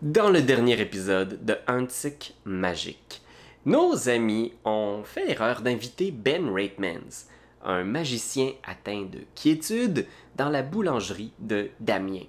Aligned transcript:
Dans 0.00 0.30
le 0.30 0.42
dernier 0.42 0.80
épisode 0.80 1.44
de 1.44 1.56
Antique 1.66 2.36
Magique, 2.44 3.20
nos 3.66 4.08
amis 4.08 4.52
ont 4.64 5.02
fait 5.02 5.26
l'erreur 5.26 5.60
d'inviter 5.60 6.12
Ben 6.12 6.48
Raitmans, 6.54 7.26
un 7.64 7.82
magicien 7.82 8.52
atteint 8.62 9.08
de 9.10 9.18
quiétude, 9.34 10.06
dans 10.36 10.50
la 10.50 10.62
boulangerie 10.62 11.32
de 11.40 11.70
Damien. 11.80 12.22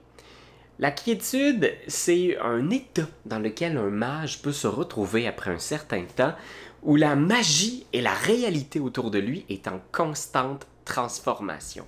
La 0.79 0.89
quiétude, 0.89 1.71
c'est 1.87 2.39
un 2.39 2.71
état 2.71 3.07
dans 3.25 3.37
lequel 3.37 3.77
un 3.77 3.91
mage 3.91 4.41
peut 4.41 4.51
se 4.51 4.65
retrouver 4.65 5.27
après 5.27 5.51
un 5.51 5.59
certain 5.59 6.05
temps, 6.05 6.33
où 6.81 6.95
la 6.95 7.15
magie 7.15 7.85
et 7.93 8.01
la 8.01 8.15
réalité 8.15 8.79
autour 8.79 9.11
de 9.11 9.19
lui 9.19 9.45
est 9.47 9.67
en 9.67 9.79
constante 9.91 10.65
transformation. 10.85 11.85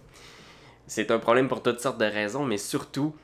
C'est 0.86 1.09
un 1.09 1.18
problème 1.18 1.48
pour 1.48 1.63
toutes 1.63 1.79
sortes 1.79 2.00
de 2.00 2.05
raisons, 2.05 2.45
mais 2.45 2.59
surtout, 2.59 3.16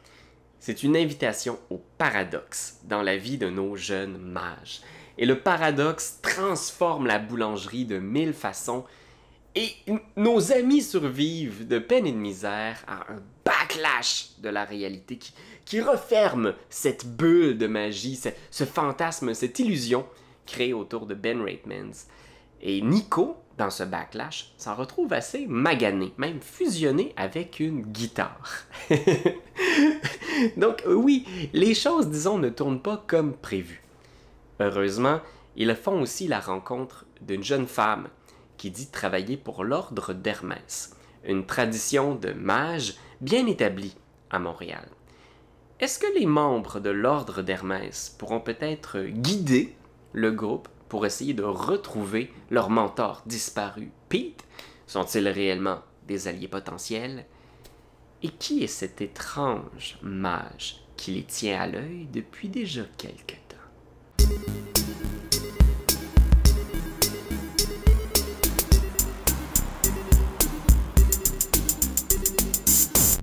c'est 0.59 0.83
une 0.83 0.97
invitation 0.97 1.59
au 1.69 1.81
paradoxe 1.97 2.79
dans 2.83 3.01
la 3.01 3.17
vie 3.17 3.37
de 3.37 3.49
nos 3.49 3.75
jeunes 3.75 4.17
mages. 4.17 4.81
Et 5.17 5.25
le 5.25 5.39
paradoxe 5.39 6.19
transforme 6.21 7.07
la 7.07 7.19
boulangerie 7.19 7.85
de 7.85 7.97
mille 7.97 8.33
façons 8.33 8.85
et 9.55 9.71
nos 10.15 10.51
amis 10.51 10.83
survivent 10.83 11.67
de 11.67 11.79
peine 11.79 12.05
et 12.05 12.11
de 12.11 12.17
misère 12.17 12.83
à 12.87 13.11
un 13.11 13.23
backlash 13.43 14.29
de 14.39 14.49
la 14.49 14.65
réalité 14.65 15.17
qui, 15.65 15.81
referme 15.81 16.53
cette 16.69 17.07
bulle 17.07 17.57
de 17.57 17.65
magie, 17.65 18.15
ce, 18.15 18.29
ce 18.51 18.65
fantasme, 18.65 19.33
cette 19.33 19.57
illusion 19.57 20.05
créée 20.45 20.73
autour 20.73 21.07
de 21.07 21.15
Ben 21.15 21.41
Raitmans. 21.41 22.05
Et 22.61 22.81
Nico, 22.81 23.37
dans 23.57 23.69
ce 23.69 23.83
backlash, 23.83 24.53
s'en 24.57 24.75
retrouve 24.75 25.13
assez 25.13 25.47
magané, 25.47 26.13
même 26.17 26.41
fusionné 26.41 27.13
avec 27.17 27.59
une 27.59 27.81
guitare. 27.81 28.65
Donc 30.57 30.83
oui, 30.87 31.25
les 31.53 31.73
choses, 31.73 32.09
disons, 32.09 32.37
ne 32.37 32.49
tournent 32.49 32.81
pas 32.81 33.03
comme 33.07 33.33
prévu. 33.33 33.83
Heureusement, 34.59 35.19
ils 35.55 35.75
font 35.75 36.01
aussi 36.01 36.27
la 36.27 36.39
rencontre 36.39 37.05
d'une 37.21 37.43
jeune 37.43 37.67
femme 37.67 38.09
qui 38.57 38.71
dit 38.71 38.89
travailler 38.89 39.37
pour 39.37 39.63
l'ordre 39.63 40.13
d'Hermès, 40.13 40.95
une 41.25 41.45
tradition 41.45 42.15
de 42.15 42.31
mages 42.31 42.95
bien 43.21 43.45
établie 43.47 43.95
à 44.29 44.39
Montréal. 44.39 44.87
Est-ce 45.79 45.99
que 45.99 46.11
les 46.17 46.25
membres 46.25 46.79
de 46.79 46.89
l'ordre 46.89 47.43
d'Hermès 47.43 48.15
pourront 48.17 48.39
peut-être 48.39 48.99
guider 49.01 49.75
le 50.13 50.31
groupe 50.31 50.69
pour 50.89 51.05
essayer 51.05 51.33
de 51.33 51.43
retrouver 51.43 52.31
leur 52.49 52.69
mentor 52.69 53.23
disparu, 53.25 53.91
Pete 54.09 54.43
Sont-ils 54.87 55.27
réellement 55.27 55.81
des 56.07 56.29
alliés 56.29 56.47
potentiels? 56.47 57.25
Et 58.23 58.29
qui 58.29 58.63
est 58.63 58.67
cet 58.67 59.01
étrange 59.01 59.99
mage 60.01 60.81
qui 60.95 61.11
les 61.11 61.23
tient 61.23 61.59
à 61.59 61.67
l'œil 61.67 62.07
depuis 62.11 62.47
déjà 62.47 62.83
quelque 62.97 63.33
temps? 63.33 63.57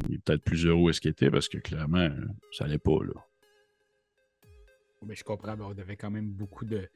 Il 0.07 0.17
est 0.17 0.19
peut-être 0.19 0.45
plus 0.45 0.67
heureux 0.67 0.83
où 0.83 0.91
est-ce 0.91 1.01
qu'il 1.01 1.11
était 1.11 1.31
parce 1.31 1.49
que 1.49 1.57
clairement, 1.59 2.11
ça 2.53 2.67
allait 2.67 2.79
pas, 2.79 3.03
là. 3.03 3.15
Mais 5.07 5.15
je 5.15 5.25
comprends, 5.25 5.57
mais 5.57 5.65
on 5.65 5.71
avait 5.71 5.97
quand 5.97 6.11
même 6.11 6.31
beaucoup 6.31 6.67
de 6.67 6.89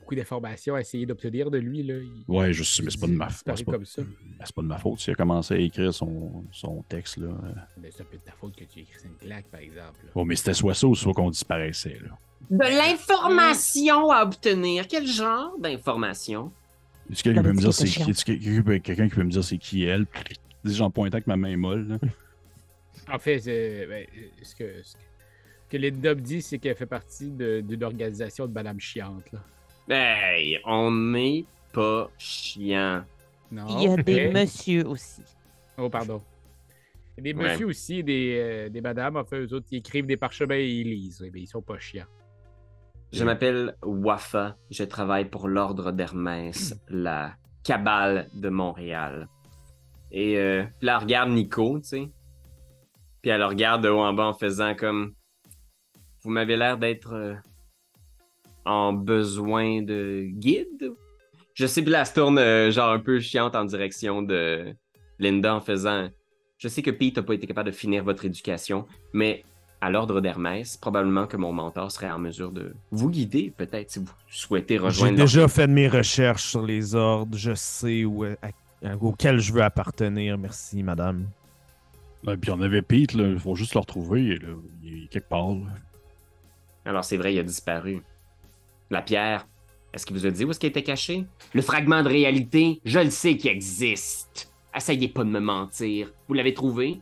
beaucoup 0.00 0.14
d'informations 0.14 0.74
à 0.74 0.80
essayer 0.80 1.04
d'obtenir 1.06 1.50
de 1.50 1.58
lui. 1.58 1.82
Là. 1.82 1.94
Il- 1.94 2.24
Ouais, 2.28 2.52
je 2.52 2.62
sais, 2.62 2.82
mais 2.82 2.90
c'est 2.90 3.00
pas 3.00 3.06
de 3.08 3.12
ma 3.12 3.28
faute. 3.28 3.52
C'est 3.56 3.64
pas, 3.64 3.72
comme 3.72 3.84
ça. 3.84 4.02
ben, 4.02 4.44
pas 4.54 4.62
de 4.62 4.66
ma 4.66 4.78
faute. 4.78 5.00
S'il 5.00 5.12
a 5.12 5.16
commencé 5.16 5.54
à 5.54 5.58
écrire 5.58 5.92
son, 5.92 6.44
son 6.52 6.82
texte, 6.88 7.16
là. 7.18 7.28
euh, 7.28 7.50
Mais 7.80 7.90
C'est 7.90 8.02
un 8.02 8.06
peu 8.06 8.16
de 8.16 8.22
ta 8.22 8.32
faute 8.32 8.54
que 8.54 8.64
tu 8.64 8.80
écris 8.80 8.94
une 9.04 9.16
claque, 9.16 9.46
par 9.46 9.60
exemple. 9.60 9.98
là. 10.04 10.10
Bon, 10.14 10.24
mais 10.24 10.36
c'était 10.36 10.54
soit 10.54 10.74
ça 10.74 10.86
ou 10.86 10.94
soit 10.94 11.12
qu'on 11.12 11.30
disparaissait, 11.30 11.98
là. 12.02 12.16
De 12.50 12.58
l'information 12.64 14.10
à 14.10 14.22
obtenir. 14.22 14.86
Quel 14.86 15.06
genre 15.06 15.58
d'information? 15.58 16.52
Est-ce 17.10 17.22
que 17.22 17.30
quelqu'un 17.30 17.42
peut 17.42 17.52
me 17.52 17.60
dire 17.60 17.72
c'est 17.74 17.86
qui? 17.86 18.12
Quelqu'un 18.82 19.08
qui 19.08 19.14
peut 19.14 19.24
me 19.24 19.30
dire 19.30 19.42
c'est 19.44 19.58
qui 19.58 19.84
elle? 19.84 20.06
Dis, 20.64 20.74
J'en 20.74 20.90
pointais 20.90 21.16
avec 21.16 21.26
ma 21.26 21.36
main 21.36 21.56
molle, 21.56 21.88
là. 21.88 21.98
En 23.12 23.18
fait, 23.18 23.38
ben, 23.88 24.04
ce, 24.42 24.54
que, 24.56 24.82
ce 24.82 24.94
que- 24.94 24.98
que 25.70 25.76
Linda 25.76 26.14
me 26.14 26.20
dit, 26.20 26.42
c'est 26.42 26.58
qu'elle 26.58 26.74
fait 26.76 26.86
partie 26.86 27.30
de- 27.30 27.60
d'une 27.60 27.84
organisation 27.84 28.46
de 28.46 28.52
Madame 28.52 28.80
Chiante. 28.80 29.30
Là. 29.32 29.40
Hey, 29.88 30.58
on 30.64 30.90
n'est 30.90 31.44
pas 31.72 32.10
chiant. 32.18 33.04
Non, 33.52 33.66
Il 33.68 33.82
y 33.84 33.88
a 33.92 33.96
des 33.96 34.28
messieurs 34.30 34.86
aussi. 34.86 35.22
Oh, 35.78 35.88
pardon. 35.88 36.20
Il 37.16 37.26
y 37.26 37.30
a 37.30 37.32
des 37.32 37.38
Ouais. 37.38 37.48
messieurs 37.50 37.66
aussi, 37.66 38.02
des, 38.02 38.36
euh, 38.38 38.68
des 38.68 38.80
madames. 38.80 39.16
Enfin, 39.16 39.38
eux 39.38 39.52
autres, 39.54 39.66
ils 39.70 39.78
écrivent 39.78 40.06
des 40.06 40.16
parchemins 40.16 40.56
et 40.56 40.66
ils 40.66 40.90
lisent. 40.90 41.22
Eh 41.24 41.30
bien, 41.30 41.42
ils 41.42 41.46
sont 41.46 41.62
pas 41.62 41.78
chiants. 41.78 42.06
Je 43.12 43.22
m'appelle 43.24 43.76
Wafa. 43.82 44.56
Je 44.70 44.82
travaille 44.84 45.26
pour 45.26 45.46
l'ordre 45.48 45.92
d'Hermès, 45.92 46.74
la 46.88 47.36
cabale 47.62 48.28
de 48.34 48.48
Montréal. 48.48 49.28
Et 50.10 50.36
euh, 50.38 50.64
puis 50.78 50.86
là, 50.86 50.96
elle 50.96 51.02
regarde 51.04 51.30
Nico, 51.30 51.78
tu 51.78 51.84
sais. 51.88 52.08
Puis 53.22 53.30
elle 53.30 53.40
le 53.40 53.46
regarde 53.46 53.82
de 53.84 53.88
haut 53.88 54.00
en 54.00 54.12
bas 54.12 54.26
en 54.26 54.34
faisant 54.34 54.74
comme. 54.74 55.14
Vous 56.22 56.30
m'avez 56.30 56.56
l'air 56.56 56.76
d'être 56.76 57.12
euh, 57.14 57.34
en 58.66 58.92
besoin 58.92 59.80
de 59.82 60.24
guide? 60.28 60.92
Je 61.54 61.66
sais, 61.66 61.80
puis 61.82 61.90
là, 61.90 62.00
elle 62.00 62.06
se 62.06 62.12
tourne 62.14 62.38
euh, 62.38 62.70
genre 62.70 62.90
un 62.90 62.98
peu 62.98 63.18
chiante 63.20 63.54
en 63.56 63.64
direction 63.64 64.20
de 64.20 64.74
Linda 65.18 65.54
en 65.54 65.60
faisant. 65.62 66.08
Je 66.58 66.68
sais 66.68 66.82
que 66.82 66.90
Pete 66.90 67.16
n'a 67.16 67.22
pas 67.22 67.34
été 67.34 67.46
capable 67.46 67.70
de 67.70 67.74
finir 67.74 68.04
votre 68.04 68.24
éducation, 68.26 68.86
mais 69.14 69.42
à 69.80 69.90
l'ordre 69.90 70.20
d'Hermès, 70.20 70.76
probablement 70.76 71.26
que 71.26 71.36
mon 71.36 71.52
mentor 71.52 71.90
serait 71.90 72.10
en 72.10 72.18
mesure 72.18 72.50
de 72.50 72.74
vous 72.90 73.10
guider, 73.10 73.52
peut-être, 73.56 73.90
si 73.90 73.98
vous 74.00 74.06
souhaitez 74.28 74.74
J'ai 74.74 74.80
rejoindre. 74.80 75.16
déjà 75.16 75.48
fait 75.48 75.66
de 75.66 75.72
mes 75.72 75.88
recherches 75.88 76.44
sur 76.44 76.62
les 76.62 76.94
ordres. 76.94 77.36
Je 77.36 77.54
sais 77.54 78.04
où, 78.04 78.24
à- 78.24 78.36
à- 78.82 78.96
auquel 79.00 79.38
je 79.38 79.52
veux 79.52 79.62
appartenir. 79.62 80.36
Merci, 80.38 80.82
madame. 80.82 81.26
Ouais, 82.26 82.36
puis 82.38 82.50
on 82.50 82.60
avait 82.62 82.82
Pete. 82.82 83.12
Il 83.14 83.38
faut 83.38 83.54
juste 83.54 83.74
le 83.74 83.80
retrouver, 83.80 84.38
là. 84.38 84.48
Il 84.82 85.04
est 85.04 85.08
quelque 85.08 85.28
part, 85.28 85.50
là. 85.50 85.70
Alors, 86.84 87.04
c'est 87.04 87.16
vrai, 87.18 87.34
il 87.34 87.38
a 87.38 87.42
disparu. 87.42 88.00
La 88.90 89.02
pierre, 89.02 89.46
est-ce 89.92 90.06
qu'il 90.06 90.16
vous 90.16 90.26
a 90.26 90.30
dit 90.30 90.44
où 90.44 90.50
est-ce 90.50 90.60
qu'elle 90.60 90.70
était 90.70 90.82
cachée? 90.82 91.26
Le 91.54 91.62
fragment 91.62 92.02
de 92.02 92.08
réalité, 92.08 92.80
je 92.84 92.98
le 93.00 93.10
sais 93.10 93.36
qu'il 93.36 93.50
existe. 93.50 94.52
Essayez 94.74 95.08
pas 95.08 95.24
de 95.24 95.30
me 95.30 95.40
mentir. 95.40 96.12
Vous 96.28 96.34
l'avez 96.34 96.54
trouvé? 96.54 97.00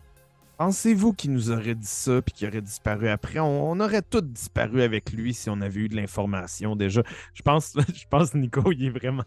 Pensez-vous 0.57 1.13
qu'il 1.15 1.33
nous 1.33 1.51
aurait 1.51 1.75
dit 1.75 1.87
ça 1.87 2.23
puis 2.23 2.33
qu'il 2.33 2.47
aurait 2.47 2.61
disparu 2.63 3.09
après? 3.09 3.41
On, 3.41 3.73
on 3.73 3.81
aurait 3.81 4.03
tous 4.03 4.21
disparu 4.23 4.83
avec 4.83 5.13
lui 5.13 5.35
si 5.35 5.51
on 5.51 5.61
avait 5.61 5.81
eu 5.81 5.89
de 5.89 5.97
l'information 5.97 6.77
déjà. 6.77 7.03
Je 7.35 7.43
pense, 7.43 7.77
je 7.95 8.05
pense 8.09 8.33
Nico, 8.35 8.71
il 8.71 8.87
est 8.87 8.91
vraiment... 8.91 9.25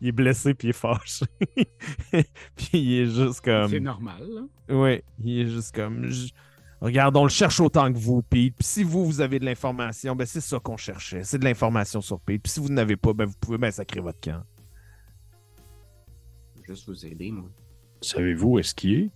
Il 0.00 0.08
est 0.08 0.12
blessé 0.12 0.54
puis 0.54 0.68
il 0.68 0.70
est 0.70 0.72
fâché. 0.72 1.26
puis 2.12 2.68
il 2.74 3.00
est 3.00 3.06
juste 3.06 3.40
comme... 3.40 3.68
C'est 3.68 3.80
normal. 3.80 4.22
là. 4.68 4.74
Ouais, 4.76 5.02
il 5.24 5.40
est 5.40 5.46
juste 5.50 5.74
comme. 5.74 6.06
je- 6.06 6.28
Regarde, 6.80 7.14
on 7.16 7.24
le 7.24 7.30
cherche 7.30 7.60
autant 7.60 7.92
que 7.92 7.98
vous, 7.98 8.22
Pete. 8.22 8.54
Puis 8.56 8.66
si 8.66 8.82
vous, 8.82 9.04
vous 9.04 9.20
avez 9.20 9.38
de 9.38 9.44
l'information, 9.44 10.16
ben 10.16 10.26
c'est 10.26 10.40
ça 10.40 10.58
qu'on 10.58 10.78
cherchait. 10.78 11.24
C'est 11.24 11.38
de 11.38 11.44
l'information 11.44 12.00
sur 12.00 12.18
Pete. 12.20 12.42
Puis 12.42 12.52
si 12.52 12.60
vous 12.60 12.70
n'avez 12.70 12.96
pas, 12.96 13.12
ben 13.12 13.26
vous 13.26 13.36
pouvez 13.38 13.58
ben 13.58 13.70
sacrer 13.70 14.00
votre 14.00 14.20
camp. 14.20 14.42
Je 16.56 16.60
vais 16.60 16.66
juste 16.68 16.88
vous 16.88 17.06
aider, 17.06 17.30
moi. 17.30 17.50
Savez-vous 18.00 18.48
où 18.48 18.58
est-ce 18.58 18.74
qu'il 18.74 18.94
est? 18.94 19.10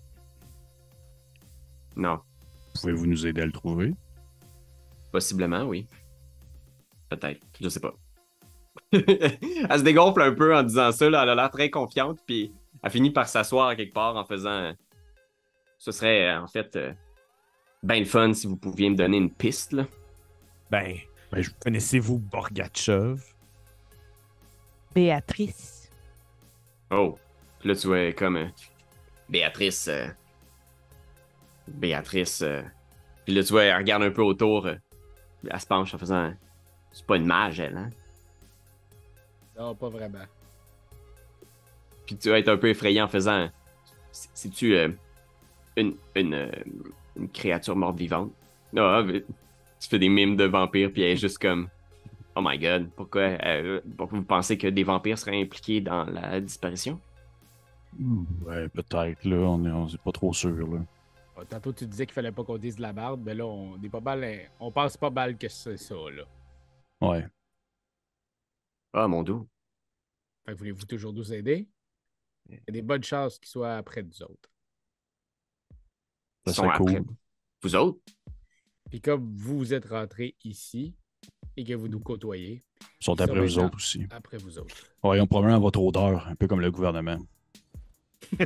Non. 1.97 2.21
Pouvez-vous 2.75 3.07
nous 3.07 3.27
aider 3.27 3.41
à 3.41 3.47
le 3.47 3.53
trouver? 3.53 3.95
Possiblement, 5.11 5.63
oui. 5.63 5.87
Peut-être. 7.09 7.41
Je 7.61 7.69
sais 7.71 7.81
pas. 7.81 7.95
elle 8.93 9.79
se 9.79 9.85
dégonfle 9.85 10.21
un 10.21 10.33
peu 10.33 10.55
en 10.55 10.63
disant 10.63 10.93
ça. 10.93 11.09
Là. 11.09 11.23
Elle 11.23 11.31
a 11.31 11.35
l'air 11.35 11.51
très 11.51 11.71
confiante. 11.71 12.19
Puis 12.27 12.53
elle 12.83 12.91
finit 12.91 13.11
par 13.11 13.27
s'asseoir 13.27 13.75
quelque 13.75 13.95
part 13.95 14.17
en 14.17 14.25
faisant. 14.25 14.75
Ce 15.79 15.93
serait 15.93 16.35
en 16.35 16.47
fait 16.47 16.77
euh, 16.77 16.93
ben 17.85 17.99
le 18.01 18.05
fun 18.07 18.33
si 18.33 18.47
vous 18.47 18.57
pouviez 18.57 18.91
me 18.91 18.97
donner 18.97 19.19
une 19.19 19.31
piste. 19.31 19.73
Là. 19.73 19.87
Ben, 20.71 20.97
Ben, 21.31 21.43
je- 21.43 21.51
connaissez-vous 21.61 22.19
Borgatchev? 22.19 23.21
Béatrice. 24.95 25.91
Oh. 26.91 27.19
Puis 27.61 27.69
là, 27.69 27.77
tu 27.77 27.87
vois 27.87 28.13
comme 28.13 28.37
euh, 28.37 28.47
Béatrice. 29.29 29.89
euh, 29.89 30.07
Béatrice. 31.69 32.43
euh, 32.43 32.63
Puis 33.25 33.35
là, 33.35 33.43
tu 33.43 33.53
vois, 33.53 33.65
elle 33.65 33.77
regarde 33.77 34.03
un 34.03 34.11
peu 34.11 34.23
autour. 34.23 34.67
euh, 34.67 34.75
elle 35.49 35.61
se 35.61 35.67
penche 35.67 35.95
en 35.95 35.99
faisant. 35.99 36.33
C'est 36.93 37.05
pas 37.07 37.17
une 37.17 37.27
mage, 37.27 37.59
elle, 37.61 37.77
hein? 37.77 37.91
Non, 39.59 39.75
pas 39.75 39.89
vraiment. 39.89 40.25
Puis 42.07 42.17
tu 42.17 42.29
vas 42.31 42.39
être 42.39 42.49
un 42.49 42.57
peu 42.57 42.69
effrayé 42.69 43.01
en 43.03 43.09
faisant. 43.09 43.49
C'est-tu 44.13 44.77
euh, 44.77 44.91
une, 45.77 45.97
une, 46.15 46.35
euh, 46.35 46.51
une 47.17 47.29
créature 47.31 47.77
morte 47.77 47.99
vivante? 47.99 48.33
Ah, 48.77 49.03
tu 49.81 49.89
fais 49.89 49.99
des 49.99 50.09
mimes 50.09 50.37
de 50.37 50.45
vampires, 50.45 50.93
puis 50.93 51.03
elle 51.03 51.13
est 51.13 51.17
juste 51.17 51.39
comme. 51.39 51.69
Oh 52.37 52.43
my 52.43 52.59
god, 52.59 52.91
pourquoi, 52.97 53.23
euh, 53.45 53.81
pourquoi 53.97 54.19
vous 54.19 54.25
pensez 54.25 54.59
que 54.59 54.69
des 54.69 54.85
vampires 54.85 55.19
seraient 55.19 55.41
impliqués 55.41 55.81
dans 55.81 56.05
la 56.05 56.41
disparition? 56.41 57.01
Ouais, 58.43 58.69
peut-être, 58.69 59.25
là. 59.25 59.37
On 59.37 59.65
est, 59.65 59.71
on 59.71 59.89
est 59.89 59.99
pas 59.99 60.13
trop 60.13 60.33
sûr, 60.33 60.51
là. 60.73 60.81
Bon, 61.37 61.45
Tantôt, 61.47 61.73
tu 61.73 61.87
disais 61.87 62.07
qu'il 62.07 62.15
fallait 62.15 62.33
pas 62.33 62.45
qu'on 62.45 62.59
dise 62.59 62.77
de 62.77 62.83
la 62.83 62.93
merde, 62.93 63.21
mais 63.25 63.35
là, 63.35 63.47
on 63.47 63.81
est 63.83 63.89
pas 63.91 64.01
mal. 64.01 64.25
hein, 64.25 64.47
On 64.61 64.73
pense 64.73 64.97
pas 64.97 65.11
mal 65.11 65.37
que 65.39 65.49
c'est 65.49 65.77
ça, 65.77 65.95
là. 66.11 66.25
Ouais. 67.01 67.29
Ah, 68.93 69.07
mon 69.09 69.23
doux. 69.23 69.49
Fait 70.47 70.53
que 70.53 70.59
voulez-vous 70.59 70.87
toujours 70.87 71.13
nous 71.13 71.33
aider? 71.35 71.69
Il 72.51 72.57
y 72.57 72.61
a 72.69 72.73
des 72.73 72.83
bonnes 72.83 73.05
chances 73.05 73.39
qu'ils 73.39 73.49
soient 73.51 73.77
après 73.77 74.03
nous 74.03 74.23
autres. 74.23 74.51
Ça 76.47 76.53
sont 76.53 76.69
après. 76.69 76.79
cool. 76.97 77.05
Vous 77.63 77.75
autres? 77.77 77.99
Puis 78.91 79.01
comme 79.01 79.33
vous, 79.37 79.59
vous 79.59 79.73
êtes 79.75 79.87
rentrés 79.89 80.35
ici 80.45 80.95
et 81.57 81.65
que 81.65 81.73
vous 81.75 81.89
nous 81.89 82.01
côtoyez, 82.01 82.63
Ils 83.01 83.05
sont 83.05 83.15
Ils 83.15 83.23
après 83.23 83.35
sont 83.35 83.41
vous 83.43 83.59
autres 83.67 83.77
aussi. 83.77 84.07
après 84.11 84.37
vous 84.39 84.59
autres. 84.59 84.75
Ouais, 85.03 85.19
ils 85.19 85.21
ont 85.21 85.27
probablement 85.27 85.61
votre 85.61 85.81
odeur, 85.83 86.27
un 86.29 86.35
peu 86.35 86.47
comme 86.47 86.61
le 86.61 86.71
gouvernement. 86.71 87.19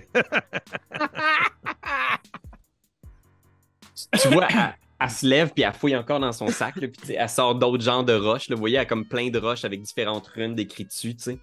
tu 4.21 4.29
vois, 4.29 4.47
elle, 4.51 4.75
elle 5.01 5.11
se 5.11 5.27
lève 5.27 5.53
puis 5.53 5.63
elle 5.65 5.73
fouille 5.73 5.97
encore 5.97 6.21
dans 6.21 6.33
son 6.33 6.49
sac. 6.49 6.77
Là, 6.77 6.89
puis 6.89 7.15
elle 7.15 7.29
sort 7.29 7.55
d'autres 7.55 7.83
genres 7.85 8.05
de 8.05 8.15
roches. 8.15 8.49
Là. 8.49 8.55
Vous 8.57 8.61
voyez, 8.61 8.77
elle 8.77 8.83
a 8.83 8.87
comme 8.87 9.07
plein 9.07 9.31
de 9.31 9.39
roches 9.39 9.65
avec 9.65 9.83
différentes 9.83 10.27
runes 10.29 10.55
décrites 10.55 10.89
dessus. 10.89 11.15
tu 11.17 11.23
sais. 11.23 11.39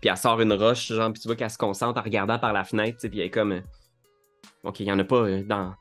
Puis 0.00 0.10
elle 0.10 0.16
sort 0.16 0.40
une 0.40 0.52
roche, 0.52 0.88
genre, 0.92 1.12
puis 1.12 1.20
tu 1.22 1.28
vois 1.28 1.36
qu'elle 1.36 1.50
se 1.50 1.58
concentre 1.58 1.98
en 1.98 2.02
regardant 2.02 2.38
par 2.38 2.52
la 2.52 2.64
fenêtre. 2.64 2.98
tu 2.98 3.02
sais, 3.02 3.08
Puis 3.08 3.20
elle 3.20 3.26
est 3.26 3.30
comme. 3.30 3.52
euh, 3.52 3.60
Ok, 4.62 4.80
il 4.80 4.86
n'y 4.86 4.92
en 4.92 4.98
a 4.98 5.04
pas 5.04 5.16
euh, 5.16 5.42
dans, 5.44 5.74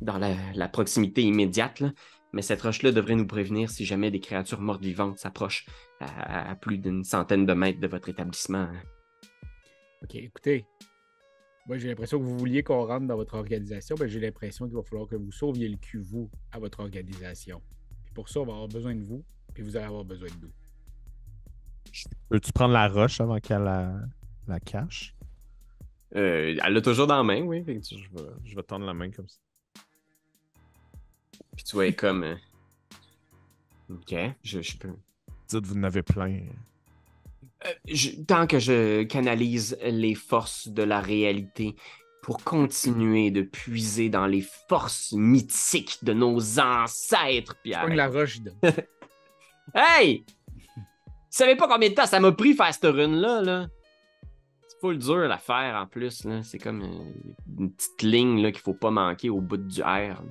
dans 0.00 0.18
la, 0.18 0.34
la 0.54 0.68
proximité 0.68 1.22
immédiate. 1.22 1.80
Là. 1.80 1.92
Mais 2.32 2.42
cette 2.42 2.62
roche-là 2.62 2.92
devrait 2.92 3.16
nous 3.16 3.26
prévenir 3.26 3.70
si 3.70 3.84
jamais 3.84 4.10
des 4.10 4.20
créatures 4.20 4.60
mortes 4.60 4.82
vivantes 4.82 5.18
s'approchent 5.18 5.66
à, 6.00 6.50
à 6.50 6.54
plus 6.54 6.78
d'une 6.78 7.04
centaine 7.04 7.44
de 7.46 7.52
mètres 7.52 7.80
de 7.80 7.88
votre 7.88 8.08
établissement. 8.08 8.58
hein. 8.58 8.82
OK, 10.02 10.14
écoutez. 10.14 10.64
Moi, 11.66 11.76
j'ai 11.78 11.88
l'impression 11.88 12.18
que 12.18 12.24
vous 12.24 12.38
vouliez 12.38 12.62
qu'on 12.62 12.86
rentre 12.86 13.06
dans 13.06 13.16
votre 13.16 13.34
organisation, 13.34 13.94
mais 14.00 14.08
j'ai 14.08 14.18
l'impression 14.20 14.66
qu'il 14.66 14.76
va 14.76 14.82
falloir 14.82 15.06
que 15.06 15.16
vous 15.16 15.30
sauviez 15.30 15.68
le 15.68 15.76
cul, 15.76 15.98
vous, 16.00 16.30
à 16.52 16.58
votre 16.58 16.80
organisation. 16.80 17.60
Puis 18.04 18.14
pour 18.14 18.28
ça, 18.28 18.40
on 18.40 18.46
va 18.46 18.52
avoir 18.54 18.68
besoin 18.68 18.94
de 18.94 19.04
vous, 19.04 19.22
puis 19.52 19.62
vous 19.62 19.76
allez 19.76 19.86
avoir 19.86 20.04
besoin 20.04 20.28
de 20.28 20.46
nous. 20.46 20.52
Peux-tu 22.28 22.52
prendre 22.52 22.72
la 22.72 22.88
roche 22.88 23.20
avant 23.20 23.38
qu'elle 23.38 23.62
la, 23.62 24.00
la 24.48 24.60
cache? 24.60 25.14
Euh, 26.16 26.56
elle 26.64 26.72
l'a 26.72 26.80
toujours 26.80 27.06
dans 27.06 27.16
la 27.16 27.22
main, 27.22 27.42
oui. 27.42 27.62
vais, 27.62 27.80
je 28.44 28.56
vais 28.56 28.62
tendre 28.62 28.86
la 28.86 28.94
main 28.94 29.10
comme 29.10 29.28
ça. 29.28 29.38
Puis 31.56 31.64
tu 31.64 31.76
vois, 31.76 31.92
comme. 31.92 32.24
euh, 32.24 32.34
Ok, 33.92 34.14
je, 34.44 34.60
je 34.62 34.76
peux. 34.76 34.94
Dites, 35.48 35.66
vous 35.66 35.76
en 35.76 35.82
avez 35.82 36.02
plein. 36.02 36.40
Euh, 37.66 37.72
je- 37.88 38.20
tant 38.26 38.46
que 38.46 38.58
je 38.60 39.02
canalise 39.02 39.76
les 39.82 40.14
forces 40.14 40.68
de 40.68 40.82
la 40.84 41.00
réalité 41.00 41.74
pour 42.22 42.44
continuer 42.44 43.30
de 43.30 43.42
puiser 43.42 44.08
dans 44.10 44.26
les 44.26 44.44
forces 44.68 45.12
mythiques 45.12 45.98
de 46.04 46.12
nos 46.12 46.60
ancêtres, 46.60 47.56
Pogne 47.64 47.74
arrête. 47.74 47.96
la 47.96 48.08
roche, 48.08 48.36
je 48.36 48.42
donne. 48.42 48.56
Hey! 49.74 50.24
Tu 50.26 51.36
savais 51.36 51.54
pas 51.56 51.68
combien 51.68 51.88
de 51.90 51.94
temps 51.94 52.06
ça 52.06 52.18
m'a 52.20 52.32
pris 52.32 52.54
faire 52.54 52.72
cette 52.74 52.84
rune-là, 52.92 53.40
là? 53.42 53.68
C'est 54.66 54.80
full 54.80 54.98
dur 54.98 55.30
à 55.30 55.38
faire 55.38 55.76
en 55.76 55.86
plus, 55.86 56.24
là. 56.24 56.42
C'est 56.42 56.58
comme 56.58 56.82
euh, 56.82 57.30
une 57.58 57.72
petite 57.72 58.02
ligne 58.02 58.42
là, 58.42 58.50
qu'il 58.52 58.60
faut 58.60 58.74
pas 58.74 58.90
manquer 58.90 59.30
au 59.30 59.40
bout 59.40 59.56
du 59.58 59.80
R. 59.82 60.22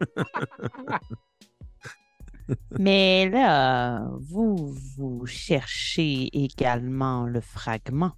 Mais 2.78 3.28
là, 3.28 4.08
vous, 4.18 4.74
vous 4.96 5.26
cherchez 5.26 6.28
également 6.32 7.26
le 7.26 7.40
fragment. 7.40 8.12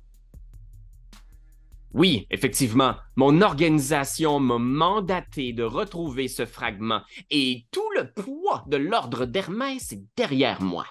Oui, 1.94 2.26
effectivement, 2.30 2.96
mon 3.16 3.42
organisation 3.42 4.40
m'a 4.40 4.56
mandaté 4.56 5.52
de 5.52 5.62
retrouver 5.62 6.28
ce 6.28 6.46
fragment 6.46 7.02
et 7.30 7.66
tout 7.70 7.90
le 7.94 8.10
poids 8.10 8.64
de 8.66 8.78
l'ordre 8.78 9.26
d'Hermès 9.26 9.92
est 9.92 10.02
derrière 10.16 10.62
moi. 10.62 10.86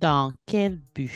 Dans 0.00 0.32
quel 0.46 0.80
but? 0.94 1.12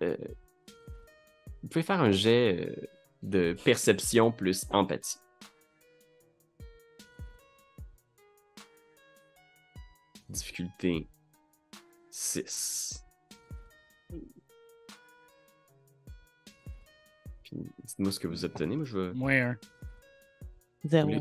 Vous 0.00 1.68
pouvez 1.68 1.82
faire 1.82 2.00
un 2.00 2.12
jet 2.12 2.60
euh, 2.60 2.86
de 3.22 3.56
perception 3.64 4.30
plus 4.30 4.66
empathie. 4.70 5.18
Difficulté 10.28 11.06
6. 12.10 13.04
Puis, 17.42 17.56
dites-moi 17.84 18.10
ce 18.12 18.18
que 18.20 18.26
vous 18.26 18.44
obtenez. 18.44 18.76
Moi, 18.76 18.84
je 18.84 18.92
veux... 18.96 19.12
Moins 19.12 19.50
un. 19.50 19.56
Zéro. 20.84 21.08
les- 21.10 21.18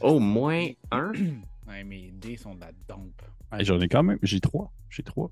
Oh, 0.00 0.18
moins 0.18 0.68
1. 0.90 1.12
Ouais, 1.68 1.84
mes 1.84 2.10
dés 2.10 2.36
sont 2.36 2.56
de 2.56 2.60
la 2.60 2.72
dompe. 2.88 3.22
Ouais, 3.52 3.64
J'en 3.64 3.80
ai 3.80 3.88
quand 3.88 4.02
même. 4.02 4.18
J'ai 4.20 4.40
trois. 4.40 4.72
J'ai 4.90 5.04
trois. 5.04 5.30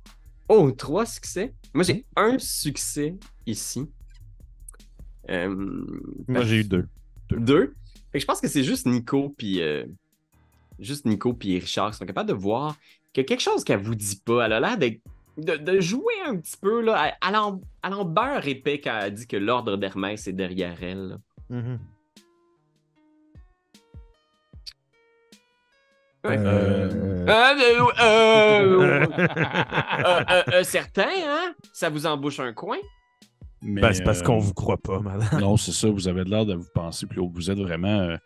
Oh, 0.48 0.70
trois 0.70 1.04
succès? 1.04 1.52
Moi, 1.74 1.82
j'ai 1.82 2.06
un 2.14 2.38
succès 2.38 3.16
ici. 3.46 3.90
Euh, 5.28 5.84
Moi, 6.28 6.42
j'ai 6.44 6.60
eu 6.60 6.64
deux. 6.64 6.88
Deux? 7.30 7.74
Fait 8.12 8.18
que 8.18 8.20
je 8.20 8.26
pense 8.26 8.40
que 8.40 8.46
c'est 8.46 8.62
juste 8.62 8.86
Nico 8.86 9.30
puis 9.36 9.60
euh, 9.60 9.84
juste 10.80 11.04
Nico 11.06 11.32
puis 11.34 11.58
Richard 11.58 11.92
qui 11.92 11.98
sont 11.98 12.06
capables 12.06 12.28
de 12.28 12.34
voir 12.34 12.76
que 13.14 13.20
quelque 13.20 13.40
chose 13.40 13.64
qu'elle 13.64 13.80
vous 13.80 13.94
dit 13.94 14.20
pas. 14.24 14.46
Elle 14.46 14.52
a 14.52 14.60
l'air 14.60 14.78
de, 14.78 14.90
de, 15.36 15.56
de 15.56 15.80
jouer 15.80 16.14
un 16.26 16.36
petit 16.36 16.56
peu 16.56 16.80
là. 16.80 17.06
Elle, 17.06 17.28
elle 17.28 17.36
en, 17.36 17.60
elle 17.84 17.94
en 17.94 18.04
beurre 18.04 18.46
épais 18.46 18.80
quand 18.80 18.98
elle 19.02 19.14
dit 19.14 19.26
que 19.26 19.36
l'ordre 19.36 19.76
d'Hermès 19.76 20.26
est 20.26 20.32
derrière 20.32 20.82
elle. 20.82 21.18
Ouais. 26.24 26.36
Euh, 26.38 27.10
Euh, 27.28 27.28
euh, 27.28 27.86
euh, 28.00 29.06
euh, 29.18 30.24
euh, 30.30 30.42
euh, 30.52 30.62
certain, 30.64 31.08
hein? 31.08 31.54
Ça 31.72 31.88
vous 31.88 32.06
embouche 32.06 32.40
un 32.40 32.52
coin? 32.52 32.76
Ben, 33.62 33.92
c'est 33.92 34.02
parce 34.02 34.20
euh, 34.20 34.24
qu'on 34.24 34.38
vous 34.38 34.54
croit 34.54 34.78
pas, 34.78 35.00
madame. 35.00 35.40
Non, 35.40 35.56
c'est 35.56 35.72
ça. 35.72 35.88
Vous 35.88 36.08
avez 36.08 36.24
l'air 36.24 36.46
de 36.46 36.54
vous 36.54 36.68
penser 36.74 37.06
plus 37.06 37.20
haut 37.20 37.28
que 37.28 37.34
vous 37.34 37.50
êtes 37.50 37.58
vraiment. 37.58 38.16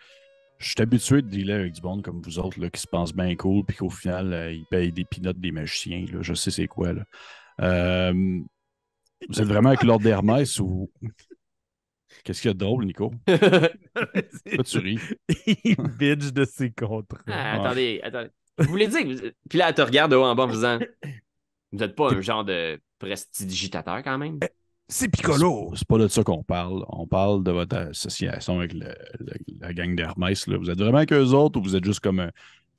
Euh, 0.54 0.58
je 0.58 0.66
suis 0.70 0.80
habitué 0.80 1.22
de 1.22 1.28
dealer 1.28 1.60
avec 1.60 1.72
du 1.72 1.82
monde 1.82 2.02
comme 2.02 2.20
vous 2.22 2.38
autres 2.38 2.60
là, 2.60 2.70
qui 2.70 2.80
se 2.80 2.86
pensent 2.86 3.14
bien 3.14 3.34
cool 3.36 3.64
puis 3.64 3.76
qu'au 3.76 3.90
final, 3.90 4.32
euh, 4.32 4.52
ils 4.52 4.66
payent 4.66 4.92
des 4.92 5.04
pinottes 5.04 5.38
des 5.40 5.52
magiciens. 5.52 6.04
Là. 6.12 6.18
Je 6.22 6.34
sais 6.34 6.50
c'est 6.50 6.66
quoi. 6.66 6.92
Là. 6.92 7.04
Euh, 7.60 8.40
vous 9.28 9.40
êtes 9.40 9.48
vraiment 9.48 9.70
avec 9.70 9.82
l'ordre 9.82 10.04
d'Hermès 10.04 10.58
ou. 10.60 10.90
Qu'est-ce 12.24 12.40
qu'il 12.40 12.48
y 12.48 12.52
a 12.52 12.54
de 12.54 12.58
drôle, 12.58 12.86
Nico? 12.86 13.12
Pourquoi 13.26 14.64
tu 14.64 14.78
ris? 14.78 14.98
Il 15.64 15.76
bitch 15.76 16.32
de 16.32 16.44
ses 16.44 16.70
contrats. 16.70 17.18
Ah, 17.26 17.60
attendez, 17.60 18.00
attendez. 18.02 18.30
Vous 18.58 18.68
voulez 18.68 18.86
dire 18.86 19.02
que 19.02 19.12
vous- 19.12 19.30
Puis 19.50 19.58
là, 19.58 19.68
elle 19.68 19.74
te 19.74 19.82
regarde 19.82 20.10
de 20.12 20.16
haut 20.16 20.24
en 20.24 20.34
bas 20.34 20.44
en 20.44 20.48
faisant. 20.48 20.78
Vous 21.72 21.78
n'êtes 21.78 21.94
pas 21.96 22.12
un 22.12 22.20
genre 22.20 22.44
de 22.44 22.80
prestidigitateur 22.98 24.02
quand 24.02 24.16
même? 24.16 24.38
C'est 24.88 25.08
Piccolo! 25.08 25.72
C'est 25.74 25.88
pas 25.88 25.98
de 25.98 26.08
ça 26.08 26.22
qu'on 26.22 26.42
parle. 26.42 26.84
On 26.88 27.06
parle 27.06 27.42
de 27.42 27.50
votre 27.50 27.76
association 27.76 28.58
avec 28.58 28.74
le- 28.74 28.94
le- 29.18 29.32
la 29.60 29.72
gang 29.72 29.96
d'Hermès. 29.96 30.46
Vous 30.48 30.70
êtes 30.70 30.78
vraiment 30.78 30.98
avec 30.98 31.12
eux 31.12 31.28
autres 31.32 31.58
ou 31.58 31.62
vous 31.62 31.74
êtes 31.76 31.84
juste 31.84 32.00
comme 32.00 32.20
un- 32.20 32.30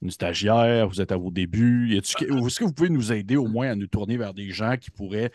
une 0.01 0.12
stagiaire? 0.12 0.88
Vous 0.88 1.01
êtes 1.01 1.12
à 1.12 1.17
vos 1.17 1.31
débuts? 1.31 1.95
Est-ce 1.97 2.15
que 2.15 2.63
vous 2.63 2.74
pouvez 2.74 2.89
nous 2.89 3.12
aider 3.12 3.35
au 3.38 3.47
moins 3.47 3.69
à 3.71 3.75
nous 3.75 3.88
tourner 3.88 4.17
vers 4.17 4.33
des 4.35 4.51
gens 4.51 4.75
qui 4.79 4.91
pourraient 4.91 5.31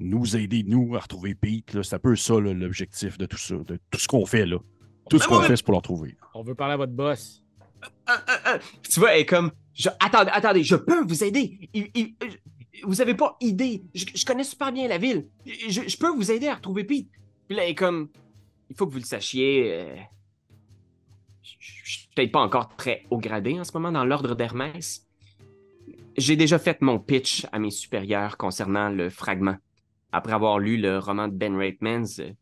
nous 0.00 0.36
aider, 0.36 0.64
nous, 0.66 0.96
à 0.96 1.00
retrouver 1.00 1.34
Pete? 1.36 1.80
C'est 1.82 1.94
un 1.94 1.98
peu 2.00 2.16
ça 2.16 2.34
l'objectif 2.40 3.16
de 3.16 3.26
tout 3.26 3.38
ça, 3.38 3.54
de 3.54 3.78
tout 3.90 4.00
ce 4.00 4.08
qu'on 4.08 4.26
fait 4.26 4.46
là. 4.46 4.58
Tout 5.08 5.18
ce 5.18 5.28
Mais 5.28 5.36
qu'on 5.36 5.42
fait, 5.42 5.56
c'est 5.56 5.64
pour 5.64 5.72
le 5.72 5.78
retrouver. 5.78 6.16
On 6.34 6.42
veut 6.42 6.54
parler 6.56 6.74
à 6.74 6.76
votre 6.76 6.92
boss. 6.92 7.42
Euh, 8.08 8.12
euh, 8.12 8.54
euh. 8.54 8.58
Tu 8.88 8.98
vois, 9.00 9.14
elle 9.14 9.20
est 9.22 9.26
comme. 9.26 9.52
je- 9.74 9.88
Attendez, 10.04 10.30
attendez, 10.32 10.62
je 10.64 10.76
peux 10.76 11.02
vous 11.06 11.24
aider. 11.24 11.68
Il- 11.72 11.88
il- 11.94 12.14
euh, 12.22 12.26
Vous 12.84 13.00
avez 13.00 13.14
pas 13.14 13.36
idée. 13.40 13.82
Je, 13.94 14.24
connais 14.24 14.44
super 14.44 14.72
bien 14.72 14.88
la 14.88 14.98
ville. 14.98 15.28
Je, 15.46 15.96
peux 15.96 16.10
vous 16.10 16.30
aider 16.30 16.48
à 16.48 16.54
retrouver 16.54 16.84
Pete. 16.84 17.08
Puis 17.48 17.56
là, 17.56 17.66
est 17.66 17.74
comme. 17.74 18.08
Il 18.68 18.76
faut 18.76 18.86
que 18.86 18.92
vous 18.92 18.98
le 18.98 19.04
sachiez. 19.04 19.72
euh, 19.72 19.96
Je 21.42 21.54
je 21.60 21.98
suis 21.98 22.08
peut-être 22.14 22.30
pas 22.30 22.40
encore 22.40 22.76
très 22.76 23.04
haut 23.10 23.18
gradé 23.18 23.58
en 23.58 23.64
ce 23.64 23.72
moment 23.74 23.90
dans 23.90 24.04
l'ordre 24.04 24.36
d'Hermès. 24.36 25.06
J'ai 26.16 26.36
déjà 26.36 26.58
fait 26.58 26.80
mon 26.82 26.98
pitch 26.98 27.46
à 27.50 27.58
mes 27.58 27.70
supérieurs 27.70 28.36
concernant 28.36 28.90
le 28.90 29.10
fragment. 29.10 29.56
Après 30.12 30.32
avoir 30.32 30.58
lu 30.58 30.76
le 30.76 30.98
roman 30.98 31.28
de 31.28 31.34
Ben 31.34 31.56
Reitmans, 31.56 32.20
euh, 32.20 32.32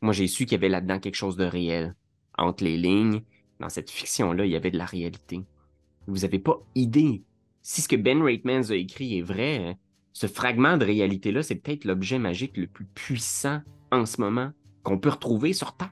moi 0.00 0.12
j'ai 0.12 0.26
su 0.26 0.46
qu'il 0.46 0.52
y 0.52 0.54
avait 0.56 0.68
là-dedans 0.68 0.98
quelque 0.98 1.14
chose 1.14 1.36
de 1.36 1.44
réel. 1.44 1.94
Entre 2.36 2.64
les 2.64 2.76
lignes, 2.76 3.22
dans 3.60 3.68
cette 3.68 3.90
fiction-là, 3.90 4.44
il 4.46 4.52
y 4.52 4.56
avait 4.56 4.70
de 4.70 4.78
la 4.78 4.84
réalité. 4.84 5.40
Vous 6.06 6.24
avez 6.24 6.38
pas 6.38 6.58
idée. 6.74 7.22
Si 7.68 7.82
ce 7.82 7.88
que 7.88 7.96
Ben 7.96 8.22
Reitmans 8.22 8.70
a 8.70 8.74
écrit 8.76 9.18
est 9.18 9.22
vrai, 9.22 9.58
euh, 9.60 9.74
ce 10.14 10.26
fragment 10.26 10.78
de 10.78 10.86
réalité-là, 10.86 11.42
c'est 11.42 11.56
peut-être 11.56 11.84
l'objet 11.84 12.18
magique 12.18 12.56
le 12.56 12.66
plus 12.66 12.86
puissant 12.86 13.60
en 13.92 14.06
ce 14.06 14.22
moment 14.22 14.52
qu'on 14.84 14.98
peut 14.98 15.10
retrouver 15.10 15.52
sur 15.52 15.76
Terre. 15.76 15.90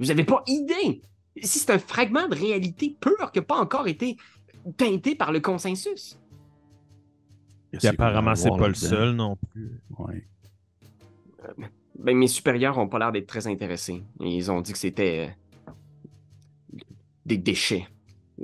Vous 0.00 0.10
avez 0.10 0.24
pas 0.24 0.42
idée. 0.46 1.00
Si 1.42 1.60
c'est 1.60 1.70
un 1.70 1.78
fragment 1.78 2.28
de 2.28 2.34
réalité 2.34 2.94
pur 3.00 3.32
qui 3.32 3.38
n'a 3.38 3.42
pas 3.42 3.56
encore 3.56 3.88
été 3.88 4.18
teinté 4.76 5.14
par 5.14 5.32
le 5.32 5.40
consensus. 5.40 6.20
Puis 7.72 7.88
apparemment, 7.88 8.34
c'est 8.34 8.50
pas 8.50 8.68
le 8.68 8.74
seul 8.74 9.12
non 9.12 9.38
plus. 9.50 9.80
Ouais. 9.98 10.28
Ben, 11.98 12.14
mes 12.14 12.28
supérieurs 12.28 12.76
ont 12.76 12.86
pas 12.86 12.98
l'air 12.98 13.12
d'être 13.12 13.28
très 13.28 13.46
intéressés. 13.46 14.02
Ils 14.20 14.50
ont 14.50 14.60
dit 14.60 14.74
que 14.74 14.78
c'était 14.78 15.30
euh, 15.30 16.82
des 17.24 17.38
déchets. 17.38 17.88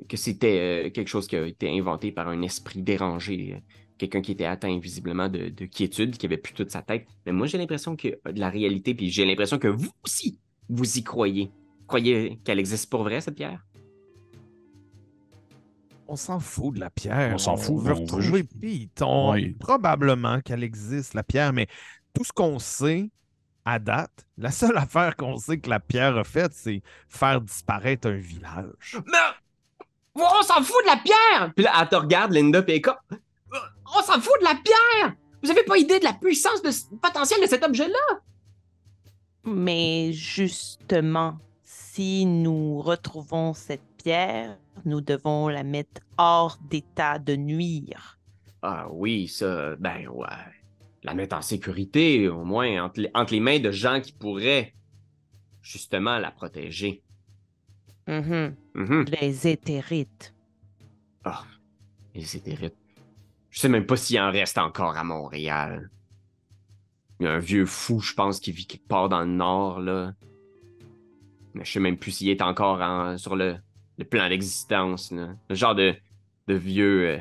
Que 0.09 0.17
c'était 0.17 0.87
euh, 0.87 0.91
quelque 0.91 1.09
chose 1.09 1.27
qui 1.27 1.37
a 1.37 1.47
été 1.47 1.69
inventé 1.79 2.13
par 2.13 2.29
un 2.29 2.43
esprit 2.43 2.83
dérangé. 2.83 3.55
euh, 3.55 3.61
Quelqu'un 3.99 4.21
qui 4.23 4.31
était 4.33 4.45
atteint 4.45 4.79
visiblement 4.79 5.29
de, 5.29 5.49
de 5.49 5.65
quiétude, 5.67 6.17
qui 6.17 6.27
avait 6.27 6.37
plus 6.37 6.53
toute 6.55 6.71
sa 6.71 6.83
tête. 6.83 7.07
Mais 7.27 7.33
moi, 7.33 7.47
j'ai 7.49 7.59
l'impression 7.59 7.97
que 7.97 8.09
euh, 8.27 8.33
de 8.33 8.39
la 8.39 8.49
réalité, 8.51 8.95
puis 8.95 9.11
j'ai 9.11 9.25
l'impression 9.25 9.59
que 9.59 9.67
vous 9.69 9.91
aussi, 10.05 10.39
vous 10.69 10.99
y 10.99 11.03
croyez. 11.03 11.51
Croyez 11.89 12.39
qu'elle 12.45 12.59
existe 12.61 12.89
pour 12.91 13.03
vrai, 13.03 13.21
cette 13.21 13.35
pierre? 13.35 13.65
On 16.07 16.17
s'en 16.17 16.41
fout 16.41 16.75
de 16.75 16.81
la 16.81 16.91
pierre. 16.91 17.35
On 17.35 17.39
s'en 17.39 17.57
fout, 17.57 17.75
On 17.77 17.79
veut 17.79 17.93
retrouver 17.93 18.23
juste- 18.39 18.61
Pete. 18.61 19.03
On- 19.03 19.33
Ouais. 19.33 19.55
Probablement 19.59 20.41
qu'elle 20.41 20.63
existe, 20.63 21.15
la 21.15 21.23
pierre, 21.23 21.53
mais 21.53 21.67
tout 22.15 22.25
ce 22.25 22.33
qu'on 22.33 22.59
sait 22.59 23.11
à 23.65 23.79
date, 23.79 24.27
la 24.39 24.51
seule 24.51 24.77
affaire 24.79 25.17
qu'on 25.17 25.37
sait 25.37 25.59
que 25.59 25.69
la 25.69 25.81
pierre 25.81 26.17
a 26.17 26.25
faite, 26.25 26.53
c'est 26.55 26.83
faire 27.09 27.41
disparaître 27.41 28.09
un 28.09 28.17
village. 28.17 28.97
Mais 29.07 29.13
on 30.25 30.43
s'en 30.43 30.63
fout 30.63 30.83
de 30.83 30.87
la 30.87 30.97
pierre! 30.97 31.53
Puis 31.55 31.65
là, 31.65 31.73
elle 31.81 31.89
te 31.89 31.97
regarde, 31.97 32.33
Linda, 32.33 32.63
puis 32.63 32.81
comme, 32.81 32.97
On 33.97 34.03
s'en 34.03 34.21
fout 34.21 34.41
de 34.41 34.45
la 34.45 34.55
pierre! 34.55 35.15
Vous 35.43 35.51
avez 35.51 35.63
pas 35.63 35.77
idée 35.79 35.99
de 35.99 36.05
la 36.05 36.15
puissance 36.15 36.63
de, 36.63 36.71
potentielle 36.97 37.41
de 37.41 37.47
cet 37.47 37.65
objet-là? 37.65 38.21
Mais 39.45 40.13
justement, 40.13 41.39
si 41.65 42.27
nous 42.27 42.81
retrouvons 42.81 43.55
cette 43.55 43.83
pierre, 44.03 44.59
nous 44.85 45.01
devons 45.01 45.49
la 45.49 45.63
mettre 45.63 46.01
hors 46.17 46.59
d'état 46.69 47.19
de 47.19 47.37
nuire. 47.37 48.19
Ah 48.63 48.89
oui, 48.91 49.29
ça, 49.29 49.77
ben 49.77 50.09
ouais. 50.09 50.27
La 51.05 51.15
mettre 51.15 51.37
en 51.37 51.43
sécurité, 51.43 52.29
au 52.29 52.45
moins, 52.45 52.85
entre 52.85 53.01
les, 53.01 53.11
entre 53.15 53.33
les 53.33 53.41
mains 53.41 53.61
de 53.61 53.71
gens 53.71 54.01
qui 54.01 54.13
pourraient 54.13 54.75
justement 55.63 56.19
la 56.19 56.31
protéger. 56.31 57.03
Mhm. 58.09 58.55
Mhm. 58.75 59.05
Les 59.21 59.47
éthérites. 59.47 60.35
Ah, 61.25 61.45
et 62.15 62.25
c'est 62.25 62.41
terrible. 62.41 62.75
Je 63.51 63.61
sais 63.61 63.69
même 63.69 63.87
pas 63.87 63.97
s'il 63.97 64.19
en 64.21 64.31
reste 64.31 64.59
encore 64.59 64.97
à 64.97 65.05
Montréal. 65.05 65.91
Il 67.21 67.25
y 67.25 67.27
a 67.27 67.33
un 67.33 67.39
vieux 67.39 67.67
fou, 67.67 68.01
je 68.01 68.15
pense, 68.15 68.41
qui 68.41 68.51
vit 68.53 68.67
quelque 68.67 68.87
part 68.89 69.09
dans 69.09 69.21
le 69.21 69.27
nord, 69.27 69.81
là. 69.81 70.15
Mais 71.55 71.65
je 71.65 71.73
sais 71.73 71.81
même 71.81 71.97
plus 71.99 72.13
s'il 72.13 72.29
est 72.31 72.41
encore 72.43 72.81
en- 72.81 73.19
sur 73.19 73.37
le, 73.37 73.57
le 73.99 74.05
plan 74.05 74.29
d'existence, 74.29 75.11
là. 75.13 75.35
Le 75.51 75.55
genre 75.55 75.75
de, 75.75 75.95
de 76.47 76.55
vieux, 76.55 77.09
euh, 77.09 77.19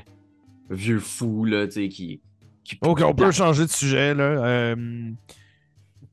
vieux 0.70 1.00
fou, 1.00 1.46
là, 1.46 1.66
tu 1.68 1.74
sais, 1.74 1.90
qui... 1.90 2.22
qui 2.64 2.78
Ok, 2.82 3.02
on 3.04 3.14
peut 3.16 3.32
changer 3.32 3.66
de 3.66 3.72
sujet. 3.72 4.14
Là. 4.14 4.24
Euh, 4.24 4.76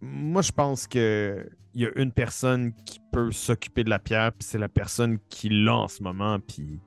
moi, 0.01 0.43
je 0.43 0.53
pense 0.53 0.87
que 0.87 1.47
il 1.75 1.83
y 1.83 1.87
a 1.87 1.91
une 1.97 2.13
personne 2.13 2.73
qui 2.85 3.01
peut 3.13 3.33
s'occuper 3.33 3.85
de 3.85 3.91
la 3.91 3.99
pierre, 3.99 4.33
puis 4.33 4.47
c'est 4.47 4.59
la 4.59 4.69
personne 4.69 5.19
qui 5.29 5.49
l'a 5.49 5.75
en 5.75 5.89
ce 5.89 6.03
moment, 6.03 6.39
puis 6.41 6.81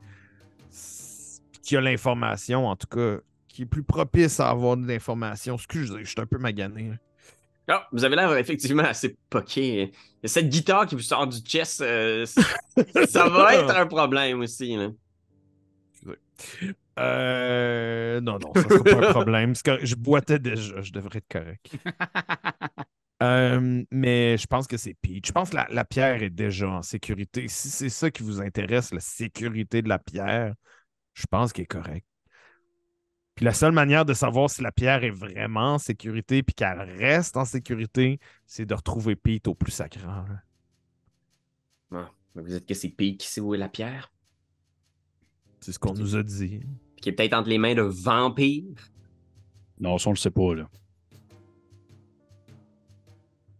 qui 1.61 1.75
a 1.75 1.81
l'information, 1.81 2.67
en 2.67 2.75
tout 2.75 2.87
cas, 2.87 3.17
qui 3.49 3.63
est 3.63 3.65
plus 3.65 3.83
propice 3.83 4.39
à 4.39 4.49
avoir 4.49 4.77
de 4.77 4.87
l'information. 4.87 5.55
Excusez, 5.55 5.99
je 5.99 6.09
suis 6.09 6.21
un 6.21 6.25
peu 6.25 6.37
magané. 6.37 6.91
Ah, 7.67 7.85
vous 7.91 8.05
avez 8.05 8.15
l'air 8.15 8.33
effectivement 8.37 8.83
assez 8.83 9.17
poqué. 9.29 9.91
Cette 10.23 10.47
guitare 10.47 10.85
qui 10.85 10.95
vous 10.95 11.01
sort 11.01 11.27
du 11.27 11.39
chest, 11.39 11.81
euh, 11.81 12.25
ça 13.09 13.27
va 13.27 13.55
être 13.55 13.75
un 13.75 13.87
problème 13.87 14.39
aussi, 14.39 14.77
là. 14.77 14.89
Euh, 16.99 18.21
non, 18.21 18.39
non, 18.39 18.51
ça 18.55 18.63
sera 18.63 18.83
pas 18.83 19.07
un 19.07 19.11
problème. 19.11 19.53
Correct. 19.63 19.85
Je 19.85 19.95
boitais 19.95 20.39
déjà, 20.39 20.81
je 20.81 20.91
devrais 20.91 21.19
être 21.19 21.27
correct. 21.29 21.75
Euh, 23.23 23.83
mais 23.91 24.37
je 24.37 24.45
pense 24.45 24.67
que 24.67 24.77
c'est 24.77 24.93
Pete. 24.93 25.25
Je 25.25 25.31
pense 25.31 25.49
que 25.49 25.55
la, 25.55 25.67
la 25.71 25.85
pierre 25.85 26.21
est 26.21 26.29
déjà 26.29 26.69
en 26.69 26.81
sécurité. 26.81 27.47
Si 27.47 27.69
c'est 27.69 27.89
ça 27.89 28.11
qui 28.11 28.23
vous 28.23 28.41
intéresse, 28.41 28.93
la 28.93 28.99
sécurité 28.99 29.81
de 29.81 29.89
la 29.89 29.99
pierre, 29.99 30.53
je 31.13 31.25
pense 31.25 31.51
qu'elle 31.51 31.63
est 31.63 31.67
correcte. 31.67 32.07
Puis 33.35 33.45
la 33.45 33.53
seule 33.53 33.71
manière 33.71 34.05
de 34.05 34.13
savoir 34.13 34.49
si 34.49 34.61
la 34.63 34.71
pierre 34.71 35.03
est 35.03 35.11
vraiment 35.11 35.75
en 35.75 35.77
sécurité 35.77 36.41
puis 36.41 36.55
qu'elle 36.55 36.79
reste 36.79 37.37
en 37.37 37.45
sécurité, 37.45 38.19
c'est 38.45 38.65
de 38.65 38.73
retrouver 38.73 39.15
Pete 39.15 39.47
au 39.47 39.55
plus 39.55 39.71
sacrant. 39.71 40.25
là. 40.27 40.41
Ah, 41.91 42.11
mais 42.35 42.41
vous 42.41 42.53
êtes 42.53 42.65
que 42.65 42.73
c'est 42.73 42.89
Pete 42.89 43.19
qui 43.19 43.27
sait 43.27 43.41
où 43.41 43.53
est 43.53 43.59
la 43.59 43.69
pierre? 43.69 44.11
C'est 45.59 45.71
ce 45.71 45.79
qu'on 45.79 45.93
nous 45.93 46.15
a 46.15 46.23
dit. 46.23 46.59
Puis 46.95 47.01
qui 47.01 47.09
est 47.09 47.11
peut-être 47.13 47.33
entre 47.33 47.49
les 47.49 47.57
mains 47.57 47.75
de 47.75 47.81
vampires? 47.81 48.91
Non, 49.79 49.97
ça, 49.97 50.09
on 50.09 50.13
le 50.13 50.17
sait 50.17 50.31
pas, 50.31 50.55
là. 50.55 50.67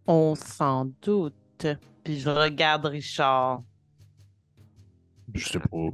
On 0.08 0.36
s'en 0.36 0.86
doute. 1.02 1.34
Puis 2.04 2.20
je 2.20 2.30
regarde 2.30 2.86
Richard. 2.86 3.62
Je 5.34 5.46
sais 5.46 5.60
pas. 5.60 5.68
Oh 5.74 5.92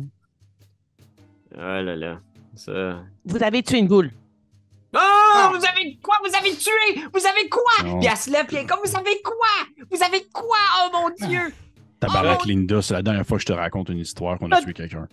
là 1.55 1.95
là. 1.95 2.19
Ça. 2.55 3.03
Vous 3.25 3.41
avez 3.43 3.63
tué 3.63 3.79
une 3.79 3.87
goule. 3.87 4.11
Oh! 4.95 4.99
Vous 5.49 5.65
avez 5.65 5.97
quoi? 6.03 6.17
Vous 6.23 6.35
avez 6.35 6.55
tué! 6.55 7.01
Vous 7.11 7.25
avez 7.25 7.49
quoi? 7.49 7.83
Non. 7.83 7.99
Puis 7.99 8.07
elle 8.07 8.17
se 8.17 8.29
lève, 8.29 8.45
puis 8.45 8.57
elle 8.57 8.63
est 8.63 8.67
comme, 8.67 8.79
vous 8.85 8.95
avez 8.95 9.19
quoi? 9.23 9.87
Vous 9.89 10.03
avez 10.03 10.23
quoi? 10.31 10.57
Oh 10.83 10.89
mon 10.93 11.27
Dieu! 11.27 11.51
Tabarnak, 11.99 12.41
Oh! 12.43 12.47
Linda, 12.47 12.81
c'est 12.81 12.93
la 12.93 13.01
dernière 13.01 13.25
fois 13.25 13.37
que 13.37 13.41
je 13.41 13.47
te 13.47 13.53
raconte 13.53 13.89
une 13.89 13.97
histoire 13.97 14.37
qu'on 14.37 14.51
a 14.51 14.61
tué 14.61 14.73
quelqu'un. 14.73 15.07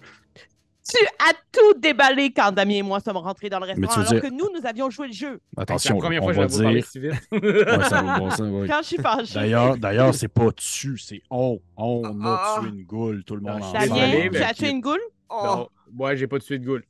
Tu 0.89 0.97
as 1.19 1.35
tout 1.53 1.79
déballé 1.79 2.33
quand 2.33 2.53
Damien 2.53 2.77
et 2.77 2.83
moi 2.83 3.01
sommes 3.01 3.19
rentrés 3.19 3.51
dans 3.51 3.59
le 3.61 3.67
restaurant 3.67 3.93
alors 3.95 4.09
dire- 4.13 4.23
que 4.23 4.29
nous, 4.29 4.49
nous 4.59 4.67
avions 4.67 4.89
joué 4.91 5.09
le 5.09 5.13
jeu. 5.13 5.41
Attention, 5.57 5.89
c'est 5.91 5.95
la 5.95 6.01
première 6.01 6.23
on 6.23 6.33
fois 6.33 6.33
que 6.33 6.39
va 6.39 6.47
je 6.47 6.53
vais 6.53 6.57
vous 6.57 6.63
parler 6.63 6.81
dire. 6.81 6.89
si 6.91 6.99
vite. 6.99 7.29
Ouais, 7.33 7.85
ça 7.89 8.03
bon, 8.03 8.61
ouais. 8.63 8.69
Quand 8.69 8.79
je 8.83 8.87
suis 8.87 8.97
fâchée. 8.97 9.35
D'ailleurs, 9.35 9.77
d'ailleurs, 9.77 10.15
c'est 10.15 10.29
pas 10.29 10.51
tu, 10.57 10.97
c'est 10.99 11.23
on. 11.31 11.61
On 11.77 12.03
Ah. 12.25 12.57
a 12.57 12.61
tué 12.61 12.71
une 12.71 12.85
goule, 12.85 13.23
tout 13.25 13.37
le 13.37 13.43
monde 13.43 13.63
ensemble. 13.63 13.89
Damien, 13.89 14.29
tu 14.33 14.39
as 14.39 14.55
tué 14.55 14.71
une 14.71 14.81
goule? 14.81 15.01
Oh! 15.29 15.43
Non, 15.45 15.69
moi, 15.93 16.15
j'ai 16.17 16.27
pas 16.27 16.39
tué 16.39 16.59
de 16.59 16.65
goule. 16.65 16.85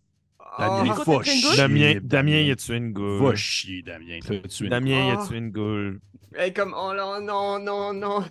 Damien, 0.59 0.94
Oh! 1.06 1.12
Va 1.18 1.23
chier, 1.25 1.56
Damien, 1.56 1.94
Damien, 2.02 2.37
il 2.40 2.50
a 2.52 2.56
tué 2.56 2.76
une 2.76 2.92
goule. 2.92 3.23
Va 3.23 3.35
chier, 3.35 3.82
Damien. 3.82 4.18
T'as 4.26 4.38
tué 4.49 4.64
une 4.64 4.70
Damien, 4.70 5.06
il 5.09 5.11
a 5.11 5.20
Ah. 5.20 5.26
tué 5.26 5.37
une 5.38 5.50
goule. 5.50 6.00
Elle 6.35 6.49
est 6.49 6.52
comme, 6.52 6.75
oh 6.76 6.92
non, 6.97 7.20
non, 7.20 7.59
non, 7.59 7.92
non. 7.92 8.25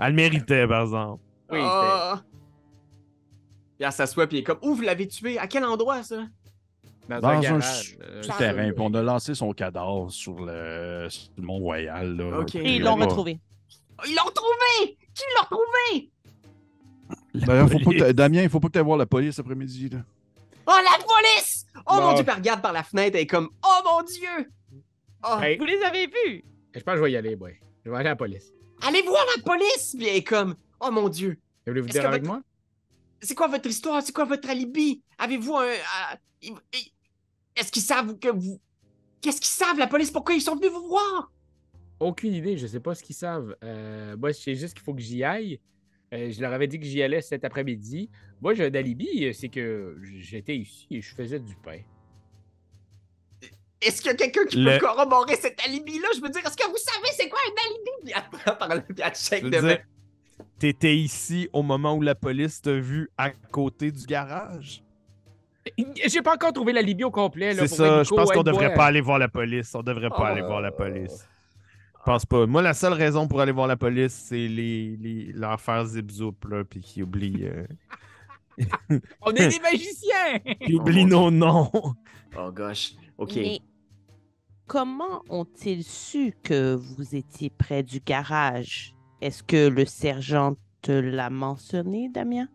Elle 0.00 0.08
le 0.08 0.12
méritait, 0.14 0.66
par 0.66 0.82
exemple. 0.82 1.22
Oui, 1.50 1.58
Oh! 1.62 2.14
Puis 3.82 3.86
elle 3.88 3.92
s'assoit, 3.92 4.28
puis 4.28 4.36
elle 4.36 4.42
est 4.42 4.44
comme, 4.44 4.58
où 4.62 4.76
vous 4.76 4.82
l'avez 4.82 5.08
tué? 5.08 5.38
À 5.38 5.48
quel 5.48 5.64
endroit, 5.64 6.04
ça? 6.04 6.18
Dans, 7.08 7.18
Dans 7.18 7.26
un 7.30 7.38
un 7.38 7.40
garage. 7.40 7.98
euh, 8.00 8.22
terrain, 8.38 8.70
puis 8.70 8.80
on 8.80 8.94
a 8.94 9.02
lancé 9.02 9.34
son 9.34 9.52
cadavre 9.52 10.08
sur 10.12 10.36
le, 10.38 11.08
sur 11.10 11.30
le 11.36 11.42
Mont-Royal. 11.42 12.16
là. 12.16 12.38
Ok. 12.38 12.54
Et 12.54 12.76
ils 12.76 12.86
on 12.86 12.94
l'ont 12.96 13.06
retrouvé. 13.06 13.40
Ils 14.06 14.14
l'ont 14.14 14.22
retrouvé! 14.24 14.96
Qui 15.12 15.22
l'a 15.34 15.42
retrouvé? 15.42 16.10
D'ailleurs, 17.34 17.68
faut 17.68 17.78
pas 17.80 17.90
que 17.90 17.98
t'a- 17.98 18.12
Damien, 18.12 18.42
il 18.44 18.48
faut 18.48 18.60
pas 18.60 18.68
que 18.68 18.72
tu 18.74 18.78
ailles 18.78 18.84
voir 18.84 18.98
la 18.98 19.06
police 19.06 19.36
après-midi. 19.40 19.88
là. 19.88 19.98
Oh, 20.68 20.70
la 20.76 21.04
police! 21.04 21.66
Oh 21.86 21.96
Bon. 21.96 22.02
mon 22.02 22.12
Dieu, 22.14 22.24
elle 22.28 22.34
regarde 22.34 22.62
par 22.62 22.72
la 22.72 22.84
fenêtre, 22.84 23.16
elle 23.16 23.22
est 23.22 23.26
comme, 23.26 23.48
oh 23.66 23.80
mon 23.84 24.02
Dieu! 24.04 24.52
Oh, 25.24 25.40
Hey, 25.42 25.58
Vous 25.58 25.64
les 25.64 25.82
avez 25.82 26.06
vus? 26.06 26.44
je 26.72 26.80
pense 26.80 26.92
que 26.94 26.98
je 26.98 27.02
vais 27.02 27.12
y 27.12 27.16
aller, 27.16 27.34
boy. 27.34 27.58
Je 27.84 27.90
vais 27.90 27.96
aller 27.96 28.06
à 28.06 28.10
la 28.10 28.16
police. 28.16 28.52
allez 28.86 29.02
voir 29.02 29.24
la 29.36 29.42
police! 29.42 29.96
Puis 29.98 30.06
elle 30.06 30.16
est 30.18 30.22
comme, 30.22 30.54
oh 30.80 30.90
mon 30.92 31.08
Dieu, 31.08 31.36
Voulez-vous 31.66 31.88
Est-ce 31.88 31.92
dire 31.94 32.02
que 32.02 32.06
avec 32.06 32.22
votre- 32.22 32.34
moi? 32.34 32.42
C'est 33.22 33.34
quoi 33.34 33.48
votre 33.48 33.68
histoire? 33.68 34.02
C'est 34.02 34.12
quoi 34.12 34.24
votre 34.24 34.48
alibi? 34.50 35.02
Avez-vous 35.18 35.56
un. 35.56 35.66
euh, 35.66 36.50
Est-ce 37.56 37.70
qu'ils 37.72 37.82
savent 37.82 38.18
que 38.18 38.28
vous. 38.28 38.60
Qu'est-ce 39.20 39.40
qu'ils 39.40 39.46
savent, 39.66 39.78
la 39.78 39.86
police? 39.86 40.10
Pourquoi 40.10 40.34
ils 40.34 40.40
sont 40.42 40.56
venus 40.56 40.72
vous 40.72 40.88
voir? 40.88 41.30
Aucune 42.00 42.34
idée, 42.34 42.56
je 42.58 42.66
sais 42.66 42.80
pas 42.80 42.94
ce 42.96 43.02
qu'ils 43.04 43.14
savent. 43.14 43.56
Euh, 43.62 44.16
moi, 44.16 44.30
je 44.32 44.38
sais 44.38 44.54
juste 44.56 44.74
qu'il 44.74 44.82
faut 44.82 44.94
que 44.94 45.00
j'y 45.00 45.22
aille. 45.22 45.60
Euh, 46.12 46.30
je 46.30 46.40
leur 46.40 46.52
avais 46.52 46.66
dit 46.66 46.78
que 46.80 46.84
j'y 46.84 47.00
allais 47.02 47.22
cet 47.22 47.44
après-midi. 47.44 48.10
Moi, 48.40 48.54
j'ai 48.54 48.66
un 48.66 48.74
alibi, 48.74 49.32
c'est 49.32 49.48
que 49.48 49.96
j'étais 50.02 50.56
ici 50.56 50.86
et 50.90 51.00
je 51.00 51.14
faisais 51.14 51.38
du 51.38 51.54
pain. 51.56 51.78
Est-ce 53.80 54.00
qu'il 54.00 54.10
y 54.10 54.14
a 54.14 54.16
quelqu'un 54.16 54.44
qui 54.46 54.56
Le- 54.58 54.78
peut 54.78 54.86
corroborer 54.86 55.36
cet 55.36 55.60
alibi-là? 55.64 56.08
Je 56.14 56.20
veux 56.20 56.28
dire, 56.28 56.44
est-ce 56.46 56.56
que 56.56 56.68
vous 56.68 56.76
savez 56.76 57.08
c'est 57.16 57.28
quoi 57.28 57.38
un 57.46 57.66
alibi? 57.66 57.90
Puis 58.04 58.12
elle 58.14 58.38
prend 58.40 58.54
par 58.56 58.74
le 58.74 58.82
puis 58.82 58.96
elle 59.32 59.50
devant. 59.50 59.68
dire, 59.68 59.84
T'étais 60.62 60.96
ici 60.96 61.48
au 61.52 61.64
moment 61.64 61.96
où 61.96 62.02
la 62.02 62.14
police 62.14 62.62
t'a 62.62 62.74
vu 62.74 63.10
à 63.18 63.30
côté 63.30 63.90
du 63.90 64.06
garage? 64.06 64.84
J'ai 66.06 66.22
pas 66.22 66.34
encore 66.34 66.52
trouvé 66.52 66.72
l'alibi 66.72 67.02
au 67.02 67.10
complet. 67.10 67.52
là, 67.52 67.66
C'est 67.66 67.74
ça, 67.74 67.98
Nico 67.98 68.04
je 68.04 68.14
pense 68.14 68.30
qu'on 68.30 68.44
devrait 68.44 68.72
pas 68.72 68.86
aller 68.86 69.00
voir 69.00 69.18
la 69.18 69.26
police. 69.26 69.74
On 69.74 69.82
devrait 69.82 70.10
pas 70.10 70.28
aller 70.28 70.42
voir 70.42 70.60
la 70.60 70.70
police. 70.70 71.28
Je 71.98 72.04
pense 72.04 72.24
pas. 72.24 72.46
Moi, 72.46 72.62
la 72.62 72.74
seule 72.74 72.92
raison 72.92 73.26
pour 73.26 73.40
aller 73.40 73.50
voir 73.50 73.66
la 73.66 73.76
police, 73.76 74.12
c'est 74.12 74.46
les, 74.46 74.96
les, 74.98 75.32
leur 75.32 75.60
faire 75.60 75.84
zip-zoup, 75.84 76.36
là, 76.48 76.62
puis 76.62 76.80
qu'ils 76.80 77.02
oublient, 77.02 77.44
euh, 77.44 77.66
On 79.22 79.32
est 79.32 79.48
des 79.48 79.58
magiciens! 79.58 80.38
qu'ils 80.64 80.76
oublient 80.76 81.06
nos 81.06 81.32
noms. 81.32 81.72
Oh 82.38 82.52
gosh. 82.52 82.92
Ok. 83.18 83.34
Mais 83.34 83.58
comment 84.68 85.24
ont-ils 85.28 85.82
su 85.82 86.32
que 86.44 86.76
vous 86.76 87.16
étiez 87.16 87.50
près 87.50 87.82
du 87.82 87.98
garage? 87.98 88.94
Est-ce 89.22 89.42
que 89.42 89.68
le 89.68 89.84
sergent 89.86 90.56
te 90.82 90.92
l'a 90.92 91.30
mentionné, 91.30 92.08
Damien? 92.12 92.48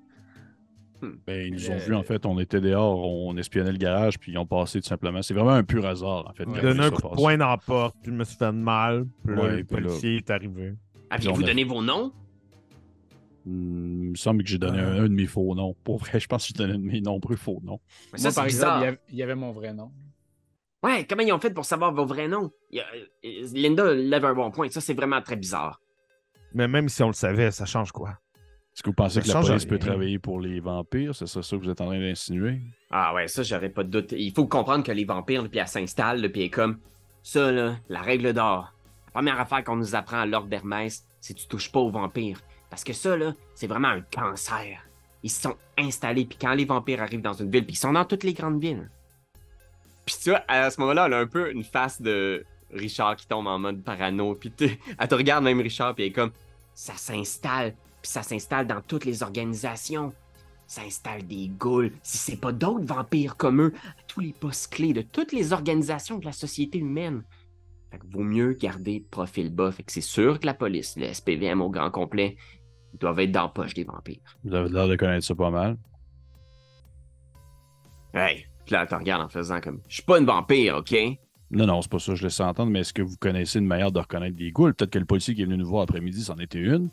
Ben, 1.26 1.46
ils 1.48 1.54
nous 1.54 1.70
ont 1.70 1.74
Euh, 1.76 1.78
vus, 1.78 1.96
en 1.96 2.04
fait. 2.04 2.26
On 2.26 2.38
était 2.40 2.60
dehors, 2.60 3.00
on 3.08 3.38
espionnait 3.38 3.72
le 3.72 3.78
garage, 3.78 4.18
puis 4.20 4.32
ils 4.34 4.38
ont 4.38 4.46
passé 4.48 4.82
tout 4.82 4.88
simplement. 4.88 5.22
C'est 5.22 5.34
vraiment 5.34 5.52
un 5.52 5.64
pur 5.64 5.86
hasard, 5.86 6.28
en 6.28 6.34
fait. 6.34 6.46
Ouais. 6.46 6.60
ils 6.62 6.82
un 6.82 6.90
coup 6.90 7.02
de 7.10 7.16
poing 7.16 7.38
dans 7.38 7.48
la 7.50 7.58
porte, 7.58 7.96
puis 8.02 8.12
je 8.12 8.18
me 8.18 8.24
suis 8.24 8.36
fait 8.36 8.48
de 8.48 8.52
mal. 8.52 9.06
Puis 9.26 9.36
Ouais, 9.36 9.58
le 9.58 9.64
puis 9.64 9.76
là- 9.78 9.82
policier 9.84 10.16
est 10.18 10.30
arrivé. 10.30 10.74
Aviez-vous 11.10 11.44
donné 11.44 11.64
vos 11.64 11.82
noms? 11.82 12.12
Hmm, 13.46 14.04
il 14.04 14.10
me 14.12 14.16
semble 14.16 14.44
que 14.44 14.50
j'ai 14.50 14.58
donné 14.58 14.80
un, 14.80 15.04
un 15.04 15.04
de 15.04 15.14
mes 15.14 15.26
faux 15.28 15.56
noms. 15.56 15.74
Pour 15.86 16.00
vrai, 16.00 16.20
je 16.20 16.28
pense 16.28 16.44
que 16.44 16.48
j'ai 16.50 16.54
donné 16.58 16.74
un 16.74 16.80
de 16.80 16.84
mes 16.84 17.00
nombreux 17.00 17.38
faux 17.38 17.62
noms. 17.64 17.80
Mais 18.12 18.20
Moi, 18.20 18.32
ça, 18.32 18.42
par 18.42 18.50
c'est 18.50 18.56
exemple, 18.58 18.80
bizarre. 18.80 18.82
il 18.82 18.84
y, 18.84 18.88
avait, 18.88 19.00
il 19.12 19.16
y 19.16 19.24
avait 19.24 19.36
mon 19.36 19.52
vrai 19.54 19.74
nom. 19.74 19.92
Ouais, 20.84 21.06
comment 21.08 21.22
ils 21.24 21.32
ont 21.32 21.40
fait 21.40 21.54
pour 21.54 21.64
savoir 21.64 21.94
vos 21.94 22.06
vrais 22.06 22.28
noms? 22.28 22.52
A- 22.74 22.78
euh, 23.26 23.48
Linda 23.54 23.94
lève 23.94 24.26
un 24.26 24.34
bon 24.34 24.52
point. 24.52 24.68
Ça, 24.70 24.82
c'est 24.82 24.94
vraiment 24.94 25.22
très 25.22 25.36
bizarre. 25.38 25.80
Mais 26.54 26.68
même 26.68 26.89
si 26.89 27.04
on 27.04 27.08
le 27.08 27.13
savait, 27.13 27.51
ça 27.51 27.66
change 27.66 27.92
quoi? 27.92 28.18
Est-ce 28.74 28.84
que 28.84 28.89
vous 28.89 28.96
pensez 28.96 29.16
Ça 29.16 29.22
que 29.22 29.27
la 29.27 29.34
police 29.42 29.63
rien. 29.63 29.70
peut 29.70 29.80
travailler 29.80 30.20
pour 30.20 30.39
les 30.39 30.60
vampires? 30.60 31.16
C'est 31.16 31.25
ça, 31.25 31.42
ça 31.42 31.58
que 31.58 31.63
vous 31.63 31.70
êtes 31.70 31.82
en 31.82 31.88
train 31.88 32.00
d'insinuer? 32.00 32.62
Ah 32.92 33.13
ouais, 33.13 33.27
ça, 33.27 33.42
j'aurais 33.42 33.70
pas 33.70 33.84
de 33.84 33.89
doute. 33.89 34.12
Il 34.12 34.32
faut 34.34 34.46
comprendre 34.46 34.84
que 34.84 34.92
les 34.92 35.04
vampires, 35.04 35.42
là, 35.42 35.50
puis 35.50 35.60
elles 35.60 35.68
s'installent, 35.68 36.22
puis 36.32 36.42
elle 36.42 36.48
est 36.48 36.51
comme... 36.51 36.77
Ça, 37.24 37.51
là, 37.51 37.75
la 37.89 38.01
règle 38.01 38.34
d'or. 38.34 38.74
La 39.08 39.12
première 39.12 39.39
affaire 39.39 39.63
qu'on 39.63 39.75
nous 39.75 39.96
apprend 39.96 40.20
à 40.20 40.25
l'ordre 40.25 40.48
d'Hermès, 40.48 41.04
c'est 41.20 41.34
tu 41.34 41.48
touches 41.48 41.72
pas 41.72 41.80
aux 41.80 41.89
vampires. 41.89 42.39
Parce 42.70 42.84
que 42.84 42.94
ça, 42.94 43.18
là, 43.18 43.34
c'est 43.56 43.68
vraiment 43.68 43.88
un 43.88 44.01
cancer. 44.01 44.80
Ils 45.24 45.32
se 45.32 45.42
sont 45.42 45.56
installés, 45.77 46.25
puis 46.25 46.38
quand 46.39 46.54
les 46.54 46.66
vampires 46.66 47.01
arrivent 47.01 47.22
dans 47.22 47.34
une 47.34 47.50
ville, 47.50 47.66
puis 47.66 47.74
ils 47.74 47.80
sont 47.80 47.94
dans 47.94 48.06
toutes 48.06 48.24
les 48.24 48.34
grandes 48.34 48.62
villes. 48.62 48.89
Puis 50.06 50.16
tu 50.24 50.30
vois, 50.30 50.44
à 50.48 50.70
ce 50.70 50.80
moment-là, 50.82 51.08
elle 51.08 51.13
a 51.13 51.20
un 51.20 51.27
peu 51.27 51.51
une 51.51 51.63
face 51.63 52.01
de 52.01 52.46
Richard 52.72 53.16
qui 53.16 53.28
tombe 53.28 53.48
en 53.48 53.60
mode 53.60 53.84
parano, 53.84 54.36
puis 54.36 54.52
tu- 54.52 54.78
elle 55.00 55.08
te 55.08 55.16
regarde 55.16 55.44
même 55.44 55.60
Richard, 55.60 55.96
puis 55.96 56.04
elle 56.06 56.10
est 56.10 56.14
comme... 56.14 56.32
Ça 56.74 56.94
s'installe, 56.96 57.74
puis 58.02 58.12
ça 58.12 58.24
s'installe 58.24 58.68
dans 58.68 58.82
toutes 58.82 59.06
les 59.06 59.24
organisations. 59.24 60.14
Ça 60.68 60.82
installe 60.82 61.26
des 61.26 61.48
ghouls. 61.48 61.92
Si 62.04 62.18
c'est 62.18 62.36
pas 62.40 62.52
d'autres 62.52 62.86
vampires 62.86 63.38
comme 63.38 63.62
eux, 63.62 63.74
à 63.98 64.04
tous 64.08 64.20
les 64.20 64.34
postes 64.34 64.74
clés 64.74 64.94
de 64.94 65.02
toutes 65.02 65.32
les 65.32 65.54
organisations 65.54 66.20
de 66.20 66.26
la 66.26 66.34
société 66.34 66.78
humaine. 66.80 67.24
Fait 67.90 68.00
que 68.00 68.06
vaut 68.12 68.22
mieux 68.24 68.52
garder 68.54 69.04
profil 69.10 69.50
bas. 69.50 69.72
Fait 69.72 69.84
que 69.84 69.92
c'est 69.94 70.02
sûr 70.02 70.40
que 70.42 70.46
la 70.46 70.54
police, 70.54 70.98
le 70.98 71.12
SPVM 71.14 71.62
au 71.62 71.70
grand 71.70 71.90
complet, 71.90 72.36
ils 72.94 73.00
doivent 73.00 73.20
être 73.22 73.32
dans 73.32 73.44
la 73.44 73.48
poche 73.48 73.74
des 73.76 73.86
vampires. 73.86 74.20
Vous 74.44 74.54
avez 74.54 74.70
l'air 74.70 74.88
de 74.90 74.96
connaître 74.98 75.26
ça 75.26 75.36
pas 75.36 75.50
mal. 75.50 75.78
Hey, 78.14 78.46
puis 78.66 78.74
là, 78.74 78.82
elle 78.84 78.88
te 78.90 78.96
regarde 78.96 79.22
en 79.24 79.30
faisant 79.30 79.62
comme 79.62 79.82
Je 79.88 79.96
suis 79.96 80.04
pas 80.04 80.20
une 80.20 80.26
vampire, 80.26 80.76
ok? 80.78 80.96
Non, 81.50 81.66
non, 81.66 81.82
c'est 81.82 81.92
pas 81.92 82.00
ça, 82.00 82.13
je 82.13 82.24
laisse 82.24 82.39
entendre, 82.42 82.72
mais 82.72 82.82
est-ce 82.82 82.94
que 82.94 83.01
vous 83.01 83.16
connaissez 83.18 83.60
une 83.60 83.68
manière 83.68 83.92
de 83.92 84.00
reconnaître 84.00 84.36
des 84.36 84.51
ghouls? 84.51 84.74
Peut-être 84.74 84.92
que 84.92 85.00
le 85.00 85.06
policier 85.06 85.34
qui 85.34 85.42
est 85.42 85.46
venu 85.46 85.58
nous 85.58 85.68
voir 85.68 85.84
après-midi, 85.84 86.24
c'en 86.24 86.38
était 86.38 86.60
une. 86.60 86.89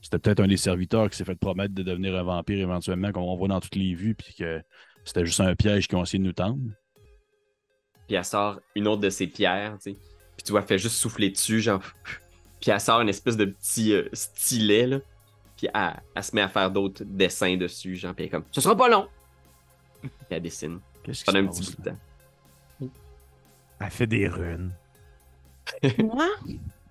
C'était 0.00 0.18
peut-être 0.18 0.40
un 0.40 0.46
des 0.46 0.56
serviteurs 0.56 1.10
qui 1.10 1.16
s'est 1.16 1.24
fait 1.24 1.34
promettre 1.34 1.74
de 1.74 1.82
devenir 1.82 2.16
un 2.16 2.22
vampire 2.22 2.58
éventuellement, 2.58 3.12
comme 3.12 3.24
on 3.24 3.36
voit 3.36 3.48
dans 3.48 3.60
toutes 3.60 3.74
les 3.74 3.94
vues, 3.94 4.14
puis 4.14 4.34
que 4.34 4.62
c'était 5.04 5.26
juste 5.26 5.40
un 5.40 5.54
piège 5.54 5.88
qu'ils 5.88 5.98
ont 5.98 6.02
essayé 6.02 6.20
de 6.20 6.24
nous 6.24 6.32
tendre. 6.32 6.58
Puis 8.06 8.16
elle 8.16 8.24
sort 8.24 8.60
une 8.74 8.88
autre 8.88 9.02
de 9.02 9.10
ses 9.10 9.26
pierres, 9.26 9.76
tu 9.82 9.92
sais. 9.92 9.98
Puis 10.36 10.44
tu 10.44 10.52
vois, 10.52 10.60
elle 10.60 10.66
fait 10.66 10.78
juste 10.78 10.96
souffler 10.96 11.30
dessus, 11.30 11.60
genre. 11.60 11.82
Puis 12.60 12.70
elle 12.70 12.80
sort 12.80 13.00
une 13.00 13.08
espèce 13.08 13.36
de 13.36 13.44
petit 13.44 13.92
euh, 13.92 14.08
stylet, 14.12 14.86
là. 14.86 14.98
Puis 15.56 15.68
elle, 15.72 16.02
elle 16.14 16.24
se 16.24 16.34
met 16.34 16.40
à 16.40 16.48
faire 16.48 16.70
d'autres 16.70 17.04
dessins 17.04 17.56
dessus, 17.56 17.96
genre. 17.96 18.14
Puis 18.14 18.24
elle 18.24 18.28
est 18.28 18.30
comme 18.30 18.44
Ce 18.52 18.60
sera 18.60 18.76
pas 18.76 18.88
long! 18.88 19.08
Puis 20.00 20.10
elle 20.30 20.42
dessine. 20.42 20.80
Qu'est-ce 21.02 21.24
se 21.24 21.36
un 21.36 21.46
petit 21.46 21.62
bout 21.62 21.82
de 21.82 21.90
temps. 21.90 21.98
Elle 23.80 23.90
fait 23.90 24.06
des 24.06 24.28
runes. 24.28 24.72
Moi, 25.98 26.28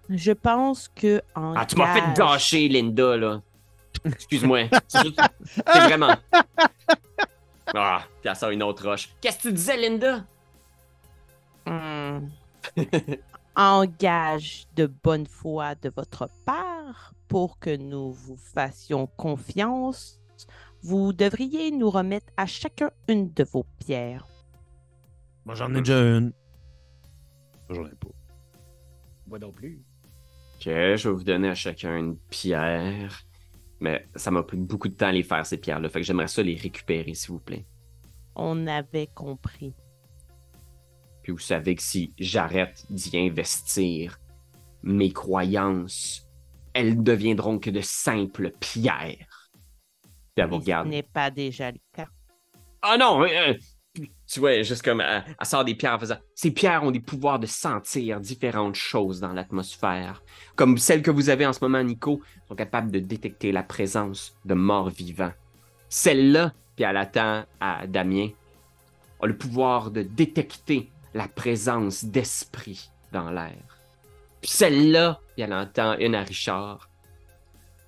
je 0.10 0.32
pense 0.32 0.88
que 0.88 1.22
en 1.36 1.54
Ah, 1.56 1.66
tu 1.66 1.76
m'as 1.76 1.94
fait 1.94 2.14
gâcher, 2.16 2.68
Linda, 2.70 3.18
là. 3.18 3.42
Excuse-moi. 4.06 4.70
C'est 4.88 5.64
vraiment. 5.66 6.16
Ah, 7.76 8.04
puis 8.22 8.30
elle 8.30 8.36
sort 8.36 8.52
une 8.52 8.64
autre 8.64 8.88
roche. 8.88 9.10
Qu'est-ce 9.20 9.38
que 9.38 9.42
tu 9.44 9.54
disais, 9.54 9.78
Linda? 9.78 10.24
Hmm. 11.66 12.30
en 13.56 13.86
gage 13.86 14.68
de 14.76 14.86
bonne 14.86 15.26
foi 15.26 15.76
de 15.76 15.92
votre 15.94 16.30
part, 16.46 17.14
pour 17.28 17.60
que 17.60 17.76
nous 17.76 18.14
vous 18.14 18.38
fassions 18.38 19.08
confiance, 19.18 20.22
vous 20.84 21.12
devriez 21.12 21.72
nous 21.72 21.90
remettre 21.90 22.32
à 22.38 22.46
chacun 22.46 22.92
une 23.10 23.34
de 23.34 23.44
vos 23.44 23.66
pierres. 23.80 24.28
Moi, 25.46 25.56
j'en 25.56 25.74
ai 25.74 25.80
déjà 25.80 26.00
une. 26.00 26.32
J'en 27.70 27.86
ai 27.86 27.96
pas. 27.96 28.08
Moi 29.28 29.40
non 29.40 29.52
plus. 29.52 29.84
Ok, 30.56 30.64
je 30.66 31.10
vais 31.10 31.16
vous 31.16 31.24
donner 31.24 31.50
à 31.50 31.56
chacun 31.56 31.98
une 31.98 32.18
pierre. 32.18 33.24
Mais 33.80 34.08
ça 34.16 34.32
m'a 34.32 34.44
pris 34.44 34.58
beaucoup 34.58 34.88
de 34.88 34.96
temps 34.96 35.08
à 35.08 35.12
les 35.12 35.24
faire, 35.24 35.46
ces 35.46 35.58
pierres-là. 35.58 35.90
Fait 35.90 36.00
que 36.00 36.06
j'aimerais 36.06 36.28
ça 36.28 36.42
les 36.42 36.56
récupérer, 36.56 37.14
s'il 37.14 37.32
vous 37.32 37.40
plaît. 37.40 37.66
On 38.36 38.66
avait 38.68 39.08
compris. 39.08 39.74
Puis 41.22 41.32
vous 41.32 41.38
savez 41.38 41.76
que 41.76 41.84
si 41.84 42.14
j'arrête 42.18 42.86
d'y 42.90 43.18
investir, 43.18 44.20
mes 44.82 45.12
croyances, 45.12 46.28
elles 46.74 47.04
deviendront 47.04 47.60
que 47.60 47.70
de 47.70 47.82
simples 47.82 48.52
pierres. 48.60 49.50
Puis 50.36 50.44
elle 50.44 50.50
vous 50.50 50.62
ce 50.62 50.88
n'est 50.88 51.04
pas 51.04 51.30
déjà 51.30 51.72
le 51.72 51.80
cas. 51.92 52.08
Ah 52.82 52.98
non! 52.98 53.24
euh, 53.24 53.54
tu 54.28 54.42
vois, 54.42 54.62
juste 54.62 54.84
comme 54.84 55.00
elle, 55.02 55.24
elle 55.40 55.46
sort 55.46 55.64
des 55.64 55.76
pierres 55.76 55.94
en 55.94 56.00
faisant. 56.00 56.18
Ces 56.36 56.52
pierres 56.52 56.84
ont 56.84 56.92
des 56.92 57.00
pouvoirs 57.00 57.40
de 57.40 57.46
sentir 57.46 58.20
différentes 58.20 58.76
choses 58.76 59.22
dans 59.22 59.32
l'atmosphère. 59.32 60.22
Comme 60.56 60.78
celles 60.78 61.02
que 61.02 61.12
vous 61.12 61.30
avez 61.30 61.46
en 61.46 61.54
ce 61.54 61.64
moment, 61.64 61.82
Nico, 61.82 62.22
sont 62.48 62.56
capables 62.56 62.92
de 62.92 63.00
détecter 63.00 63.52
la 63.52 63.64
présence 63.64 64.36
de 64.44 64.54
morts 64.54 64.90
vivants. 64.90 65.32
Celle-là, 65.88 66.54
puis 66.76 66.84
elle 66.84 66.98
attend 66.98 67.46
à 67.62 67.88
Damien, 67.88 68.30
a 69.22 69.28
le 69.28 69.38
pouvoir 69.38 69.92
de 69.92 70.02
détecter 70.02 70.92
la 71.14 71.30
présence 71.30 72.04
d'esprit 72.04 72.90
dans 73.14 73.32
l'air. 73.32 73.80
Puis 74.42 74.52
celle-là, 74.52 75.22
puis 75.36 75.44
elle 75.44 75.54
entend 75.54 75.98
une 76.00 76.16
à 76.16 76.24
Richard, 76.24 76.90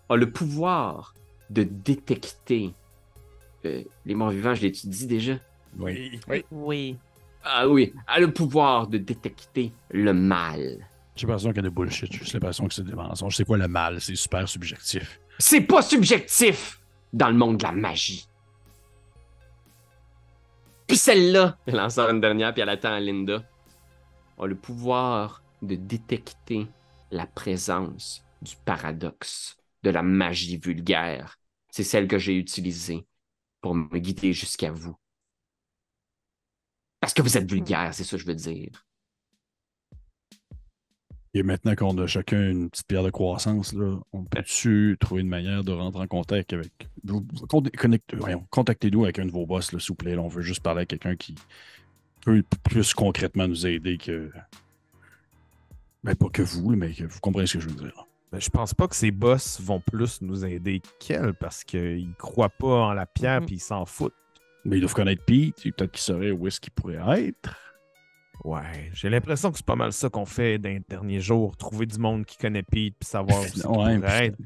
a 0.07 0.15
le 0.15 0.31
pouvoir 0.31 1.13
de 1.49 1.63
détecter 1.63 2.73
euh, 3.65 3.83
les 4.05 4.15
morts 4.15 4.29
vivants, 4.29 4.55
je 4.55 4.61
l'étudie 4.61 5.05
déjà? 5.05 5.33
Oui. 5.77 6.19
Oui. 6.51 6.97
Ah 7.43 7.67
oui, 7.67 7.93
a 8.07 8.19
le 8.19 8.31
pouvoir 8.33 8.87
de 8.87 8.97
détecter 8.97 9.71
le 9.91 10.13
mal. 10.13 10.85
J'ai 11.15 11.25
l'impression 11.25 11.49
qu'il 11.49 11.57
y 11.57 11.59
a 11.65 11.69
des 11.69 11.75
bullshit. 11.75 12.11
J'ai 12.11 12.33
l'impression 12.33 12.67
que 12.67 12.73
c'est 12.73 12.83
des 12.83 12.93
mensonges. 12.93 13.35
C'est 13.35 13.45
quoi 13.45 13.57
le 13.57 13.67
mal? 13.67 13.99
C'est 14.01 14.15
super 14.15 14.47
subjectif. 14.47 15.19
C'est 15.37 15.61
pas 15.61 15.81
subjectif 15.81 16.81
dans 17.13 17.29
le 17.29 17.35
monde 17.35 17.57
de 17.57 17.63
la 17.63 17.71
magie. 17.71 18.27
Puis 20.87 20.97
celle-là, 20.97 21.57
elle 21.65 21.79
en 21.79 21.89
sort 21.89 22.09
une 22.09 22.19
dernière, 22.19 22.53
puis 22.53 22.61
elle 22.61 22.69
attend 22.69 22.91
à 22.91 22.99
Linda, 22.99 23.43
a 24.39 24.45
le 24.45 24.55
pouvoir 24.55 25.43
de 25.61 25.75
détecter 25.75 26.67
la 27.11 27.25
présence 27.25 28.23
du 28.41 28.55
paradoxe, 28.65 29.57
de 29.83 29.91
la 29.91 30.01
magie 30.01 30.57
vulgaire. 30.57 31.37
C'est 31.69 31.83
celle 31.83 32.07
que 32.07 32.17
j'ai 32.17 32.35
utilisée 32.35 33.05
pour 33.61 33.75
me 33.75 33.97
guider 33.99 34.33
jusqu'à 34.33 34.71
vous. 34.71 34.95
Parce 36.99 37.13
que 37.13 37.21
vous 37.21 37.37
êtes 37.37 37.49
vulgaire, 37.49 37.93
c'est 37.93 38.03
ça 38.03 38.17
que 38.17 38.21
je 38.21 38.27
veux 38.27 38.35
dire. 38.35 38.85
Et 41.35 41.43
maintenant 41.43 41.75
qu'on 41.75 41.95
a 41.99 42.07
chacun 42.07 42.49
une 42.49 42.69
petite 42.71 42.87
pierre 42.87 43.03
de 43.03 43.11
croissance, 43.11 43.73
là, 43.73 43.99
on 44.13 44.23
peut-tu 44.23 44.97
trouver 44.99 45.21
une 45.21 45.27
manière 45.27 45.63
de 45.63 45.71
rentrer 45.71 46.01
en 46.01 46.07
contact 46.07 46.53
avec. 46.53 46.71
Contactez-nous 48.49 49.03
avec 49.03 49.19
un 49.19 49.25
de 49.27 49.31
vos 49.31 49.45
boss, 49.45 49.69
s'il 49.69 49.79
vous 49.89 49.95
plaît. 49.95 50.15
là. 50.15 50.21
on 50.21 50.27
veut 50.27 50.41
juste 50.41 50.61
parler 50.63 50.81
à 50.81 50.85
quelqu'un 50.85 51.15
qui 51.15 51.35
peut 52.21 52.43
plus 52.63 52.93
concrètement 52.95 53.47
nous 53.47 53.67
aider 53.67 53.97
que. 53.97 54.31
Ben, 56.03 56.15
pas 56.15 56.29
que 56.29 56.41
vous, 56.41 56.71
mais 56.75 56.93
que 56.93 57.03
vous 57.03 57.19
comprenez 57.19 57.45
ce 57.45 57.53
que 57.55 57.59
je 57.59 57.69
veux 57.69 57.75
dire. 57.75 58.05
Ben, 58.31 58.41
je 58.41 58.49
pense 58.49 58.73
pas 58.73 58.87
que 58.87 58.95
ces 58.95 59.11
boss 59.11 59.61
vont 59.61 59.79
plus 59.81 60.21
nous 60.21 60.45
aider 60.45 60.81
qu'elle 60.99 61.33
parce 61.35 61.63
qu'ils 61.63 62.11
croient 62.17 62.49
pas 62.49 62.85
en 62.87 62.93
la 62.93 63.05
pierre 63.05 63.41
Mhm. 63.41 63.45
puis 63.45 63.55
ils 63.57 63.61
s'en 63.61 63.85
foutent. 63.85 64.13
Mais 64.65 64.77
ils 64.77 64.81
doivent 64.81 64.93
connaître 64.93 65.23
Pete, 65.25 65.65
et 65.65 65.71
peut-être 65.71 65.91
qu'ils 65.91 66.01
sauraient 66.01 66.31
où 66.31 66.47
est-ce 66.47 66.59
qu'il 66.59 66.71
pourrait 66.73 67.27
être. 67.27 67.55
Ouais, 68.43 68.89
j'ai 68.93 69.09
l'impression 69.09 69.51
que 69.51 69.57
c'est 69.57 69.65
pas 69.65 69.75
mal 69.75 69.91
ça 69.91 70.09
qu'on 70.09 70.25
fait 70.25 70.57
dans 70.57 70.69
les 70.69 70.81
derniers 70.87 71.19
jours. 71.19 71.57
Trouver 71.57 71.85
du 71.85 71.97
monde 71.99 72.25
qui 72.25 72.37
connaît 72.37 72.63
Pete 72.63 72.95
puis 72.99 73.07
savoir 73.09 73.41
où 73.41 73.43
c'est 73.43 73.51
qu'il 73.53 73.65
Ouais, 73.67 73.97
pourrait 73.97 73.99
puis- 73.99 74.25
être. 74.27 74.37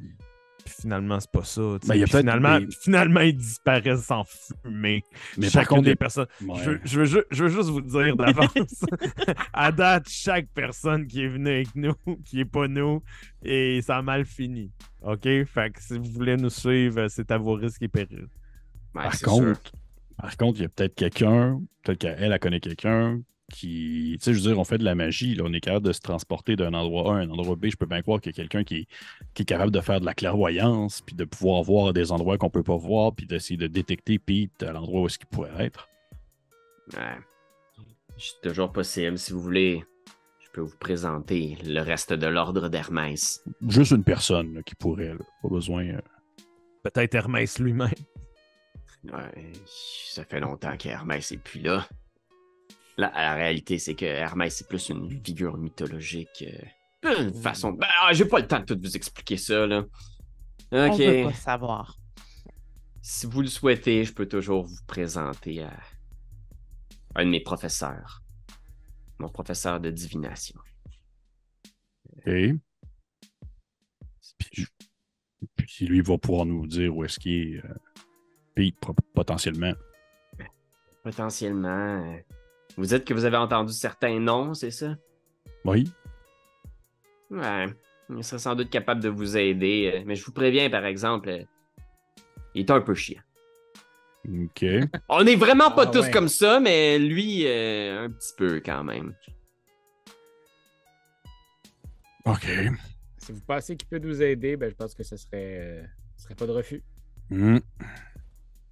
Puis 0.66 0.74
finalement, 0.82 1.20
c'est 1.20 1.30
pas 1.32 1.44
ça. 1.44 1.62
Ben, 1.86 1.96
y 1.96 2.04
a 2.04 2.08
finalement, 2.08 2.58
des- 2.58 2.68
finalement, 2.72 3.20
ils 3.20 3.36
disparaissent 3.36 4.10
en 4.10 4.24
fumée. 4.24 5.04
Mais 5.38 5.50
Chacune 5.50 5.60
par 5.60 5.68
contre, 5.68 5.82
des 5.84 5.96
personnes. 5.98 6.28
ouais. 6.42 6.56
Je, 6.64 6.70
veux, 6.70 6.80
je 6.86 7.00
veux 7.00 7.06
ju- 7.06 7.24
je 7.32 7.44
veux 7.44 7.50
juste 7.50 7.70
vous 7.70 7.82
dire 7.82 8.16
d'avance, 8.16 8.86
à 9.54 9.72
date, 9.74 10.08
chaque 10.08 10.48
personne 10.54 11.06
qui 11.06 11.22
est 11.24 11.28
venue 11.28 11.50
avec 11.50 11.76
nous, 11.76 11.94
qui 12.26 12.40
est 12.40 12.46
pas 12.46 12.70
nous, 12.70 13.04
et 13.44 13.82
ça 13.82 13.98
a 13.98 14.02
mal 14.02 14.24
fini. 14.24 14.72
OK? 15.02 15.24
Fait 15.24 15.74
que 15.74 15.82
si 15.84 15.98
vous 15.98 16.06
voulez 16.12 16.38
nous 16.38 16.50
suivre, 16.50 17.10
c'est 17.10 17.30
à 17.32 17.38
vos 17.38 17.56
risques 17.56 17.82
et 17.82 17.90
périls. 17.90 18.28
Ouais, 18.96 19.04
Par 19.04 19.20
contre, 19.20 19.60
sûr. 19.60 19.72
Par 20.18 20.38
contre, 20.38 20.60
il 20.60 20.64
y 20.64 20.66
a 20.66 20.70
peut-être 20.70 20.96
quelqu'un, 20.96 21.62
peut-être 21.84 22.00
qu'elle, 22.00 22.32
elle 22.32 22.40
connaît 22.40 22.60
quelqu'un 22.60 23.22
qui. 23.52 24.16
Tu 24.20 24.24
sais, 24.26 24.34
je 24.34 24.40
veux 24.42 24.50
dire, 24.52 24.60
on 24.60 24.64
fait 24.64 24.78
de 24.78 24.84
la 24.86 24.96
magie, 24.96 25.36
là, 25.36 25.44
on 25.46 25.54
est 25.54 25.60
capable 25.60 25.86
de 25.86 25.92
se 25.94 26.00
transporter 26.00 26.56
d'un 26.56 26.74
endroit 26.74 27.16
A 27.16 27.18
à 27.20 27.22
un 27.22 27.30
endroit 27.30 27.56
B. 27.56 27.68
Je 27.70 27.76
peux 27.76 27.86
bien 27.86 28.02
croire 28.02 28.20
qu'il 28.22 28.32
y 28.32 28.36
a 28.36 28.38
quelqu'un 28.38 28.64
qui, 28.64 28.76
est- 28.78 28.88
qui 29.34 29.42
est 29.44 29.46
capable 29.46 29.72
de 29.72 29.82
faire 29.82 30.00
de 30.00 30.06
la 30.06 30.14
clairvoyance, 30.14 31.02
puis 31.02 31.16
de 31.16 31.26
pouvoir 31.26 31.62
voir 31.64 31.94
des 31.94 32.12
endroits 32.12 32.38
qu'on 32.38 32.50
peut 32.50 32.64
pas 32.64 32.78
voir, 32.78 33.14
puis 33.14 33.26
d'essayer 33.26 33.58
de 33.58 33.68
détecter 33.68 34.18
Pete 34.20 34.64
à 34.64 34.72
l'endroit 34.72 35.02
où 35.02 35.06
est-ce 35.08 35.18
qu'il 35.20 35.28
pourrait 35.28 35.66
être. 35.66 35.88
Ouais. 36.94 37.18
C'est 38.18 38.42
toujours 38.50 38.72
possible. 38.72 39.18
Si 39.18 39.34
vous 39.34 39.40
voulez, 39.42 39.84
je 40.40 40.48
peux 40.54 40.62
vous 40.62 40.78
présenter 40.78 41.58
le 41.66 41.82
reste 41.82 42.14
de 42.14 42.28
l'ordre 42.28 42.70
d'Hermès. 42.70 43.44
Juste 43.68 43.92
une 43.92 44.04
personne 44.04 44.54
là, 44.56 44.62
qui 44.64 44.76
pourrait, 44.76 45.10
là. 45.14 45.26
pas 45.42 45.50
besoin. 45.50 45.86
euh, 45.86 46.00
Peut-être 46.84 47.16
Hermès 47.16 47.60
lui-même. 47.60 47.90
Ouais, 49.12 49.52
ça 49.68 50.24
fait 50.24 50.40
longtemps 50.40 50.78
qu'Hermès 50.78 51.32
est 51.32 51.38
plus 51.38 51.60
là. 51.62 51.88
La, 52.98 53.12
la 53.12 53.34
réalité, 53.34 53.78
c'est 53.80 53.96
que 53.96 54.06
Hermès 54.06 54.56
c'est 54.56 54.68
plus 54.68 54.90
une 54.90 55.10
figure 55.24 55.58
mythologique. 55.58 56.44
euh, 57.06 57.24
Une 57.24 57.34
façon. 57.34 57.72
Ben, 57.74 57.88
ah, 58.02 58.14
j'ai 58.14 58.26
pas 58.26 58.40
le 58.40 58.48
temps 58.48 58.60
de 58.60 58.66
tout 58.66 58.80
vous 58.80 58.96
expliquer 58.96 59.36
ça, 59.38 59.66
là. 59.68 59.84
On 60.72 60.90
Ok. 60.90 61.00
veut 61.00 61.24
pas 61.24 61.34
savoir. 61.34 61.98
Si 63.02 63.26
vous 63.26 63.42
le 63.42 63.48
souhaitez, 63.48 64.06
je 64.06 64.14
peux 64.14 64.28
toujours 64.28 64.64
vous 64.66 64.80
présenter 64.88 65.64
à 65.64 65.74
un 67.16 67.26
de 67.26 67.30
mes 67.30 67.42
professeurs. 67.42 68.22
Mon 69.20 69.28
professeur 69.30 69.80
de 69.82 69.90
divination. 69.92 70.60
OK. 72.26 72.32
Puis, 74.38 74.68
puis 75.58 75.86
lui 75.88 76.02
va 76.02 76.18
pouvoir 76.18 76.46
nous 76.46 76.66
dire 76.68 76.96
où 76.96 77.04
est-ce 77.04 77.20
qu'il 77.20 77.56
est. 77.56 77.66
euh, 77.66 77.74
Potentiellement. 79.14 79.74
Potentiellement. 81.04 82.14
euh, 82.14 82.18
Vous 82.78 82.86
dites 82.86 83.06
que 83.06 83.14
vous 83.14 83.26
avez 83.26 83.38
entendu 83.38 83.74
certains 83.74 84.20
noms, 84.20 84.54
c'est 84.54 84.72
ça? 84.72 84.96
Oui. 85.66 85.92
Ouais. 87.30 87.66
Il 88.10 88.24
serait 88.24 88.40
sans 88.40 88.56
doute 88.56 88.70
capable 88.70 89.02
de 89.02 89.10
vous 89.10 89.38
aider. 89.38 89.92
euh, 89.96 90.04
Mais 90.06 90.16
je 90.16 90.24
vous 90.26 90.32
préviens, 90.32 90.70
par 90.70 90.86
exemple, 90.86 91.30
euh, 91.30 91.44
il 92.54 92.62
est 92.62 92.72
un 92.72 92.82
peu 92.82 92.94
chiant. 92.94 93.22
OK. 94.28 94.64
On 95.10 95.24
n'est 95.24 95.36
vraiment 95.36 95.72
pas 95.72 95.84
Ah 95.84 95.92
tous 95.92 96.02
ouais. 96.06 96.12
comme 96.12 96.30
ça, 96.30 96.60
mais 96.60 97.00
lui, 97.00 97.46
euh, 97.48 98.06
un 98.06 98.10
petit 98.12 98.34
peu 98.38 98.62
quand 98.64 98.84
même. 98.84 99.14
OK. 102.26 102.48
Si 103.18 103.32
vous 103.32 103.42
pensez 103.42 103.76
qu'il 103.76 103.88
peut 103.90 104.00
nous 104.00 104.22
aider, 104.22 104.56
ben, 104.58 104.70
je 104.70 104.76
pense 104.76 104.94
que 104.94 105.04
ce 105.04 105.18
serait, 105.18 105.58
euh, 105.60 105.84
ce 106.18 106.24
serait 106.24 106.36
pas 106.36 106.46
de 106.46 106.52
refus. 106.52 106.82
Hmm. 107.30 107.58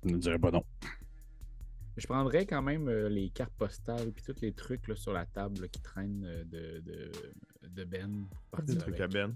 Je 0.04 0.10
ne 0.14 0.18
dirais 0.18 0.40
pas 0.40 0.52
non. 0.52 0.64
Je 1.98 2.08
prendrais 2.08 2.46
quand 2.46 2.62
même 2.62 2.88
euh, 2.88 3.10
les 3.10 3.30
cartes 3.30 3.54
postales 3.58 4.08
et 4.08 4.22
tous 4.22 4.42
les 4.42 4.54
trucs 4.54 4.88
là, 4.88 4.96
sur 4.96 5.14
la 5.14 5.26
table 5.26 5.62
là, 5.62 5.68
qui 5.68 5.82
traînent 5.82 6.24
euh, 6.26 6.44
de, 6.46 6.80
de, 6.80 7.12
de 7.68 7.84
Ben. 7.84 8.26
Des 8.64 8.78
trucs 8.78 9.00
avec. 9.00 9.02
à 9.02 9.08
Ben. 9.08 9.36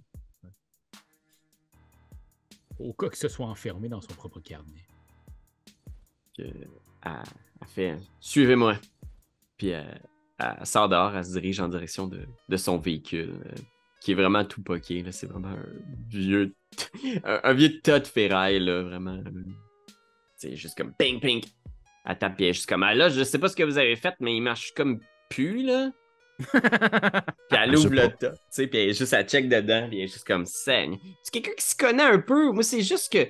Au 2.79 2.93
cas 2.93 3.09
que 3.09 3.17
ce 3.17 3.27
soit 3.27 3.45
enfermé 3.45 3.87
dans 3.87 4.01
son 4.01 4.13
propre 4.13 4.39
carnet. 4.39 4.85
Elle, 6.37 6.51
fait 7.67 7.97
Suivez-moi. 8.19 8.77
Puis 9.57 9.69
elle, 9.69 10.01
elle 10.39 10.65
sort 10.65 10.89
dehors, 10.89 11.15
elle 11.15 11.23
se 11.23 11.31
dirige 11.31 11.59
en 11.59 11.69
direction 11.69 12.07
de, 12.07 12.25
de 12.49 12.57
son 12.57 12.77
véhicule, 12.77 13.33
euh, 13.45 13.51
qui 14.01 14.11
est 14.11 14.15
vraiment 14.15 14.43
tout 14.43 14.61
poqué. 14.61 15.03
là. 15.03 15.11
C'est 15.11 15.27
vraiment 15.27 15.49
un 15.49 15.65
vieux, 16.09 16.53
un, 17.23 17.39
un 17.43 17.53
vieux 17.53 17.79
tas 17.81 17.99
de 17.99 18.07
ferraille, 18.07 18.59
là, 18.59 18.81
vraiment. 18.81 19.21
C'est 20.45 20.55
juste 20.55 20.77
comme 20.77 20.93
ping 20.93 21.19
ping. 21.19 21.43
Elle 22.05 22.17
tape, 22.19 22.35
puis 22.35 22.45
elle 22.45 22.49
est 22.51 22.53
juste 22.53 22.69
comme 22.69 22.83
Ah, 22.83 22.93
là, 22.93 23.09
je 23.09 23.23
sais 23.23 23.39
pas 23.39 23.47
ce 23.49 23.55
que 23.55 23.63
vous 23.63 23.79
avez 23.79 23.95
fait, 23.95 24.13
mais 24.19 24.35
il 24.35 24.41
marche 24.41 24.73
comme 24.75 24.99
pu, 25.29 25.63
là. 25.63 25.89
Puis 26.51 27.59
elle 27.59 27.75
ouvre 27.77 27.89
le 27.91 28.09
tas, 28.09 28.31
tu 28.31 28.37
sais, 28.49 28.67
puis 28.67 28.77
elle 28.79 28.89
est 28.89 28.93
juste, 28.93 29.13
elle 29.13 29.25
check 29.25 29.47
dedans, 29.47 29.87
puis 29.87 29.99
elle 29.99 30.03
est 30.03 30.11
juste 30.11 30.27
comme 30.27 30.45
saigne. 30.45 30.97
C'est 31.23 31.31
quelqu'un 31.31 31.53
qui 31.57 31.65
se 31.65 31.75
connaît 31.77 32.03
un 32.03 32.19
peu. 32.19 32.51
Moi, 32.51 32.61
c'est 32.61 32.81
juste 32.81 33.09
que 33.11 33.25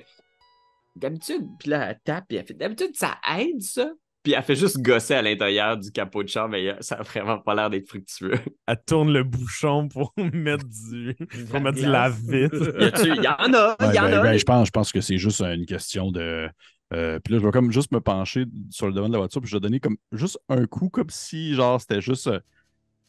d'habitude, 0.96 1.46
puis 1.60 1.70
là, 1.70 1.90
elle 1.90 2.00
tape, 2.04 2.24
puis 2.28 2.36
elle 2.36 2.44
fait 2.46 2.54
d'habitude, 2.54 2.96
ça 2.96 3.16
aide, 3.38 3.62
ça. 3.62 3.90
Puis 4.24 4.32
elle 4.32 4.42
fait 4.42 4.56
juste 4.56 4.78
gosser 4.82 5.14
à 5.14 5.22
l'intérieur 5.22 5.76
du 5.76 5.92
capot 5.92 6.24
de 6.24 6.28
char, 6.28 6.48
mais 6.48 6.74
ça 6.80 6.96
a 6.96 7.02
vraiment 7.04 7.38
pas 7.38 7.54
l'air 7.54 7.70
d'être 7.70 7.86
fructueux. 7.88 8.34
Elle 8.66 8.82
tourne 8.84 9.12
le 9.12 9.22
bouchon 9.22 9.86
pour 9.86 10.12
mettre 10.32 10.64
du, 10.64 11.14
pour 11.48 11.60
mettre 11.60 11.78
du 11.78 11.86
lave-vite. 11.86 12.52
Y 12.52 12.84
a-tu- 12.86 13.22
y 13.22 13.28
en 13.28 13.54
a, 13.54 13.76
Ouais, 13.78 13.94
y 13.94 14.00
en 14.00 14.02
ben, 14.02 14.12
a. 14.14 14.22
ben, 14.22 14.36
je, 14.36 14.44
pense, 14.44 14.66
je 14.66 14.72
pense 14.72 14.90
que 14.90 15.00
c'est 15.00 15.16
juste 15.18 15.40
une 15.42 15.64
question 15.64 16.10
de. 16.10 16.48
Euh, 16.92 17.18
puis 17.20 17.34
là, 17.34 17.40
je 17.40 17.44
vais 17.46 17.52
comme 17.52 17.72
juste 17.72 17.92
me 17.92 18.00
pencher 18.00 18.44
sur 18.70 18.86
le 18.86 18.92
devant 18.92 19.08
de 19.08 19.12
la 19.14 19.18
voiture, 19.18 19.40
puis 19.40 19.50
je 19.50 19.56
vais 19.56 19.60
donner 19.60 19.80
comme 19.80 19.96
juste 20.12 20.38
un 20.48 20.66
coup, 20.66 20.88
comme 20.88 21.10
si 21.10 21.54
genre 21.54 21.80
c'était 21.80 22.00
juste 22.00 22.28
euh, 22.28 22.40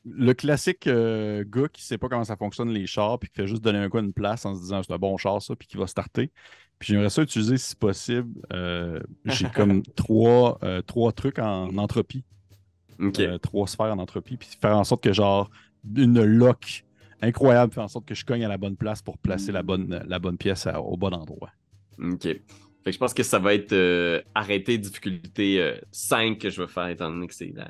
le 0.06 0.34
classique 0.34 0.88
euh, 0.88 1.44
gars 1.48 1.68
qui 1.70 1.84
sait 1.84 1.98
pas 1.98 2.10
comment 2.10 2.24
ça 2.24 2.38
fonctionne 2.38 2.70
les 2.70 2.88
chars, 2.88 3.20
puis 3.20 3.30
qui 3.30 3.36
fait 3.36 3.48
juste 3.48 3.64
donner 3.64 3.80
un 3.80 3.90
coup 3.90 3.98
à 3.98 4.02
une 4.02 4.14
place 4.14 4.46
en 4.46 4.56
se 4.56 4.62
disant 4.62 4.82
c'est 4.84 4.94
un 4.94 4.98
bon 4.98 5.18
char 5.18 5.42
ça, 5.42 5.56
puis 5.56 5.68
qui 5.68 5.78
va 5.78 5.88
starter. 5.88 6.32
Puis 6.80 6.94
j'aimerais 6.94 7.10
ça 7.10 7.22
utiliser 7.24 7.58
si 7.58 7.76
possible. 7.76 8.40
J'ai 9.26 9.50
comme 9.50 9.84
trois, 9.96 10.60
trois 10.86 11.12
trucs 11.12 11.40
en 11.40 11.76
entropie, 11.78 12.24
Ok. 13.00 13.20
euh, 13.20 13.38
trois 13.38 13.68
sphères 13.68 13.94
en 13.94 14.00
entropie, 14.00 14.38
puis 14.38 14.50
faire 14.60 14.78
en 14.78 14.84
sorte 14.84 15.04
que 15.04 15.14
genre 15.14 15.50
une 15.96 16.24
lock 16.24 16.86
incroyable 17.22 17.74
fait 17.74 17.82
en 17.82 17.88
sorte 17.88 18.06
que 18.06 18.16
je 18.16 18.26
cogne 18.26 18.44
à 18.46 18.48
la 18.48 18.58
bonne 18.58 18.78
place 18.78 19.02
pour 19.02 19.18
placer 19.18 19.52
la 19.52 19.64
bonne, 19.64 20.04
la 20.08 20.20
bonne 20.20 20.38
pièce 20.38 20.68
à- 20.68 20.82
au 20.82 20.98
bon 20.98 21.14
endroit. 21.14 21.52
Ok. 22.00 22.28
Fait 22.88 22.92
que 22.92 22.96
je 22.96 23.00
pense 23.00 23.14
que 23.14 23.24
ça 23.24 23.38
va 23.38 23.54
être 23.54 23.74
euh, 23.74 24.22
arrêter 24.34 24.78
difficulté 24.78 25.62
euh, 25.62 25.76
5 25.92 26.40
que 26.40 26.50
je 26.50 26.62
vais 26.62 26.70
faire, 26.70 26.88
étant 26.88 27.10
donné 27.10 27.28
que 27.28 27.34
c'est 27.34 27.52
là. 27.54 27.70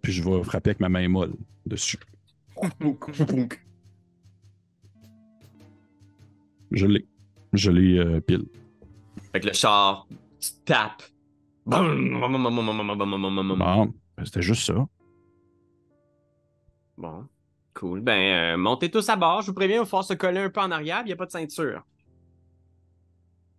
Puis 0.00 0.10
je 0.10 0.22
vais 0.22 0.42
frapper 0.42 0.70
avec 0.70 0.80
ma 0.80 0.88
main 0.88 1.06
molle 1.06 1.34
dessus. 1.66 1.98
Je 6.70 6.86
l'ai. 6.86 7.06
Je 7.52 7.70
l'ai 7.70 7.98
euh, 7.98 8.22
pile. 8.22 8.46
Fait 9.32 9.40
que 9.40 9.48
le 9.48 9.52
char, 9.52 10.08
tu 10.40 10.48
tapes. 10.64 11.02
Bon, 11.66 11.82
ben, 14.16 14.24
c'était 14.24 14.40
juste 14.40 14.62
ça. 14.62 14.88
Bon, 16.96 17.26
cool. 17.74 18.00
Ben, 18.00 18.54
euh, 18.54 18.56
montez 18.56 18.90
tous 18.90 19.06
à 19.10 19.16
bord. 19.16 19.42
Je 19.42 19.48
vous 19.48 19.54
préviens, 19.54 19.76
il 19.76 19.80
va 19.80 19.84
falloir 19.84 20.04
se 20.04 20.14
coller 20.14 20.40
un 20.40 20.48
peu 20.48 20.60
en 20.60 20.70
arrière, 20.70 21.02
il 21.02 21.08
n'y 21.08 21.12
a 21.12 21.16
pas 21.16 21.26
de 21.26 21.32
ceinture. 21.32 21.84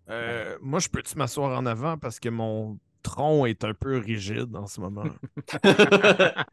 Euh, 0.09 0.57
moi, 0.61 0.79
je 0.79 0.89
peux-tu 0.89 1.17
m'asseoir 1.17 1.57
en 1.57 1.65
avant 1.65 1.97
parce 1.97 2.19
que 2.19 2.29
mon 2.29 2.79
tronc 3.03 3.45
est 3.45 3.63
un 3.63 3.73
peu 3.73 3.97
rigide 3.97 4.55
en 4.55 4.67
ce 4.67 4.81
moment? 4.81 5.05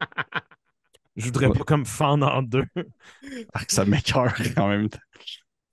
Je 1.15 1.25
voudrais 1.25 1.49
pas 1.49 1.63
comme 1.63 1.85
fendre 1.85 2.27
en 2.27 2.43
deux. 2.43 2.65
Ah, 3.53 3.61
ça 3.67 3.85
m'écœure 3.85 4.33
en 4.57 4.67
même 4.69 4.89
temps. 4.89 4.99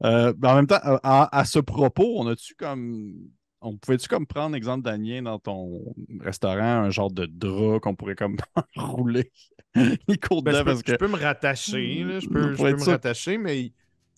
Euh, 0.04 0.32
ben, 0.36 0.50
en 0.50 0.54
même 0.56 0.66
temps, 0.66 0.80
à, 0.82 0.98
à- 1.02 1.38
à 1.40 1.44
ce 1.44 1.58
propos, 1.58 2.16
on 2.20 2.26
a-tu 2.28 2.54
comme. 2.54 3.12
On 3.60 3.76
pouvait-tu 3.76 4.08
comme 4.08 4.26
prendre 4.26 4.56
exemple 4.56 4.84
Daniel 4.84 5.24
dans 5.24 5.38
ton 5.38 5.94
restaurant, 6.20 6.60
un 6.84 6.90
genre 6.90 7.10
de 7.10 7.26
drap 7.26 7.80
qu'on 7.80 7.94
pourrait 7.94 8.16
comme 8.16 8.36
rouler 8.76 9.30
les 9.74 10.18
cours 10.18 10.42
Ben, 10.42 10.52
je, 10.52 10.58
dedans 10.58 10.64
peux, 10.64 10.70
parce 10.72 10.82
que. 10.82 10.92
je 10.92 10.96
peux 10.96 11.08
me 11.08 11.16
rattacher, 11.16 12.04
là, 12.04 12.20
je 12.20 12.28
peux, 12.28 12.52
je 12.52 12.56
Pour 12.56 12.66
peux 12.66 12.76
me 12.76 12.84
rattacher, 12.84 13.38
mais 13.38 13.72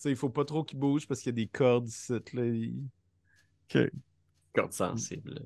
il 0.05 0.15
faut 0.15 0.29
pas 0.29 0.45
trop 0.45 0.63
qu'il 0.63 0.79
bouge 0.79 1.07
parce 1.07 1.21
qu'il 1.21 1.29
y 1.29 1.35
a 1.35 1.43
des 1.43 1.47
cordes 1.47 1.87
ici. 1.87 2.13
Là, 2.33 2.45
il- 2.45 2.73
Corde 4.53 4.71
sensible. 4.73 5.41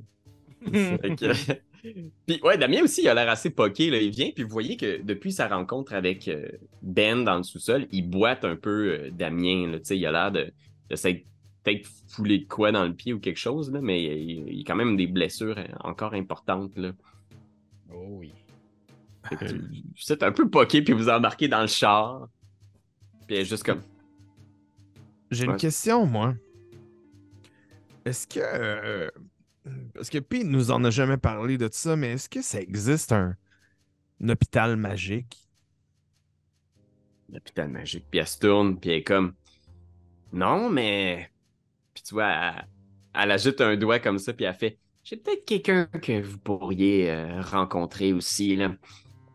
Fait 0.64 1.16
que- 1.16 1.54
puis 2.28 2.40
ouais, 2.44 2.58
Damien 2.58 2.84
aussi, 2.84 3.02
il 3.02 3.08
a 3.08 3.14
l'air 3.16 3.30
assez 3.30 3.50
poqué. 3.50 3.90
Là. 3.90 3.98
Il 3.98 4.12
vient, 4.12 4.30
puis 4.32 4.44
vous 4.44 4.50
voyez 4.52 4.78
que 4.78 5.02
depuis 5.02 5.32
sa 5.32 5.48
rencontre 5.48 5.94
avec 5.94 6.28
euh, 6.28 6.48
Ben 6.84 7.24
dans 7.24 7.38
le 7.38 7.44
sous-sol, 7.44 7.88
il 7.92 8.08
boite 8.10 8.46
un 8.46 8.56
peu 8.56 9.00
euh, 9.00 9.10
Damien. 9.12 9.68
Là. 9.72 9.80
Tu 9.80 9.86
sais, 9.86 9.98
Il 9.98 10.06
a 10.06 10.12
l'air 10.12 10.32
de, 10.32 10.54
de 10.90 10.96
s'être 10.96 11.26
peut-être 11.64 11.88
foulé 12.08 12.40
de 12.40 12.46
quoi 12.48 12.72
dans 12.72 12.86
le 12.86 12.94
pied 12.94 13.14
ou 13.14 13.20
quelque 13.20 13.38
chose, 13.40 13.72
là, 13.72 13.82
mais 13.82 14.04
il, 14.04 14.48
il 14.50 14.62
a 14.62 14.64
quand 14.66 14.76
même 14.76 14.96
des 14.98 15.08
blessures 15.08 15.58
euh, 15.58 15.66
encore 15.80 16.14
importantes. 16.14 16.76
Là. 16.78 16.92
Oh 17.94 18.06
oui. 18.20 18.32
Fait 19.30 19.36
que 19.36 19.46
vous 19.46 20.12
êtes 20.12 20.24
un 20.24 20.32
peu 20.32 20.50
poqué, 20.50 20.82
puis 20.82 20.94
vous 20.94 21.10
embarquez 21.10 21.48
dans 21.48 21.62
le 21.62 21.68
char. 21.68 22.28
Puis 23.28 23.44
juste 23.46 23.64
comme. 23.64 23.82
J'ai 25.32 25.46
Ouais. 25.46 25.54
une 25.54 25.58
question, 25.60 26.06
moi. 26.06 26.36
Est-ce 28.06 28.28
que. 28.28 28.40
euh, 28.40 29.10
parce 29.94 30.10
que 30.10 30.18
Pete 30.18 30.46
nous 30.46 30.72
en 30.72 30.84
a 30.84 30.90
jamais 30.90 31.18
parlé 31.18 31.58
de 31.58 31.70
ça, 31.72 31.96
mais 31.96 32.14
est-ce 32.14 32.30
que 32.30 32.42
ça 32.42 32.60
existe 32.60 33.12
un, 33.12 33.36
hôpital 34.28 34.76
magique? 34.76 35.38
l'hôpital 37.30 37.70
magique. 37.70 38.06
Puis 38.10 38.20
elle 38.20 38.28
se 38.28 38.40
tourne, 38.40 38.78
puis 38.78 38.90
elle 38.90 38.98
est 38.98 39.04
comme 39.04 39.34
Non, 40.34 40.70
mais. 40.70 41.30
Puis 41.94 42.04
tu 42.04 42.14
vois, 42.14 42.54
elle, 43.14 43.32
ajoute 43.32 43.62
un 43.62 43.78
doigt 43.78 44.00
comme 44.00 44.20
ça, 44.20 44.34
puis 44.34 44.46
elle 44.46 44.54
fait 44.54 44.78
J'ai 45.04 45.16
peut-être 45.16 45.46
quelqu'un 45.46 45.86
que 45.86 46.22
vous 46.22 46.38
pourriez 46.40 47.10
euh, 47.10 47.42
rencontrer 47.42 48.12
aussi. 48.12 48.56
Là. 48.58 48.76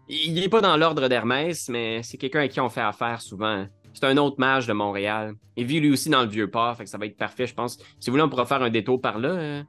Il 0.09 0.35
n'est 0.35 0.49
pas 0.49 0.61
dans 0.61 0.77
l'ordre 0.77 1.09
d'Hermès, 1.09 1.69
mais 1.69 2.03
c'est 2.03 2.19
quelqu'un 2.19 2.41
à 2.41 2.49
qui 2.49 2.61
on 2.61 2.69
fait 2.69 2.81
affaire 2.83 3.21
souvent. 3.23 3.67
C'est 3.99 4.05
un 4.05 4.17
autre 4.19 4.37
mage 4.39 4.67
de 4.67 4.75
Montréal. 4.75 5.35
Il 5.57 5.65
vit 5.65 5.81
lui 5.81 5.91
aussi 5.91 6.11
dans 6.11 6.21
le 6.23 6.29
vieux 6.29 6.51
port, 6.51 6.77
fait 6.77 6.85
que 6.85 6.91
ça 6.91 6.99
va 6.99 7.07
être 7.07 7.17
parfait, 7.17 7.47
je 7.47 7.55
pense. 7.55 7.79
Si 7.99 8.11
vous 8.11 8.13
voulez, 8.13 8.23
on 8.23 8.29
pourra 8.29 8.45
faire 8.45 8.61
un 8.63 8.69
détour 8.69 9.01
par 9.01 9.19
là. 9.19 9.31
euh. 9.31 9.63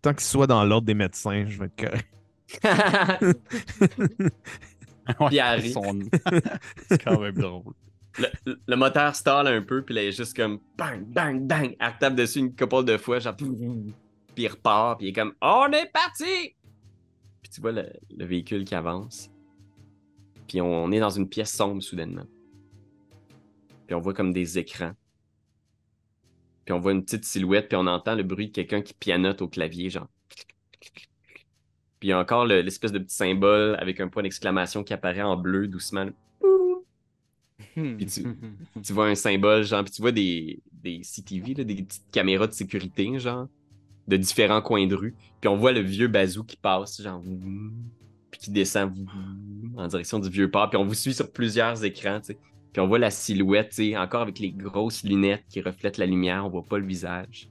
Tant 0.00 0.12
qu'il 0.12 0.20
soit 0.22 0.46
dans 0.46 0.64
l'ordre 0.64 0.86
des 0.86 0.94
médecins, 0.94 1.44
je 1.46 1.58
vais 1.58 1.66
être 1.66 1.76
correct. 1.76 2.08
Puis 5.28 5.38
arrive. 5.38 5.72
son- 5.72 6.00
c'est 6.88 7.02
quand 7.02 7.20
même 7.20 7.34
drôle. 7.34 7.74
le, 8.46 8.58
le 8.66 8.76
moteur 8.76 9.14
stall 9.14 9.46
un 9.48 9.60
peu, 9.62 9.82
puis 9.82 9.94
là, 9.94 10.02
elle 10.02 10.08
est 10.08 10.12
juste 10.12 10.34
comme 10.36 10.60
bang, 10.78 11.04
bang, 11.06 11.46
bang. 11.46 11.76
Elle 11.78 11.92
tape 12.00 12.14
dessus 12.14 12.38
une 12.38 12.54
couple 12.56 12.84
de 12.84 12.96
fois, 12.96 13.18
genre. 13.18 13.36
Puis 13.36 13.48
il 14.36 14.48
repart, 14.48 14.98
puis 14.98 15.08
il 15.08 15.10
est 15.10 15.14
comme 15.14 15.34
On 15.42 15.70
est 15.72 15.90
parti! 15.92 16.54
Puis 17.42 17.50
tu 17.52 17.60
vois 17.60 17.72
le, 17.72 17.86
le 18.16 18.24
véhicule 18.24 18.64
qui 18.64 18.74
avance. 18.74 19.30
Puis 20.48 20.60
on, 20.60 20.84
on 20.84 20.92
est 20.92 21.00
dans 21.00 21.10
une 21.10 21.28
pièce 21.28 21.52
sombre 21.52 21.82
soudainement. 21.82 22.26
Puis 23.86 23.94
on 23.94 24.00
voit 24.00 24.14
comme 24.14 24.32
des 24.32 24.58
écrans. 24.58 24.92
Puis 26.64 26.72
on 26.72 26.80
voit 26.80 26.92
une 26.92 27.04
petite 27.04 27.24
silhouette, 27.24 27.68
puis 27.68 27.76
on 27.76 27.86
entend 27.86 28.14
le 28.14 28.22
bruit 28.22 28.48
de 28.48 28.52
quelqu'un 28.52 28.80
qui 28.80 28.94
pianote 28.94 29.42
au 29.42 29.48
clavier, 29.48 29.90
genre. 29.90 30.08
Puis 32.00 32.08
il 32.08 32.10
y 32.10 32.12
a 32.12 32.18
encore 32.18 32.46
le- 32.46 32.60
l'espèce 32.62 32.92
de 32.92 32.98
petit 32.98 33.14
symbole 33.14 33.76
avec 33.76 34.00
un 34.00 34.08
point 34.08 34.22
d'exclamation 34.22 34.82
qui 34.82 34.92
apparaît 34.94 35.22
en 35.22 35.36
bleu 35.36 35.68
doucement. 35.68 36.08
Puis 37.74 38.06
tu, 38.06 38.24
tu 38.82 38.92
vois 38.92 39.08
un 39.08 39.14
symbole, 39.14 39.64
genre, 39.64 39.84
puis 39.84 39.92
tu 39.92 40.02
vois 40.02 40.12
des, 40.12 40.60
des 40.72 41.02
CTV, 41.02 41.54
là, 41.54 41.64
des 41.64 41.82
petites 41.82 42.10
caméras 42.10 42.46
de 42.46 42.52
sécurité, 42.52 43.18
genre, 43.18 43.48
de 44.08 44.16
différents 44.16 44.62
coins 44.62 44.86
de 44.86 44.94
rue. 44.94 45.14
Puis 45.40 45.48
on 45.48 45.56
voit 45.56 45.72
le 45.72 45.80
vieux 45.80 46.08
bazou 46.08 46.44
qui 46.44 46.56
passe, 46.56 47.00
genre, 47.02 47.22
puis 48.34 48.46
qui 48.46 48.50
descend 48.50 48.92
en 49.76 49.86
direction 49.86 50.18
du 50.18 50.28
vieux 50.28 50.50
port. 50.50 50.68
Puis 50.68 50.76
on 50.76 50.84
vous 50.84 50.94
suit 50.94 51.14
sur 51.14 51.30
plusieurs 51.30 51.84
écrans. 51.84 52.20
Puis 52.72 52.80
on 52.80 52.88
voit 52.88 52.98
la 52.98 53.10
silhouette, 53.10 53.80
encore 53.96 54.22
avec 54.22 54.40
les 54.40 54.50
grosses 54.50 55.04
lunettes 55.04 55.44
qui 55.48 55.60
reflètent 55.60 55.98
la 55.98 56.06
lumière, 56.06 56.44
on 56.44 56.48
voit 56.48 56.64
pas 56.64 56.78
le 56.78 56.84
visage. 56.84 57.48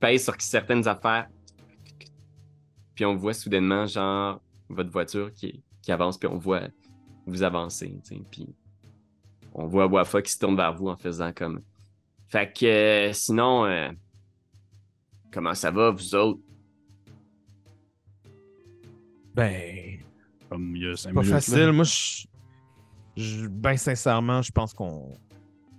Pèse 0.00 0.24
sur 0.24 0.34
certaines 0.40 0.86
affaires. 0.88 1.28
Puis 2.96 3.04
on 3.04 3.14
voit 3.14 3.34
soudainement, 3.34 3.86
genre, 3.86 4.40
votre 4.68 4.90
voiture 4.90 5.32
qui, 5.32 5.62
avance, 5.86 6.18
puis 6.18 6.28
on 6.28 6.38
voit 6.38 6.62
vous 7.26 7.44
avancer. 7.44 7.96
Puis 8.30 8.48
on 9.54 9.66
voit 9.66 9.86
Wafa 9.86 10.20
qui 10.20 10.32
se 10.32 10.38
tourne 10.38 10.56
vers 10.56 10.74
vous 10.74 10.88
en 10.88 10.96
faisant 10.96 11.32
comme. 11.32 11.62
Fait 12.26 12.52
que 12.52 12.66
euh, 12.66 13.12
sinon, 13.12 13.64
euh, 13.64 13.88
comment 15.32 15.54
ça 15.54 15.70
va, 15.70 15.90
vous 15.90 16.14
autres? 16.14 16.40
Ben, 19.38 19.98
Comme 20.48 20.74
il 20.74 20.82
y 20.82 20.88
a 20.90 20.96
cinq 20.96 21.14
pas 21.14 21.20
minutes. 21.20 21.30
là. 21.32 21.40
facile. 21.40 21.70
Moi, 21.72 21.84
je, 21.84 22.26
je- 23.16 23.46
ben 23.46 23.76
sincèrement, 23.76 24.42
je 24.42 24.50
pense 24.50 24.74
qu'on 24.74 25.16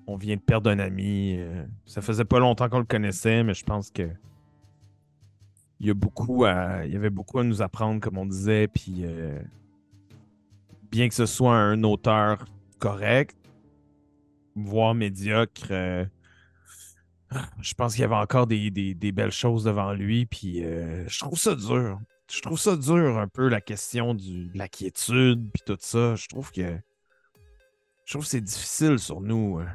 on 0.08 0.16
vient 0.16 0.38
de 0.38 0.42
perdre 0.42 0.70
un 0.70 0.80
ami. 0.80 1.36
Euh, 1.38 1.66
Ça 1.86 2.02
faisait 2.02 2.24
pas 2.24 2.40
longtemps 2.40 2.70
qu'on 2.70 2.80
le 2.80 2.86
connaissait, 2.86 3.44
mais 3.44 3.54
je 3.54 3.66
pense 3.66 3.92
que 3.92 4.10
il 5.82 5.88
y 5.88 5.90
a 5.90 5.94
beaucoup 5.94 6.46
à, 6.46 6.86
il 6.86 6.94
y 6.94 6.96
avait 6.96 7.10
beaucoup 7.10 7.38
à 7.40 7.44
nous 7.44 7.62
apprendre, 7.62 8.00
comme 8.00 8.18
on 8.18 8.26
disait, 8.26 8.70
puis 8.70 9.00
euh, 9.04 9.38
bien 10.90 11.10
que 11.10 11.16
ce 11.16 11.26
soit 11.26 11.56
un 11.58 11.84
auteur 11.84 12.46
correct, 12.80 13.36
voire 14.56 14.96
médiocre, 14.96 15.68
euh, 15.72 16.06
je 17.62 17.74
pense 17.74 17.94
qu'il 17.94 18.02
y 18.02 18.06
avait 18.06 18.16
encore 18.16 18.48
des, 18.48 18.72
des- 18.72 18.94
des 18.96 19.12
belles 19.12 19.32
choses 19.32 19.66
devant 19.66 19.92
lui, 19.94 20.26
puis 20.26 20.62
je 20.62 21.20
trouve 21.20 21.38
ça 21.38 21.56
dur. 21.56 22.00
Je 22.32 22.42
trouve 22.42 22.60
ça 22.60 22.76
dur 22.78 23.18
un 23.18 23.28
peu 23.28 23.48
la 23.50 23.60
question 23.60 24.14
du, 24.14 24.50
de 24.50 24.58
la 24.58 24.68
quiétude, 24.68 25.50
puis 25.52 25.64
tout 25.66 25.78
ça. 25.80 26.16
Je 26.16 26.28
trouve 26.28 26.52
que 26.52 26.80
je 28.06 28.14
trouve 28.14 28.24
que 28.24 28.30
c'est 28.30 28.42
difficile 28.42 29.00
sur 29.00 29.20
nous. 29.22 29.60
euh. 29.60 29.66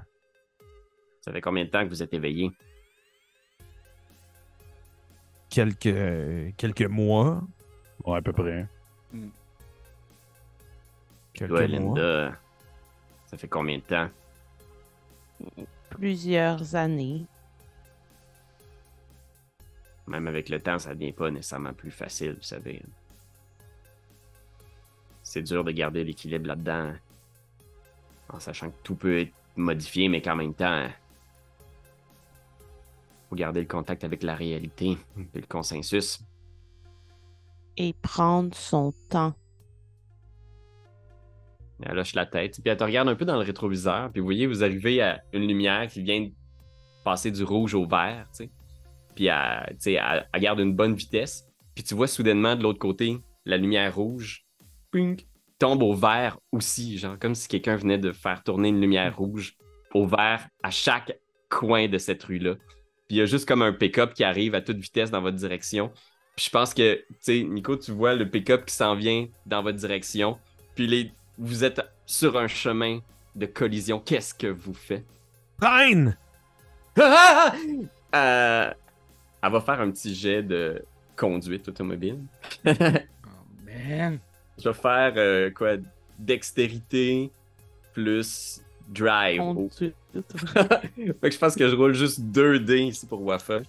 Ça 1.21 1.33
fait 1.33 1.41
combien 1.41 1.65
de 1.65 1.71
temps 1.71 1.83
que 1.85 1.89
vous 1.89 2.03
êtes 2.03 2.15
éveillé? 2.15 2.51
Quelques, 5.51 6.55
quelques 6.57 6.83
mois. 6.83 7.43
Ouais, 8.05 8.19
à 8.19 8.23
peu 8.23 8.33
près. 8.33 8.67
Quelques 11.33 11.49
Toi, 11.51 11.69
mois. 11.69 11.99
Linda, 11.99 12.37
ça 13.27 13.37
fait 13.37 13.49
combien 13.49 13.79
de 13.79 13.83
temps? 13.83 14.09
Plusieurs 15.91 16.75
années. 16.75 17.25
Même 20.07 20.27
avec 20.27 20.49
le 20.49 20.61
temps, 20.61 20.79
ça 20.79 20.95
devient 20.95 21.13
pas 21.13 21.31
nécessairement 21.31 21.73
plus 21.73 21.91
facile, 21.91 22.35
vous 22.35 22.43
savez. 22.43 22.83
C'est 25.23 25.43
dur 25.43 25.65
de 25.65 25.71
garder 25.71 26.05
l'équilibre 26.05 26.47
là-dedans, 26.47 26.93
en 28.29 28.39
sachant 28.39 28.71
que 28.71 28.77
tout 28.83 28.95
peut 28.95 29.21
être 29.21 29.33
modifié, 29.57 30.09
mais 30.09 30.21
qu'en 30.21 30.37
même 30.37 30.55
temps, 30.55 30.87
faut 33.31 33.37
garder 33.37 33.61
le 33.61 33.67
contact 33.67 34.05
avec 34.05 34.23
la 34.23 34.35
réalité 34.35 34.99
et 35.17 35.41
le 35.41 35.47
consensus. 35.47 36.23
Et 37.77 37.95
prendre 37.95 38.55
son 38.55 38.93
temps. 39.09 39.35
Elle 41.83 41.97
lâche 41.97 42.15
la 42.15 42.27
tête, 42.27 42.61
puis 42.63 42.71
elle 42.71 42.77
te 42.77 42.85
regarde 42.85 43.09
un 43.09 43.15
peu 43.15 43.25
dans 43.25 43.37
le 43.37 43.43
rétroviseur, 43.43 44.11
puis 44.11 44.21
vous 44.21 44.27
voyez, 44.27 44.47
vous 44.47 44.63
arrivez 44.63 45.03
à 45.03 45.23
une 45.33 45.47
lumière 45.47 45.89
qui 45.89 46.03
vient 46.03 46.21
de 46.21 46.31
passer 47.03 47.31
du 47.31 47.43
rouge 47.43 47.75
au 47.75 47.87
vert, 47.87 48.27
tu 48.31 48.45
sais. 48.45 48.51
Puis 49.15 49.27
elle, 49.27 50.29
garde 50.41 50.61
une 50.61 50.75
bonne 50.75 50.95
vitesse, 50.95 51.47
puis 51.75 51.85
tu 51.85 51.95
vois 51.95 52.07
soudainement 52.07 52.57
de 52.57 52.63
l'autre 52.63 52.79
côté, 52.79 53.19
la 53.45 53.57
lumière 53.57 53.95
rouge, 53.95 54.45
ping, 54.91 55.21
tombe 55.59 55.83
au 55.83 55.95
vert 55.95 56.39
aussi, 56.53 56.99
genre 56.99 57.19
comme 57.19 57.35
si 57.35 57.49
quelqu'un 57.49 57.77
venait 57.77 57.99
de 57.99 58.13
faire 58.13 58.43
tourner 58.43 58.69
une 58.69 58.81
lumière 58.81 59.17
rouge 59.17 59.57
au 59.93 60.07
vert 60.07 60.47
à 60.63 60.71
chaque 60.71 61.19
coin 61.49 61.89
de 61.89 61.99
cette 61.99 62.23
rue-là. 62.25 62.55
Puis 63.07 63.17
il 63.17 63.19
y 63.19 63.21
a 63.21 63.27
juste 63.27 63.47
comme 63.47 63.63
un 63.63 63.73
pick-up 63.73 64.15
qui 64.15 64.25
arrive 64.25 64.55
à 64.55 64.61
toute 64.61 64.79
vitesse 64.79 65.11
dans 65.11 65.21
votre 65.21 65.37
direction. 65.37 65.93
Puis 66.37 66.47
je 66.47 66.51
pense 66.51 66.75
que, 66.75 66.97
tu 66.97 67.17
sais, 67.21 67.43
Nico, 67.43 67.77
tu 67.77 67.93
vois 67.93 68.15
le 68.15 68.29
pick-up 68.29 68.65
qui 68.65 68.75
s'en 68.75 68.97
vient 68.97 69.27
dans 69.47 69.63
votre 69.63 69.79
direction. 69.79 70.39
Puis 70.75 70.87
les, 70.87 71.13
vous 71.39 71.65
êtes 71.65 71.81
sur 72.07 72.37
un 72.37 72.49
chemin 72.49 73.01
de 73.37 73.47
collision. 73.47 74.01
Qu'est-ce 74.01 74.35
que 74.35 74.49
vous 74.49 74.75
faites? 74.75 75.07
Freine! 75.61 76.17
Euh, 78.15 78.73
elle 79.45 79.53
va 79.53 79.61
faire 79.61 79.81
un 79.81 79.91
petit 79.91 80.15
jet 80.15 80.43
de 80.43 80.83
conduite 81.17 81.69
automobile. 81.69 82.19
Oh, 83.27 83.65
man. 83.65 84.19
Je 84.59 84.69
vais 84.69 84.75
faire 84.75 85.15
euh, 85.17 85.51
quoi? 85.51 85.73
Dextérité 86.19 87.31
plus 87.93 88.63
drive. 88.89 89.41
Oh. 89.43 89.55
Conduite. 89.55 89.95
fait 90.15 91.15
que 91.21 91.31
je 91.31 91.39
pense 91.39 91.57
que 91.57 91.69
je 91.69 91.75
roule 91.75 91.95
juste 91.95 92.21
2 92.21 92.61
dés 92.61 92.83
ici 92.83 93.07
pour 93.07 93.21
Wafa. 93.23 93.63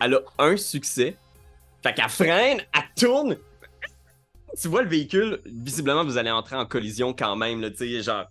Elle 0.00 0.14
a 0.14 0.20
un 0.38 0.56
succès. 0.56 1.16
Fait 1.82 1.94
qu'elle 1.94 2.08
freine, 2.08 2.60
elle 2.74 2.82
tourne. 2.96 3.36
Tu 4.60 4.66
vois 4.66 4.82
le 4.82 4.88
véhicule, 4.88 5.40
visiblement 5.44 6.04
vous 6.04 6.18
allez 6.18 6.30
entrer 6.30 6.56
en 6.56 6.66
collision 6.66 7.12
quand 7.12 7.36
même, 7.36 7.60
là, 7.60 7.70
tu 7.70 7.76
sais, 7.76 8.02
genre. 8.02 8.26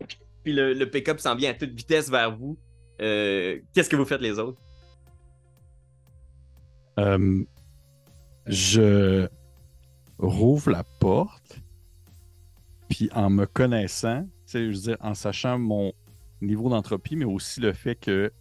Puis 0.44 0.52
le, 0.52 0.74
le 0.74 0.90
pick-up 0.90 1.20
s'en 1.20 1.34
vient 1.34 1.50
à 1.50 1.54
toute 1.54 1.70
vitesse 1.70 2.10
vers 2.10 2.36
vous. 2.36 2.58
Euh, 3.00 3.58
Qu'est-ce 3.74 3.88
que 3.88 3.96
vous 3.96 4.04
faites 4.04 4.20
les 4.20 4.38
autres? 4.38 4.58
Euh, 6.98 7.44
je 8.46 9.28
rouvre 10.18 10.70
la 10.70 10.84
porte, 10.84 11.60
puis 12.88 13.08
en 13.14 13.30
me 13.30 13.46
connaissant, 13.46 14.22
tu 14.24 14.30
sais, 14.46 14.72
je 14.72 14.76
veux 14.76 14.82
dire, 14.82 14.96
en 15.00 15.14
sachant 15.14 15.58
mon 15.58 15.92
niveau 16.40 16.68
d'entropie, 16.68 17.16
mais 17.16 17.24
aussi 17.24 17.60
le 17.60 17.72
fait 17.72 17.94
que 17.94 18.32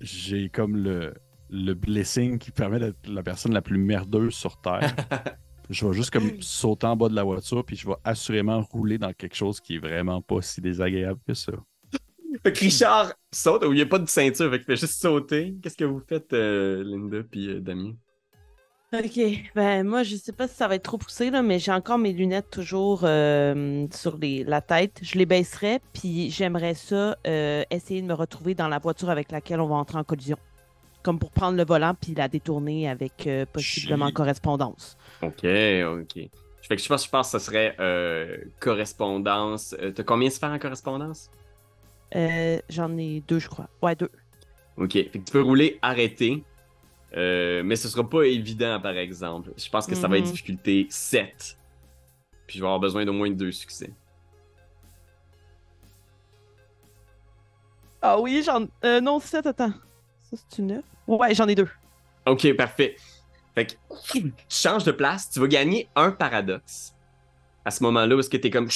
j'ai 0.00 0.48
comme 0.48 0.76
le, 0.76 1.14
le 1.50 1.74
blessing 1.74 2.38
qui 2.38 2.50
permet 2.50 2.78
d'être 2.78 3.06
la 3.06 3.22
personne 3.22 3.52
la 3.52 3.62
plus 3.62 3.78
merdeuse 3.78 4.34
sur 4.34 4.60
Terre. 4.60 4.94
je 5.70 5.86
vais 5.86 5.92
juste 5.92 6.10
comme 6.10 6.40
sauter 6.40 6.86
en 6.86 6.96
bas 6.96 7.08
de 7.08 7.14
la 7.14 7.24
voiture, 7.24 7.64
puis 7.64 7.76
je 7.76 7.86
vais 7.86 7.96
assurément 8.04 8.60
rouler 8.62 8.98
dans 8.98 9.12
quelque 9.12 9.34
chose 9.34 9.60
qui 9.60 9.76
est 9.76 9.80
vraiment 9.80 10.22
pas 10.22 10.40
si 10.42 10.60
désagréable 10.60 11.20
que 11.26 11.34
ça. 11.34 11.52
Fait 12.42 12.52
que 12.52 12.60
Richard 12.60 13.12
saute, 13.32 13.64
où 13.64 13.72
il 13.72 13.76
n'y 13.76 13.82
a 13.82 13.86
pas 13.86 13.98
de 13.98 14.08
ceinture, 14.08 14.50
fait 14.50 14.58
qu'il 14.58 14.66
fait 14.66 14.76
juste 14.76 15.00
sauter. 15.00 15.54
Qu'est-ce 15.62 15.76
que 15.76 15.84
vous 15.84 16.02
faites, 16.08 16.32
euh, 16.32 16.82
Linda 16.84 17.18
puis 17.28 17.48
euh, 17.48 17.60
Damien? 17.60 17.92
Ok, 18.90 19.20
ben 19.54 19.86
moi 19.86 20.02
je 20.02 20.16
sais 20.16 20.32
pas 20.32 20.48
si 20.48 20.54
ça 20.54 20.66
va 20.66 20.76
être 20.76 20.82
trop 20.82 20.96
poussé 20.96 21.30
là, 21.30 21.42
mais 21.42 21.58
j'ai 21.58 21.72
encore 21.72 21.98
mes 21.98 22.14
lunettes 22.14 22.48
toujours 22.50 23.00
euh, 23.04 23.86
sur 23.92 24.16
les, 24.16 24.44
la 24.44 24.62
tête. 24.62 25.00
Je 25.02 25.18
les 25.18 25.26
baisserai, 25.26 25.80
puis 25.92 26.30
j'aimerais 26.30 26.72
ça 26.72 27.14
euh, 27.26 27.64
essayer 27.70 28.00
de 28.00 28.06
me 28.06 28.14
retrouver 28.14 28.54
dans 28.54 28.68
la 28.68 28.78
voiture 28.78 29.10
avec 29.10 29.30
laquelle 29.30 29.60
on 29.60 29.66
va 29.66 29.74
entrer 29.74 29.98
en 29.98 30.04
collision, 30.04 30.38
comme 31.02 31.18
pour 31.18 31.32
prendre 31.32 31.58
le 31.58 31.66
volant 31.66 31.94
puis 32.00 32.14
la 32.14 32.28
détourner 32.28 32.88
avec 32.88 33.26
euh, 33.26 33.44
possiblement 33.52 34.10
correspondance. 34.10 34.96
Ok, 35.20 35.44
ok. 35.44 36.30
Fait 36.62 36.76
que 36.76 36.82
je 36.82 36.88
pense, 36.88 37.04
je 37.04 37.10
pense 37.10 37.32
que 37.32 37.38
ce 37.38 37.44
serait 37.44 37.76
euh, 37.80 38.38
correspondance. 38.58 39.74
Euh, 39.80 39.90
T'as 39.90 40.02
combien 40.02 40.28
de 40.28 40.32
sphères 40.32 40.50
en 40.50 40.58
correspondance? 40.58 41.30
Euh, 42.14 42.58
J'en 42.68 42.96
ai 42.96 43.20
deux, 43.26 43.38
je 43.38 43.48
crois. 43.48 43.68
Ouais, 43.82 43.94
deux. 43.94 44.10
Ok, 44.76 44.92
fait 44.92 45.04
que 45.10 45.18
tu 45.18 45.32
peux 45.32 45.42
rouler 45.42 45.78
arrêté, 45.82 46.44
euh, 47.16 47.62
mais 47.64 47.76
ce 47.76 47.88
sera 47.88 48.08
pas 48.08 48.22
évident 48.24 48.80
par 48.80 48.96
exemple. 48.96 49.50
Je 49.56 49.68
pense 49.68 49.86
que 49.86 49.94
ça 49.94 50.08
va 50.08 50.18
être 50.18 50.26
Mhm. 50.26 50.30
difficulté 50.32 50.86
7. 50.90 51.58
Puis 52.46 52.58
je 52.58 52.62
vais 52.62 52.66
avoir 52.66 52.80
besoin 52.80 53.04
d'au 53.04 53.12
moins 53.12 53.30
deux 53.30 53.52
succès. 53.52 53.90
Ah 58.00 58.18
oui, 58.20 58.42
j'en. 58.44 58.66
Euh, 58.84 59.00
non, 59.00 59.18
sept, 59.20 59.46
attends. 59.46 59.72
Ça, 60.30 60.36
c'est 60.48 60.58
une 60.58 60.68
neuf? 60.68 60.84
Ouais, 61.06 61.34
j'en 61.34 61.48
ai 61.48 61.54
deux. 61.54 61.68
Ok, 62.26 62.54
parfait. 62.56 62.96
Fait 63.54 63.66
que 63.66 63.72
tu 64.12 64.32
changes 64.48 64.84
de 64.84 64.92
place, 64.92 65.30
tu 65.30 65.40
vas 65.40 65.48
gagner 65.48 65.88
un 65.96 66.12
paradoxe. 66.12 66.94
À 67.64 67.70
ce 67.70 67.82
moment-là, 67.82 68.18
est-ce 68.18 68.30
que 68.30 68.36
t'es 68.36 68.50
comme! 68.50 68.68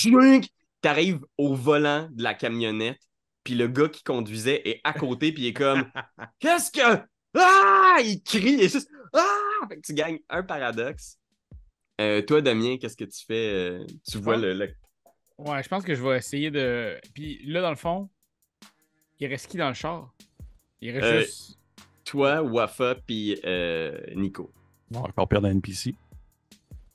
T'arrives 0.81 1.21
au 1.39 1.55
volant 1.55 2.09
de 2.11 2.23
la 2.25 2.35
camionnette, 2.35 2.99
puis 3.45 3.55
le 3.55 3.69
gars 3.69 3.89
qui 3.89 4.03
conduisait 4.03 4.67
est 4.69 4.81
à 4.85 4.93
côté, 4.93 5.33
puis 5.33 5.43
il 5.45 5.47
est 5.49 5.53
comme 5.53 5.91
Qu'est-ce 6.39 6.71
que. 6.71 7.03
Ah! 7.35 7.97
Il 8.05 8.23
crie, 8.23 8.53
il 8.55 8.61
est 8.63 8.69
juste 8.73 8.91
Ah! 9.13 9.67
Fait 9.69 9.77
que 9.77 9.83
tu 9.83 9.95
gagnes 9.95 10.19
un 10.29 10.43
paradoxe. 10.43 11.19
Euh, 12.01 12.23
toi, 12.23 12.41
Damien, 12.41 12.79
qu'est-ce 12.79 12.97
que 12.97 13.05
tu 13.05 13.25
fais? 13.25 13.53
euh, 13.53 13.87
tu 14.11 14.19
vois 14.19 14.37
le. 14.37 14.55
le- 14.55 14.75
Ouais, 15.39 15.63
je 15.63 15.69
pense 15.69 15.83
que 15.85 15.95
je 15.95 16.03
vais 16.03 16.19
essayer 16.19 16.51
de. 16.51 16.99
Puis 17.15 17.41
là, 17.47 17.63
dans 17.63 17.71
le 17.71 17.77
fond, 17.77 18.09
il 19.19 19.27
reste 19.27 19.49
qui 19.51 19.57
dans 19.57 19.69
le 19.69 19.75
char? 19.75 20.15
Il 20.81 20.91
reste 20.93 21.05
Euh, 21.05 21.21
juste. 21.21 21.59
Toi, 22.05 22.43
Wafa, 22.43 22.97
puis 23.07 23.41
euh, 23.45 23.99
Nico. 24.15 24.53
On 24.95 25.01
va 25.01 25.09
encore 25.09 25.29
perdre 25.29 25.49
un 25.49 25.53
NPC. 25.53 25.95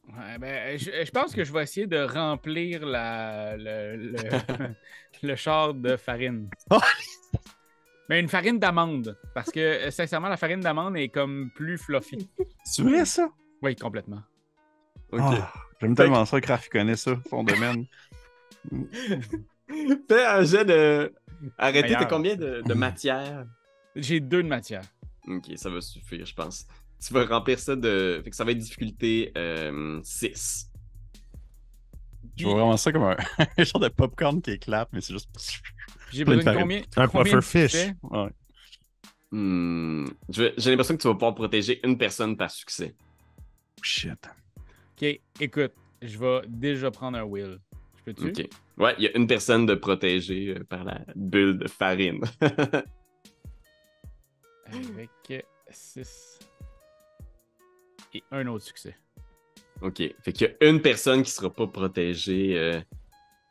Ouais, 0.08 0.38
ben, 0.40 0.78
je, 0.78 0.90
je 1.06 1.12
pense 1.12 1.34
que 1.34 1.44
je 1.44 1.52
vais 1.52 1.64
essayer 1.64 1.86
de 1.86 2.00
remplir 2.00 2.86
la, 2.86 3.58
le, 3.58 3.98
le, 3.98 4.18
le 5.24 5.36
char 5.36 5.74
de 5.74 5.98
farine. 5.98 6.50
Oh! 6.70 6.80
Mais 8.08 8.20
une 8.22 8.30
farine 8.30 8.58
d'amande. 8.58 9.18
Parce 9.34 9.52
que, 9.52 9.60
euh, 9.60 9.92
sincèrement, 9.92 10.30
la 10.30 10.38
farine 10.38 10.62
d'amande 10.62 10.96
est 10.98 11.10
comme 11.10 11.52
plus 11.54 11.78
fluffy. 11.78 12.30
C'est 12.64 12.84
vrai, 12.84 13.04
ça? 13.06 13.30
Oui, 13.62 13.76
complètement. 13.76 14.22
Ok. 15.12 15.22
Ah, 15.24 15.54
J'aime 15.82 15.96
tellement 15.96 16.26
ça 16.26 16.40
que 16.42 16.48
Raph 16.48 16.70
connaît 16.70 16.96
ça, 16.96 17.12
son 17.30 17.44
domaine. 17.44 17.86
Fais 20.08 20.26
un 20.26 20.44
jet 20.44 20.66
de. 20.66 21.14
Arrêtez, 21.58 21.94
t'as 21.94 22.06
combien 22.06 22.36
de, 22.36 22.62
de 22.62 22.74
matière? 22.74 23.46
J'ai 23.96 24.20
deux 24.20 24.42
de 24.42 24.48
matière. 24.48 24.82
Ok, 25.28 25.52
ça 25.56 25.70
va 25.70 25.82
suffire, 25.82 26.26
je 26.26 26.34
pense. 26.34 26.66
Tu 27.06 27.14
vas 27.14 27.26
remplir 27.26 27.60
ça 27.60 27.76
de. 27.76 28.22
Fait 28.24 28.30
que 28.30 28.36
ça 28.36 28.44
va 28.44 28.52
être 28.52 28.58
difficulté 28.58 29.32
6. 30.04 30.72
Je 32.36 32.44
vois 32.46 32.54
vraiment 32.54 32.78
ça 32.78 32.92
comme 32.92 33.04
un, 33.04 33.18
un 33.58 33.64
genre 33.64 33.82
de 33.82 33.88
popcorn 33.90 34.42
qui 34.42 34.52
éclate, 34.52 34.90
mais 34.94 35.02
c'est 35.02 35.14
juste. 35.14 35.30
J'ai 36.12 36.24
besoin 36.24 36.54
de 36.54 36.60
combien? 36.60 36.82
Un 36.96 37.08
puffer 37.08 37.42
fish. 37.42 37.88
Ouais. 38.04 38.30
Hmm, 39.32 40.06
J'ai 40.30 40.54
l'impression 40.58 40.96
que 40.96 41.02
tu 41.02 41.08
vas 41.08 41.14
pouvoir 41.16 41.36
protéger 41.36 41.86
une 41.86 41.98
personne 41.98 42.38
par 42.38 42.50
succès. 42.50 42.96
Shit. 43.82 44.30
Ok, 44.94 45.20
écoute, 45.40 45.74
je 46.02 46.18
vais 46.18 46.42
déjà 46.48 46.90
prendre 46.92 47.18
un 47.18 47.24
will. 47.24 47.60
Je 47.98 48.04
peux-tu? 48.04 48.30
Ok. 48.30 48.50
Ouais, 48.78 48.96
il 48.98 49.04
y 49.04 49.08
a 49.08 49.18
une 49.18 49.28
personne 49.28 49.66
de 49.66 49.76
protégée 49.76 50.56
euh, 50.58 50.64
par 50.64 50.84
la 50.86 51.02
bulle 51.16 51.58
de 51.58 51.68
farine. 51.68 52.22
Avec 54.66 55.10
6 55.70 56.40
et 58.14 58.24
un 58.32 58.48
autre 58.48 58.66
succès. 58.66 58.96
ok. 59.82 59.98
Fait 60.24 60.34
qu'il 60.34 60.48
y 60.48 60.66
a 60.66 60.70
une 60.70 60.82
personne 60.82 61.24
qui 61.24 61.32
sera 61.32 61.52
pas 61.54 61.68
protégée. 61.68 62.58
euh, 62.58 62.80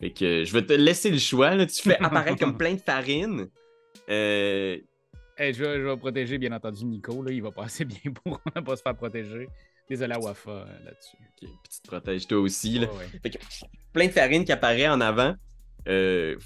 Fait 0.00 0.10
que 0.12 0.44
je 0.44 0.52
vais 0.52 0.62
te 0.64 0.72
laisser 0.72 1.10
le 1.10 1.18
choix. 1.18 1.54
Là. 1.54 1.66
Tu 1.66 1.82
fais 1.82 1.98
apparaître 1.98 2.38
comme 2.38 2.56
plein 2.58 2.74
de 2.74 2.80
farine. 2.80 3.48
Euh, 4.08 4.78
je, 5.38 5.44
vais, 5.44 5.78
je 5.80 5.82
vais 5.86 5.96
protéger, 5.96 6.38
bien 6.38 6.52
entendu, 6.52 6.84
Nico. 6.84 7.22
Là, 7.22 7.32
il 7.32 7.42
va 7.42 7.50
passer 7.52 7.84
bien 7.84 8.12
pour 8.12 8.40
ne 8.54 8.60
pas 8.62 8.76
se 8.76 8.82
faire 8.82 8.96
protéger. 8.96 9.48
Désolé 9.88 10.14
à 10.14 10.18
Wafa 10.18 10.50
euh, 10.50 10.64
là-dessus. 10.84 11.16
ok, 11.20 11.38
Puis 11.62 11.70
tu 11.72 11.80
te 11.80 11.86
protèges 11.86 12.26
toi 12.26 12.38
aussi. 12.38 12.78
Là. 12.80 12.92
Ouais. 12.92 13.06
Fait 13.22 13.30
que 13.30 13.38
plein 13.92 14.06
de 14.06 14.12
farine 14.12 14.44
qui 14.44 14.52
apparaît 14.52 14.88
en 14.88 15.00
avant. 15.00 15.34
euh, 15.88 16.36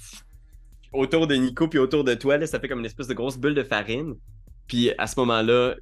autour 0.93 1.25
de 1.27 1.35
Nico 1.35 1.67
puis 1.67 1.79
autour 1.79 2.03
de 2.03 2.13
toi, 2.13 2.37
là, 2.37 2.45
ça 2.45 2.59
fait 2.59 2.67
comme 2.67 2.79
une 2.79 2.85
espèce 2.85 3.07
de 3.07 3.13
grosse 3.13 3.37
bulle 3.37 3.55
de 3.55 3.63
farine. 3.63 4.15
Puis 4.67 4.91
à 4.97 5.07
ce 5.07 5.19
moment-là, 5.21 5.75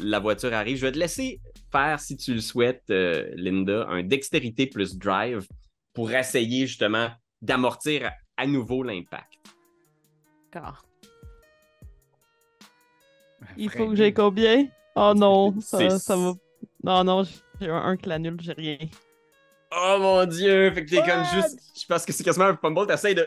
la 0.00 0.18
voiture 0.18 0.52
arrive. 0.52 0.76
Je 0.76 0.86
vais 0.86 0.92
te 0.92 0.98
laisser 0.98 1.40
faire, 1.70 2.00
si 2.00 2.16
tu 2.16 2.34
le 2.34 2.40
souhaites, 2.40 2.84
euh, 2.90 3.30
Linda, 3.36 3.86
un 3.88 4.02
dextérité 4.02 4.66
plus 4.66 4.96
drive 4.96 5.46
pour 5.92 6.10
essayer 6.12 6.66
justement 6.66 7.08
d'amortir 7.42 8.10
à, 8.36 8.46
nouveau 8.46 8.82
l'impact. 8.82 9.34
D'accord. 10.52 10.84
Il 13.56 13.70
faut 13.70 13.88
que 13.88 13.96
j'ai 13.96 14.12
combien? 14.12 14.66
Oh 14.96 15.12
non, 15.14 15.60
ça, 15.60 15.98
ça 15.98 16.16
va. 16.16 16.32
Non, 16.82 17.04
non, 17.04 17.22
j'ai 17.60 17.68
un, 17.68 17.76
un 17.76 17.96
clanul, 17.96 18.40
j'ai 18.40 18.52
rien. 18.52 18.78
Oh 19.76 19.96
mon 20.00 20.24
dieu! 20.26 20.70
Fait 20.72 20.84
que 20.84 20.90
t'es 20.90 21.02
comme 21.02 21.24
juste. 21.34 21.58
Je 21.80 21.86
pense 21.86 22.04
que 22.04 22.12
c'est 22.12 22.22
quasiment 22.24 22.46
un 22.46 22.56
fumble, 22.56 22.86
t'essayes 22.86 23.14
de. 23.14 23.26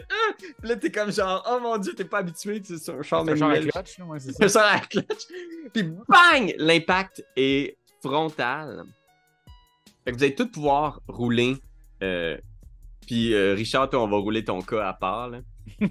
Puis 0.60 0.70
là, 0.70 0.76
t'es 0.78 0.92
comme 0.92 1.12
genre, 1.12 1.46
oh 1.50 1.60
mon 1.62 1.78
dieu, 1.78 1.94
t'es 1.94 2.06
pas 2.06 2.20
habitué, 2.20 2.62
tu 2.62 2.78
sais, 2.78 2.84
c'est 2.84 2.92
un 2.92 3.02
char 3.02 3.24
C'est 3.26 3.32
un 3.32 3.36
manuel. 3.36 3.68
clutch, 3.72 3.98
là, 3.98 4.06
ouais, 4.06 4.20
c'est 4.20 4.48
ça. 4.50 4.80
clutch. 4.90 5.24
Puis 5.74 5.84
bang! 5.84 6.54
L'impact 6.58 7.26
est 7.36 7.78
frontal. 8.02 8.84
Fait 10.06 10.12
que 10.14 10.18
vous 10.18 10.24
allez 10.24 10.36
tous 10.36 10.48
pouvoir 10.50 11.02
rouler. 11.08 11.58
euh, 12.04 12.38
Puis 13.06 13.34
euh, 13.34 13.54
Richard, 13.54 13.90
toi, 13.90 14.02
on 14.04 14.08
va 14.08 14.18
rouler 14.18 14.44
ton 14.46 14.62
cas 14.62 14.88
à 14.88 14.94
part. 14.94 15.30
là. 15.30 15.40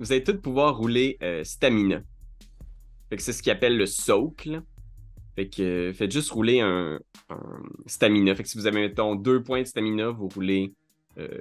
Vous 0.00 0.10
allez 0.10 0.24
tous 0.24 0.40
pouvoir 0.40 0.76
rouler 0.76 1.16
euh, 1.22 1.44
stamina. 1.44 2.00
Fait 3.08 3.16
que 3.16 3.22
c'est 3.22 3.32
ce 3.32 3.40
qu'ils 3.44 3.52
appelle 3.52 3.76
le 3.76 3.86
soak. 3.86 4.48
Fait 5.36 5.48
que 5.48 5.92
faites 5.94 6.12
juste 6.12 6.30
rouler 6.30 6.60
un, 6.60 7.00
un 7.28 7.62
stamina. 7.86 8.34
Fait 8.34 8.42
que 8.44 8.48
si 8.48 8.56
vous 8.58 8.66
avez, 8.66 8.80
mettons, 8.80 9.14
deux 9.16 9.42
points 9.42 9.62
de 9.62 9.66
stamina, 9.66 10.10
vous 10.10 10.28
roulez 10.28 10.72
euh, 11.18 11.40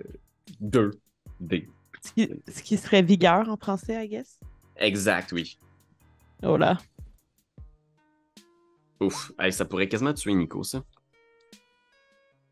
deux 0.60 0.92
dés. 1.40 1.70
Ce 2.02 2.12
qui, 2.14 2.30
ce 2.48 2.64
qui 2.64 2.78
serait 2.78 3.02
vigueur 3.04 3.48
en 3.50 3.56
français, 3.58 4.06
I 4.06 4.10
guess? 4.10 4.40
Exact, 4.78 5.32
oui. 5.32 5.58
Oh 6.42 6.58
là. 6.58 6.78
Ouf, 9.00 9.32
Hey, 9.40 9.52
ça 9.54 9.66
pourrait 9.66 9.88
quasiment 9.88 10.14
tuer 10.14 10.34
Nico, 10.34 10.64
ça. 10.64 10.84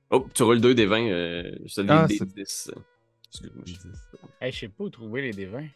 Oh, 0.10 0.28
tu 0.34 0.44
roules 0.44 0.60
2 0.62 0.76
des 0.76 0.86
20, 0.86 1.08
euh, 1.08 1.56
je 1.66 1.76
te 1.76 1.82
dis 1.82 1.88
Ah, 1.90 2.06
des 2.08 2.18
c'est- 2.18 2.26
10. 2.36 2.72
Excuse-moi. 3.30 3.64
je- 3.66 3.74
Hey, 4.46 4.52
je 4.52 4.60
sais 4.60 4.68
pas 4.68 4.84
où 4.84 4.90
trouver 4.90 5.22
les 5.22 5.32
D20. 5.34 5.70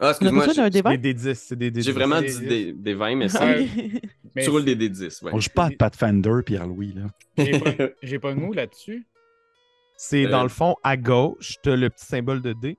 Ah, 0.00 0.10
excuse-moi, 0.10 0.70
débat? 0.70 0.96
Des 0.96 1.14
D10, 1.14 1.34
c'est 1.34 1.56
des 1.56 1.70
D10. 1.72 1.82
j'ai 1.82 1.92
vraiment 1.92 2.20
Des 2.20 2.28
dit 2.28 2.38
10. 2.38 2.46
des, 2.46 2.72
des 2.72 2.94
20, 2.94 3.16
mais 3.16 3.24
Ah, 3.26 3.28
ça. 3.28 3.46
Mais 4.36 4.44
tu 4.44 4.50
roules 4.50 4.64
des 4.64 4.76
D10, 4.76 5.24
ouais. 5.24 5.32
On 5.34 5.40
joue 5.40 5.50
pas 5.50 5.64
à 5.66 5.70
Pathfinder, 5.70 6.30
Pierre-Louis, 6.44 6.92
là. 6.94 7.06
J'ai 7.36 7.58
pas, 7.58 7.72
j'ai 8.02 8.18
pas 8.18 8.32
de 8.34 8.38
mots 8.38 8.52
là-dessus. 8.52 9.06
C'est 9.96 10.26
Euh, 10.26 10.30
dans 10.30 10.42
le 10.44 10.48
fond, 10.48 10.76
à 10.84 10.96
gauche, 10.96 11.56
tu 11.62 11.70
as 11.70 11.76
le 11.76 11.90
petit 11.90 12.04
symbole 12.06 12.40
de 12.42 12.52
D. 12.52 12.76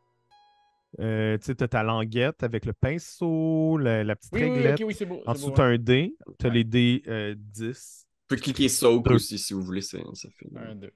Euh, 0.99 1.37
tu 1.37 1.45
sais, 1.45 1.55
tu 1.55 1.63
as 1.63 1.67
ta 1.67 1.83
languette 1.83 2.41
avec 2.43 2.65
le 2.65 2.73
pinceau, 2.73 3.77
la, 3.77 4.03
la 4.03 4.15
petite 4.15 4.31
Oui, 4.33 4.43
réglette. 4.43 4.79
ok, 4.79 4.87
oui, 4.87 4.95
c'est 4.97 5.05
beau. 5.05 5.21
En 5.25 5.33
c'est 5.33 5.41
dessous, 5.41 5.51
tu 5.51 5.61
as 5.61 5.67
ouais. 5.67 5.73
un 5.75 5.77
D. 5.77 6.15
Tu 6.39 6.45
as 6.45 6.49
Ouais. 6.49 6.55
les 6.55 6.63
D 6.63 7.03
euh, 7.07 7.35
10. 7.37 8.05
Tu 8.29 8.35
peux 8.35 8.41
cliquer 8.41 8.69
Soak 8.69 9.05
Deux. 9.05 9.15
aussi 9.15 9.37
si 9.37 9.53
vous 9.53 9.61
voulez, 9.61 9.81
ça, 9.81 9.97
ça 10.13 10.29
fait. 10.37 10.47
Un, 10.55 10.75
deux. 10.75 10.91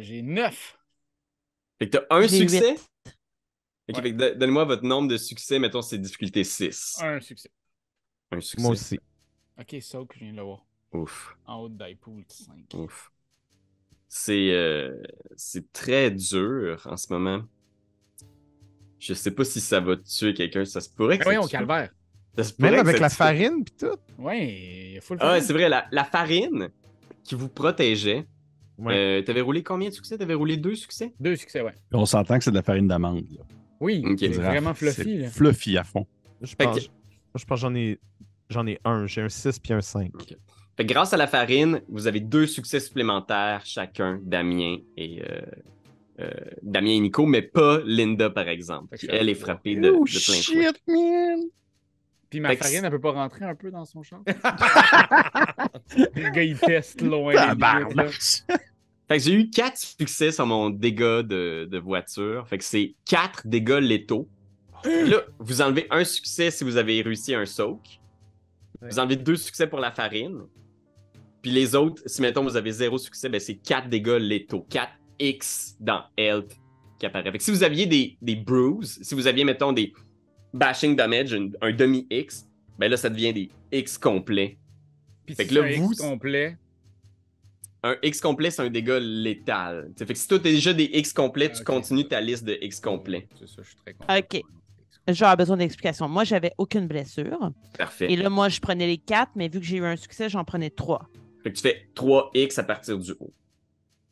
J'ai 0.00 0.22
9. 0.22 0.78
Fait 1.78 1.88
que 1.88 1.96
t'as 1.98 2.04
un 2.10 2.22
J'ai 2.22 2.38
succès? 2.40 2.72
huit. 2.72 2.90
Ok, 3.88 3.96
Ouais. 3.96 4.02
fait 4.02 4.12
que 4.12 4.16
don- 4.16 4.38
donnez-moi 4.38 4.64
votre 4.64 4.84
nombre 4.84 5.08
de 5.08 5.16
succès, 5.16 5.58
mettons 5.58 5.82
c'est 5.82 5.98
difficulté 5.98 6.44
6. 6.44 6.98
Un 7.02 7.20
succès. 7.20 7.50
Un 8.30 8.40
succès. 8.40 8.62
Moi 8.62 8.72
aussi. 8.72 8.98
Ok, 9.58 9.76
ça 9.80 9.98
que 10.08 10.14
je 10.14 10.20
viens 10.20 10.32
de 10.32 10.36
le 10.38 10.42
voir. 10.42 10.64
Ouf, 10.92 11.36
En 11.46 11.56
haut 11.60 11.68
de 11.68 11.94
Pool 11.94 12.24
5. 12.28 12.74
ouf. 12.74 13.10
C'est 14.08 14.50
euh, 14.52 15.02
c'est 15.36 15.72
très 15.72 16.10
dur 16.10 16.86
en 16.90 16.96
ce 16.96 17.12
moment. 17.12 17.42
Je 18.98 19.14
sais 19.14 19.30
pas 19.32 19.44
si 19.44 19.60
ça 19.60 19.80
va 19.80 19.96
tuer 19.96 20.32
quelqu'un, 20.34 20.64
ça 20.64 20.80
se 20.80 20.88
pourrait 20.88 21.18
que 21.18 21.24
voyons, 21.24 21.42
tue. 21.42 21.50
calvaire. 21.52 21.90
Ça 22.36 22.44
se 22.44 22.52
pourrait 22.52 22.70
Même 22.70 22.80
avec 22.80 23.00
la 23.00 23.10
tue. 23.10 23.16
farine 23.16 23.64
pis 23.64 23.72
tout. 23.72 23.96
Ouais, 24.18 24.92
il 24.94 25.00
faut 25.00 25.14
le 25.14 25.20
Ah 25.22 25.40
c'est 25.40 25.52
vrai, 25.52 25.68
la, 25.68 25.86
la 25.90 26.04
farine 26.04 26.70
qui 27.24 27.34
vous 27.34 27.48
protégeait. 27.48 28.26
Ouais. 28.78 28.94
euh, 28.94 29.22
T'avais 29.22 29.40
roulé 29.40 29.62
combien 29.62 29.88
de 29.88 29.94
succès? 29.94 30.16
T'avais 30.18 30.34
roulé 30.34 30.56
deux 30.56 30.74
succès? 30.76 31.14
Deux 31.20 31.36
succès, 31.36 31.60
ouais. 31.62 31.74
On 31.92 32.06
s'entend 32.06 32.38
que 32.38 32.44
c'est 32.44 32.50
de 32.50 32.56
la 32.56 32.62
farine 32.62 32.86
d'amande. 32.88 33.26
Oui, 33.82 34.02
c'est 34.18 34.28
vraiment 34.28 34.72
fluffy. 34.74 35.18
Là. 35.18 35.28
Fluffy 35.28 35.76
à 35.76 35.84
fond. 35.84 36.06
Je 36.40 36.54
pense, 36.54 36.76
que- 36.78 36.82
je 37.34 37.44
pense 37.44 37.60
que 37.60 37.60
j'en 37.66 37.74
ai, 37.74 37.98
j'en 38.48 38.66
ai 38.66 38.78
un. 38.84 39.06
J'ai 39.06 39.20
un 39.22 39.28
6 39.28 39.58
puis 39.58 39.72
un 39.72 39.80
5. 39.80 40.10
Fait 40.76 40.86
que 40.86 40.92
grâce 40.92 41.12
à 41.12 41.16
la 41.18 41.26
farine, 41.26 41.82
vous 41.88 42.06
avez 42.06 42.20
deux 42.20 42.46
succès 42.46 42.80
supplémentaires 42.80 43.60
chacun, 43.66 44.18
Damien 44.22 44.78
et 44.96 45.22
euh, 45.22 45.40
euh, 46.20 46.30
Damien 46.62 46.92
et 46.92 47.00
Nico, 47.00 47.26
mais 47.26 47.42
pas 47.42 47.80
Linda 47.84 48.30
par 48.30 48.48
exemple, 48.48 48.96
qui 48.96 49.06
elle 49.10 49.28
est 49.28 49.34
frappée 49.34 49.74
de, 49.76 49.90
Oh 49.90 50.04
de 50.04 50.10
plein 50.10 50.40
fouet. 50.42 50.72
man! 50.88 51.40
Puis 52.30 52.40
ma 52.40 52.48
Fait 52.48 52.56
que 52.56 52.62
farine, 52.64 52.84
elle 52.84 52.90
peut 52.90 53.00
pas 53.00 53.12
rentrer 53.12 53.44
un 53.44 53.54
peu 53.54 53.70
dans 53.70 53.84
son 53.84 54.02
champ? 54.02 54.22
le 55.96 56.30
gars, 56.30 56.42
il 56.42 56.58
teste 56.58 57.02
loin. 57.02 57.32
les 57.34 57.40
limites, 57.54 57.94
là. 57.94 58.06
Fait 59.12 59.18
que 59.18 59.24
j'ai 59.24 59.34
eu 59.34 59.50
quatre 59.50 59.76
succès 59.76 60.32
sur 60.32 60.46
mon 60.46 60.70
dégât 60.70 61.22
de, 61.22 61.68
de 61.70 61.78
voiture. 61.78 62.48
Fait 62.48 62.56
que 62.56 62.64
c'est 62.64 62.94
quatre 63.04 63.46
dégâts 63.46 63.80
létaux. 63.80 64.26
Puis 64.82 65.08
Là, 65.10 65.22
vous 65.38 65.60
enlevez 65.60 65.86
un 65.90 66.02
succès 66.04 66.50
si 66.50 66.64
vous 66.64 66.78
avez 66.78 67.02
réussi 67.02 67.34
un 67.34 67.44
soak. 67.44 68.00
Vous 68.80 68.98
enlevez 68.98 69.16
deux 69.16 69.36
succès 69.36 69.66
pour 69.66 69.80
la 69.80 69.92
farine. 69.92 70.40
Puis 71.42 71.50
les 71.50 71.74
autres, 71.74 72.02
si 72.06 72.22
mettons 72.22 72.42
vous 72.42 72.56
avez 72.56 72.72
zéro 72.72 72.96
succès, 72.96 73.28
ben 73.28 73.38
c'est 73.38 73.56
quatre 73.56 73.88
dégâts 73.88 74.18
létaux. 74.18 74.66
4 74.70 74.90
X 75.18 75.76
dans 75.78 76.04
health 76.16 76.56
qui 76.98 77.04
apparaît. 77.04 77.30
Fait 77.30 77.38
que 77.38 77.44
si 77.44 77.50
vous 77.50 77.64
aviez 77.64 77.84
des, 77.84 78.16
des 78.22 78.36
bruises, 78.36 78.98
si 79.02 79.14
vous 79.14 79.26
aviez, 79.26 79.44
mettons, 79.44 79.72
des 79.72 79.92
bashing 80.54 80.96
damage, 80.96 81.34
un, 81.34 81.50
un 81.60 81.72
demi-X, 81.72 82.46
ben 82.78 82.88
là, 82.90 82.96
ça 82.96 83.10
devient 83.10 83.32
des 83.34 83.50
X 83.72 83.98
complets. 83.98 84.56
Puis 85.26 85.34
Fait 85.34 85.42
si 85.44 85.50
que 85.50 85.54
là, 85.56 85.64
un 85.66 85.76
vous- 85.76 85.92
X 85.92 86.00
complet. 86.00 86.56
Un 87.84 87.96
X 88.02 88.20
complet, 88.20 88.50
c'est 88.50 88.62
un 88.62 88.70
dégât 88.70 89.00
létal. 89.00 89.90
Fait 89.98 90.06
que 90.06 90.14
si 90.14 90.28
toi, 90.28 90.38
t'as 90.38 90.50
déjà 90.50 90.72
des 90.72 90.84
X 90.84 91.12
complets, 91.12 91.48
Ah, 91.50 91.54
tu 91.56 91.60
ok. 91.62 91.66
continues 91.66 92.06
ta 92.06 92.20
liste 92.20 92.44
de 92.44 92.56
X 92.60 92.78
complets. 92.80 93.28
C'est 93.38 93.48
ça, 93.48 93.62
je 93.62 93.68
suis 93.68 93.76
très 93.76 93.94
content. 93.94 94.16
Ok. 94.18 94.40
J'aurais 95.08 95.36
besoin 95.36 95.56
d'explications. 95.56 96.08
Moi, 96.08 96.22
j'avais 96.22 96.52
aucune 96.58 96.86
blessure. 96.86 97.50
Parfait. 97.76 98.12
Et 98.12 98.14
là, 98.14 98.30
moi, 98.30 98.48
je 98.48 98.60
prenais 98.60 98.86
les 98.86 98.98
quatre, 98.98 99.32
mais 99.34 99.48
vu 99.48 99.58
que 99.58 99.66
j'ai 99.66 99.78
eu 99.78 99.84
un 99.84 99.96
succès, 99.96 100.28
j'en 100.28 100.44
prenais 100.44 100.70
trois. 100.70 101.08
Fait 101.42 101.50
que 101.50 101.56
tu 101.56 101.62
fais 101.62 101.88
3 101.96 102.30
X 102.34 102.56
à 102.60 102.62
partir 102.62 102.96
du 102.98 103.10
haut. 103.18 103.32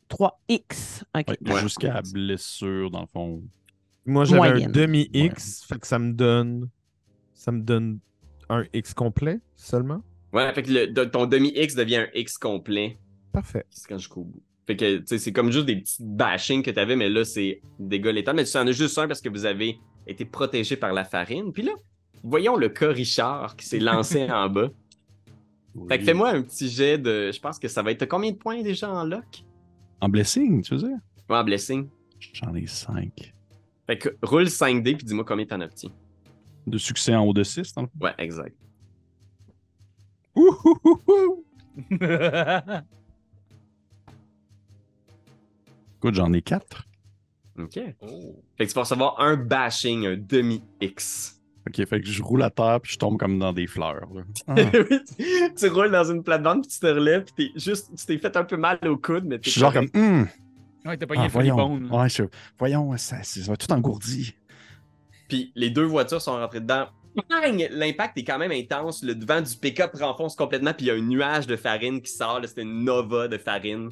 3X. 0.09 1.03
OK. 1.17 1.27
Ouais, 1.29 1.37
Ouais. 1.53 1.61
Jusqu'à 1.61 2.01
blessure, 2.13 2.91
dans 2.91 3.01
le 3.01 3.07
fond. 3.07 3.41
Moi, 4.05 4.25
j'avais 4.25 4.63
un 4.65 4.69
demi-X, 4.69 5.63
fait 5.65 5.79
que 5.79 5.87
ça 5.87 5.97
me 5.99 6.11
donne. 6.11 6.67
Ça 7.33 7.51
me 7.51 7.61
donne 7.61 7.99
un 8.49 8.65
X 8.73 8.93
complet 8.93 9.39
seulement. 9.55 10.03
Ouais, 10.33 10.51
fait 10.53 10.63
que 10.63 10.71
le- 10.71 11.09
ton 11.09 11.25
demi-X 11.25 11.75
devient 11.75 11.97
un 11.97 12.07
X 12.13 12.37
complet. 12.37 12.97
Parfait. 13.31 13.65
C'est 13.69 13.87
quand 13.87 13.97
jusqu'au 13.97 14.23
bout. 14.23 14.41
Fait 14.67 14.75
que, 14.75 14.97
tu 14.97 15.07
sais, 15.07 15.17
c'est 15.17 15.31
comme 15.31 15.51
juste 15.51 15.65
des 15.65 15.77
petits 15.77 15.97
bashings 15.99 16.63
que 16.63 16.71
t'avais, 16.71 16.95
mais 16.95 17.09
là, 17.09 17.25
c'est 17.25 17.61
dégâts 17.79 18.07
létals. 18.13 18.35
Mais 18.35 18.43
tu 18.43 18.57
en 18.57 18.67
as 18.67 18.71
juste 18.71 18.97
un 18.97 19.07
parce 19.07 19.21
que 19.21 19.29
vous 19.29 19.45
avez 19.45 19.79
été 20.07 20.25
protégé 20.25 20.75
par 20.75 20.93
la 20.93 21.03
farine. 21.03 21.51
Puis 21.51 21.63
là, 21.63 21.71
voyons 22.23 22.55
le 22.55 22.69
cas 22.69 22.89
Richard 22.89 23.55
qui 23.55 23.65
s'est 23.65 23.79
lancé 23.79 24.23
en 24.31 24.49
bas. 24.49 24.69
Fait 25.87 25.99
que 25.99 26.03
fais-moi 26.03 26.29
un 26.29 26.41
petit 26.41 26.69
jet 26.69 26.97
de. 26.97 27.31
Je 27.31 27.39
pense 27.39 27.57
que 27.57 27.67
ça 27.67 27.81
va 27.81 27.91
être. 27.91 27.99
T'as 27.99 28.05
combien 28.05 28.31
de 28.31 28.37
points 28.37 28.61
déjà 28.61 28.89
en 28.89 29.05
lock? 29.05 29.43
En 30.01 30.09
blessing, 30.09 30.61
tu 30.61 30.75
veux 30.75 30.81
dire? 30.81 30.97
Ouais, 31.29 31.37
en 31.37 31.43
blessing. 31.43 31.87
J'en 32.33 32.53
ai 32.53 32.67
5. 32.67 33.33
Fait 33.87 33.97
que 33.97 34.09
roule 34.21 34.45
5D 34.45 34.97
puis 34.97 35.05
dis-moi 35.05 35.23
combien 35.25 35.45
t'en 35.45 35.61
obtiens. 35.61 35.91
De 36.67 36.77
succès 36.77 37.15
en 37.15 37.25
haut 37.25 37.33
de 37.33 37.43
6, 37.43 37.73
dans 37.73 37.83
le. 37.83 37.87
Ouais, 37.99 38.13
exact. 38.19 38.55
Ouh, 40.35 40.55
ouh, 40.63 41.01
ouh, 41.07 41.45
Écoute, 46.01 46.15
j'en 46.15 46.33
ai 46.33 46.41
4. 46.41 46.87
Ok. 47.59 47.73
Fait 47.73 47.95
que 48.57 48.63
tu 48.65 48.73
vas 48.73 48.81
recevoir 48.81 49.19
un 49.19 49.35
bashing, 49.35 50.07
un 50.07 50.17
demi-X. 50.17 51.39
Ok, 51.67 51.85
fait 51.87 52.01
que 52.01 52.07
je 52.07 52.23
roule 52.23 52.41
à 52.41 52.49
terre 52.49 52.79
puis 52.81 52.93
je 52.93 52.97
tombe 52.97 53.19
comme 53.19 53.37
dans 53.37 53.53
des 53.53 53.67
fleurs. 53.67 54.07
là. 54.15 54.23
Ah. 54.47 54.55
Oui, 54.73 54.99
tu, 55.15 55.53
tu 55.55 55.67
roules 55.67 55.91
dans 55.91 56.03
une 56.11 56.23
plate-bande 56.23 56.63
puis 56.63 56.71
tu 56.71 56.79
te 56.79 56.87
relèves 56.87 57.25
puis 57.25 57.53
t'es 57.53 57.59
juste. 57.59 57.91
Tu 57.95 58.05
t'es 58.07 58.17
fait 58.17 58.35
un 58.35 58.43
peu 58.43 58.57
mal 58.57 58.79
au 58.87 58.97
coude, 58.97 59.25
mais 59.25 59.35
Je 59.35 59.41
t'es 59.41 59.49
suis 59.51 59.61
genre 59.61 59.71
comme, 59.73 59.89
hum, 59.93 60.27
Ouais, 60.85 60.97
t'as 60.97 61.05
pas 61.05 61.13
ah, 61.19 61.27
voyons, 61.27 61.75
ouais, 61.91 62.09
je- 62.09 62.23
voyons, 62.57 62.97
ça, 62.97 63.21
ça 63.21 63.39
va 63.51 63.55
tout 63.57 63.71
engourdi. 63.71 64.33
Puis 65.29 65.51
les 65.53 65.69
deux 65.69 65.85
voitures 65.85 66.19
sont 66.21 66.31
rentrées 66.31 66.61
dedans. 66.61 66.87
Bang! 67.29 67.67
L'impact 67.69 68.17
est 68.17 68.23
quand 68.23 68.39
même 68.39 68.51
intense. 68.51 69.03
Le 69.03 69.13
devant 69.13 69.41
du 69.41 69.55
pick-up 69.55 69.91
renfonce 69.99 70.35
complètement, 70.35 70.73
puis 70.73 70.85
il 70.85 70.87
y 70.87 70.91
a 70.91 70.95
un 70.95 71.01
nuage 71.01 71.45
de 71.45 71.55
farine 71.57 72.01
qui 72.01 72.11
sort. 72.11 72.39
C'était 72.43 72.63
une 72.63 72.83
nova 72.85 73.27
de 73.27 73.37
farine 73.37 73.89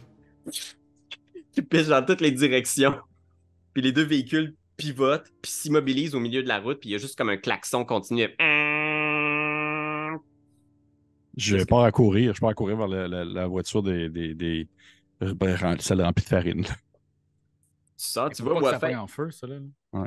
qui 1.51 1.61
pêche 1.61 1.87
dans 1.87 2.03
toutes 2.05 2.21
les 2.21 2.31
directions. 2.31 2.95
Puis 3.73 3.81
les 3.83 3.91
deux 3.91 4.03
véhicules 4.03 4.55
pivotent, 4.77 5.29
puis 5.41 5.51
s'immobilisent 5.51 6.15
au 6.15 6.19
milieu 6.19 6.41
de 6.41 6.47
la 6.47 6.59
route, 6.59 6.79
puis 6.79 6.89
il 6.89 6.93
y 6.93 6.95
a 6.95 6.97
juste 6.97 7.17
comme 7.17 7.29
un 7.29 7.37
klaxon 7.37 7.83
continu. 7.85 8.29
Je 11.37 11.63
pars 11.65 11.83
à 11.83 11.91
courir, 11.91 12.33
je 12.33 12.39
pars 12.39 12.49
à 12.49 12.53
courir 12.53 12.77
vers 12.77 12.87
la, 12.87 13.07
la- 13.07 13.25
la 13.25 13.47
voiture 13.47 13.83
des, 13.83 14.09
des, 14.09 14.33
des 14.33 14.67
celle 15.79 16.01
remplie 16.01 16.23
de 16.23 16.29
farine. 16.29 16.65
Tu 17.99 18.05
sors, 18.05 18.29
tu 18.29 18.43
vois, 18.43 18.79
pas 18.79 18.97
en 18.97 19.07
feu, 19.07 19.29
ça, 19.29 19.45
là. 19.45 19.57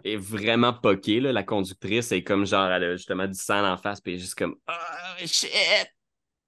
est 0.02 0.16
vraiment 0.16 0.72
poquée. 0.72 1.20
Là. 1.20 1.30
La 1.30 1.42
conductrice 1.42 2.10
est 2.12 2.22
comme 2.22 2.46
genre, 2.46 2.70
elle 2.70 2.84
a 2.84 2.96
justement 2.96 3.26
du 3.26 3.34
sang 3.34 3.70
en 3.70 3.76
face, 3.76 4.00
puis 4.00 4.12
elle 4.12 4.18
est 4.18 4.22
juste 4.22 4.34
comme 4.34 4.56
Ah, 4.66 5.14
shit! 5.18 5.50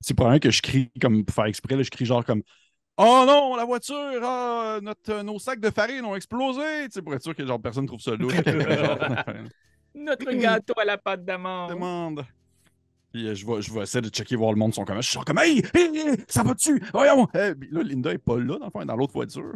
C'est 0.01 0.15
probablement 0.15 0.41
que 0.41 0.51
je 0.51 0.63
crie 0.63 0.91
comme 1.03 1.23
pour 1.23 1.35
faire 1.35 1.45
exprès, 1.45 1.77
là, 1.77 1.83
je 1.83 1.91
crie 1.91 2.07
genre 2.07 2.25
comme 2.25 2.43
Oh 2.97 3.25
non, 3.27 3.57
la 3.57 3.65
voiture, 3.65 4.21
ah, 4.23 4.79
notre, 4.81 5.23
nos 5.23 5.39
sacs 5.41 5.59
de 5.61 5.71
farine 5.71 6.05
ont 6.05 6.15
explosé! 6.15 6.85
Tu 6.85 6.93
sais, 6.93 7.03
pour 7.03 7.13
être 7.15 7.23
sûr 7.25 7.35
que 7.35 7.45
genre, 7.45 7.61
personne 7.61 7.87
trouve 7.87 8.01
ça 8.01 8.15
louche. 8.15 8.35
Genre, 8.45 8.99
Notre 9.97 10.33
gâteau 10.33 10.75
à 10.81 10.85
la 10.85 10.99
pâte 10.99 11.25
d'amande. 11.25 11.71
demande. 11.71 12.25
Puis 13.13 13.29
euh, 13.29 13.35
je 13.35 13.47
vais, 13.47 13.63
je 13.63 13.73
vais 13.73 13.83
essayer 13.83 14.03
de 14.03 14.09
checker 14.09 14.35
voir 14.37 14.53
le 14.53 14.59
monde 14.59 14.75
son 14.75 14.85
comment. 14.85 15.01
Je 15.01 15.09
suis 15.09 15.15
genre 15.15 15.25
comme 15.25 15.39
Hey, 15.39 15.63
hey, 15.75 15.97
hey, 15.97 16.17
ça 16.29 16.43
va 16.43 16.55
dessus! 16.55 16.83
Voyons! 16.93 17.29
Eh, 17.35 17.55
puis 17.55 17.69
là, 17.71 17.83
Linda 17.83 18.13
est 18.13 18.19
pas 18.19 18.39
là, 18.39 18.59
dans 18.59 18.65
le 18.67 18.71
fond, 18.71 18.79
elle 18.81 18.83
est 18.83 18.87
dans 18.87 18.97
l'autre 18.97 19.13
voiture. 19.13 19.55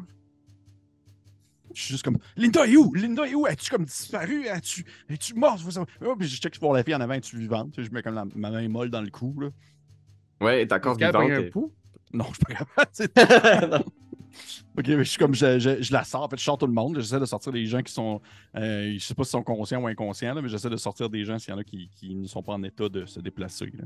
Je 1.75 1.83
suis 1.83 1.93
juste 1.93 2.05
comme 2.05 2.19
Linda 2.37 2.67
est 2.67 2.77
où? 2.77 2.93
Linda 2.95 3.27
est 3.27 3.35
où? 3.35 3.47
Es-tu 3.47 3.71
comme 3.71 3.85
disparu? 3.85 4.47
Es-tu 4.47 4.85
es 5.09 5.35
morte? 5.35 5.61
Oh, 6.05 6.17
puis 6.17 6.27
je 6.27 6.41
check 6.41 6.59
pour 6.59 6.73
la 6.73 6.83
fille 6.83 6.95
en 6.95 7.01
avant, 7.01 7.15
es-tu 7.15 7.37
vivante? 7.37 7.75
Je 7.79 7.91
mets 7.91 8.03
comme 8.03 8.15
la- 8.15 8.25
ma 8.35 8.51
main 8.51 8.69
molle 8.69 8.91
dans 8.91 9.03
le 9.03 9.11
cou. 9.11 9.35
Là. 9.41 9.49
Ouais, 10.41 10.63
est 10.63 10.73
encore 10.73 10.97
vivante. 10.97 11.17
un 11.31 11.51
pouls? 11.51 11.73
Non, 12.13 12.25
je 12.31 12.35
suis 12.35 12.45
pas 12.45 12.55
capable. 12.55 13.85
Ok, 14.79 14.87
mais 14.87 14.99
je 14.99 15.03
suis 15.11 15.19
comme 15.19 15.35
je, 15.35 15.59
je- 15.59 15.83
je 15.83 15.93
la 15.93 16.05
sors. 16.05 16.23
En 16.23 16.29
fait, 16.29 16.39
je 16.39 16.45
sors 16.45 16.57
tout 16.57 16.67
le 16.67 16.73
monde. 16.73 16.97
J'essaie 17.01 17.19
de 17.19 17.25
sortir 17.25 17.51
les 17.51 17.67
gens 17.67 17.83
qui 17.83 17.93
sont. 17.93 18.21
euh, 18.55 18.93
je 18.95 18.99
sais 19.05 19.15
pas 19.15 19.25
s'ils 19.25 19.31
sont 19.33 19.43
conscients 19.43 19.83
ou 19.83 19.87
inconscients, 19.89 20.35
là, 20.35 20.41
mais 20.43 20.49
j'essaie 20.49 20.71
de 20.71 20.77
sortir 20.77 21.11
des 21.11 21.25
gens 21.25 21.39
s'il 21.41 21.53
y 21.53 21.57
en 21.57 21.59
a 21.59 21.65
qui, 21.65 21.91
qui 21.97 22.15
ne 22.15 22.27
sont 22.29 22.43
pas 22.43 22.53
en 22.53 22.63
état 22.63 22.89
de 22.89 23.05
se 23.05 23.19
déplacer. 23.19 23.73
là. 23.77 23.85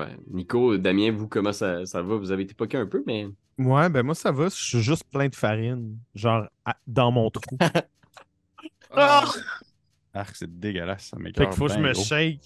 Ouais. 0.00 0.16
Nico, 0.30 0.76
Damien, 0.76 1.10
vous, 1.12 1.28
comment 1.28 1.52
ça, 1.52 1.86
ça 1.86 2.02
va? 2.02 2.16
Vous 2.16 2.30
avez 2.30 2.42
été 2.42 2.52
poqué 2.54 2.76
un 2.76 2.86
peu, 2.86 3.02
mais. 3.06 3.26
Ouais, 3.58 3.88
ben 3.88 4.02
moi, 4.02 4.14
ça 4.14 4.30
va. 4.32 4.44
Je 4.50 4.54
suis 4.62 4.82
juste 4.82 5.04
plein 5.10 5.28
de 5.28 5.34
farine. 5.36 5.96
Genre, 6.14 6.46
à- 6.66 6.76
dans 6.86 7.10
mon 7.12 7.30
trou. 7.30 7.56
Ah! 8.94 9.24
Ah, 10.12 10.26
c'est 10.34 10.58
dégueulasse. 10.60 11.06
Ça 11.06 11.16
Fait 11.16 11.32
qu'il 11.32 11.52
faut 11.54 11.66
que 11.66 11.72
je 11.72 11.78
me 11.78 11.92
gros. 11.92 12.02
shake. 12.04 12.40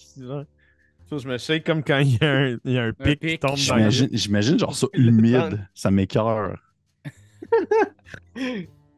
Je 1.11 1.27
me 1.27 1.37
shake 1.37 1.63
comme 1.65 1.83
quand 1.83 1.99
il 1.99 2.17
y 2.17 2.23
a 2.23 2.31
un, 2.31 2.57
il 2.65 2.71
y 2.73 2.77
a 2.77 2.83
un 2.83 2.93
pic 2.93 3.19
qui 3.19 3.27
pic. 3.27 3.39
tombe 3.39 3.51
dans 3.51 3.55
le 3.55 3.61
J'imagine, 3.61 4.09
j'imagine 4.11 4.59
genre 4.59 4.75
ça 4.75 4.87
humide. 4.93 5.67
Ça 5.73 5.89
m'écœure. 5.91 6.59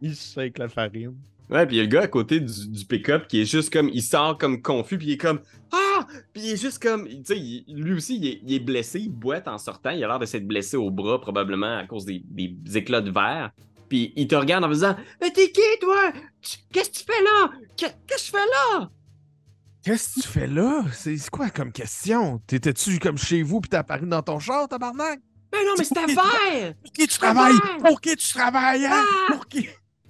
Il 0.01 0.16
shake 0.16 0.57
la 0.57 0.70
farine. 0.70 1.16
Ouais, 1.49 1.66
puis 1.66 1.78
il 1.78 1.80
y 1.80 1.82
a 1.82 1.84
le 1.84 1.89
gars 1.89 2.01
à 2.03 2.07
côté 2.07 2.39
du, 2.39 2.68
du 2.70 2.86
pick-up 2.86 3.28
qui 3.28 3.41
est 3.41 3.45
juste 3.45 3.74
comme. 3.74 3.89
Il 3.89 4.03
sort 4.03 4.38
comme 4.38 4.62
confus, 4.62 4.97
puis 4.97 5.07
il 5.07 5.12
est 5.14 5.18
comme. 5.18 5.39
Ah! 5.72 6.05
Puis 6.32 6.43
il 6.43 6.51
est 6.51 6.62
juste 6.62 6.82
comme. 6.82 7.07
Tu 7.07 7.24
sais, 7.26 7.36
lui 7.68 7.93
aussi, 7.93 8.18
il 8.18 8.28
est, 8.28 8.39
il 8.45 8.53
est 8.53 8.60
blessé, 8.60 8.99
il 8.99 9.10
boite 9.10 9.47
en 9.47 9.57
sortant. 9.57 9.89
Il 9.89 10.03
a 10.03 10.07
l'air 10.07 10.20
de 10.20 10.26
s'être 10.28 10.47
blessé 10.47 10.78
au 10.78 10.91
bras, 10.91 11.20
probablement 11.20 11.78
à 11.80 11.86
cause 11.88 12.05
des, 12.05 12.22
des 12.24 12.55
éclats 12.78 13.01
de 13.01 13.10
verre. 13.12 13.51
Puis 13.89 14.14
il 14.16 14.28
te 14.28 14.36
regarde 14.36 14.64
en 14.64 14.70
faisant 14.70 14.95
Mais 15.20 15.32
t'es 15.32 15.51
qui, 15.51 15.62
toi? 15.82 16.14
Qu'est-ce 16.72 16.91
que 16.91 16.97
tu 16.99 17.03
fais 17.03 17.24
là? 17.24 17.51
Qu'est- 17.76 17.97
Qu'est-ce 18.07 18.32
que 18.32 18.38
tu 18.38 18.38
fais 18.38 18.78
là? 18.78 18.89
Qu'est-ce 19.84 20.16
que 20.16 20.22
tu 20.22 20.28
fais 20.28 20.48
là? 20.48 20.84
C'est 20.92 21.18
c'est 21.18 21.30
quoi 21.30 21.50
comme 21.50 21.72
question? 21.72 22.40
T'étais-tu 22.48 23.00
comme 23.00 23.18
chez 23.18 23.42
vous 23.44 23.62
pis 23.62 23.70
t'es 23.70 23.78
apparu 23.78 24.06
dans 24.08 24.22
ton 24.22 24.40
char, 24.40 24.68
tabarnak? 24.68 25.20
Mais 25.54 25.66
non, 25.66 25.72
mais 25.78 25.84
c'était 25.84 26.06
vert! 26.06 26.74
Pour 26.84 26.92
qui 26.92 27.08
tu 27.08 27.18
travailles? 27.18 27.56
Pour 27.84 28.02
qui 28.02 28.16
tu 28.16 28.30
travailles? 28.34 28.86
hein? 28.86 28.92
Ah! 28.94 29.34
Pour 29.34 29.48
qui? 29.48 29.68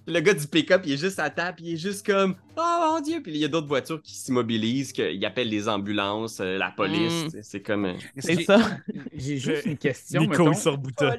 Le 0.08 0.20
gars 0.22 0.34
du 0.34 0.48
pick-up, 0.48 0.82
il 0.86 0.94
est 0.94 0.98
juste 0.98 1.20
à 1.20 1.30
table, 1.30 1.60
il 1.62 1.74
est 1.76 1.78
juste 1.78 2.04
comme 2.06 2.36
Oh 2.58 2.78
mon 2.96 3.00
dieu! 3.00 3.22
Puis 3.22 3.34
il 3.34 3.38
y 3.38 3.46
a 3.46 3.48
d'autres 3.48 3.68
voitures 3.68 4.02
qui 4.02 4.16
s'immobilisent, 4.16 4.92
qu'ils 4.92 5.24
appellent 5.24 5.50
les 5.50 5.70
ambulances, 5.70 6.40
euh, 6.40 6.58
la 6.58 6.72
police. 6.72 7.26
Mm. 7.34 7.40
C'est 7.44 7.62
comme. 7.62 7.86
euh, 7.86 7.94
C'est 8.18 8.42
ça. 8.44 8.60
J'ai 9.14 9.38
juste 9.38 9.66
une 9.66 9.78
question. 9.78 10.22
Nico, 10.22 10.52
bouton. 10.78 11.14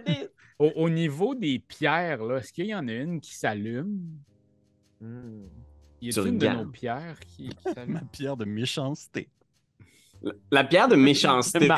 Au, 0.58 0.72
au 0.74 0.90
niveau 0.90 1.34
des 1.36 1.60
pierres, 1.60 2.22
là, 2.24 2.38
est-ce 2.38 2.52
qu'il 2.52 2.66
y 2.66 2.74
en 2.74 2.86
a 2.88 2.92
une 2.92 3.20
qui 3.20 3.34
s'allume? 3.34 4.00
Y 6.00 6.10
Tu 6.12 6.18
a 6.20 6.22
une 6.22 6.38
de 6.38 6.48
nos 6.48 6.66
pierres 6.66 7.18
qui, 7.20 7.48
qui 7.48 7.68
Ma 7.88 8.00
pierre 8.00 8.36
de 8.36 8.44
méchanceté. 8.44 9.28
La- 10.22 10.32
La 10.50 10.64
pierre 10.64 10.88
de 10.88 10.96
méchanceté. 10.96 11.68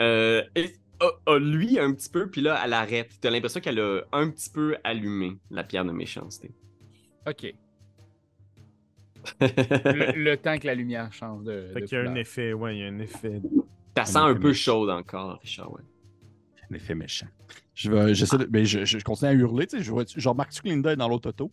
Euh, 0.00 0.42
lui 1.40 1.78
un 1.78 1.92
petit 1.92 2.08
peu, 2.10 2.28
puis 2.30 2.40
là, 2.40 2.60
elle 2.64 2.72
arrête. 2.72 3.10
T'as 3.20 3.30
l'impression 3.30 3.60
qu'elle 3.60 3.80
a 3.80 4.00
un 4.12 4.30
petit 4.30 4.50
peu 4.50 4.76
allumé 4.84 5.38
la 5.50 5.64
pierre 5.64 5.84
de 5.84 5.92
méchanceté. 5.92 6.52
OK. 7.26 7.54
Le, 9.40 10.12
le 10.24 10.36
temps 10.36 10.56
que 10.58 10.66
la 10.66 10.74
lumière 10.74 11.12
change 11.12 11.44
de. 11.44 11.70
Fait 11.74 11.80
de 11.80 11.86
qu'il 11.86 11.98
y 11.98 12.00
a 12.00 12.10
un 12.10 12.14
effet, 12.14 12.52
ouais, 12.52 12.76
il 12.76 12.80
y 12.80 12.84
a 12.84 12.86
un 12.86 12.98
effet. 13.00 13.42
Ça 13.96 14.04
sent 14.04 14.18
un 14.18 14.34
peu 14.36 14.52
chaude 14.52 14.88
encore, 14.90 15.38
Richard. 15.42 15.72
Ouais. 15.72 15.82
Un 16.70 16.74
effet 16.74 16.94
méchant. 16.94 17.26
Je 17.74 17.90
vais, 17.90 18.12
de, 18.12 18.44
ben, 18.46 18.64
je, 18.64 18.84
je, 18.84 18.98
je 18.98 19.04
continue 19.04 19.30
à 19.30 19.34
hurler. 19.34 19.66
Tu 19.66 19.78
sais, 19.78 19.82
je, 19.82 19.90
vois- 19.90 20.04
je 20.06 20.28
remarque-tu 20.28 20.62
que 20.62 20.68
Linda 20.68 20.92
est 20.92 20.96
dans 20.96 21.08
l'autre 21.08 21.28
auto? 21.30 21.50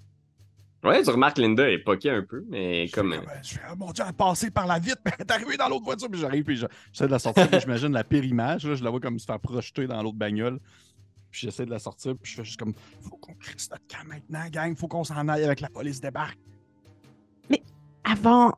Ouais, 0.86 1.03
tu 1.03 1.09
remarques 1.09 1.38
Linda 1.38 1.69
est 1.69 1.79
poquée 1.79 2.09
un 2.11 2.23
peu, 2.23 2.43
mais 2.49 2.88
Je 2.88 2.93
comme. 2.93 3.15
je 3.43 3.53
fais, 3.55 3.61
oh 3.71 3.75
mon 3.77 3.91
Dieu, 3.91 4.03
elle 4.05 4.11
est 4.11 4.17
passée 4.17 4.51
par 4.51 4.67
la 4.67 4.79
vitre, 4.79 5.01
mais 5.05 5.11
elle 5.19 5.25
est 5.25 5.31
arrivée 5.31 5.57
dans 5.57 5.67
l'autre 5.69 5.86
voiture, 5.86 6.09
puis 6.09 6.19
j'arrive, 6.19 6.43
puis 6.43 6.55
je- 6.57 6.65
j'essaie 6.91 7.07
de 7.07 7.11
la 7.11 7.19
sortir, 7.19 7.49
puis 7.49 7.59
j'imagine 7.59 7.91
la 7.91 8.03
pire 8.03 8.23
image, 8.23 8.65
là, 8.65 8.75
je 8.75 8.83
la 8.83 8.89
vois 8.89 8.99
comme 8.99 9.19
se 9.19 9.25
faire 9.25 9.39
projeter 9.39 9.88
dans 9.88 10.01
l'autre 10.03 10.17
bagnole. 10.17 10.59
Puis 11.31 11.41
j'essaie 11.47 11.65
de 11.65 11.71
la 11.71 11.79
sortir, 11.79 12.13
puis 12.21 12.31
je 12.31 12.38
fais 12.38 12.45
juste 12.45 12.57
comme, 12.59 12.73
faut 13.01 13.17
qu'on 13.17 13.33
crisse 13.33 13.69
notre 13.69 13.83
camp 13.88 14.07
maintenant, 14.07 14.47
gang, 14.49 14.73
faut 14.77 14.88
qu'on 14.88 15.03
s'en 15.03 15.27
aille 15.27 15.43
avec 15.43 15.59
la 15.59 15.67
police 15.69 15.99
débarque. 15.99 16.38
Avant, 18.03 18.53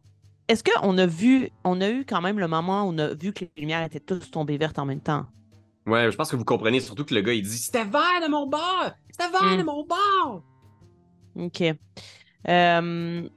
est-ce 0.50 0.64
qu'on 0.64 0.98
a 0.98 1.06
vu, 1.06 1.50
on 1.64 1.80
a 1.82 1.90
eu 1.90 2.06
quand 2.06 2.22
même 2.22 2.38
le 2.38 2.48
moment 2.48 2.84
où 2.84 2.90
on 2.94 2.98
a 2.98 3.14
vu 3.14 3.32
que 3.34 3.46
les 3.46 3.52
lumières 3.62 3.84
étaient 3.84 4.00
toutes 4.02 4.30
tombées 4.30 4.58
vertes 4.58 4.78
en 4.78 4.86
même 4.86 5.00
temps? 5.02 5.26
Ouais, 5.86 6.12
je 6.12 6.18
pense 6.18 6.30
que 6.30 6.36
vous 6.36 6.44
comprenez 6.44 6.82
surtout 6.82 7.06
que 7.06 7.16
le 7.16 7.22
gars, 7.22 7.34
il 7.34 7.44
dit 7.44 7.58
C'était 7.58 7.86
vert 7.86 8.22
de 8.24 8.30
mon 8.30 8.46
bord! 8.46 8.92
C'était 9.10 9.32
vert 9.32 9.56
Mm. 9.56 9.58
de 9.60 9.64
mon 9.64 9.86
bord! 9.86 10.44
OK. 11.38 11.64
Euh, 12.50 13.28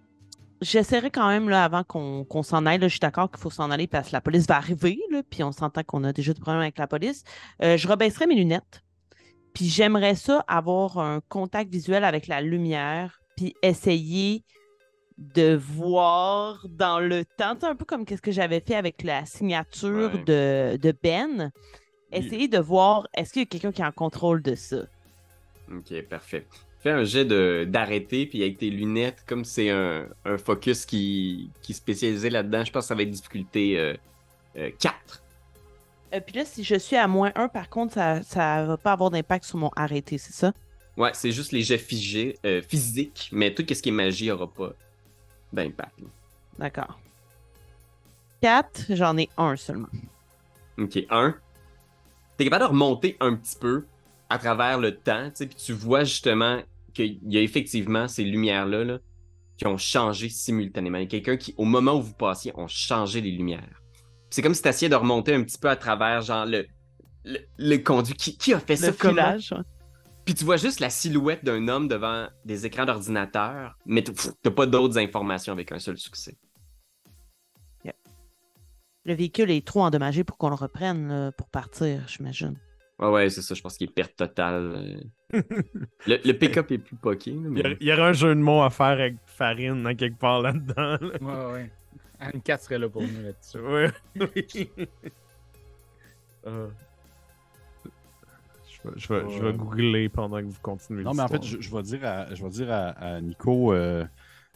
J'essaierai 0.62 1.10
quand 1.10 1.26
même, 1.28 1.48
là, 1.48 1.64
avant 1.64 1.84
qu'on 1.84 2.42
s'en 2.42 2.66
aille, 2.66 2.78
là, 2.78 2.86
je 2.86 2.92
suis 2.92 3.00
d'accord 3.00 3.30
qu'il 3.30 3.40
faut 3.40 3.48
s'en 3.48 3.70
aller 3.70 3.86
parce 3.86 4.08
que 4.08 4.12
la 4.12 4.20
police 4.20 4.46
va 4.46 4.56
arriver, 4.58 5.00
là, 5.10 5.22
puis 5.22 5.42
on 5.42 5.52
s'entend 5.52 5.82
qu'on 5.84 6.04
a 6.04 6.12
déjà 6.12 6.34
des 6.34 6.40
problèmes 6.40 6.60
avec 6.60 6.76
la 6.76 6.86
police. 6.86 7.24
Euh, 7.62 7.78
je 7.78 7.88
rebaisserai 7.88 8.26
mes 8.26 8.34
lunettes, 8.34 8.82
puis 9.54 9.64
j'aimerais 9.70 10.16
ça 10.16 10.44
avoir 10.46 10.98
un 10.98 11.22
contact 11.30 11.72
visuel 11.72 12.04
avec 12.04 12.26
la 12.26 12.42
lumière, 12.42 13.22
puis 13.38 13.54
essayer 13.62 14.44
de 15.16 15.54
voir 15.56 16.66
dans 16.68 17.00
le 17.00 17.24
temps, 17.24 17.54
tu 17.54 17.60
sais, 17.62 17.66
un 17.66 17.74
peu 17.74 17.86
comme 17.86 18.04
qu'est-ce 18.04 18.20
que 18.20 18.30
j'avais 18.32 18.60
fait 18.60 18.74
avec 18.76 19.02
la 19.02 19.24
signature 19.24 20.12
Ouais. 20.12 20.24
de, 20.24 20.76
de 20.76 20.94
Ben. 21.02 21.50
Essayer 22.12 22.48
de 22.48 22.58
voir, 22.58 23.08
est-ce 23.16 23.32
qu'il 23.32 23.40
y 23.40 23.44
a 23.44 23.46
quelqu'un 23.46 23.72
qui 23.72 23.80
est 23.80 23.86
en 23.86 23.92
contrôle 23.92 24.42
de 24.42 24.54
ça? 24.54 24.82
Ok, 25.72 26.02
parfait. 26.02 26.46
Fais 26.80 26.90
un 26.90 27.04
jet 27.04 27.26
d'arrêter, 27.66 28.26
puis 28.26 28.42
avec 28.42 28.56
tes 28.58 28.70
lunettes, 28.70 29.22
comme 29.26 29.44
c'est 29.44 29.68
un, 29.70 30.06
un 30.24 30.38
focus 30.38 30.86
qui, 30.86 31.50
qui 31.60 31.72
est 31.72 31.74
spécialisé 31.74 32.30
là-dedans, 32.30 32.64
je 32.64 32.72
pense 32.72 32.84
que 32.84 32.88
ça 32.88 32.94
va 32.94 33.02
être 33.02 33.10
difficulté 33.10 33.78
euh, 34.56 34.70
4. 34.78 35.22
Euh, 36.12 36.20
puis 36.20 36.36
là, 36.36 36.44
si 36.44 36.64
je 36.64 36.76
suis 36.76 36.96
à 36.96 37.06
moins 37.06 37.32
1, 37.34 37.48
par 37.48 37.68
contre, 37.68 37.94
ça, 37.94 38.22
ça 38.22 38.64
va 38.64 38.76
pas 38.76 38.92
avoir 38.92 39.10
d'impact 39.10 39.44
sur 39.44 39.58
mon 39.58 39.70
arrêté, 39.76 40.18
c'est 40.18 40.32
ça? 40.32 40.52
Ouais, 40.96 41.10
c'est 41.14 41.32
juste 41.32 41.52
les 41.52 41.62
jets 41.62 41.78
figés, 41.78 42.36
euh, 42.44 42.60
physiques, 42.62 43.30
mais 43.32 43.54
tout 43.54 43.64
ce 43.68 43.80
qui 43.80 43.90
est 43.90 43.92
magie 43.92 44.30
aura 44.30 44.52
pas 44.52 44.72
d'impact. 45.52 45.98
D'accord. 46.58 46.98
4, 48.42 48.86
j'en 48.90 49.16
ai 49.16 49.28
un 49.36 49.56
seulement. 49.56 49.88
Ok, 50.78 50.98
un. 51.10 51.36
T'es 52.36 52.44
capable 52.44 52.64
de 52.64 52.70
remonter 52.70 53.16
un 53.20 53.34
petit 53.34 53.56
peu 53.56 53.84
à 54.30 54.38
travers 54.38 54.78
le 54.78 54.96
temps, 54.96 55.30
tu 55.36 55.46
puis 55.46 55.56
tu 55.56 55.72
vois 55.72 56.04
justement 56.04 56.62
qu'il 56.94 57.18
y 57.28 57.36
a 57.36 57.42
effectivement 57.42 58.08
ces 58.08 58.24
lumières-là 58.24 58.84
là, 58.84 58.98
qui 59.58 59.66
ont 59.66 59.76
changé 59.76 60.28
simultanément. 60.28 60.98
Il 60.98 61.02
y 61.02 61.04
a 61.04 61.08
quelqu'un 61.08 61.36
qui, 61.36 61.54
au 61.58 61.64
moment 61.64 61.94
où 61.98 62.02
vous 62.02 62.14
passiez, 62.14 62.52
ont 62.56 62.68
changé 62.68 63.20
les 63.20 63.30
lumières. 63.32 63.82
C'est 64.30 64.40
comme 64.42 64.54
si 64.54 64.62
t'essayais 64.62 64.88
de 64.88 64.94
remonter 64.96 65.34
un 65.34 65.42
petit 65.42 65.58
peu 65.58 65.68
à 65.68 65.76
travers, 65.76 66.22
genre, 66.22 66.46
le, 66.46 66.66
le, 67.24 67.38
le 67.58 67.76
conduit. 67.78 68.14
Qui, 68.14 68.38
qui 68.38 68.54
a 68.54 68.60
fait 68.60 68.76
ça? 68.76 68.86
Le 68.88 68.92
Comment? 68.94 69.12
filage. 69.12 69.52
ouais. 69.52 69.64
Puis 70.24 70.34
tu 70.34 70.44
vois 70.44 70.56
juste 70.56 70.80
la 70.80 70.90
silhouette 70.90 71.44
d'un 71.44 71.66
homme 71.68 71.88
devant 71.88 72.28
des 72.44 72.64
écrans 72.64 72.84
d'ordinateur, 72.84 73.76
mais 73.86 74.02
t'as 74.04 74.50
pas 74.50 74.66
d'autres 74.66 74.98
informations 74.98 75.52
avec 75.52 75.72
un 75.72 75.78
seul 75.78 75.98
succès. 75.98 76.36
Le 79.06 79.14
véhicule 79.14 79.50
est 79.50 79.66
trop 79.66 79.80
endommagé 79.82 80.24
pour 80.24 80.36
qu'on 80.36 80.50
le 80.50 80.54
reprenne 80.54 81.08
là, 81.08 81.32
pour 81.32 81.48
partir, 81.48 82.06
j'imagine. 82.06 82.54
Ouais, 83.00 83.08
ouais, 83.08 83.30
c'est 83.30 83.40
ça, 83.42 83.54
je 83.54 83.62
pense 83.62 83.76
qu'il 83.78 83.88
est 83.88 83.92
perte 83.92 84.14
totale. 84.16 85.00
euh. 85.34 85.40
le, 86.06 86.18
le 86.24 86.32
pick-up 86.32 86.70
est 86.70 86.78
plus 86.78 86.96
poqué, 86.96 87.30
là, 87.30 87.36
Il 87.38 87.46
y, 87.46 87.50
mais... 87.50 87.60
aurait- 87.66 87.76
il 87.80 87.86
y 87.86 87.92
aurait 87.92 88.02
un 88.02 88.12
jeu 88.12 88.34
de 88.34 88.40
mots 88.40 88.62
à 88.62 88.68
faire 88.70 88.86
avec 88.88 89.14
farine 89.24 89.82
dans 89.82 89.94
quelque 89.94 90.18
part 90.18 90.42
là-dedans. 90.42 90.98
là. 91.00 91.48
Ouais, 91.48 91.52
ouais. 91.54 91.70
Anne 92.18 92.42
4 92.42 92.62
serait 92.62 92.78
là 92.78 92.88
pour 92.90 93.00
nous 93.02 93.22
là-dessus. 93.22 93.58
Ouais. 93.58 93.90
oui. 94.36 94.70
Euh. 96.46 96.68
Je 97.84 98.88
vais, 98.88 98.94
je, 98.96 99.08
vais, 99.12 99.30
je 99.30 99.38
vais 99.40 99.46
Ouais. 99.48 99.52
googler 99.54 100.08
pendant 100.08 100.38
que 100.38 100.44
vous 100.46 100.58
continuez. 100.62 101.02
Non, 101.02 101.12
mais 101.14 101.22
en 101.22 101.28
fait, 101.28 101.42
je, 101.44 101.60
je 101.60 101.74
vais 101.74 101.82
dire 101.82 102.00
à, 102.04 102.34
je 102.34 102.42
vais 102.42 102.50
dire 102.50 102.70
à, 102.72 102.88
à 102.90 103.20
Nico, 103.20 103.72
euh, 103.72 104.04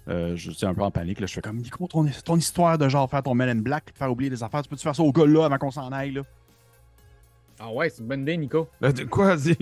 euh, 0.09 0.35
je 0.37 0.51
suis 0.51 0.67
un 0.67 0.75
peu 0.75 0.83
en 0.83 0.91
panique, 0.91 1.21
là, 1.21 1.27
je 1.27 1.33
fais 1.35 1.41
comme 1.43 1.57
Nico, 1.57 1.87
ton, 1.89 2.07
ton 2.25 2.37
histoire 2.37 2.79
de 2.79 2.89
genre 2.89 3.09
faire 3.11 3.23
ton 3.23 3.35
Men 3.35 3.49
in 3.49 3.61
Black, 3.63 3.93
de 3.93 3.99
faire 3.99 4.11
oublier 4.11 4.31
les 4.31 4.43
affaires, 4.43 4.63
tu 4.63 4.69
peux-tu 4.69 4.83
faire 4.83 4.95
ça 4.97 5.03
au 5.03 5.13
gars 5.13 5.27
là 5.27 5.45
avant 5.47 5.59
qu'on 5.59 5.71
s'en 5.71 5.91
aille, 5.93 6.13
là? 6.13 6.23
Ah 7.67 7.73
ouais, 7.73 7.89
c'est 7.89 8.03
une 8.03 8.09
bonne 8.09 8.23
idée, 8.23 8.37
Nico. 8.37 8.69
Euh, 8.83 8.93
de 8.93 9.05
quoi? 9.05 9.37
Je 9.39 9.53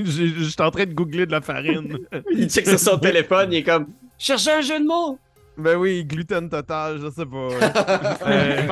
suis 0.45 0.57
en 0.63 0.71
train 0.73 0.87
de 0.87 0.93
googler 0.93 1.25
de 1.27 1.31
la 1.31 1.41
farine. 1.41 1.99
Il 2.33 2.51
check 2.51 2.67
sur 2.67 2.79
son 2.79 2.99
téléphone, 2.99 3.53
il 3.53 3.59
est 3.59 3.63
comme 3.63 3.87
Cherchez 4.19 4.51
un 4.51 4.61
jeu 4.61 4.81
de 4.81 4.85
mots! 4.87 5.19
ben 5.57 5.77
oui, 5.77 6.05
gluten 6.05 6.49
total, 6.49 6.99
je 7.01 7.11
sais 7.11 7.27
pas. 7.27 7.51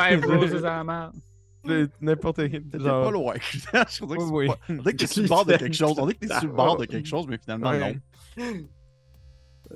Five 0.08 0.24
Roses 0.26 0.62
marre. 0.84 1.12
c'est 1.66 1.88
N'importe 2.00 2.36
quel 2.50 2.62
T'étais 2.64 2.78
genre. 2.82 3.04
pas 3.04 3.10
loin. 3.10 3.34
je 3.40 4.00
que 4.00 4.30
Oui, 4.32 4.46
pas-. 4.48 4.58
On 4.68 4.72
dirait 4.74 4.92
que 4.92 4.96
t'es 4.98 5.06
sur 5.06 5.22
le 5.22 5.28
bord 5.28 5.44
de 5.44 5.56
quelque 5.56 5.76
chose. 5.76 5.94
On 5.98 6.06
dirait 6.06 6.14
que 6.14 6.26
t'es 6.26 6.34
sur 6.34 6.48
le 6.48 6.54
bord 6.54 6.76
de 6.76 6.86
quelque 6.86 7.06
chose, 7.08 7.26
mais 7.28 7.38
finalement, 7.38 7.70
Ouais. 7.70 7.94
non. 8.38 8.44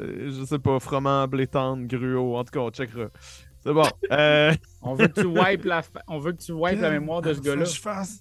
Euh, 0.01 0.31
je 0.37 0.45
sais 0.45 0.59
pas, 0.59 0.81
froment, 0.81 1.29
blé 1.29 1.47
tendre, 1.47 1.87
gruau, 1.87 2.37
en 2.37 2.45
tout 2.45 2.51
cas, 2.53 2.61
on 2.61 2.71
checkera. 2.71 3.07
C'est 3.63 3.73
bon. 3.73 3.85
Euh... 4.11 4.53
On 4.83 4.95
veut 4.95 5.07
que 5.09 5.21
tu 5.21 5.27
wipes 5.27 5.65
la, 5.65 5.83
fa- 5.83 6.03
on 6.09 6.19
veut 6.19 6.33
que 6.33 6.43
tu 6.43 6.53
wipes 6.53 6.81
la 6.81 6.91
mémoire 6.91 7.23
de 7.23 7.33
ce 7.33 7.41
gars-là. 7.41 7.65
je 7.65 7.81
fasse 7.81 8.21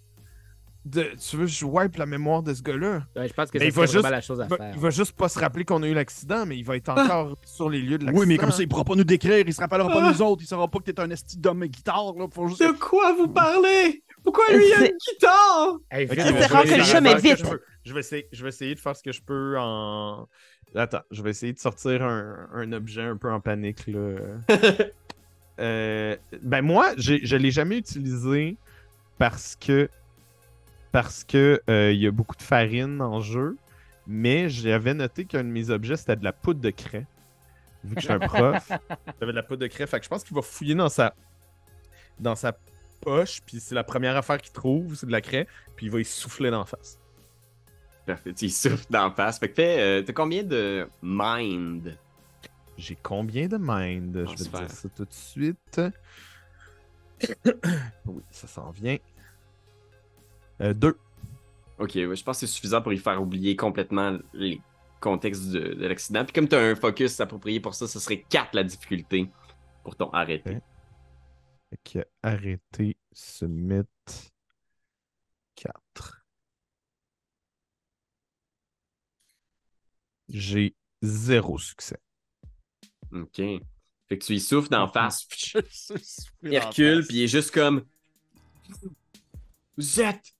de- 0.85 1.11
Tu 1.19 1.37
veux 1.37 1.45
que 1.45 1.51
je 1.51 1.65
wipe 1.65 1.95
la 1.95 2.05
mémoire 2.05 2.43
de 2.43 2.53
ce 2.53 2.61
gars-là? 2.61 3.03
Ouais, 3.15 3.27
je 3.27 3.33
pense 3.33 3.49
que 3.51 3.57
Mais 3.57 3.65
c'est 3.65 3.71
vraiment 3.71 3.91
juste- 3.91 4.09
la 4.09 4.21
chose 4.21 4.41
à 4.41 4.45
Il 4.45 4.49
va, 4.49 4.57
faire. 4.57 4.71
il 4.75 4.79
va 4.81 4.89
juste 4.89 5.11
pas 5.13 5.29
se 5.29 5.39
rappeler 5.39 5.63
qu'on 5.65 5.81
a 5.83 5.87
eu 5.87 5.93
l'accident, 5.93 6.45
mais 6.45 6.57
il 6.57 6.63
va 6.65 6.75
être 6.75 6.89
encore 6.89 7.37
sur 7.45 7.69
les 7.69 7.79
lieux 7.81 7.97
de 7.97 8.05
l'accident. 8.05 8.19
Oui, 8.21 8.27
mais 8.27 8.37
comme 8.37 8.51
ça, 8.51 8.61
il 8.61 8.67
pourra 8.67 8.83
pas 8.83 8.95
nous 8.95 9.03
décrire, 9.03 9.43
il 9.47 9.53
se 9.53 9.61
rappellera 9.61 9.87
pas 9.89 10.01
de 10.01 10.13
nous 10.13 10.21
autres, 10.21 10.41
il 10.43 10.47
saura 10.47 10.67
pas 10.67 10.79
que 10.79 10.83
t'es 10.91 10.99
un 10.99 11.09
esti 11.09 11.37
d'homme 11.37 11.65
guitare, 11.65 12.13
là. 12.17 12.25
Faut 12.31 12.47
juste... 12.47 12.61
De 12.61 12.71
quoi 12.77 13.13
vous 13.13 13.27
parlez? 13.29 14.03
Pourquoi 14.23 14.45
lui 14.53 14.63
il 14.67 14.73
a 14.73 14.85
une 14.87 14.97
guitare? 14.97 15.77
Hey, 15.91 16.05
Ok, 16.05 16.11
vite, 16.11 16.17
mais 16.17 16.23
on 16.23 16.27
je 16.27 16.33
va 16.33 16.39
vais 16.39 16.45
rare 16.45 16.61
que 16.63 16.67
essayer 16.67 16.77
le 16.79 16.83
chat, 16.85 17.01
mais 17.01 17.09
faire 17.19 17.37
ce 17.37 17.43
que 17.43 17.49
vite. 17.49 17.59
je 17.85 17.93
vais, 17.93 17.99
essayer, 17.99 18.27
je 18.31 18.43
vais 18.43 18.49
essayer 18.49 18.75
de 18.75 18.79
faire 18.79 18.95
ce 18.95 19.03
que 19.03 19.11
je 19.11 19.21
peux 19.21 19.55
en. 19.59 20.27
Attends, 20.75 21.01
je 21.11 21.21
vais 21.21 21.29
essayer 21.29 21.53
de 21.53 21.59
sortir 21.59 22.01
un, 22.03 22.47
un 22.53 22.71
objet 22.73 23.03
un 23.03 23.15
peu 23.17 23.31
en 23.31 23.39
panique. 23.39 23.85
Là. 23.87 24.15
Euh, 25.59 26.15
ben 26.41 26.61
moi, 26.63 26.93
je 26.97 27.35
l'ai 27.35 27.51
jamais 27.51 27.77
utilisé 27.77 28.57
parce 29.19 29.55
que 29.55 29.87
parce 30.93 31.23
que 31.23 31.59
euh, 31.71 31.91
il 31.91 31.99
y 31.99 32.07
a 32.07 32.11
beaucoup 32.11 32.35
de 32.35 32.43
farine 32.43 33.01
en 33.01 33.19
jeu, 33.19 33.57
mais 34.05 34.47
j'avais 34.47 34.93
noté 34.93 35.25
qu'un 35.25 35.43
de 35.43 35.49
mes 35.49 35.71
objets 35.71 35.97
c'était 35.97 36.15
de 36.15 36.23
la 36.23 36.31
poudre 36.31 36.61
de 36.61 36.69
craie. 36.69 37.07
Vu 37.83 37.95
que 37.95 38.01
je 38.01 38.05
suis 38.05 38.13
un 38.13 38.19
prof, 38.27 38.69
j'avais 39.19 39.31
de 39.31 39.35
la 39.35 39.43
poudre 39.43 39.63
de 39.63 39.67
craie. 39.67 39.87
Fait 39.87 39.97
que 39.97 40.05
je 40.05 40.09
pense 40.09 40.23
qu'il 40.23 40.35
va 40.35 40.43
fouiller 40.43 40.75
dans 40.75 40.89
sa 40.89 41.15
dans 42.19 42.35
sa 42.35 42.55
poche, 43.01 43.41
puis 43.43 43.59
c'est 43.59 43.73
la 43.73 43.83
première 43.83 44.15
affaire 44.15 44.39
qu'il 44.39 44.53
trouve, 44.53 44.93
c'est 44.93 45.07
de 45.07 45.11
la 45.11 45.21
craie, 45.21 45.47
puis 45.75 45.87
il 45.87 45.91
va 45.91 45.99
y 45.99 46.05
souffler 46.05 46.51
d'en 46.51 46.63
face. 46.63 46.99
Parfait, 48.05 48.31
il 48.39 48.51
souffle 48.51 48.85
d'en 48.91 49.09
face. 49.09 49.39
Fait 49.39 49.49
que 49.49 49.61
euh, 49.61 50.03
t'as 50.03 50.13
combien 50.13 50.43
de 50.43 50.87
mind? 51.01 51.97
J'ai 52.77 52.97
combien 53.01 53.47
de 53.47 53.57
mind? 53.59 54.25
Ah, 54.27 54.31
je 54.31 54.43
vais 54.43 54.49
te 54.49 54.57
dire 54.57 54.69
ça 54.69 54.89
tout 54.95 55.05
de 55.05 55.13
suite. 55.13 55.81
oui, 58.05 58.21
ça 58.29 58.47
s'en 58.47 58.69
vient. 58.69 58.97
Euh, 60.61 60.73
deux. 60.73 60.97
Ok, 61.79 61.91
ouais, 61.95 62.15
je 62.15 62.23
pense 62.23 62.39
que 62.39 62.45
c'est 62.45 62.53
suffisant 62.53 62.81
pour 62.81 62.93
y 62.93 62.97
faire 62.97 63.21
oublier 63.21 63.55
complètement 63.55 64.17
les 64.33 64.61
contextes 65.01 65.49
de, 65.49 65.73
de 65.73 65.87
l'accident. 65.87 66.23
Puis 66.23 66.33
comme 66.33 66.47
t'as 66.47 66.61
un 66.61 66.75
focus 66.75 67.19
approprié 67.19 67.59
pour 67.59 67.75
ça, 67.75 67.87
ce 67.87 67.99
serait 67.99 68.23
4 68.29 68.53
la 68.53 68.63
difficulté 68.63 69.29
pour 69.83 69.95
ton 69.95 70.09
arrêté. 70.11 70.57
Ok. 70.57 71.93
Que 71.93 72.05
arrêter, 72.21 72.97
submit 73.11 73.81
4. 75.55 76.23
J'ai 80.29 80.75
zéro 81.01 81.57
succès. 81.57 81.97
Ok. 83.11 83.37
Fait 83.37 84.17
que 84.17 84.23
tu 84.23 84.33
y 84.35 84.39
souffles 84.39 84.69
d'en 84.69 84.87
face. 84.93 85.27
Face. 85.29 86.27
puis 86.41 86.53
il 87.09 87.23
est 87.23 87.27
juste 87.27 87.51
comme. 87.51 87.83
Vous 89.77 89.99
êtes 89.99 90.33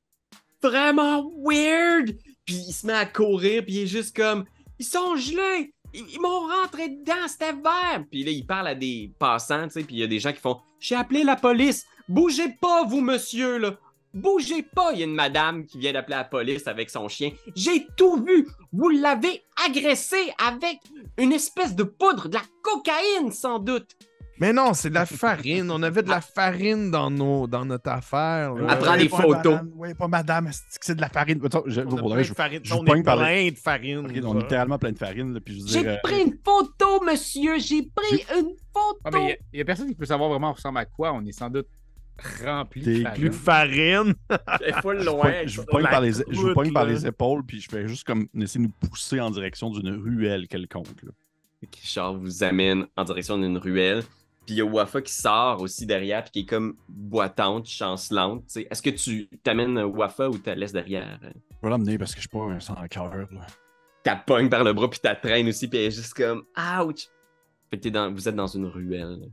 vraiment 0.64 1.32
weird! 1.38 2.18
Puis 2.46 2.56
il 2.68 2.74
se 2.74 2.88
met 2.88 2.94
à 2.94 3.06
courir, 3.06 3.64
puis 3.64 3.76
il 3.76 3.84
est 3.84 3.88
juste 3.88 4.16
comme. 4.16 4.46
Ils 4.80 4.86
sont 4.86 5.16
gelés! 5.16 5.74
Ils, 5.94 6.20
m'ont 6.20 6.48
rentré 6.48 6.90
dedans, 6.90 7.28
c'était 7.28 7.54
vert! 7.54 8.04
Puis 8.10 8.24
là, 8.24 8.32
il 8.32 8.46
parle 8.46 8.68
à 8.68 8.76
des 8.76 9.12
passants, 9.20 9.68
tu 9.68 9.74
sais, 9.74 9.84
puis 9.84 9.98
il 9.98 10.00
y 10.00 10.04
a 10.04 10.08
des 10.08 10.20
gens 10.20 10.34
qui 10.34 10.40
font 10.40 10.60
J'ai 10.80 10.96
appelé 10.96 11.24
la 11.24 11.36
police! 11.36 11.86
Bougez 12.10 12.50
pas, 12.60 12.84
vous, 12.84 13.02
monsieur, 13.02 13.60
là! 13.60 13.78
Bougez 14.14 14.64
pas! 14.64 14.92
Il 14.94 15.00
y 15.00 15.04
a 15.04 15.06
une 15.06 15.14
madame 15.14 15.66
qui 15.66 15.78
vient 15.78 15.94
d'appeler 15.94 16.18
la 16.18 16.24
police 16.24 16.68
avec 16.68 16.90
son 16.90 17.08
chien. 17.08 17.32
J'ai 17.56 17.86
tout 17.96 18.24
vu! 18.24 18.48
Vous 18.72 18.90
l'avez 18.90 19.44
agressé 19.68 20.34
avec 20.44 20.80
une 21.18 21.32
espèce 21.32 21.76
de 21.76 21.84
poudre, 21.84 22.28
de 22.28 22.36
la 22.36 22.44
cocaïne, 22.64 23.32
sans 23.32 23.60
doute! 23.60 23.96
Mais 24.40 24.52
non, 24.52 24.74
c'est 24.74 24.90
de 24.90 24.96
la 24.96 25.06
farine. 25.06 25.70
On 25.70 25.82
avait 25.84 26.02
de 26.02 26.10
la 26.10 26.22
farine 26.22 26.90
dans, 26.90 27.12
nos, 27.12 27.46
dans 27.48 27.66
notre 27.66 27.90
affaire. 27.92 28.54
là. 28.56 28.68
Elle 28.72 28.80
prend 28.80 28.98
des 28.98 29.10
pas 29.10 29.18
photos. 29.22 29.60
Oui, 29.76 29.94
pas 29.94 30.08
madame, 30.08 30.50
c'est 30.52 30.80
que 30.80 30.86
c'est 30.86 30.96
de 30.96 31.02
la 31.02 31.10
farine? 31.10 31.40
Attends, 31.46 31.64
je, 31.68 31.82
On 31.82 31.86
pour 31.96 32.10
vrai, 32.10 32.24
je- 32.24 32.34
farine. 32.34 32.60
je 32.64 32.74
On 32.74 32.84
est 32.86 33.04
plein 33.04 33.52
de 33.52 33.56
farine. 33.58 34.00
On 34.06 34.10
est 34.10 34.42
littéralement 34.42 34.78
plein 34.80 34.92
de 34.92 34.98
farine, 34.98 35.40
J'ai 35.68 35.88
euh, 35.88 35.98
pris 36.04 36.22
une 36.22 36.38
photo, 36.44 37.04
monsieur! 37.06 37.60
J'ai 37.60 37.84
pris 37.84 38.26
une 38.38 38.56
photo! 38.74 39.00
Ah, 39.06 39.10
il 39.54 39.58
y, 39.60 39.62
a 39.62 39.66
personne 39.66 39.88
qui 39.88 39.96
peut 39.96 40.06
savoir 40.06 40.30
vraiment 40.30 40.50
on 40.50 40.54
ressemble 40.54 40.80
à 40.80 40.86
quoi. 40.86 41.14
On 41.14 41.24
est 41.26 41.32
sans 41.32 41.50
doute 41.50 41.68
rempli 42.46 42.82
de 42.82 43.04
Plus 43.16 43.32
farine. 43.32 44.14
de 44.30 44.38
farine. 44.68 44.82
Full 44.82 45.00
je 45.00 45.10
vous 45.10 45.16
loin. 45.16 45.22
pogne- 45.24 45.34
je 45.48 45.56
vous 45.58 45.62
sur 45.64 45.66
pogne 45.68 45.84
la 45.84 45.90
par 45.90 46.02
les, 46.02 46.12
je 46.14 46.40
vous 46.40 46.54
pogne 46.54 46.74
par 46.74 46.86
les 46.86 47.06
épaules, 47.08 47.44
puis 47.46 47.62
je 47.62 47.70
fais 47.70 47.88
juste 47.88 48.04
comme 48.06 48.28
essayer 48.36 48.66
de 48.66 48.72
nous 48.72 48.90
pousser 48.90 49.20
en 49.20 49.30
direction 49.32 49.70
d'une 49.70 49.90
ruelle 50.02 50.48
quelconque. 50.48 51.04
là. 51.04 51.12
Richard 51.82 52.16
vous 52.16 52.44
amène 52.44 52.86
en 52.98 53.04
direction 53.06 53.38
d'une 53.38 53.58
ruelle. 53.58 54.04
Puis 54.46 54.56
il 54.56 54.58
y 54.58 54.62
a 54.62 54.66
Wafa 54.66 55.02
qui 55.02 55.14
sort 55.14 55.62
aussi 55.62 55.86
derrière, 55.86 56.24
puis 56.24 56.32
qui 56.32 56.40
est 56.42 56.46
comme 56.46 56.76
boitante, 56.90 57.66
chancelante. 57.66 58.46
tu 58.48 58.54
sais. 58.54 58.68
Est-ce 58.70 58.82
que 58.82 58.90
tu 58.90 59.30
t'amènes 59.42 59.80
Wafa 59.80 60.30
ou 60.30 60.38
tu 60.38 60.48
la 60.48 60.56
laisses 60.56 60.74
derrière? 60.74 61.18
Je 61.22 61.28
vais 61.62 61.70
l'emmener 61.70 61.98
parce 61.98 62.12
que 62.14 62.18
je 62.22 62.28
suis 62.28 62.30
pas 62.30 62.44
un 62.44 62.60
sans 62.60 62.76
cœur. 62.90 63.16
là. 63.32 63.48
T'as 64.04 64.18
pogne 64.18 64.50
par 64.50 64.66
le 64.66 64.74
bras, 64.74 64.90
puis 64.90 65.00
t'as 65.02 65.16
traîne 65.16 65.48
aussi, 65.48 65.70
puis 65.70 65.80
elle 65.80 65.86
est 65.86 65.92
juste 65.92 66.14
comme 66.14 66.44
Ouch! 66.58 67.08
Fait 67.70 67.78
que 67.78 67.84
t'es 67.84 67.92
dans, 67.92 68.12
vous 68.12 68.28
êtes 68.28 68.36
dans 68.36 68.48
une 68.48 68.66
ruelle. 68.66 69.32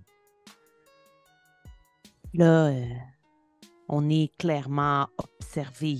Là, 2.32 2.66
euh, 2.68 2.84
on 3.88 4.08
est 4.08 4.30
clairement 4.38 5.08
observé. 5.18 5.98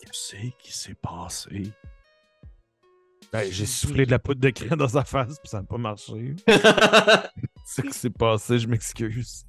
Qu'est-ce 0.00 0.36
qui 0.58 0.72
s'est 0.72 0.94
passé? 0.94 1.72
Ben, 3.32 3.50
j'ai 3.50 3.66
soufflé 3.66 4.06
de 4.06 4.12
la 4.12 4.18
poudre 4.20 4.40
de 4.40 4.50
craie 4.50 4.76
dans 4.76 4.88
sa 4.88 5.04
face, 5.04 5.38
puis 5.40 5.48
ça 5.48 5.58
n'a 5.58 5.66
pas 5.66 5.76
marché. 5.76 6.34
C'est 7.70 7.82
ce 7.82 7.86
qui 7.88 7.98
s'est 7.98 8.08
passé, 8.10 8.58
je 8.58 8.66
m'excuse. 8.66 9.44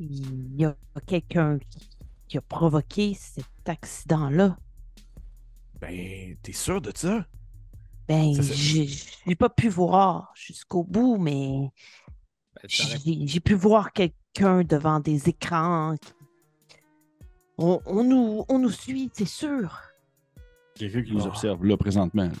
Il 0.00 0.56
y 0.60 0.64
a 0.64 0.74
quelqu'un 1.06 1.60
qui, 2.26 2.36
a 2.38 2.40
provoqué 2.40 3.14
cet 3.14 3.46
accident-là. 3.66 4.56
Ben, 5.80 6.36
t'es 6.42 6.52
sûr 6.52 6.80
de 6.80 6.90
ça? 6.92 7.24
Ben, 8.08 8.32
j'ai 8.42 9.36
pas 9.36 9.48
pu 9.48 9.68
voir 9.68 10.32
jusqu'au 10.34 10.82
bout, 10.82 11.18
mais 11.18 11.70
Ben, 12.56 12.68
j'ai 12.68 13.38
pu 13.40 13.54
voir 13.54 13.92
quelqu'un 13.92 14.64
devant 14.64 14.98
des 14.98 15.28
écrans. 15.28 15.94
qui- 16.00 16.12
On, 17.58 17.80
on 17.86 18.02
nous, 18.02 18.44
on 18.48 18.58
nous 18.58 18.70
suit, 18.70 19.08
c'est 19.12 19.24
sûr. 19.24 19.78
Quelqu'un 20.74 21.02
qui 21.04 21.12
nous 21.12 21.26
observe, 21.26 21.64
là, 21.64 21.76
présentement. 21.76 22.32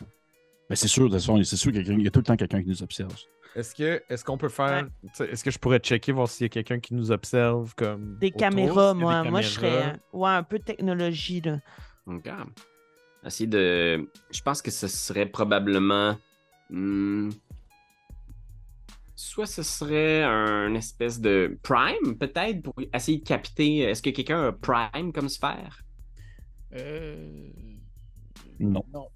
Ben, 0.72 0.76
c'est 0.76 0.88
sûr, 0.88 1.02
de 1.02 1.08
toute 1.08 1.18
façon, 1.18 1.42
c'est 1.44 1.56
sûr 1.58 1.70
qu'il 1.70 2.02
y 2.02 2.06
a 2.06 2.10
tout 2.10 2.20
le 2.20 2.24
temps 2.24 2.34
quelqu'un 2.34 2.62
qui 2.62 2.68
nous 2.70 2.82
observe. 2.82 3.14
Est-ce 3.54 3.74
que 3.74 4.02
est-ce 4.08 4.24
qu'on 4.24 4.38
peut 4.38 4.48
faire. 4.48 4.88
Est-ce 5.20 5.44
que 5.44 5.50
je 5.50 5.58
pourrais 5.58 5.80
checker 5.80 6.12
voir 6.12 6.26
s'il 6.30 6.46
y 6.46 6.46
a 6.46 6.48
quelqu'un 6.48 6.80
qui 6.80 6.94
nous 6.94 7.10
observe 7.10 7.74
comme. 7.74 8.16
Des 8.18 8.28
autour, 8.28 8.38
caméras, 8.38 8.94
moi, 8.94 9.22
des 9.22 9.28
moi 9.28 9.42
je 9.42 9.48
serais. 9.48 10.00
Ouais, 10.14 10.30
un 10.30 10.42
peu 10.42 10.58
de 10.58 10.64
technologie, 10.64 11.42
là. 11.42 11.58
Ok. 12.06 12.26
Essayer 13.26 13.46
de. 13.46 14.08
Je 14.30 14.40
pense 14.40 14.62
que 14.62 14.70
ce 14.70 14.88
serait 14.88 15.26
probablement. 15.26 16.16
hmm, 16.70 17.28
Soit 19.14 19.44
ce 19.44 19.62
serait 19.62 20.22
un 20.22 20.72
espèce 20.74 21.20
de 21.20 21.58
Prime, 21.62 22.16
peut-être, 22.18 22.62
pour 22.62 22.76
essayer 22.94 23.18
de 23.18 23.24
capter. 23.24 23.80
Est-ce 23.80 24.00
que 24.00 24.08
quelqu'un 24.08 24.48
a 24.48 24.52
Prime 24.52 25.12
comme 25.12 25.28
sphère? 25.28 25.82
Euh, 26.72 27.50
Non. 28.58 28.82
Non. 28.90 29.08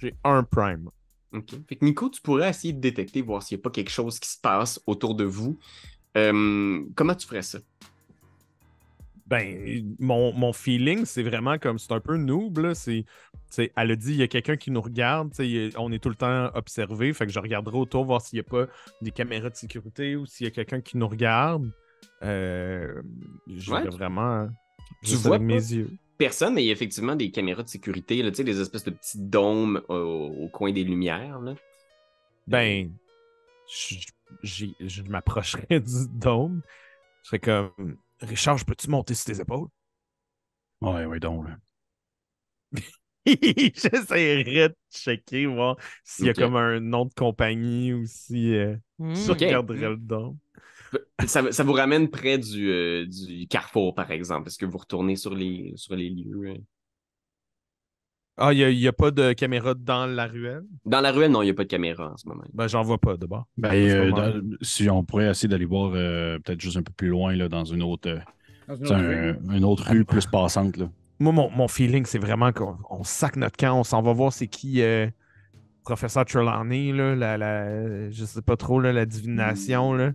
J'ai 0.00 0.14
un 0.24 0.42
prime. 0.42 0.90
Ok. 1.32 1.50
Fait 1.68 1.76
que 1.76 1.84
Nico, 1.84 2.08
tu 2.10 2.20
pourrais 2.20 2.50
essayer 2.50 2.72
de 2.72 2.80
détecter, 2.80 3.22
voir 3.22 3.42
s'il 3.42 3.56
n'y 3.56 3.60
a 3.60 3.64
pas 3.64 3.70
quelque 3.70 3.90
chose 3.90 4.18
qui 4.18 4.28
se 4.28 4.38
passe 4.40 4.80
autour 4.86 5.14
de 5.14 5.24
vous. 5.24 5.58
Euh, 6.16 6.82
comment 6.96 7.14
tu 7.14 7.26
ferais 7.26 7.42
ça? 7.42 7.58
Ben, 9.26 9.94
mon, 10.00 10.32
mon 10.32 10.52
feeling, 10.52 11.04
c'est 11.04 11.22
vraiment 11.22 11.56
comme 11.56 11.78
c'est 11.78 11.92
un 11.92 12.00
peu 12.00 12.16
noob, 12.16 12.58
là. 12.58 12.74
C'est, 12.74 13.04
elle 13.76 13.90
a 13.92 13.94
dit, 13.96 14.10
il 14.10 14.16
y 14.16 14.22
a 14.24 14.28
quelqu'un 14.28 14.56
qui 14.56 14.72
nous 14.72 14.80
regarde, 14.80 15.32
on 15.76 15.92
est 15.92 16.00
tout 16.02 16.08
le 16.08 16.16
temps 16.16 16.50
observé, 16.54 17.12
fait 17.12 17.26
que 17.26 17.32
je 17.32 17.38
regarderai 17.38 17.76
autour, 17.76 18.04
voir 18.04 18.20
s'il 18.22 18.38
n'y 18.38 18.40
a 18.40 18.50
pas 18.50 18.66
des 19.02 19.12
caméras 19.12 19.50
de 19.50 19.54
sécurité 19.54 20.16
ou 20.16 20.26
s'il 20.26 20.46
y 20.46 20.48
a 20.48 20.50
quelqu'un 20.50 20.80
qui 20.80 20.96
nous 20.96 21.06
regarde. 21.06 21.70
Euh, 22.22 23.02
je 23.46 23.70
Ouais. 23.70 23.86
vraiment. 23.86 24.48
Tu 25.04 25.14
vois 25.14 25.36
avec 25.36 25.46
pas? 25.46 25.54
mes 25.54 25.72
yeux. 25.74 25.90
Personne, 26.20 26.52
mais 26.52 26.62
il 26.62 26.66
y 26.66 26.68
a 26.68 26.72
effectivement 26.72 27.16
des 27.16 27.30
caméras 27.30 27.62
de 27.62 27.68
sécurité, 27.70 28.22
là, 28.22 28.30
tu 28.30 28.36
sais, 28.36 28.44
des 28.44 28.60
espèces 28.60 28.84
de 28.84 28.90
petits 28.90 29.18
dômes 29.18 29.80
au, 29.88 29.94
au 29.94 30.48
coin 30.50 30.70
des 30.70 30.84
lumières. 30.84 31.40
Là. 31.40 31.54
Ben, 32.46 32.92
je, 34.42 35.02
m'approcherais 35.04 35.64
du 35.80 36.08
dôme. 36.12 36.60
Je 37.22 37.28
serais 37.28 37.38
comme, 37.38 37.96
Richard, 38.20 38.62
peux-tu 38.66 38.90
monter 38.90 39.14
sur 39.14 39.32
tes 39.32 39.40
épaules? 39.40 39.68
Ouais, 40.82 41.06
ouais, 41.06 41.20
donc. 41.20 41.48
là. 41.48 41.56
J'essaierais 43.24 44.68
de 44.68 44.76
checker, 44.92 45.46
voir 45.46 45.78
s'il 46.04 46.26
y 46.26 46.28
a 46.28 46.34
comme 46.34 46.56
un 46.56 46.80
nom 46.80 47.06
de 47.06 47.14
compagnie 47.14 47.94
ou 47.94 48.04
si 48.04 48.54
euh, 48.54 48.76
Hmm. 49.00 49.14
je 49.14 49.32
regarderais 49.32 49.88
le 49.88 49.96
dôme. 49.96 50.36
Ça, 51.26 51.52
ça 51.52 51.62
vous 51.64 51.72
ramène 51.72 52.08
près 52.08 52.38
du, 52.38 52.70
euh, 52.70 53.06
du 53.06 53.46
carrefour, 53.46 53.94
par 53.94 54.10
exemple. 54.10 54.48
Est-ce 54.48 54.58
que 54.58 54.66
vous 54.66 54.78
retournez 54.78 55.16
sur 55.16 55.34
les, 55.34 55.72
sur 55.76 55.94
les 55.94 56.08
lieux? 56.10 56.48
euh? 56.48 56.54
Ah, 58.42 58.54
il 58.54 58.74
n'y 58.74 58.88
a, 58.88 58.92
pas 58.92 59.10
de 59.10 59.34
caméra 59.34 59.74
dans 59.74 60.06
la 60.06 60.26
ruelle? 60.26 60.64
Dans 60.86 61.02
la 61.02 61.12
ruelle, 61.12 61.30
non, 61.30 61.42
il 61.42 61.46
n'y 61.46 61.50
a 61.50 61.54
pas 61.54 61.64
de 61.64 61.68
caméra 61.68 62.12
en 62.12 62.16
ce 62.16 62.26
moment. 62.26 62.44
Ben, 62.54 62.68
j'en 62.68 62.82
vois 62.82 62.96
pas 62.96 63.18
de 63.18 63.26
bord. 63.26 63.46
Ben, 63.58 63.70
euh, 63.74 64.10
dans- 64.12 64.56
si 64.62 64.88
on 64.88 65.04
pourrait 65.04 65.28
essayer 65.28 65.48
d'aller 65.48 65.66
voir 65.66 65.92
euh, 65.94 66.38
peut-être 66.38 66.60
juste 66.60 66.78
un 66.78 66.82
peu 66.82 66.92
plus 66.96 67.08
loin, 67.08 67.36
là, 67.36 67.50
dans 67.50 67.64
une 67.66 67.82
autre, 67.82 68.18
Dans 68.66 68.76
une 68.76 68.82
autre 68.86 68.94
un- 68.94 69.32
rue. 69.32 69.56
une 69.56 69.64
autre 69.64 69.90
rue 69.90 70.04
plus 70.06 70.24
passante. 70.26 70.78
Là. 70.78 70.90
Moi, 71.18 71.32
mon, 71.34 71.50
mon 71.50 71.68
feeling, 71.68 72.06
c'est 72.06 72.18
vraiment 72.18 72.50
qu'on 72.50 72.78
on 72.88 73.04
sac 73.04 73.36
notre 73.36 73.58
camp, 73.58 73.78
on 73.78 73.84
s'en 73.84 74.00
va 74.00 74.14
voir 74.14 74.32
c'est 74.32 74.46
qui 74.48 74.80
euh, 74.80 75.06
professeur 75.84 76.24
Trelawney, 76.24 76.92
là, 76.92 77.14
la, 77.14 77.36
la, 77.36 78.10
je 78.10 78.24
sais 78.24 78.40
pas 78.40 78.56
trop, 78.56 78.80
là, 78.80 78.90
la 78.94 79.04
divination. 79.04 79.92
Là. 79.92 80.12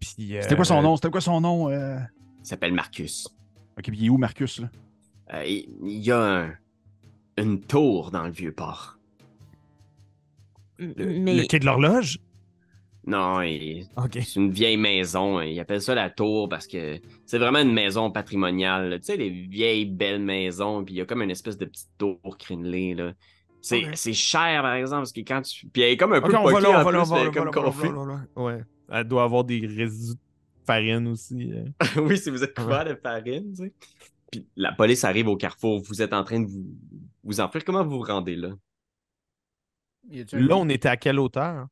Puis, 0.00 0.14
C'était 0.40 0.56
quoi 0.56 0.64
son 0.64 0.78
euh, 0.78 0.82
nom? 0.82 0.96
C'était 0.96 1.10
quoi 1.10 1.20
son 1.20 1.40
nom? 1.40 1.68
euh? 1.70 1.98
Il 2.40 2.46
s'appelle 2.46 2.72
Marcus. 2.72 3.28
Ok, 3.78 3.84
puis 3.84 3.98
il 3.98 4.06
est 4.06 4.08
où, 4.08 4.16
Marcus? 4.16 4.60
Là? 4.60 4.70
Euh, 5.34 5.44
il 5.46 5.98
y 5.98 6.10
a 6.10 6.20
un- 6.44 6.54
une 7.36 7.60
tour 7.60 8.10
dans 8.10 8.24
le 8.24 8.30
vieux 8.30 8.52
port. 8.52 8.98
Le, 10.78 11.18
Mais 11.20 11.34
le 11.34 11.44
quai 11.44 11.58
de 11.58 11.66
l'horloge? 11.66 12.18
Non, 13.06 13.40
il- 13.42 13.86
c'est 14.12 14.36
une 14.36 14.50
vieille 14.50 14.76
maison. 14.76 15.40
Ils 15.40 15.58
appellent 15.60 15.80
ça 15.82 15.94
la 15.94 16.10
tour 16.10 16.48
parce 16.48 16.66
que 16.66 16.98
c'est 17.26 17.38
vraiment 17.38 17.60
une 17.60 17.72
maison 17.72 18.10
patrimoniale. 18.10 18.90
là. 18.90 18.98
Tu 18.98 19.06
sais, 19.06 19.16
les 19.16 19.30
vieilles 19.30 19.86
belles 19.86 20.22
maisons, 20.22 20.84
puis 20.84 20.94
il 20.94 20.96
y 20.98 21.00
a 21.00 21.04
comme 21.06 21.22
une 21.22 21.30
espèce 21.30 21.56
de 21.58 21.64
petite 21.66 21.88
tour 21.98 22.18
crénelée. 22.38 22.94
Là. 22.94 23.12
C'est, 23.62 23.84
c'est 23.94 24.12
cher, 24.14 24.62
par 24.62 24.74
exemple, 24.74 25.00
parce 25.02 25.12
que 25.12 25.20
quand 25.20 25.42
tu. 25.42 25.66
Puis 25.68 25.82
elle 25.82 25.92
est 25.92 25.96
comme 25.96 26.12
un 26.14 26.18
Ok, 26.18 26.30
peu 26.30 26.36
on 26.36 26.44
va 26.44 26.60
là, 26.60 26.70
on 26.70 26.74
en 26.80 26.82
va 26.84 26.92
là, 26.92 26.98
va 26.98 27.04
on 27.04 27.08
va 27.08 27.24
là, 27.24 27.30
Elle 28.90 29.04
doit 29.04 29.24
avoir 29.24 29.44
des 29.44 29.66
résidus 29.66 30.14
de 30.14 30.64
farine 30.66 31.08
aussi. 31.08 31.52
euh. 31.52 31.64
oui, 32.02 32.18
si 32.18 32.30
vous 32.30 32.42
êtes 32.42 32.54
couvert 32.54 32.84
de 32.84 32.94
farine, 32.94 33.50
tu 33.52 33.64
sais. 33.64 33.72
Puis 34.30 34.46
la 34.56 34.72
police 34.72 35.04
arrive 35.04 35.28
au 35.28 35.36
carrefour, 35.36 35.82
vous 35.82 36.02
êtes 36.02 36.12
en 36.12 36.22
train 36.24 36.40
de 36.40 36.46
vous, 36.46 36.66
vous 37.24 37.40
enfuir. 37.40 37.64
Comment 37.64 37.84
vous 37.84 37.98
vous 37.98 38.02
rendez 38.02 38.36
là? 38.36 38.50
Là, 40.32 40.56
on 40.56 40.68
était 40.68 40.88
à 40.88 40.96
quelle 40.96 41.18
hauteur? 41.18 41.66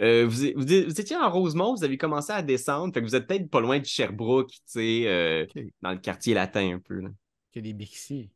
Euh, 0.00 0.26
vous, 0.26 0.46
vous, 0.56 0.64
vous 0.64 1.00
étiez 1.00 1.16
en 1.16 1.30
Rosemont, 1.30 1.74
vous 1.74 1.84
avez 1.84 1.98
commencé 1.98 2.32
à 2.32 2.42
descendre, 2.42 2.92
fait 2.92 3.00
que 3.00 3.06
vous 3.06 3.14
êtes 3.14 3.26
peut-être 3.26 3.50
pas 3.50 3.60
loin 3.60 3.78
de 3.78 3.84
Sherbrooke, 3.84 4.50
tu 4.50 4.58
sais, 4.66 5.02
euh, 5.06 5.46
dans 5.80 5.92
le 5.92 5.98
quartier 5.98 6.34
latin 6.34 6.74
un 6.74 6.78
peu. 6.78 7.00
Là. 7.00 7.10
Il 7.54 7.58
y 7.58 7.58
a 7.58 7.62
des 7.62 7.72
Bixi. 7.72 8.30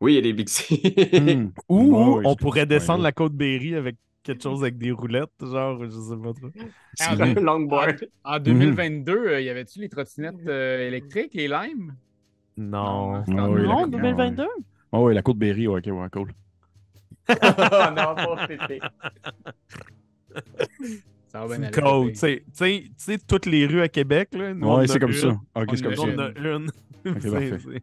Oui, 0.00 0.12
il 0.12 0.16
y 0.16 0.18
a 0.18 0.22
des 0.22 0.32
Bixi. 0.32 0.94
Hmm. 1.12 1.50
Ou 1.68 1.96
on 2.24 2.36
pourrait 2.36 2.60
ce 2.62 2.66
descendre 2.66 3.02
la 3.02 3.12
côte 3.12 3.32
Berry 3.32 3.74
avec 3.74 3.96
quelque 4.22 4.42
chose 4.42 4.62
avec 4.62 4.78
des 4.78 4.90
roulettes, 4.92 5.30
genre, 5.40 5.84
je 5.84 5.90
sais 5.90 6.16
pas 6.16 6.32
trop. 6.32 6.50
Ah, 7.00 7.14
Sur 7.16 7.22
un 7.22 7.34
longboard. 7.34 8.08
En 8.24 8.38
2022, 8.38 9.12
euh, 9.12 9.40
y 9.40 9.48
avait-tu 9.48 9.80
les 9.80 9.88
trottinettes 9.88 10.46
euh, 10.46 10.86
électriques, 10.86 11.34
les 11.34 11.48
limes? 11.48 11.94
Non. 12.56 13.12
Ouais, 13.12 13.22
non, 13.28 13.54
la- 13.54 13.86
2022. 13.86 14.46
Oh, 14.92 15.06
oui, 15.06 15.14
la 15.14 15.22
côte 15.22 15.38
Berry, 15.38 15.66
ouais, 15.68 15.78
ok, 15.86 15.98
ouais, 16.00 16.08
cool. 16.12 16.32
oh 17.28 17.34
non, 17.90 18.14
pas 18.14 18.46
Pépé. 18.48 18.80
Ça 21.28 21.46
va 21.46 21.56
bien. 21.58 21.70
Tu 21.70 22.14
sais- 22.16 23.18
toutes 23.26 23.46
les 23.46 23.66
rues 23.66 23.82
à 23.82 23.88
Québec, 23.88 24.30
là. 24.32 24.52
nous, 24.52 24.66
Ouais, 24.68 24.86
c'est 24.88 24.98
comme 24.98 25.10
une. 25.12 25.16
ça. 25.16 25.40
Ok, 25.54 25.70
c'est 25.76 25.82
comme 25.82 25.94
ça. 25.94 26.02
On 26.02 26.14
en 26.14 26.18
a 26.18 26.28
une. 26.56 26.70
Ok, 27.06 27.16
C'est- 27.20 27.50
parfait. 27.50 27.82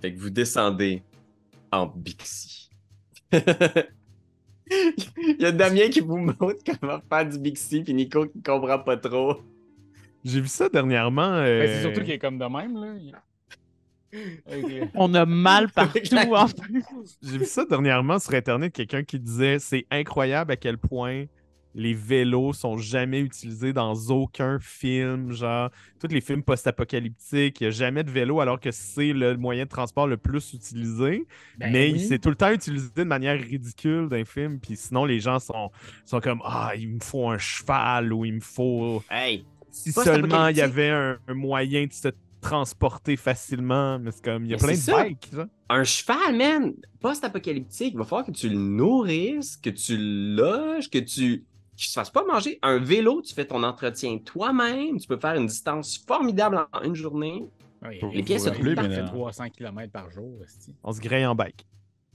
Fait 0.00 0.12
que 0.14 0.18
vous 0.18 0.30
descendez 0.30 1.02
en 1.72 1.86
Bixi. 1.86 2.70
Il 5.16 5.36
y 5.40 5.44
a 5.46 5.52
Damien 5.52 5.88
qui 5.88 6.00
vous 6.00 6.16
montre 6.18 6.56
comment 6.80 7.00
faire 7.08 7.26
du 7.28 7.38
Bixi, 7.38 7.82
puis 7.82 7.94
Nico 7.94 8.26
qui 8.26 8.42
comprend 8.42 8.78
pas 8.78 8.96
trop. 8.96 9.36
J'ai 10.24 10.40
vu 10.40 10.48
ça 10.48 10.68
dernièrement. 10.68 11.22
euh, 11.34 11.60
Ben, 11.60 11.68
c'est 11.68 11.82
surtout 11.82 12.00
qu'il 12.02 12.10
est 12.12 12.18
comme 12.18 12.38
de 12.38 12.44
même, 12.44 12.76
là. 12.76 12.94
Il- 14.12 14.88
On 14.94 15.12
a 15.14 15.26
mal 15.26 15.70
partout. 15.70 15.98
en. 16.16 16.46
J'ai 17.22 17.38
vu 17.38 17.44
ça 17.44 17.64
dernièrement 17.66 18.18
sur 18.18 18.32
Internet, 18.34 18.72
quelqu'un 18.72 19.02
qui 19.04 19.18
disait 19.20 19.58
c'est 19.58 19.86
incroyable 19.90 20.52
à 20.52 20.56
quel 20.56 20.78
point 20.78 21.24
les 21.78 21.94
vélos 21.94 22.52
sont 22.54 22.76
jamais 22.76 23.20
utilisés 23.20 23.72
dans 23.72 23.94
aucun 24.10 24.58
film. 24.60 25.32
Genre, 25.32 25.70
tous 26.00 26.08
les 26.08 26.20
films 26.20 26.42
post-apocalyptiques, 26.42 27.60
il 27.60 27.64
n'y 27.64 27.68
a 27.68 27.70
jamais 27.70 28.02
de 28.02 28.10
vélo 28.10 28.40
alors 28.40 28.58
que 28.58 28.72
c'est 28.72 29.12
le 29.12 29.36
moyen 29.36 29.62
de 29.64 29.68
transport 29.68 30.08
le 30.08 30.16
plus 30.16 30.52
utilisé. 30.52 31.24
Ben 31.56 31.72
mais 31.72 31.92
oui. 31.92 32.00
c'est 32.00 32.18
tout 32.18 32.30
le 32.30 32.34
temps 32.34 32.50
utilisé 32.50 32.88
de 32.96 33.04
manière 33.04 33.40
ridicule 33.40 34.08
d'un 34.08 34.24
film. 34.24 34.58
Puis 34.58 34.76
sinon, 34.76 35.04
les 35.04 35.20
gens 35.20 35.38
sont, 35.38 35.70
sont 36.04 36.20
comme 36.20 36.42
Ah, 36.44 36.72
il 36.76 36.88
me 36.96 37.00
faut 37.00 37.30
un 37.30 37.38
cheval 37.38 38.12
ou 38.12 38.24
il 38.24 38.34
me 38.34 38.40
faut. 38.40 39.02
Hey, 39.08 39.46
Si 39.70 39.92
seulement 39.92 40.48
il 40.48 40.56
y 40.56 40.60
avait 40.62 40.90
un, 40.90 41.18
un 41.28 41.34
moyen 41.34 41.86
de 41.86 41.92
se 41.92 42.08
transporter 42.40 43.16
facilement. 43.16 43.98
Mais 43.98 44.10
c'est 44.12 44.24
comme, 44.24 44.44
il 44.44 44.50
y 44.50 44.54
a 44.54 44.56
Mais 44.56 44.62
plein 44.62 44.72
de 44.72 44.78
ça. 44.78 45.04
bikes. 45.04 45.30
un 45.68 45.84
cheval, 45.84 46.36
man, 46.36 46.74
post-apocalyptique, 47.00 47.92
il 47.94 47.98
va 47.98 48.04
falloir 48.04 48.26
que 48.26 48.32
tu 48.32 48.48
le 48.48 48.56
nourrisses, 48.56 49.56
que 49.56 49.70
tu 49.70 49.96
le 49.96 50.36
loges, 50.36 50.88
que 50.90 50.98
tu 50.98 51.44
qu'il 51.82 51.88
se 51.90 51.94
fasse 51.94 52.10
pas 52.10 52.24
manger. 52.24 52.58
Un 52.62 52.78
vélo, 52.78 53.22
tu 53.22 53.32
fais 53.34 53.46
ton 53.46 53.62
entretien 53.62 54.18
toi-même, 54.18 54.98
tu 54.98 55.06
peux 55.06 55.16
faire 55.18 55.34
une 55.34 55.46
distance 55.46 55.98
formidable 56.06 56.66
en 56.72 56.82
une 56.82 56.94
journée. 56.94 57.44
Les 58.12 58.22
pièces 58.22 58.44
se 58.44 58.50
trouvent 58.50 58.66
il 58.66 58.74
mais 58.74 58.88
fait 58.96 59.02
dans- 59.02 59.06
300 59.08 59.50
km 59.50 59.92
par 59.92 60.10
jour. 60.10 60.38
On 60.82 60.92
se 60.92 61.00
graille 61.00 61.24
en 61.26 61.34
bike. 61.34 61.64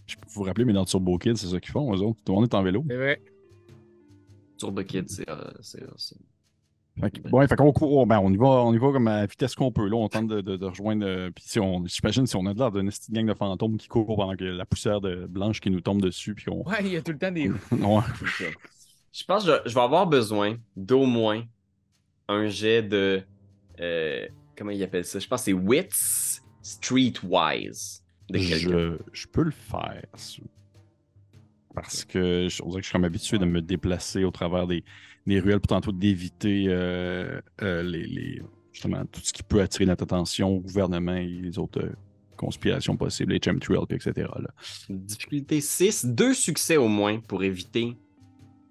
Je 0.05 0.15
peux 0.17 0.27
vous 0.33 0.43
rappeler, 0.43 0.65
mais 0.65 0.73
dans 0.73 0.83
Turbo 0.83 1.17
Kid, 1.17 1.37
c'est 1.37 1.47
ça 1.47 1.59
qu'ils 1.61 1.71
font, 1.71 1.95
eux 1.95 2.01
autres. 2.01 2.19
Tout 2.25 2.33
le 2.33 2.39
monde 2.41 2.49
est 2.51 2.55
en 2.55 2.61
vélo. 2.63 2.83
C'est 2.89 2.97
vrai. 2.97 3.21
Turbo 4.57 4.83
Kid, 4.83 5.09
c'est 5.09 5.27
euh, 5.29 5.51
Fait 6.99 7.09
que, 7.09 7.47
fait 7.47 7.55
qu'on 7.55 7.71
court, 7.71 8.05
ben, 8.05 8.19
on 8.19 8.31
y 8.31 8.37
va, 8.37 8.45
on 8.45 8.73
y 8.73 8.77
va 8.77 8.91
comme 8.91 9.07
à 9.07 9.21
la 9.21 9.25
vitesse 9.25 9.55
qu'on 9.55 9.71
peut. 9.71 9.87
Là, 9.87 9.95
on 9.95 10.09
tente 10.09 10.27
de, 10.27 10.41
de- 10.41 10.57
de 10.57 10.65
rejoindre. 10.65 11.05
euh, 11.05 11.31
Puis 11.33 11.45
si 11.47 11.59
on, 11.59 11.85
j'imagine 11.87 12.27
si 12.27 12.35
on 12.35 12.45
a 12.45 12.53
de 12.53 12.59
l'air 12.59 12.71
d'une 12.71 12.89
petite 12.89 13.11
gang 13.11 13.25
de 13.25 13.33
fantômes 13.33 13.77
qui 13.77 13.87
courent 13.87 14.15
pendant 14.17 14.35
que 14.35 14.43
la 14.43 14.65
poussière 14.65 14.99
de 15.01 15.25
blanche 15.25 15.59
qui 15.61 15.71
nous 15.71 15.81
tombe 15.81 16.01
dessus, 16.01 16.35
puis. 16.35 16.49
Ouais, 16.51 16.75
il 16.81 16.87
y 16.89 16.97
a 16.97 17.01
tout 17.01 17.13
le 17.13 17.17
temps 17.17 17.31
des. 17.31 17.49
Ouais. 17.71 18.01
Je 19.13 19.23
pense 19.25 19.45
que 19.45 19.51
je, 19.63 19.69
je 19.69 19.73
vais 19.75 19.81
avoir 19.81 20.07
besoin 20.07 20.57
d'au 20.75 21.05
moins 21.05 21.43
un 22.27 22.47
jet 22.47 22.81
de. 22.83 23.21
euh, 23.79 24.25
comment 24.57 24.71
il 24.71 24.81
appelle 24.83 25.05
ça? 25.05 25.19
Je 25.19 25.27
pense 25.27 25.41
que 25.41 25.45
c'est 25.45 25.53
Wits 25.53 26.41
Streetwise. 26.61 28.03
de. 28.29 28.37
Je, 28.39 28.97
je 29.11 29.27
peux 29.27 29.43
le 29.43 29.51
faire. 29.51 30.01
Parce 31.75 32.05
que 32.05 32.47
je, 32.49 32.61
on 32.63 32.69
dirait 32.69 32.81
que 32.81 32.83
je 32.83 32.89
suis 32.89 32.93
comme 32.93 33.03
habitué 33.05 33.37
de 33.39 33.45
me 33.45 33.61
déplacer 33.61 34.23
au 34.23 34.31
travers 34.31 34.67
des, 34.67 34.83
des 35.25 35.39
ruelles 35.39 35.59
pour 35.59 35.67
tantôt 35.69 35.91
d'éviter 35.91 36.65
euh, 36.67 37.41
euh, 37.61 37.81
les, 37.83 38.05
les- 38.05 38.41
justement 38.71 39.05
tout 39.05 39.21
ce 39.23 39.33
qui 39.33 39.43
peut 39.43 39.61
attirer 39.61 39.85
notre 39.85 40.03
attention 40.03 40.49
au 40.49 40.59
gouvernement 40.59 41.15
et 41.15 41.25
les 41.27 41.57
autres 41.59 41.91
conspirations 42.37 42.95
possibles, 42.97 43.33
les 43.33 43.39
chemtrails, 43.43 43.77
etc. 43.89 44.11
là. 44.39 44.49
Difficulté 44.89 45.61
6, 45.61 46.05
deux 46.05 46.33
succès 46.33 46.77
au 46.77 46.87
moins 46.87 47.19
pour 47.19 47.43
éviter 47.43 47.95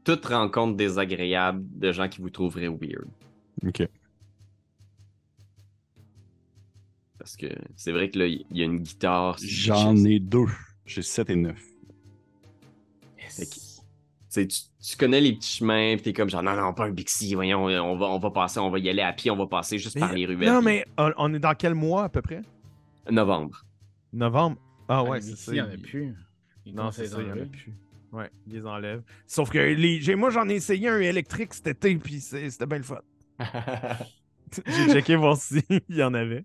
toute 0.05 0.27
rencontre 0.27 0.77
désagréable 0.77 1.65
de 1.79 1.93
gens 1.93 2.09
qui 2.09 2.21
vous 2.21 2.31
trouveraient 2.31 2.69
weird. 2.69 3.09
Ok. 3.67 3.87
Parce 7.19 7.37
que 7.37 7.47
c'est 7.77 7.93
vrai 7.93 8.11
que 8.11 8.19
là, 8.19 8.27
il 8.27 8.45
y 8.51 8.63
a 8.63 8.65
une 8.65 8.79
guitare. 8.79 9.37
J'en 9.41 9.97
ai 9.97 10.19
deux. 10.19 10.47
J'ai 10.87 11.03
7 11.03 11.31
et 11.31 11.37
9. 11.37 11.57
Fait 13.29 13.47
que, 13.47 13.55
tu 13.55 13.61
sais, 14.29 14.47
tu, 14.47 14.59
tu 14.81 14.97
connais 14.97 15.21
les 15.21 15.33
petits 15.35 15.59
chemins, 15.59 15.97
pis 15.97 16.03
t'es 16.03 16.13
comme 16.13 16.29
genre, 16.29 16.43
non, 16.43 16.57
non, 16.57 16.75
pas 16.75 16.87
un 16.87 16.91
Bixi, 16.91 17.35
voyons, 17.35 17.65
on 17.65 17.97
va, 17.97 18.07
on 18.07 18.19
va 18.19 18.31
passer, 18.31 18.59
on 18.59 18.71
va 18.71 18.79
y 18.79 18.89
aller 18.89 19.03
à 19.03 19.13
pied, 19.13 19.31
on 19.31 19.37
va 19.37 19.47
passer 19.47 19.79
juste 19.79 19.99
par 19.99 20.13
les 20.13 20.27
ruelles. 20.27 20.53
Non, 20.53 20.61
mais 20.61 20.85
on, 20.99 21.13
on 21.17 21.33
est 21.33 21.39
dans 21.39 21.55
quel 21.55 21.75
mois 21.75 22.05
à 22.05 22.09
peu 22.09 22.21
près? 22.21 22.43
Novembre. 23.11 23.65
Novembre? 24.13 24.61
Ah 24.89 25.03
ouais, 25.05 25.21
les 25.21 25.23
c'est 25.23 25.37
ça. 25.37 25.53
Il 25.53 25.55
n'y 25.55 25.61
en 25.61 25.71
a 25.71 25.77
plus. 25.77 26.15
Non, 26.67 26.91
c'est 26.91 27.07
ça, 27.07 27.23
il 27.23 27.29
y 27.29 27.33
en 27.33 27.39
a 27.41 27.47
plus. 27.47 27.73
Ouais, 28.13 28.31
ils 28.47 28.55
les 28.55 28.67
enlèvent. 28.67 29.03
Sauf 29.27 29.51
que 29.51 29.59
les... 29.59 30.17
moi, 30.17 30.31
j'en 30.31 30.49
ai 30.49 30.55
essayé 30.55 30.89
un 30.89 31.01
électrique 31.01 31.55
cet 31.55 31.67
été, 31.67 31.97
puis 31.97 32.21
c'était 32.21 32.67
bien 32.67 32.79
le 32.79 32.85
fun. 32.85 33.01
J'ai 34.67 34.93
checké 34.93 35.17
voir 35.17 35.37
s'il 35.37 35.63
y 35.89 36.03
en 36.03 36.13
avait. 36.13 36.45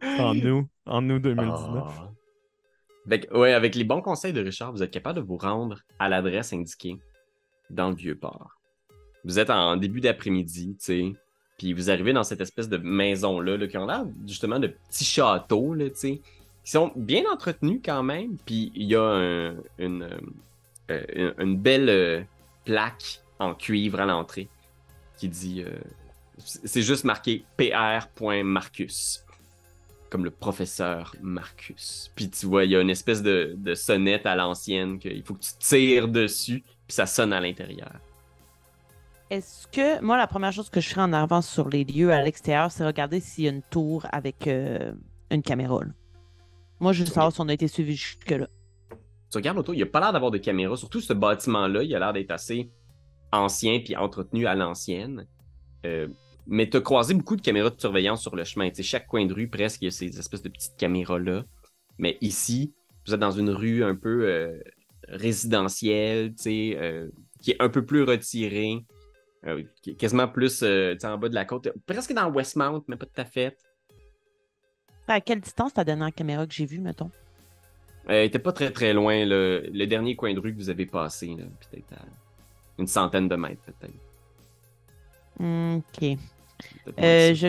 En 0.00 0.32
nous, 0.32 0.68
en 0.86 1.02
nous 1.02 1.18
2019. 1.18 1.84
Ah. 1.86 2.10
Fait 3.08 3.20
que, 3.20 3.36
ouais, 3.36 3.52
avec 3.52 3.74
les 3.74 3.84
bons 3.84 4.00
conseils 4.00 4.32
de 4.32 4.40
Richard, 4.42 4.72
vous 4.72 4.82
êtes 4.82 4.92
capable 4.92 5.18
de 5.20 5.24
vous 5.24 5.36
rendre 5.38 5.80
à 5.98 6.08
l'adresse 6.08 6.52
indiquée 6.52 6.98
dans 7.70 7.88
le 7.88 7.96
Vieux-Port. 7.96 8.60
Vous 9.24 9.40
êtes 9.40 9.50
en 9.50 9.76
début 9.76 10.00
d'après-midi, 10.00 10.76
tu 10.78 10.84
sais, 10.84 11.12
puis 11.58 11.72
vous 11.72 11.90
arrivez 11.90 12.12
dans 12.12 12.22
cette 12.22 12.40
espèce 12.40 12.68
de 12.68 12.76
maison-là, 12.76 13.56
là, 13.56 13.66
qui 13.66 13.76
ont 13.76 13.86
l'air 13.86 14.04
justement 14.26 14.60
de 14.60 14.68
petits 14.68 15.04
châteaux, 15.04 15.74
là, 15.74 15.90
tu 15.90 15.96
sais, 15.96 16.20
qui 16.64 16.70
sont 16.70 16.92
bien 16.94 17.24
entretenus 17.32 17.80
quand 17.84 18.04
même, 18.04 18.36
puis 18.46 18.70
il 18.74 18.86
y 18.86 18.94
a 18.94 19.02
un- 19.02 19.56
une, 19.78 20.08
euh, 20.90 21.32
une 21.38 21.56
belle 21.56 21.88
euh, 21.88 22.22
plaque 22.64 23.20
en 23.38 23.54
cuivre 23.54 24.00
à 24.00 24.06
l'entrée 24.06 24.48
qui 25.16 25.28
dit... 25.28 25.62
euh, 25.62 25.78
c'est 26.38 26.82
juste 26.82 27.04
marqué 27.04 27.44
pr.marcus 27.56 29.24
comme 30.10 30.24
le 30.24 30.30
professeur 30.30 31.14
Marcus. 31.20 32.10
Puis 32.14 32.30
tu 32.30 32.46
vois, 32.46 32.64
il 32.64 32.70
y 32.70 32.76
a 32.76 32.80
une 32.80 32.90
espèce 32.90 33.22
de, 33.22 33.54
de 33.56 33.74
sonnette 33.74 34.24
à 34.24 34.34
l'ancienne 34.36 34.98
qu'il 34.98 35.22
faut 35.22 35.34
que 35.34 35.42
tu 35.42 35.52
tires 35.58 36.08
dessus, 36.08 36.62
puis 36.86 36.94
ça 36.94 37.06
sonne 37.06 37.32
à 37.32 37.40
l'intérieur. 37.40 37.92
Est-ce 39.30 39.66
que, 39.68 40.00
moi, 40.00 40.16
la 40.16 40.26
première 40.26 40.52
chose 40.52 40.70
que 40.70 40.80
je 40.80 40.88
ferai 40.88 41.02
en 41.02 41.12
arrivant 41.12 41.42
sur 41.42 41.68
les 41.68 41.84
lieux 41.84 42.10
à 42.12 42.22
l'extérieur, 42.22 42.72
c'est 42.72 42.86
regarder 42.86 43.20
s'il 43.20 43.44
y 43.44 43.48
a 43.48 43.50
une 43.50 43.62
tour 43.62 44.06
avec 44.10 44.46
euh, 44.46 44.92
une 45.30 45.42
caméra. 45.42 45.84
là. 45.84 45.90
Moi, 46.80 46.92
je 46.92 47.04
veux 47.04 47.10
savoir 47.10 47.32
si 47.32 47.40
on 47.40 47.48
a 47.48 47.52
été 47.52 47.68
suivi 47.68 47.94
jusque-là. 47.94 48.48
Tu 49.30 49.36
regardes 49.36 49.58
autour, 49.58 49.74
il 49.74 49.78
n'y 49.78 49.82
a 49.82 49.86
pas 49.86 50.00
l'air 50.00 50.12
d'avoir 50.12 50.30
de 50.30 50.38
caméra, 50.38 50.76
surtout 50.76 51.00
ce 51.00 51.12
bâtiment-là, 51.12 51.82
il 51.82 51.94
a 51.94 51.98
l'air 51.98 52.12
d'être 52.12 52.30
assez 52.30 52.70
ancien 53.30 53.80
puis 53.80 53.94
entretenu 53.94 54.46
à 54.46 54.54
l'ancienne. 54.54 55.26
Euh, 55.84 56.08
mais 56.46 56.68
tu 56.68 56.78
as 56.78 56.80
croisé 56.80 57.12
beaucoup 57.12 57.36
de 57.36 57.42
caméras 57.42 57.70
de 57.70 57.78
surveillance 57.78 58.22
sur 58.22 58.34
le 58.34 58.44
chemin. 58.44 58.70
Chaque 58.80 59.06
coin 59.06 59.26
de 59.26 59.34
rue, 59.34 59.48
presque, 59.48 59.82
il 59.82 59.86
y 59.86 59.88
a 59.88 59.90
ces 59.90 60.18
espèces 60.18 60.42
de 60.42 60.48
petites 60.48 60.76
caméras-là. 60.78 61.44
Mais 61.98 62.16
ici, 62.22 62.74
vous 63.06 63.12
êtes 63.12 63.20
dans 63.20 63.30
une 63.30 63.50
rue 63.50 63.84
un 63.84 63.94
peu 63.94 64.26
euh, 64.26 64.58
résidentielle, 65.08 66.34
euh, 66.46 67.10
qui 67.42 67.50
est 67.50 67.60
un 67.60 67.68
peu 67.68 67.84
plus 67.84 68.04
retirée, 68.04 68.86
quasiment 69.98 70.26
plus 70.26 70.62
en 70.62 71.18
bas 71.18 71.28
de 71.28 71.34
la 71.34 71.44
côte, 71.44 71.68
presque 71.86 72.12
dans 72.14 72.30
Westmount, 72.30 72.82
mais 72.88 72.96
pas 72.96 73.06
tout 73.06 73.20
à 73.20 73.24
fait. 73.24 73.56
À 75.06 75.20
quelle 75.20 75.40
distance 75.40 75.74
ta 75.74 75.84
dernière 75.84 76.12
caméra 76.12 76.46
que 76.46 76.52
j'ai 76.52 76.66
vue, 76.66 76.80
mettons? 76.80 77.10
Euh, 78.10 78.24
était 78.24 78.38
pas 78.38 78.52
très 78.52 78.70
très 78.70 78.92
loin, 78.94 79.24
le, 79.24 79.68
le 79.70 79.86
dernier 79.86 80.16
coin 80.16 80.32
de 80.32 80.40
rue 80.40 80.52
que 80.52 80.58
vous 80.58 80.70
avez 80.70 80.86
passé, 80.86 81.36
peut-être 81.36 81.92
à 81.92 82.04
une 82.78 82.86
centaine 82.86 83.28
de 83.28 83.36
mètres, 83.36 83.62
peut-être. 83.66 83.92
Hmm, 85.38 85.76
OK. 85.76 86.18
Euh, 86.98 87.34
je, 87.34 87.48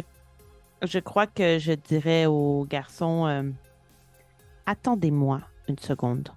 je 0.84 1.00
crois 1.00 1.28
que 1.28 1.60
je 1.60 1.72
dirais 1.72 2.26
au 2.26 2.66
garçon 2.66 3.26
euh, 3.26 3.50
Attendez-moi 4.66 5.42
une 5.68 5.80
seconde. 5.80 6.30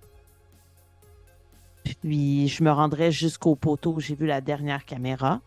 Puis 1.85 2.49
je 2.49 2.63
me 2.63 2.71
rendrai 2.71 3.11
jusqu'au 3.11 3.57
poteau 3.57 3.95
où 3.95 4.01
j'ai 4.01 4.15
vu 4.15 4.27
la 4.27 4.41
dernière 4.41 4.85
caméra. 4.85 5.41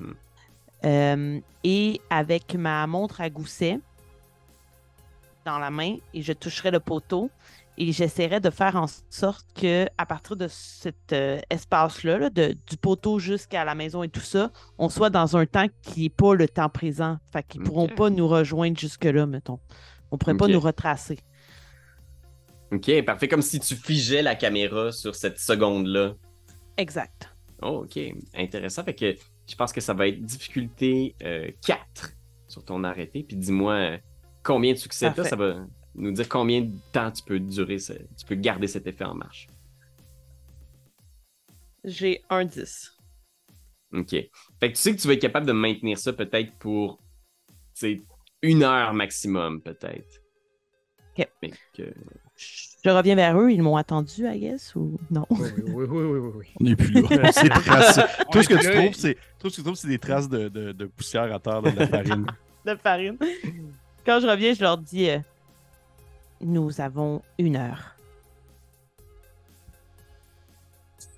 Mhm. 0.00 0.14
Euh, 0.84 1.40
et 1.64 2.00
avec 2.10 2.54
ma 2.54 2.86
montre 2.86 3.20
à 3.20 3.30
gousset 3.30 3.80
dans 5.44 5.58
la 5.58 5.70
main, 5.70 5.96
et 6.12 6.22
je 6.22 6.32
toucherai 6.32 6.70
le 6.70 6.80
poteau. 6.80 7.30
Et 7.80 7.92
j'essaierai 7.92 8.40
de 8.40 8.50
faire 8.50 8.74
en 8.74 8.86
sorte 9.08 9.46
que 9.54 9.86
à 9.96 10.04
partir 10.04 10.36
de 10.36 10.48
cet 10.48 11.12
euh, 11.12 11.38
espace-là, 11.48 12.18
là, 12.18 12.28
de- 12.28 12.56
du 12.68 12.76
poteau 12.76 13.20
jusqu'à 13.20 13.64
la 13.64 13.76
maison 13.76 14.02
et 14.02 14.08
tout 14.08 14.18
ça, 14.20 14.50
on 14.78 14.88
soit 14.88 15.10
dans 15.10 15.36
un 15.36 15.46
temps 15.46 15.66
qui 15.82 16.02
n'est 16.02 16.08
pas 16.08 16.34
le 16.34 16.48
temps 16.48 16.68
présent. 16.68 17.18
Fait 17.32 17.44
qu'ils 17.44 17.62
pourront 17.62 17.84
Ok. 17.84 17.94
pas 17.94 18.10
nous 18.10 18.26
rejoindre 18.26 18.76
jusque-là, 18.76 19.26
mettons. 19.26 19.60
On 20.10 20.18
pourrait 20.18 20.36
pas 20.36 20.48
nous 20.48 20.58
retracer. 20.58 21.20
Ok, 22.72 22.90
parfait. 23.04 23.28
Comme 23.28 23.42
si 23.42 23.60
tu 23.60 23.74
figeais 23.76 24.22
la 24.22 24.34
caméra 24.34 24.90
sur 24.92 25.14
cette 25.14 25.38
seconde-là. 25.38 26.14
Exact. 26.76 27.32
Oh, 27.62 27.84
ok. 27.84 27.98
Intéressant. 28.34 28.82
Fait 28.84 28.94
que 28.94 29.14
je 29.46 29.54
pense 29.54 29.72
que 29.72 29.80
ça 29.80 29.94
va 29.94 30.08
être 30.08 30.20
difficulté 30.22 31.14
euh, 31.22 31.48
4 31.64 32.12
sur 32.48 32.64
ton 32.64 32.82
arrêté. 32.84 33.22
Puis 33.22 33.36
dis-moi 33.36 33.72
euh, 33.74 33.98
combien 34.42 34.72
de 34.72 34.78
succès 34.78 35.12
t'as? 35.14 35.24
Ça 35.24 35.36
va 35.36 35.54
nous 35.98 36.12
dire 36.12 36.28
combien 36.28 36.62
de 36.62 36.72
temps 36.92 37.10
tu 37.10 37.22
peux 37.22 37.38
durer, 37.40 37.78
ce- 37.78 37.92
tu 37.92 38.24
peux 38.26 38.34
garder 38.34 38.66
cet 38.66 38.86
effet 38.86 39.04
en 39.04 39.14
marche. 39.14 39.48
J'ai 41.84 42.22
un 42.28 42.44
10. 42.44 42.92
OK. 43.92 44.10
Fait 44.10 44.30
que 44.60 44.66
tu 44.68 44.76
sais 44.76 44.94
que 44.94 45.00
tu 45.00 45.06
vas 45.06 45.14
être 45.14 45.22
capable 45.22 45.46
de 45.46 45.52
maintenir 45.52 45.98
ça 45.98 46.12
peut-être 46.12 46.52
pour, 46.58 46.98
tu 47.48 47.54
sais, 47.74 48.02
une 48.42 48.62
heure 48.62 48.92
maximum, 48.92 49.60
peut-être. 49.62 50.20
OK. 51.18 51.26
Mais 51.42 51.50
que... 51.74 51.92
Je 52.84 52.90
reviens 52.90 53.16
vers 53.16 53.36
eux. 53.40 53.50
Ils 53.50 53.62
m'ont 53.62 53.76
attendu, 53.76 54.24
I 54.28 54.38
guess, 54.38 54.74
ou 54.76 54.98
non? 55.10 55.26
Oui, 55.30 55.48
oui, 55.56 55.72
oui, 55.72 55.86
oui, 55.88 56.18
oui, 56.18 56.30
oui. 56.36 56.46
On 56.60 56.64
n'est 56.64 56.76
plus 56.76 56.92
là. 57.02 57.32
C'est. 57.32 57.48
Tout 58.30 58.42
ce 58.42 58.48
que 58.48 58.54
tu 58.54 58.70
trouves, 58.70 58.94
c'est 58.94 59.16
tout 59.40 59.50
ce 59.50 59.56
que 59.56 59.60
tu 59.60 59.62
trouves, 59.64 59.74
c'est 59.74 59.88
des 59.88 59.98
traces 59.98 60.28
de, 60.28 60.48
de- 60.48 60.70
de 60.72 60.86
poussière 60.86 61.34
à 61.34 61.40
terre, 61.40 61.60
de 61.62 61.70
la 61.70 61.88
farine. 61.88 62.26
de 62.64 62.74
farine. 62.76 63.18
Quand 64.06 64.20
je 64.20 64.28
reviens, 64.28 64.54
je 64.54 64.60
leur 64.60 64.78
dis 64.78 65.10
euh, 65.10 65.18
Nous 66.40 66.80
avons 66.80 67.22
une 67.38 67.56
heure. 67.56 67.96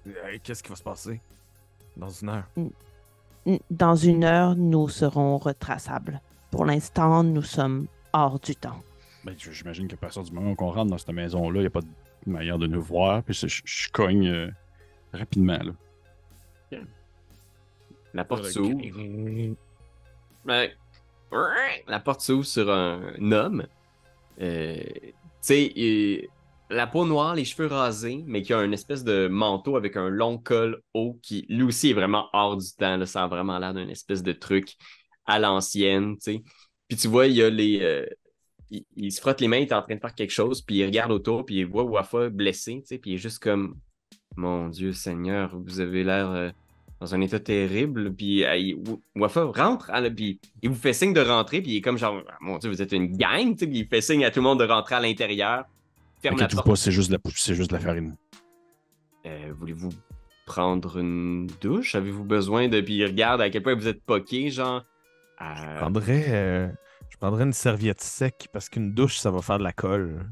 Euh, 0.07 0.39
Qu'est-ce 0.43 0.63
qui 0.63 0.71
va 0.71 0.77
se 0.77 0.83
passer? 0.83 1.21
Dans 1.97 2.09
une 2.09 2.29
heure? 2.31 2.49
Dans 3.71 3.95
une 3.95 4.25
heure, 4.25 4.57
nous 4.57 4.89
serons 4.89 5.39
retraçables. 5.39 6.21
Pour 6.51 6.65
l'instant, 6.65 7.23
nous 7.23 7.43
sommes 7.43 7.87
hors 8.13 8.41
du 8.41 8.57
temps. 8.57 8.83
Ben, 9.25 9.35
J'imagine 9.39 9.89
qu'à 9.89 9.97
partir 9.97 10.23
du 10.23 10.33
moment 10.33 10.55
qu'on 10.55 10.71
rentre 10.71 10.91
dans 10.91 10.99
cette 10.99 11.11
maison-là, 11.11 11.59
il 11.59 11.63
n'y 11.63 11.67
a 11.67 11.71
pas 11.71 11.83
de 11.83 12.31
manière 12.31 12.59
de 12.59 12.67
nous 12.67 12.83
voir. 12.83 13.23
Puis 13.23 13.35
je, 13.35 13.91
cogne 13.91 14.29
euh, 14.29 14.51
rapidement. 15.13 15.59
Là. 15.59 16.79
La 18.15 18.25
porte 18.25 18.47
s'ouvre. 18.47 18.81
Ouais. 20.47 20.75
La 21.87 22.01
porte 22.01 22.23
s'ouvre 22.23 22.45
sur 22.45 22.71
un 22.71 23.33
homme. 23.33 23.67
Euh, 24.41 24.77
tu 25.05 25.13
sais, 25.41 26.29
la 26.71 26.87
peau 26.87 27.05
noire, 27.05 27.35
les 27.35 27.45
cheveux 27.45 27.67
rasés, 27.67 28.23
mais 28.27 28.43
qui 28.43 28.53
a 28.53 28.63
une 28.63 28.73
espèce 28.73 29.05
de 29.05 29.29
manteau 29.29 29.77
avec 29.77 29.97
un 29.97 30.09
long 30.09 30.39
col 30.39 30.83
haut 30.95 31.19
qui, 31.23 31.45
lui 31.49 31.65
aussi, 31.65 31.91
est 31.91 31.95
vraiment 31.95 32.29
hors 32.33 32.57
du 32.57 32.73
temps. 32.79 32.97
Là, 32.97 33.07
ça 33.07 33.25
a 33.25 33.29
vraiment 33.29 33.59
l'air 33.59 33.75
d'un 33.75 33.89
espèce 33.89 34.23
de 34.23 34.33
truc 34.33 34.77
à 35.27 35.39
l'ancienne, 35.39 36.17
tu 36.17 36.35
sais. 36.35 36.43
Puis 36.89 36.97
tu 36.97 37.09
vois, 37.09 37.27
il 37.27 37.35
y 37.35 37.43
a 37.43 37.51
les... 37.51 37.81
euh, 37.83 38.07
il, 38.71 38.85
il 38.97 39.13
se 39.13 39.21
frotte 39.21 39.41
les 39.41 39.49
mains, 39.49 39.59
il 39.59 39.63
est 39.63 39.73
en 39.73 39.83
train 39.83 39.97
de 39.97 40.01
faire 40.01 40.15
quelque 40.15 40.33
chose, 40.33 40.63
puis 40.63 40.77
il 40.77 40.85
regarde 40.85 41.11
autour, 41.11 41.45
puis 41.45 41.57
il 41.57 41.67
voit 41.67 41.85
Wafa 41.85 42.29
blessé, 42.31 42.81
tu 42.83 42.87
sais, 42.87 42.99
puis 42.99 43.13
il 43.13 43.15
est 43.15 43.19
juste 43.19 43.43
comme... 43.43 43.77
Mon 44.37 44.69
Dieu 44.69 44.93
Seigneur, 44.93 45.59
vous 45.59 45.81
avez 45.81 46.05
l'air... 46.05 46.31
euh, 46.31 46.51
dans 47.01 47.15
un 47.15 47.21
état 47.21 47.41
terrible. 47.41 48.13
Puis 48.15 48.45
euh, 48.45 48.57
il- 48.57 48.77
Wafa 49.17 49.45
rentre, 49.45 49.91
hein, 49.91 50.01
là, 50.03 50.11
puis 50.11 50.39
il 50.63 50.69
vous 50.71 50.77
fait 50.77 50.93
signe 50.93 51.13
de 51.13 51.21
rentrer, 51.21 51.61
puis 51.63 51.73
il 51.73 51.77
est 51.79 51.81
comme 51.81 51.99
genre, 51.99 52.23
Ah, 52.29 52.37
mon 52.41 52.59
Dieu, 52.59 52.71
vous 52.71 52.83
êtes 52.83 52.93
une 52.93 53.17
gang, 53.17 53.53
tu 53.55 53.61
sais, 53.61 53.67
puis 53.67 53.79
il 53.81 53.87
fait 53.87 54.01
signe 54.01 54.25
à 54.25 54.31
tout 54.31 54.41
le 54.41 54.45
monde 54.45 54.61
de 54.61 54.65
rentrer 54.65 54.95
à 54.97 55.01
l'intérieur. 55.01 55.65
Ferme 56.23 56.39
la 56.39 56.49
porte. 56.49 56.67
pas, 56.67 56.77
c'est 56.77 56.91
juste, 56.93 57.11
de 57.11 57.15
la 57.17 57.55
juste 57.55 57.71
de 57.71 57.75
la 57.77 57.81
farine. 57.81 58.17
Euh, 59.27 59.53
Voulez-vous 59.59 59.89
prendre 60.47 60.99
une 60.99 61.47
douche? 61.61 61.95
Avez-vous 61.95 62.25
besoin 62.25 62.69
de. 62.69 62.81
Puis 62.81 62.95
il 62.97 63.07
regarde 63.07 63.41
à 63.41 63.49
quel 63.51 63.63
point 63.63 63.75
vous 63.75 63.89
êtes 63.89 64.03
poqué, 64.03 64.51
genre? 64.51 64.85
Je 65.41 65.45
Euh, 65.45 65.77
prendrais, 65.77 66.25
euh, 66.29 66.69
je 67.09 67.17
prendrais 67.17 67.45
une 67.45 67.53
serviette 67.55 68.01
sec 68.03 68.49
parce 68.53 68.69
qu'une 68.69 68.93
douche, 68.93 69.17
ça 69.19 69.31
va 69.31 69.41
faire 69.41 69.59
de 69.59 69.65
la 69.65 69.73
colle. 69.73 70.27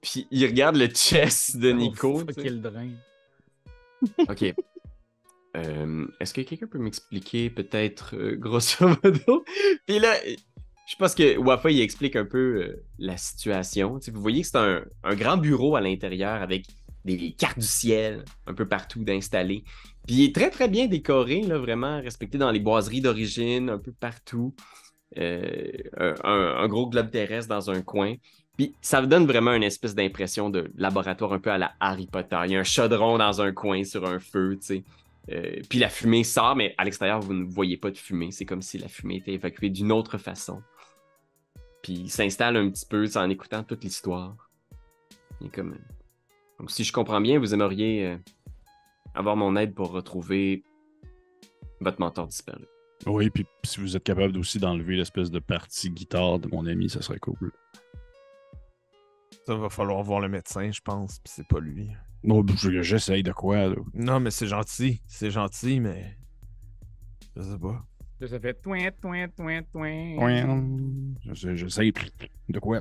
Puis 0.00 0.26
il 0.30 0.46
regarde 0.46 0.76
le 0.76 0.86
chest 0.86 1.56
de 1.58 1.72
Nico. 1.72 2.12
Oh, 2.14 2.18
fuck, 2.20 2.32
sais. 2.32 2.42
quel 2.42 2.62
drain. 2.62 2.90
Ok. 4.28 4.54
Euh, 5.56 6.06
Est-ce 6.20 6.34
que 6.34 6.42
quelqu'un 6.42 6.66
peut 6.66 6.78
m'expliquer 6.78 7.50
peut-être 7.50 8.14
euh, 8.14 8.36
grosso 8.38 8.86
modo? 8.86 9.44
Puis 9.86 9.98
là, 9.98 10.14
je 10.86 10.96
pense 10.96 11.14
que 11.14 11.36
Wafa 11.38 11.70
il 11.70 11.80
explique 11.80 12.16
un 12.16 12.24
peu 12.24 12.62
euh, 12.62 12.84
la 12.98 13.16
situation. 13.16 13.98
Vous 14.12 14.20
voyez 14.20 14.42
que 14.42 14.48
c'est 14.48 14.58
un, 14.58 14.82
grand 15.14 15.36
bureau 15.36 15.76
à 15.76 15.80
l'intérieur 15.80 16.42
avec 16.42 16.66
des 17.04 17.32
cartes 17.32 17.58
du 17.58 17.66
ciel 17.66 18.24
un 18.46 18.54
peu 18.54 18.66
partout 18.66 19.04
d'installer. 19.04 19.62
Puis 20.06 20.16
il 20.16 20.24
est 20.24 20.34
très 20.34 20.50
très 20.50 20.68
bien 20.68 20.86
décoré, 20.86 21.42
là, 21.42 21.58
vraiment 21.58 22.00
respecté 22.00 22.36
dans 22.36 22.50
les 22.50 22.60
boiseries 22.60 23.00
d'origine, 23.00 23.70
un 23.70 23.78
peu 23.78 23.92
partout. 23.92 24.54
Un, 25.16 26.68
gros 26.68 26.88
globe 26.88 27.10
terrestre 27.10 27.48
dans 27.48 27.70
un 27.70 27.80
coin. 27.80 28.16
Puis 28.56 28.74
ça 28.80 29.00
vous 29.00 29.06
donne 29.06 29.24
vraiment 29.26 29.52
une 29.54 29.62
espèce 29.62 29.94
d'impression 29.94 30.50
de 30.50 30.70
laboratoire 30.76 31.32
un 31.32 31.38
peu 31.38 31.50
à 31.50 31.58
la 31.58 31.72
Harry 31.78 32.06
Potter. 32.06 32.38
Il 32.46 32.52
y 32.52 32.56
a 32.56 32.60
un 32.60 32.64
chaudron 32.64 33.18
dans 33.18 33.40
un 33.40 33.52
coin 33.52 33.84
sur 33.84 34.04
un 34.04 34.18
feu, 34.18 34.58
tu 34.60 34.66
sais. 34.66 34.84
Euh, 35.30 35.60
puis 35.68 35.78
la 35.78 35.88
fumée 35.88 36.24
sort, 36.24 36.56
mais 36.56 36.74
à 36.78 36.84
l'extérieur, 36.84 37.20
vous 37.20 37.34
ne 37.34 37.44
voyez 37.44 37.76
pas 37.76 37.90
de 37.90 37.98
fumée. 37.98 38.30
C'est 38.30 38.44
comme 38.44 38.62
si 38.62 38.78
la 38.78 38.88
fumée 38.88 39.16
était 39.16 39.32
évacuée 39.32 39.70
d'une 39.70 39.92
autre 39.92 40.18
façon. 40.18 40.62
Puis 41.82 41.94
il 41.94 42.10
s'installe 42.10 42.56
un 42.56 42.70
petit 42.70 42.86
peu 42.86 43.06
en 43.16 43.28
écoutant 43.30 43.62
toute 43.62 43.84
l'histoire. 43.84 44.50
Est 45.44 45.54
comme... 45.54 45.76
Donc 46.58 46.70
si 46.70 46.84
je 46.84 46.92
comprends 46.92 47.20
bien, 47.20 47.38
vous 47.38 47.54
aimeriez 47.54 48.06
euh, 48.06 48.16
avoir 49.14 49.36
mon 49.36 49.56
aide 49.56 49.74
pour 49.74 49.90
retrouver 49.90 50.62
votre 51.80 52.00
mentor 52.00 52.28
disparu. 52.28 52.64
Oui, 53.04 53.28
puis 53.30 53.44
si 53.64 53.80
vous 53.80 53.96
êtes 53.96 54.04
capable 54.04 54.38
aussi 54.38 54.58
d'enlever 54.58 54.96
l'espèce 54.96 55.30
de 55.30 55.38
partie 55.38 55.90
guitare 55.90 56.38
de 56.38 56.48
mon 56.48 56.66
ami, 56.66 56.88
ça 56.88 57.02
serait 57.02 57.18
cool. 57.18 57.52
Ça 59.46 59.54
va 59.54 59.68
falloir 59.68 60.02
voir 60.02 60.20
le 60.20 60.28
médecin, 60.28 60.72
je 60.72 60.80
pense, 60.80 61.20
puis 61.20 61.32
c'est 61.36 61.46
pas 61.46 61.60
lui. 61.60 61.90
Non, 62.26 62.44
je- 62.56 62.82
j'essaye 62.82 63.22
de 63.22 63.32
quoi, 63.32 63.68
là. 63.68 63.76
Non, 63.94 64.20
mais 64.20 64.30
c'est 64.30 64.46
gentil. 64.48 65.00
C'est 65.06 65.30
gentil, 65.30 65.80
mais. 65.80 66.16
Je 67.36 67.42
sais 67.42 67.58
pas. 67.58 67.84
Ça 68.26 68.40
fait 68.40 68.54
toin, 68.54 68.90
toin, 69.00 69.28
toin, 69.28 69.62
toin. 69.62 70.16
J'essaye 71.32 71.92
de 72.48 72.58
quoi? 72.58 72.80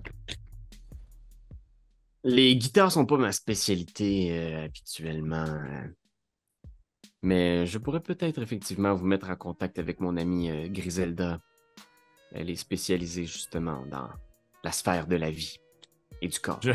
Les 2.23 2.55
guitares 2.55 2.91
sont 2.91 3.05
pas 3.05 3.17
ma 3.17 3.31
spécialité 3.31 4.29
euh, 4.31 4.65
habituellement. 4.65 5.45
Mais 7.21 7.65
je 7.65 7.77
pourrais 7.77 8.01
peut-être 8.01 8.41
effectivement 8.41 8.93
vous 8.95 9.05
mettre 9.05 9.29
en 9.29 9.35
contact 9.35 9.77
avec 9.79 9.99
mon 9.99 10.15
amie 10.17 10.49
euh, 10.49 10.67
Griselda. 10.69 11.39
Elle 12.31 12.49
est 12.49 12.55
spécialisée 12.55 13.25
justement 13.25 13.85
dans 13.85 14.09
la 14.63 14.71
sphère 14.71 15.05
de 15.07 15.15
la 15.15 15.29
vie 15.29 15.57
et 16.21 16.27
du 16.27 16.39
corps. 16.39 16.59
Je- 16.63 16.71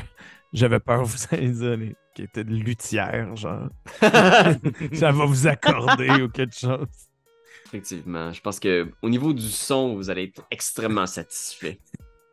J'avais 0.52 0.80
peur, 0.80 1.04
vous 1.04 1.18
allez 1.30 1.50
dire, 1.50 1.76
les- 1.76 1.96
qui 2.14 2.22
était 2.22 2.44
de 2.44 2.54
luthière, 2.54 3.36
genre. 3.36 3.68
Ça 4.00 5.12
va 5.12 5.24
vous 5.24 5.46
accorder 5.46 6.10
ou 6.22 6.28
quelque 6.28 6.56
chose. 6.58 6.86
effectivement, 7.66 8.32
je 8.32 8.40
pense 8.40 8.58
que 8.58 8.90
au 9.02 9.08
niveau 9.08 9.32
du 9.32 9.48
son, 9.48 9.94
vous 9.94 10.10
allez 10.10 10.24
être 10.24 10.44
extrêmement 10.50 11.06
satisfait. 11.06 11.78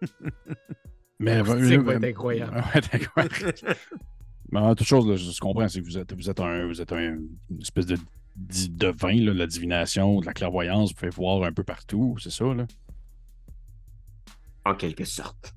Mais 1.20 1.38
L'acoustique 1.38 1.80
va 1.82 1.93
être 1.95 2.03
incroyable. 2.03 2.63
Ouais, 2.76 2.82
d'accord. 2.91 3.24
Mais 4.51 4.59
en 4.59 4.76
toute 4.76 4.88
chose, 4.88 5.07
là, 5.07 5.15
je 5.15 5.39
comprends, 5.39 5.68
c'est 5.68 5.82
que 5.82 5.86
vous 5.86 5.97
êtes, 5.97 6.13
vous 6.13 6.30
êtes, 6.30 6.39
un, 6.39 6.68
vous 6.68 6.80
êtes 6.82 6.91
un- 6.93 7.18
une 7.49 7.61
espèce 7.61 7.86
de, 7.88 7.97
de 8.36 8.88
vin, 8.88 9.13
là, 9.26 9.34
de 9.34 9.38
la 9.39 9.47
divination, 9.47 10.22
de 10.22 10.26
la 10.26 10.34
clairvoyance, 10.34 10.89
vous 10.89 10.95
pouvez 10.95 11.09
voir 11.09 11.43
un 11.43 11.51
peu 11.51 11.63
partout, 11.63 12.15
c'est 12.20 12.30
ça, 12.30 12.45
là? 12.53 12.65
En 14.65 14.76
quelque 14.76 15.05
sorte. 15.05 15.53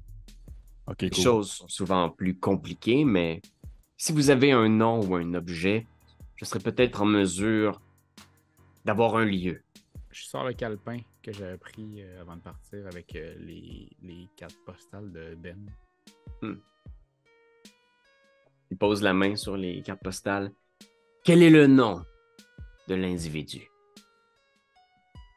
Les 0.98 1.10
cool. 1.10 1.22
choses 1.22 1.52
sont 1.52 1.68
souvent 1.68 2.10
plus 2.10 2.38
compliquées, 2.38 3.04
mais 3.04 3.40
si 3.96 4.12
vous 4.12 4.30
avez 4.30 4.52
un 4.52 4.68
nom 4.68 5.00
ou 5.04 5.14
un 5.14 5.34
objet, 5.34 5.86
je 6.36 6.44
serais 6.44 6.60
peut-être 6.60 7.02
en 7.02 7.06
mesure 7.06 7.80
d'avoir 8.84 9.16
un 9.16 9.24
lieu. 9.24 9.62
Je 10.10 10.24
sors 10.24 10.44
le 10.44 10.54
calepin 10.54 10.98
que 11.22 11.32
j'avais 11.32 11.58
pris 11.58 12.02
euh, 12.02 12.20
avant 12.20 12.36
de 12.36 12.40
partir 12.40 12.86
avec 12.86 13.14
euh, 13.14 13.34
les, 13.38 13.88
les 14.02 14.28
cartes 14.36 14.58
postales 14.66 15.12
de 15.12 15.34
Ben. 15.36 15.70
Il 18.70 18.76
pose 18.76 19.02
la 19.02 19.12
main 19.12 19.36
sur 19.36 19.56
les 19.56 19.82
cartes 19.82 20.02
postales. 20.02 20.52
Quel 21.24 21.42
est 21.42 21.50
le 21.50 21.66
nom 21.66 22.02
de 22.88 22.94
l'individu? 22.94 23.68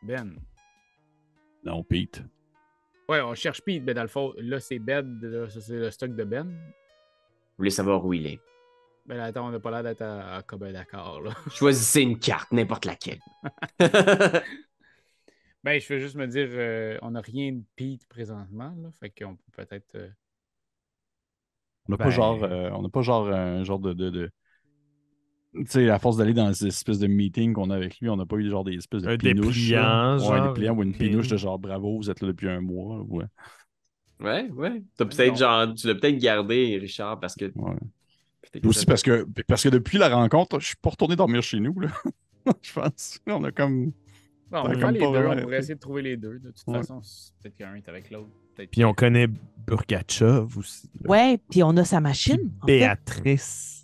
Ben. 0.01 0.35
Non, 1.63 1.83
Pete. 1.83 2.23
Ouais, 3.09 3.21
on 3.21 3.33
cherche 3.35 3.61
Pete, 3.61 3.83
mais 3.83 3.93
dans 3.93 4.01
le 4.01 4.07
fond, 4.07 4.33
là, 4.37 4.59
c'est 4.59 4.79
Ben, 4.79 5.19
c'est 5.49 5.73
le 5.77 5.91
stock 5.91 6.15
de 6.15 6.23
Ben. 6.23 6.47
Vous 6.47 7.57
voulez 7.57 7.69
savoir 7.69 8.03
où 8.05 8.13
il 8.13 8.27
est? 8.27 8.39
Ben 9.05 9.17
là, 9.17 9.25
attends, 9.25 9.47
on 9.47 9.51
n'a 9.51 9.59
pas 9.59 9.69
l'air 9.71 9.83
d'être 9.83 10.01
à, 10.01 10.37
à 10.37 10.41
d'accord, 10.71 11.21
là. 11.21 11.31
Choisissez 11.53 12.01
une 12.01 12.17
carte, 12.17 12.51
n'importe 12.51 12.85
laquelle. 12.85 13.19
Ben, 15.63 15.79
je 15.79 15.93
veux 15.93 15.99
juste 15.99 16.15
me 16.15 16.27
dire, 16.27 16.49
euh, 16.51 16.97
on 17.01 17.11
n'a 17.11 17.21
rien 17.21 17.53
de 17.53 17.63
Pete 17.77 18.05
présentement, 18.09 18.75
là. 18.81 18.89
Fait 18.99 19.09
qu'on 19.09 19.37
peut 19.37 19.63
peut-être. 19.65 19.95
euh, 19.95 20.09
On 21.87 21.93
n'a 21.93 21.97
Ben- 21.97 22.03
pas 22.03 22.09
genre, 22.09 22.43
euh, 22.43 22.69
on 22.71 22.81
n'a 22.81 22.89
pas 22.89 23.01
genre 23.01 23.29
un 23.29 23.63
genre 23.63 23.79
de. 23.79 23.93
de, 23.93 24.29
sais, 25.65 25.89
à 25.89 25.99
force 25.99 26.17
d'aller 26.17 26.33
dans 26.33 26.51
ces 26.53 26.67
espèces 26.67 26.99
de 26.99 27.07
meetings 27.07 27.53
qu'on 27.53 27.69
a 27.69 27.75
avec 27.75 27.99
lui, 27.99 28.09
on 28.09 28.15
n'a 28.17 28.25
pas 28.25 28.35
eu 28.37 28.49
genre 28.49 28.63
des 28.63 28.73
espèces 28.75 29.03
de 29.03 29.09
Un 29.09 29.17
pinouches. 29.17 29.55
dépliant. 29.69 30.13
Ouais, 30.17 30.19
genre, 30.25 30.47
des 30.47 30.53
pliants 30.59 30.75
ou 30.77 30.83
une 30.83 30.93
pinouche 30.93 31.27
de 31.27 31.37
genre 31.37 31.59
bravo, 31.59 31.97
vous 31.97 32.09
êtes 32.09 32.21
là 32.21 32.27
depuis 32.27 32.49
un 32.49 32.61
mois. 32.61 33.01
Ouais. 33.09 33.25
ouais, 34.19 34.49
ouais. 34.51 34.83
T'as 34.97 35.05
peut-être 35.05 35.31
Non. 35.31 35.35
genre, 35.35 35.73
tu 35.75 35.87
l'as 35.87 35.95
peut-être 35.95 36.17
gardé, 36.17 36.77
Richard, 36.79 37.19
parce 37.19 37.35
que. 37.35 37.45
Ouais. 37.55 37.75
Aussi 38.65 38.85
parce 38.85 39.01
que, 39.01 39.25
parce 39.47 39.63
que 39.63 39.69
depuis 39.69 39.97
la 39.97 40.09
rencontre, 40.09 40.59
je 40.59 40.67
suis 40.67 40.75
pas 40.75 40.91
retourné 40.91 41.15
dormir 41.15 41.41
chez 41.41 41.59
nous. 41.59 41.79
Là. 41.79 41.89
je 42.61 42.73
pense. 42.73 43.19
On 43.27 43.43
a 43.43 43.51
comme. 43.51 43.91
On 44.51 44.65
faire 44.69 44.79
comme 44.79 44.91
les 44.91 44.99
deux. 44.99 45.05
On 45.07 45.41
pourrait 45.41 45.57
essayer 45.57 45.73
de 45.75 45.79
trouver 45.79 46.01
les 46.03 46.17
deux. 46.17 46.37
De 46.39 46.51
toute 46.51 46.67
Ouais. 46.67 46.77
façon, 46.77 47.01
peut-être 47.41 47.55
qu'un 47.55 47.73
est 47.73 47.89
avec 47.89 48.11
l'autre. 48.11 48.29
Puis 48.71 48.85
on 48.85 48.93
connaît 48.93 49.27
Burgachev 49.65 50.45
aussi. 50.57 50.87
là. 51.01 51.09
Ouais, 51.09 51.39
puis 51.49 51.63
on 51.63 51.75
a 51.77 51.83
sa 51.83 51.99
machine. 52.01 52.51
en 52.61 52.67
fait. 52.67 52.73
Béatrice. 52.79 53.82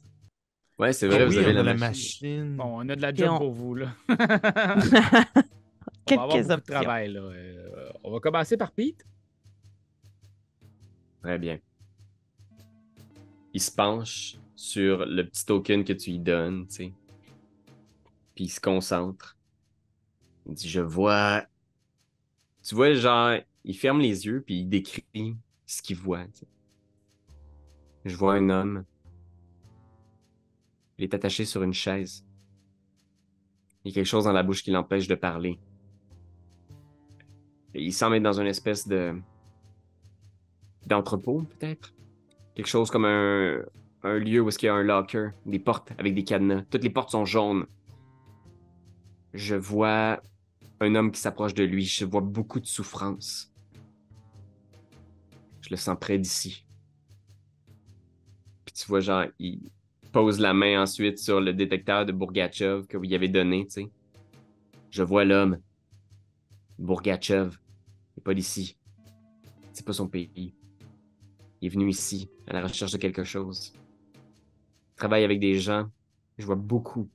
Ouais, 0.79 0.93
c'est 0.93 1.07
Ah 1.07 1.09
vrai, 1.09 1.25
oui, 1.25 1.33
vous 1.33 1.37
avez 1.39 1.53
la, 1.53 1.63
la 1.63 1.73
machine. 1.73 2.45
machine. 2.45 2.55
Bon, 2.55 2.79
on 2.81 2.87
a 2.89 2.95
de 2.95 3.01
la 3.01 3.13
job 3.13 3.29
on- 3.33 3.37
pour 3.37 3.51
vous, 3.51 3.75
là. 3.75 3.93
on 4.09 4.15
va 4.15 4.23
avoir 6.23 6.29
Quelques 6.29 6.47
de 6.47 6.55
travail, 6.65 7.11
là. 7.13 7.19
Euh, 7.19 7.89
on 8.03 8.11
va 8.11 8.19
commencer 8.19 8.55
par 8.57 8.71
Pete. 8.71 9.05
Très 11.21 11.37
bien. 11.37 11.59
Il 13.53 13.61
se 13.61 13.71
penche 13.71 14.37
sur 14.55 15.05
le 15.05 15.23
petit 15.27 15.45
token 15.45 15.83
que 15.83 15.93
tu 15.93 16.11
lui 16.11 16.19
donnes, 16.19 16.65
tu 16.67 16.75
sais. 16.75 16.93
Puis 18.35 18.45
il 18.45 18.49
se 18.49 18.61
concentre. 18.61 19.35
Il 20.45 20.53
dit 20.53 20.69
Je 20.69 20.79
vois. 20.81 21.43
Tu 22.63 22.73
vois, 22.75 22.93
genre, 22.93 23.33
il 23.65 23.75
ferme 23.77 23.99
les 23.99 24.25
yeux, 24.25 24.41
puis 24.45 24.59
il 24.61 24.65
décrit 24.69 25.35
ce 25.65 25.81
qu'il 25.81 25.97
voit. 25.97 26.23
tu 26.25 26.39
sais. 26.39 26.47
Je 28.05 28.15
vois 28.15 28.35
un 28.35 28.49
homme. 28.49 28.85
Il 30.99 31.03
est 31.03 31.13
attaché 31.13 31.45
sur 31.45 31.63
une 31.63 31.73
chaise. 31.73 32.25
Il 33.83 33.89
y 33.89 33.91
a 33.93 33.95
quelque 33.95 34.05
chose 34.05 34.25
dans 34.25 34.33
la 34.33 34.43
bouche 34.43 34.63
qui 34.63 34.71
l'empêche 34.71 35.07
de 35.07 35.15
parler. 35.15 35.57
Il 37.73 37.93
semble 37.93 38.17
être 38.17 38.23
dans 38.23 38.39
une 38.39 38.47
espèce 38.47 38.85
de 38.85 39.15
d'entrepôt, 40.85 41.43
peut-être? 41.43 41.93
Quelque 42.53 42.67
chose 42.67 42.91
comme 42.91 43.05
un, 43.05 43.63
lieu 44.03 44.41
où 44.41 44.49
est-ce 44.49 44.65
y 44.65 44.67
a 44.67 44.73
un 44.73 44.83
locker, 44.83 45.29
des 45.45 45.59
portes 45.59 45.93
avec 45.97 46.13
des 46.15 46.25
cadenas. 46.25 46.63
Toutes 46.69 46.83
les 46.83 46.89
portes 46.89 47.11
sont 47.11 47.23
jaunes. 47.23 47.65
Je 49.33 49.55
vois 49.55 50.21
un 50.81 50.95
homme 50.95 51.11
qui 51.11 51.21
s'approche 51.21 51.53
de 51.53 51.63
lui. 51.63 51.85
Je 51.85 52.03
vois 52.03 52.21
beaucoup 52.21 52.59
de 52.59 52.65
souffrance. 52.65 53.53
Je 55.61 55.69
le 55.69 55.77
sens 55.77 55.97
près 55.97 56.17
d'ici. 56.17 56.65
Puis 58.65 58.73
tu 58.73 58.85
vois, 58.87 58.99
genre, 58.99 59.25
il 59.37 59.71
pose 60.11 60.39
la 60.39 60.53
main 60.53 60.81
ensuite 60.81 61.19
sur 61.19 61.39
le 61.39 61.53
détecteur 61.53 62.05
de 62.05 62.11
Bourgachev 62.11 62.87
que 62.87 62.97
vous 62.97 63.05
y 63.05 63.15
avez 63.15 63.27
donné, 63.27 63.65
tu 63.65 63.71
sais. 63.71 63.91
Je 64.89 65.03
vois 65.03 65.23
l'homme. 65.23 65.59
Bourgachev. 66.77 67.57
N'est 68.17 68.23
pas 68.23 68.33
d'ici. 68.33 68.77
C'est 69.73 69.85
pas 69.85 69.93
son 69.93 70.07
pays. 70.07 70.53
Il 71.61 71.67
est 71.67 71.69
venu 71.69 71.89
ici, 71.89 72.29
à 72.47 72.53
la 72.53 72.61
recherche 72.61 72.91
de 72.91 72.97
quelque 72.97 73.23
chose. 73.23 73.73
Il 74.15 74.95
travaille 74.95 75.23
avec 75.23 75.39
des 75.39 75.59
gens. 75.59 75.89
Je 76.37 76.45
vois 76.45 76.55
beaucoup, 76.55 77.09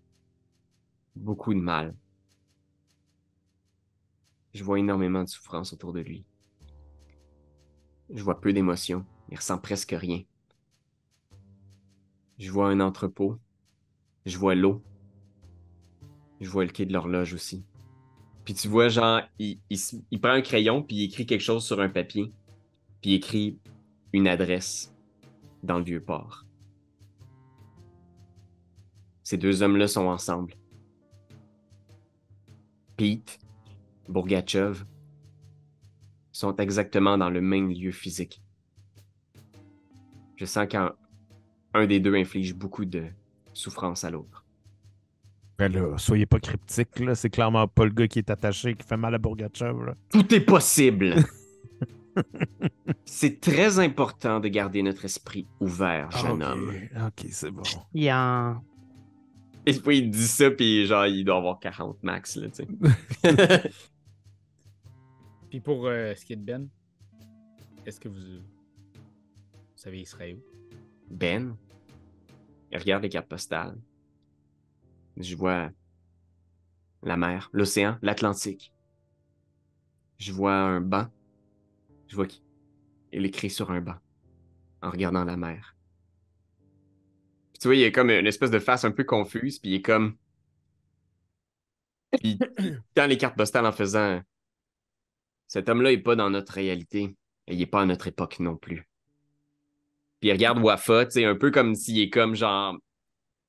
beaucoup 1.17 1.55
de 1.55 1.61
mal. 1.61 1.95
Je 4.53 4.63
vois 4.63 4.79
énormément 4.79 5.25
de 5.25 5.29
souffrance 5.29 5.73
autour 5.73 5.93
de 5.93 6.01
lui. 6.01 6.25
Je 8.11 8.23
vois 8.23 8.41
peu 8.41 8.53
d'émotions. 8.53 9.05
Il 9.31 9.37
ressent 9.37 9.59
presque 9.59 9.95
rien. 9.99 10.23
Je 12.39 12.51
vois 12.51 12.68
un 12.68 12.80
entrepôt. 12.80 13.39
Je 14.26 14.39
vois 14.39 14.55
l'eau. 14.55 14.82
Je 16.41 16.49
vois 16.49 16.64
le 16.64 16.70
quai 16.70 16.87
de 16.87 16.93
l'horloge 16.93 17.32
aussi. 17.35 17.64
Puis 18.45 18.55
tu 18.55 18.68
vois, 18.68 18.89
genre, 18.89 19.22
il, 19.39 19.59
prend 20.20 20.32
un 20.32 20.43
crayon, 20.43 20.82
puis 20.82 20.97
il 20.97 21.05
écrit 21.05 21.26
quelque 21.26 21.41
chose 21.41 21.64
sur 21.64 21.80
un 21.80 21.89
papier. 21.89 22.32
Puis 23.01 23.12
il 23.12 23.14
écrit 23.14 23.59
une 24.12 24.28
adresse. 24.28 24.91
dans 25.62 25.78
le 25.78 25.85
vieux 25.85 26.03
port. 26.03 26.45
Ces 29.22 29.39
deux 29.39 29.62
hommes-là 29.62 29.89
sont 29.89 30.07
ensemble. 30.07 30.55
Pete, 32.99 33.39
Bourgachev 34.09 34.85
sont 36.32 36.55
exactement 36.57 37.16
dans 37.16 37.30
le 37.30 37.41
même 37.41 37.70
lieu 37.70 37.93
physique. 37.93 38.43
Je 40.37 40.45
sens 40.45 40.68
qu'un 40.68 40.95
un 41.75 41.87
des 41.87 42.01
deux 42.01 42.14
inflige 42.14 42.55
beaucoup 42.55 42.85
de 42.85 43.05
souffrance 43.53 44.05
à 44.05 44.11
l'autre. 44.11 44.45
Ben 45.59 45.72
là, 45.72 45.97
soyez 45.99 46.27
pas 46.27 46.41
cryptique, 46.41 46.99
là. 46.99 47.14
C'est 47.14 47.31
clairement 47.31 47.68
pas 47.68 47.85
le 47.85 47.93
gars 47.93 48.09
qui 48.09 48.18
est 48.18 48.31
attaché 48.31 48.75
qui 48.75 48.83
fait 48.83 48.97
mal 48.97 49.14
à 49.14 49.18
Bourgachev, 49.18 49.85
là. 49.85 49.95
Tout 50.11 50.35
est 50.35 50.41
possible. 50.41 51.14
C'est 53.05 53.41
très 53.41 53.79
important 53.79 54.41
de 54.41 54.49
garder 54.49 54.83
notre 54.83 55.05
esprit 55.05 55.47
ouvert, 55.61 56.11
jeune 56.12 56.43
homme. 56.43 56.72
Ok, 57.07 57.27
c'est 57.31 57.51
bon. 57.51 57.62
Il 57.93 58.05
y 58.05 58.09
a... 58.09 58.61
Et 59.66 59.72
puis 59.72 59.99
il 59.99 60.11
dit 60.11 60.27
ça, 60.27 60.51
puis 60.51 60.87
genre, 60.87 61.07
il 61.07 61.25
doit 61.25 61.39
avoir 61.39 61.59
40 61.59 62.03
max, 62.03 62.37
là, 62.37 62.49
tu 62.51 62.64
sais. 62.64 62.66
Puis 65.51 65.61
pour 65.61 65.87
euh, 65.87 66.14
ce 66.14 66.25
qui 66.25 66.35
est 66.35 66.37
de 66.37 66.43
Ben, 66.43 66.68
est-ce 67.87 67.99
que 67.99 68.09
vous, 68.09 68.16
vous 68.16 69.01
savez, 69.75 70.01
il 70.01 70.07
serait 70.07 70.35
où? 70.35 70.43
Ben, 71.11 71.57
regarde 72.79 73.03
les 73.03 73.09
cartes 73.09 73.29
postales. 73.29 73.79
Je 75.16 75.37
vois 75.37 75.70
la 77.03 77.16
mer, 77.16 77.51
l'océan, 77.53 77.99
l'Atlantique. 78.03 78.72
Je 80.18 80.33
vois 80.33 80.55
un 80.55 80.81
banc. 80.81 81.07
Je 82.09 82.16
vois 82.16 82.27
qu'il 82.27 82.43
il 83.12 83.25
écrit 83.25 83.51
sur 83.51 83.70
un 83.70 83.81
banc 83.81 83.97
en 84.83 84.91
regardant 84.91 85.25
la 85.25 85.37
mer. 85.37 85.77
Puis 87.53 87.61
tu 87.61 87.68
vois, 87.68 87.77
il 87.77 87.81
y 87.81 87.85
a 87.85 87.91
comme 87.91 88.11
une 88.11 88.27
espèce 88.27 88.51
de 88.51 88.59
face 88.59 88.85
un 88.85 88.91
peu 88.91 89.05
confuse, 89.05 89.59
puis 89.59 89.70
il 89.70 89.75
est 89.77 89.83
comme. 89.83 90.16
Puis 92.20 92.39
dans 92.97 93.09
les 93.09 93.16
cartes 93.16 93.37
postales 93.37 93.66
en 93.66 93.72
faisant. 93.72 94.20
Cet 95.47 95.68
homme-là 95.68 95.93
est 95.93 95.99
pas 95.99 96.16
dans 96.16 96.31
notre 96.31 96.55
réalité, 96.55 97.16
et 97.47 97.55
il 97.55 97.61
est 97.61 97.66
pas 97.66 97.83
à 97.83 97.87
notre 97.87 98.09
époque 98.09 98.41
non 98.41 98.57
plus. 98.57 98.89
Puis 100.25 100.31
il 100.31 100.33
regarde 100.33 100.59
Wafa, 100.59 101.05
un 101.16 101.35
peu 101.35 101.51
comme 101.51 101.75
s'il 101.75 102.01
est 102.01 102.09
comme 102.09 102.35
genre. 102.35 102.79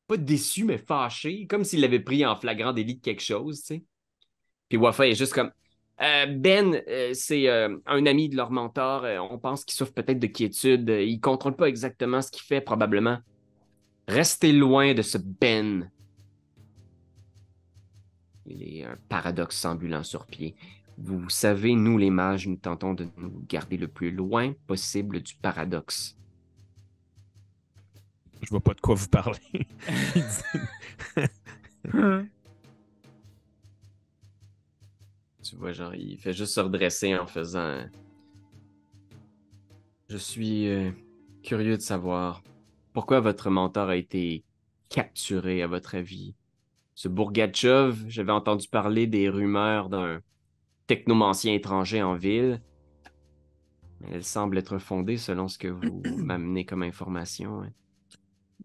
Pas 0.07 0.17
déçu, 0.17 0.65
mais 0.65 0.77
fâché. 0.77 1.47
Comme 1.47 1.63
s'il 1.63 1.79
l'avait 1.79 2.01
pris 2.01 2.25
en 2.25 2.35
flagrant 2.35 2.73
délit 2.73 2.95
de 2.95 3.01
quelque 3.01 3.23
chose, 3.23 3.61
tu 3.61 3.65
sais. 3.67 3.83
Puis 4.67 4.77
Wafa 4.77 5.07
est 5.07 5.15
juste 5.15 5.31
comme. 5.31 5.51
Euh, 6.01 6.25
ben, 6.25 6.81
euh, 6.89 7.11
c'est 7.13 7.47
euh, 7.47 7.77
un 7.85 8.05
ami 8.05 8.27
de 8.27 8.35
leur 8.35 8.51
mentor. 8.51 9.05
On 9.31 9.39
pense 9.39 9.63
qu'il 9.63 9.73
souffre 9.73 9.93
peut-être 9.93 10.19
de 10.19 10.27
quiétude. 10.27 10.89
Il 10.89 11.21
contrôle 11.21 11.55
pas 11.55 11.69
exactement 11.69 12.21
ce 12.21 12.29
qu'il 12.29 12.43
fait, 12.43 12.59
probablement. 12.59 13.19
Restez 14.09 14.51
loin 14.51 14.93
de 14.93 15.01
ce 15.01 15.17
Ben. 15.17 15.89
Il 18.47 18.61
est 18.63 18.83
un 18.83 18.97
paradoxe 19.07 19.63
ambulant 19.63 20.03
sur 20.03 20.25
pied. 20.25 20.55
Vous 20.97 21.29
savez, 21.29 21.73
nous 21.73 21.97
les 21.97 22.09
mages, 22.09 22.49
nous 22.49 22.57
tentons 22.57 22.93
de 22.93 23.07
nous 23.15 23.45
garder 23.47 23.77
le 23.77 23.87
plus 23.87 24.11
loin 24.11 24.51
possible 24.67 25.21
du 25.21 25.35
paradoxe. 25.35 26.17
Je 28.45 28.49
vois 28.51 28.59
pas 28.59 28.73
de 28.75 28.81
quoi 28.81 28.93
vous 28.95 29.07
dit- 30.15 30.21
Tu 35.43 35.55
vois, 35.55 35.71
genre, 35.71 35.93
il 35.95 36.17
fait 36.17 36.33
juste 36.33 36.53
se 36.53 36.59
redresser 36.59 37.15
en 37.15 37.25
faisant. 37.25 37.85
Je 40.09 40.17
suis 40.17 40.67
euh, 40.69 40.91
curieux 41.43 41.77
de 41.77 41.81
savoir 41.81 42.43
pourquoi 42.93 43.19
votre 43.19 43.49
mentor 43.49 43.89
a 43.89 43.95
été 43.95 44.43
capturé, 44.89 45.61
à 45.63 45.67
votre 45.67 45.95
avis. 45.95 46.35
Ce 46.93 47.07
Bourgatchev, 47.07 48.05
j'avais 48.07 48.31
entendu 48.31 48.67
parler 48.67 49.07
des 49.07 49.27
rumeurs 49.27 49.89
d'un 49.89 50.21
technomancien 50.87 51.53
étranger 51.53 52.01
en 52.03 52.13
ville. 52.15 52.61
Elle 54.11 54.23
semble 54.23 54.57
être 54.59 54.77
fondée 54.77 55.17
selon 55.17 55.47
ce 55.47 55.57
que 55.57 55.67
vous 55.67 56.01
m'amenez 56.17 56.65
comme 56.65 56.83
information. 56.83 57.63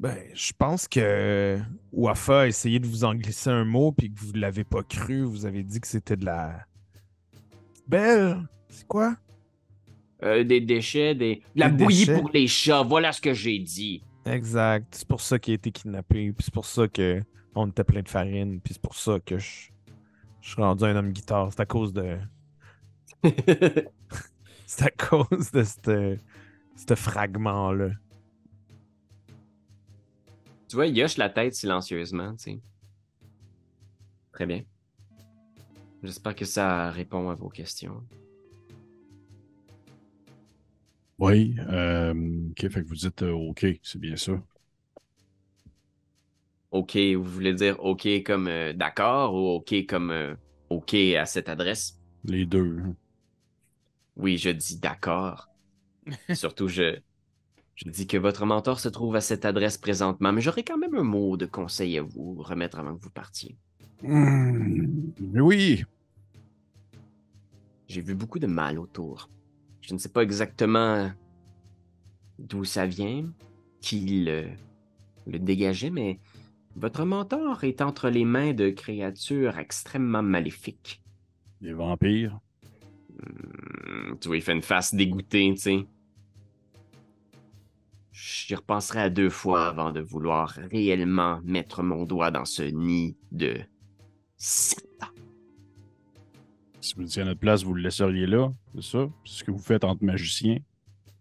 Ben, 0.01 0.16
je 0.32 0.53
pense 0.57 0.88
que 0.88 1.59
Wafa 1.92 2.40
a 2.40 2.46
essayé 2.46 2.78
de 2.78 2.86
vous 2.86 3.05
en 3.05 3.14
glisser 3.14 3.51
un 3.51 3.66
mot 3.66 3.92
puis 3.92 4.11
que 4.11 4.18
vous 4.18 4.32
l'avez 4.32 4.64
pas 4.64 4.82
cru. 4.82 5.24
Vous 5.24 5.44
avez 5.44 5.62
dit 5.62 5.78
que 5.78 5.86
c'était 5.86 6.16
de 6.16 6.24
la. 6.24 6.64
Belle, 7.86 8.48
c'est 8.70 8.86
quoi? 8.86 9.14
Euh, 10.22 10.42
des 10.42 10.62
déchets, 10.62 11.14
des... 11.14 11.42
de 11.55 11.61
la 11.61 11.68
bouillie 11.68 12.07
déchets? 12.07 12.18
pour 12.18 12.30
les 12.32 12.46
chats, 12.46 12.82
voilà 12.82 13.12
ce 13.12 13.20
que 13.20 13.34
j'ai 13.34 13.59
dit. 13.59 14.03
Exact. 14.24 14.86
C'est 14.92 15.07
pour 15.07 15.20
ça 15.20 15.38
qu'il 15.38 15.53
a 15.53 15.57
été 15.57 15.70
kidnappé. 15.70 16.32
Puis 16.32 16.44
c'est 16.44 16.55
pour 16.55 16.64
ça 16.64 16.88
que 16.88 17.20
on 17.55 17.68
était 17.68 17.84
plein 17.84 18.01
de 18.01 18.09
farine. 18.09 18.59
Puis 18.62 18.74
c'est 18.74 18.82
pour 18.82 18.94
ça 18.94 19.20
que 19.20 19.36
je, 19.36 19.68
je 20.40 20.51
suis 20.51 20.62
rendu 20.62 20.84
un 20.84 20.96
homme 20.96 21.12
guitare. 21.12 21.53
C'est 21.53 21.61
à 21.61 21.66
cause 21.66 21.92
de. 21.92 22.16
C'est 24.66 24.84
à 24.84 24.90
cause 24.90 25.51
de 25.53 25.62
ce 25.62 26.16
ce 26.88 26.94
fragment-là. 26.94 27.90
Tu 30.70 30.76
vois, 30.76 30.86
il 30.86 31.02
hoche 31.02 31.16
la 31.16 31.28
tête 31.28 31.52
silencieusement, 31.52 32.36
tu 32.36 32.52
sais. 32.52 32.60
Très 34.30 34.46
bien. 34.46 34.62
J'espère 36.04 36.36
que 36.36 36.44
ça 36.44 36.92
répond 36.92 37.28
à 37.28 37.34
vos 37.34 37.48
questions. 37.48 38.00
Oui. 41.18 41.56
euh, 41.58 42.14
OK, 42.50 42.68
fait 42.68 42.82
que 42.84 42.88
vous 42.88 42.94
dites 42.94 43.22
euh, 43.22 43.32
OK, 43.32 43.66
c'est 43.82 43.98
bien 43.98 44.14
ça. 44.14 44.40
OK, 46.70 46.96
vous 47.16 47.24
voulez 47.24 47.54
dire 47.54 47.80
OK 47.80 48.06
comme 48.24 48.46
euh, 48.46 48.72
d'accord 48.72 49.34
ou 49.34 49.56
OK 49.56 49.74
comme 49.88 50.12
euh, 50.12 50.36
OK 50.68 50.94
à 50.94 51.26
cette 51.26 51.48
adresse? 51.48 51.98
Les 52.22 52.46
deux. 52.46 52.80
Oui, 54.14 54.38
je 54.38 54.50
dis 54.50 54.78
d'accord. 54.78 55.48
Surtout, 56.32 56.68
je, 56.68 57.00
je 57.85 57.89
dis 57.89 58.07
que 58.07 58.18
votre 58.18 58.45
mentor 58.45 58.78
se 58.78 58.91
trouve 58.91 59.16
à 59.16 59.22
cette 59.22 59.47
adresse 59.47 59.78
présentement, 59.78 60.33
mais 60.33 60.43
j'aurais 60.43 60.64
quand 60.64 60.76
même 60.76 60.95
un 60.95 61.03
mot 61.03 61.39
de 61.39 61.47
conseil 61.47 61.97
à 61.97 62.03
vous 62.03 62.35
remettre 62.35 62.78
avant 62.78 62.95
que 62.95 63.03
vous 63.03 63.11
partiez. 63.11 63.57
Hmm, 64.03 65.12
oui. 65.35 65.85
J'ai 67.89 68.03
vu 68.03 68.14
beaucoup 68.14 68.39
de 68.39 68.47
mal 68.47 68.78
autour. 68.78 69.31
Je 69.81 69.95
ne 69.95 69.99
sais 69.99 70.11
pas 70.11 70.22
exactement 70.22 71.11
d'où 72.39 72.64
ça 72.64 72.87
vient, 72.87 73.33
qui 73.81 74.24
le, 74.24 74.49
le 75.26 75.39
dégageait, 75.39 75.91
mais 75.91 76.20
votre 76.76 77.07
mentor 77.07 77.64
est 77.64 77.81
entre 77.81 78.11
les 78.11 78.26
mains 78.26 78.53
de 78.53 78.68
créatures 78.68 79.59
extrêmement 79.59 80.22
maléfiques. 80.22 81.03
Les 81.62 81.72
vampires. 81.72 82.39
Hmm, 83.14 84.18
tu 84.20 84.28
vois, 84.28 84.37
il 84.37 84.43
fait 84.43 84.53
une 84.53 84.61
face 84.61 84.95
dégoûtée, 84.95 85.51
tu 85.55 85.61
sais. 85.62 85.87
J'y 88.22 88.54
repenserai 88.54 89.00
à 89.00 89.08
deux 89.08 89.30
fois 89.30 89.68
avant 89.68 89.92
de 89.92 90.00
vouloir 90.00 90.50
réellement 90.70 91.40
mettre 91.42 91.82
mon 91.82 92.04
doigt 92.04 92.30
dans 92.30 92.44
ce 92.44 92.62
nid 92.62 93.16
de 93.32 93.58
Satan. 94.36 95.06
Si 96.82 96.94
vous 96.96 97.04
étiez 97.04 97.22
à 97.22 97.24
notre 97.24 97.40
place, 97.40 97.62
vous 97.62 97.72
le 97.72 97.80
laisseriez 97.80 98.26
là, 98.26 98.52
c'est 98.74 98.82
ça? 98.82 99.08
C'est 99.24 99.38
ce 99.38 99.44
que 99.44 99.50
vous 99.50 99.58
faites 99.58 99.84
entre 99.84 100.04
magiciens. 100.04 100.58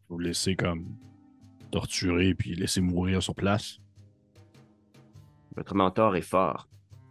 Vous 0.10 0.18
le 0.18 0.28
laissez 0.28 0.58
comme 0.58 0.88
torturer 1.72 2.34
puis 2.34 2.54
laisser 2.54 2.82
mourir 2.82 3.24
sur 3.24 3.34
place. 3.34 3.80
Votre 5.56 5.76
mentor 5.76 6.18
est 6.18 6.22
fort. 6.22 6.68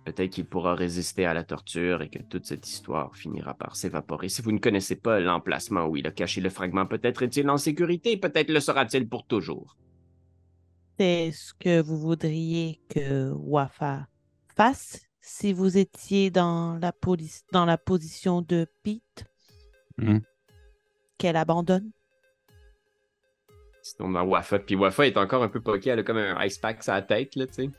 Peut-être 0.09 0.31
qu'il 0.31 0.47
pourra 0.47 0.75
résister 0.75 1.27
à 1.27 1.35
la 1.35 1.45
torture 1.45 2.01
et 2.01 2.09
que 2.09 2.19
toute 2.23 2.47
cette 2.47 2.67
histoire 2.67 3.15
finira 3.15 3.53
par 3.53 3.77
s'évaporer. 3.77 4.31
Si 4.31 4.41
vous 4.41 4.53
ne 4.53 4.59
connaissez 4.59 4.97
pas 4.97 5.21
l'emplacement 5.21 5.85
où 5.85 5.97
il 5.97 6.07
a 6.07 6.11
caché 6.11 6.41
le 6.41 6.49
fragment, 6.49 6.87
peut-être 6.87 7.23
est-il 7.23 7.51
en 7.51 7.59
sécurité, 7.59 8.17
peut-être 8.17 8.49
le 8.49 8.61
sera-t-il 8.61 9.07
pour 9.07 9.27
toujours. 9.27 9.77
C'est 10.99 11.31
ce 11.31 11.53
que 11.53 11.83
vous 11.83 11.99
voudriez 11.99 12.81
que 12.89 13.31
Wafa 13.33 14.09
fasse? 14.57 15.03
Si 15.21 15.53
vous 15.53 15.77
étiez 15.77 16.31
dans 16.31 16.79
la, 16.81 16.95
dans 17.53 17.67
la 17.67 17.77
position 17.77 18.41
de 18.41 18.67
Pete, 18.83 19.27
Mhm. 19.99 20.23
qu'elle 21.19 21.37
abandonne? 21.37 21.91
Sinon, 23.83 24.09
dans 24.13 24.25
Wafa, 24.25 24.59
puis 24.59 24.75
Wafa 24.75 25.07
est 25.07 25.19
encore 25.19 25.43
un 25.43 25.49
peu 25.49 25.61
poqué, 25.61 25.91
elle 25.91 25.99
a 25.99 26.03
comme 26.03 26.17
un 26.17 26.43
ice 26.47 26.57
pack 26.57 26.83
sur 26.83 26.95
la 26.95 27.03
tête, 27.03 27.37
là, 27.37 27.47
tu 27.47 27.53
sais. 27.53 27.71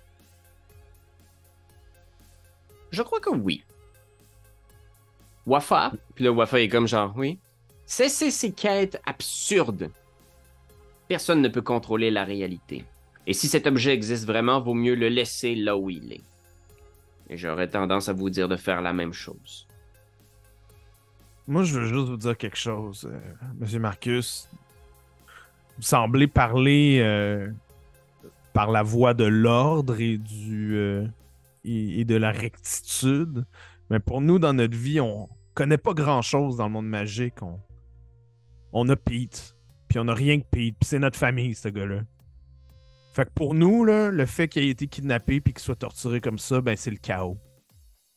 Je 2.92 3.02
crois 3.02 3.20
que 3.20 3.30
oui. 3.30 3.64
Wafa, 5.46 5.94
puis 6.16 6.26
là, 6.26 6.32
Wafa 6.32 6.62
est 6.62 6.70
comme 6.70 6.88
genre, 6.88 7.14
oui. 7.16 7.40
Cessez 7.86 8.30
ces 8.30 8.52
quêtes 8.52 9.02
absurdes. 9.06 9.90
Personne 11.08 11.42
ne 11.42 11.48
peut 11.48 11.62
contrôler 11.62 12.12
la 12.12 12.24
réalité. 12.24 12.86
Et 13.26 13.34
si 13.34 13.48
cet 13.48 13.68
objet 13.68 13.94
existe 13.94 14.26
vraiment, 14.26 14.62
vaut 14.62 14.74
mieux 14.74 14.96
le 14.96 15.10
laisser 15.10 15.56
là 15.56 15.76
où 15.76 15.90
il 15.90 16.14
est. 16.14 16.24
Et 17.30 17.38
j'aurais 17.38 17.68
tendance 17.68 18.10
à 18.10 18.14
vous 18.14 18.30
dire 18.30 18.48
de 18.48 18.56
faire 18.56 18.82
la 18.82 18.94
même 18.94 19.14
chose. 19.14 19.68
Moi, 21.48 21.64
je 21.64 21.80
veux 21.80 21.86
juste 21.86 22.08
vous 22.10 22.18
dire 22.18 22.38
quelque 22.38 22.58
chose, 22.58 23.10
euh, 23.12 23.20
Monsieur 23.60 23.80
Marcus. 23.80 24.48
vous 25.78 25.84
semblez 25.84 26.28
parler 26.28 27.00
euh, 27.02 27.50
par 28.54 28.70
la 28.70 28.84
voix 28.84 29.16
de 29.16 29.24
l'ordre 29.24 30.00
et 30.00 30.18
du 30.18 30.76
euh, 30.76 31.08
et, 31.64 32.06
de 32.06 32.16
la 32.16 32.32
rectitude. 32.32 33.46
Mais 33.90 34.00
pour 34.00 34.22
nous, 34.22 34.40
dans 34.40 34.54
notre 34.54 34.78
vie, 34.78 35.00
on 35.00 35.30
connaît 35.54 35.78
pas 35.78 35.94
grand-chose 35.94 36.58
dans 36.58 36.66
le 36.66 36.72
monde 36.72 36.88
magique. 36.88 37.42
On, 37.42 37.60
on 38.72 38.88
a 38.90 38.96
Pete, 38.96 39.56
puis 39.88 40.00
on 40.00 40.08
a 40.08 40.14
rien 40.14 40.40
que 40.40 40.46
Pete, 40.46 40.76
puis 40.80 40.88
c'est 40.88 41.00
notre 41.00 41.18
famille, 41.18 41.56
ce 41.56 41.70
gars-là. 41.70 42.02
Fait 43.14 43.26
que 43.26 43.32
pour 43.32 43.54
nous, 43.54 43.84
là, 43.84 44.12
le 44.12 44.26
fait 44.26 44.48
qu'il 44.48 44.64
ait 44.64 44.70
été 44.70 44.88
kidnappé 44.88 45.42
puis 45.42 45.54
qu'il 45.54 45.62
soit 45.62 45.76
torturé 45.76 46.22
comme 46.22 46.38
ça, 46.38 46.62
ben 46.62 46.76
c'est 46.76 46.92
le 46.92 46.98
chaos. 46.98 47.38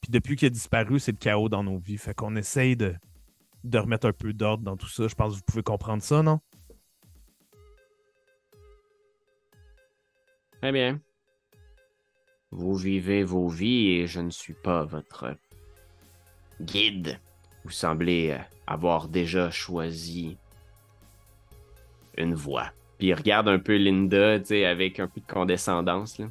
Puis 0.01 0.11
depuis 0.11 0.37
qu'il 0.37 0.47
a 0.47 0.51
disparu, 0.51 0.99
c'est 0.99 1.13
le 1.13 1.19
chaos 1.19 1.49
dans 1.49 1.65
nos 1.65 1.79
vies. 1.79 1.97
Fait 1.97 2.15
qu'on 2.15 2.37
essaye 2.37 2.77
de, 2.77 2.95
de 3.65 3.79
remettre 3.79 4.07
un 4.07 4.13
peu 4.13 4.33
d'ordre 4.33 4.65
dans 4.65 4.77
tout 4.77 4.89
ça. 4.89 5.09
Je 5.09 5.15
pense 5.15 5.33
que 5.33 5.37
vous 5.37 5.45
pouvez 5.47 5.63
comprendre 5.63 6.03
ça, 6.03 6.23
non? 6.23 6.41
Très 10.61 10.73
bien. 10.73 11.01
Vous 12.53 12.75
vivez 12.75 13.25
vos 13.25 13.49
vies 13.49 13.93
et 13.93 14.07
je 14.07 14.21
ne 14.21 14.31
suis 14.31 14.53
pas 14.53 14.85
votre 14.85 15.35
guide. 16.61 17.19
Vous 17.65 17.71
semblez 17.71 18.31
euh, 18.31 18.39
avoir 18.67 19.09
déjà 19.09 19.51
choisi 19.51 20.37
une 22.19 22.35
voie. 22.35 22.71
Puis 22.99 23.09
il 23.09 23.15
regarde 23.15 23.49
un 23.49 23.59
peu 23.59 23.77
Linda, 23.77 24.39
tu 24.39 24.47
sais, 24.47 24.67
avec 24.67 25.01
un 25.01 25.09
peu 25.09 25.21
de 25.23 25.27
condescendance. 25.27 26.19
Là. 26.19 26.27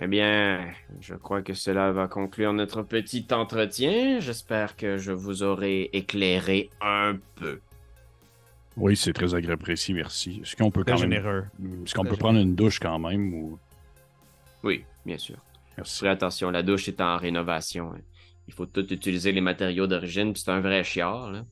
Eh 0.00 0.06
bien, 0.06 0.72
je 1.00 1.14
crois 1.14 1.42
que 1.42 1.52
cela 1.52 1.92
va 1.92 2.08
conclure 2.08 2.54
notre 2.54 2.82
petit 2.82 3.26
entretien. 3.32 4.20
J'espère 4.20 4.76
que 4.76 4.96
je 4.96 5.12
vous 5.12 5.42
aurai 5.42 5.90
éclairé 5.92 6.70
un 6.80 7.18
peu. 7.34 7.60
Oui, 8.76 8.96
c'est 8.96 9.12
très 9.12 9.34
apprécié, 9.50 9.94
merci. 9.94 10.40
Est-ce 10.42 10.56
qu'on 10.56 10.70
peut 10.70 10.82
quand 10.84 10.98
même. 10.98 11.12
Est-ce 11.84 11.94
qu'on 11.94 12.04
peut 12.04 12.16
prendre 12.16 12.38
une 12.40 12.54
douche 12.54 12.78
quand 12.80 12.98
même 12.98 13.34
ou? 13.34 13.58
Oui, 14.62 14.84
bien 15.04 15.18
sûr. 15.18 15.36
Merci. 15.76 16.00
Faites 16.00 16.08
attention, 16.10 16.50
la 16.50 16.62
douche 16.62 16.88
est 16.88 17.00
en 17.00 17.16
rénovation. 17.16 17.92
hein. 17.92 18.00
Il 18.48 18.54
faut 18.54 18.66
tout 18.66 18.92
utiliser 18.92 19.32
les 19.32 19.40
matériaux 19.40 19.86
d'origine, 19.86 20.32
puis 20.32 20.42
c'est 20.42 20.50
un 20.50 20.60
vrai 20.60 20.84
chiard. 20.84 21.30
Là. 21.32 21.44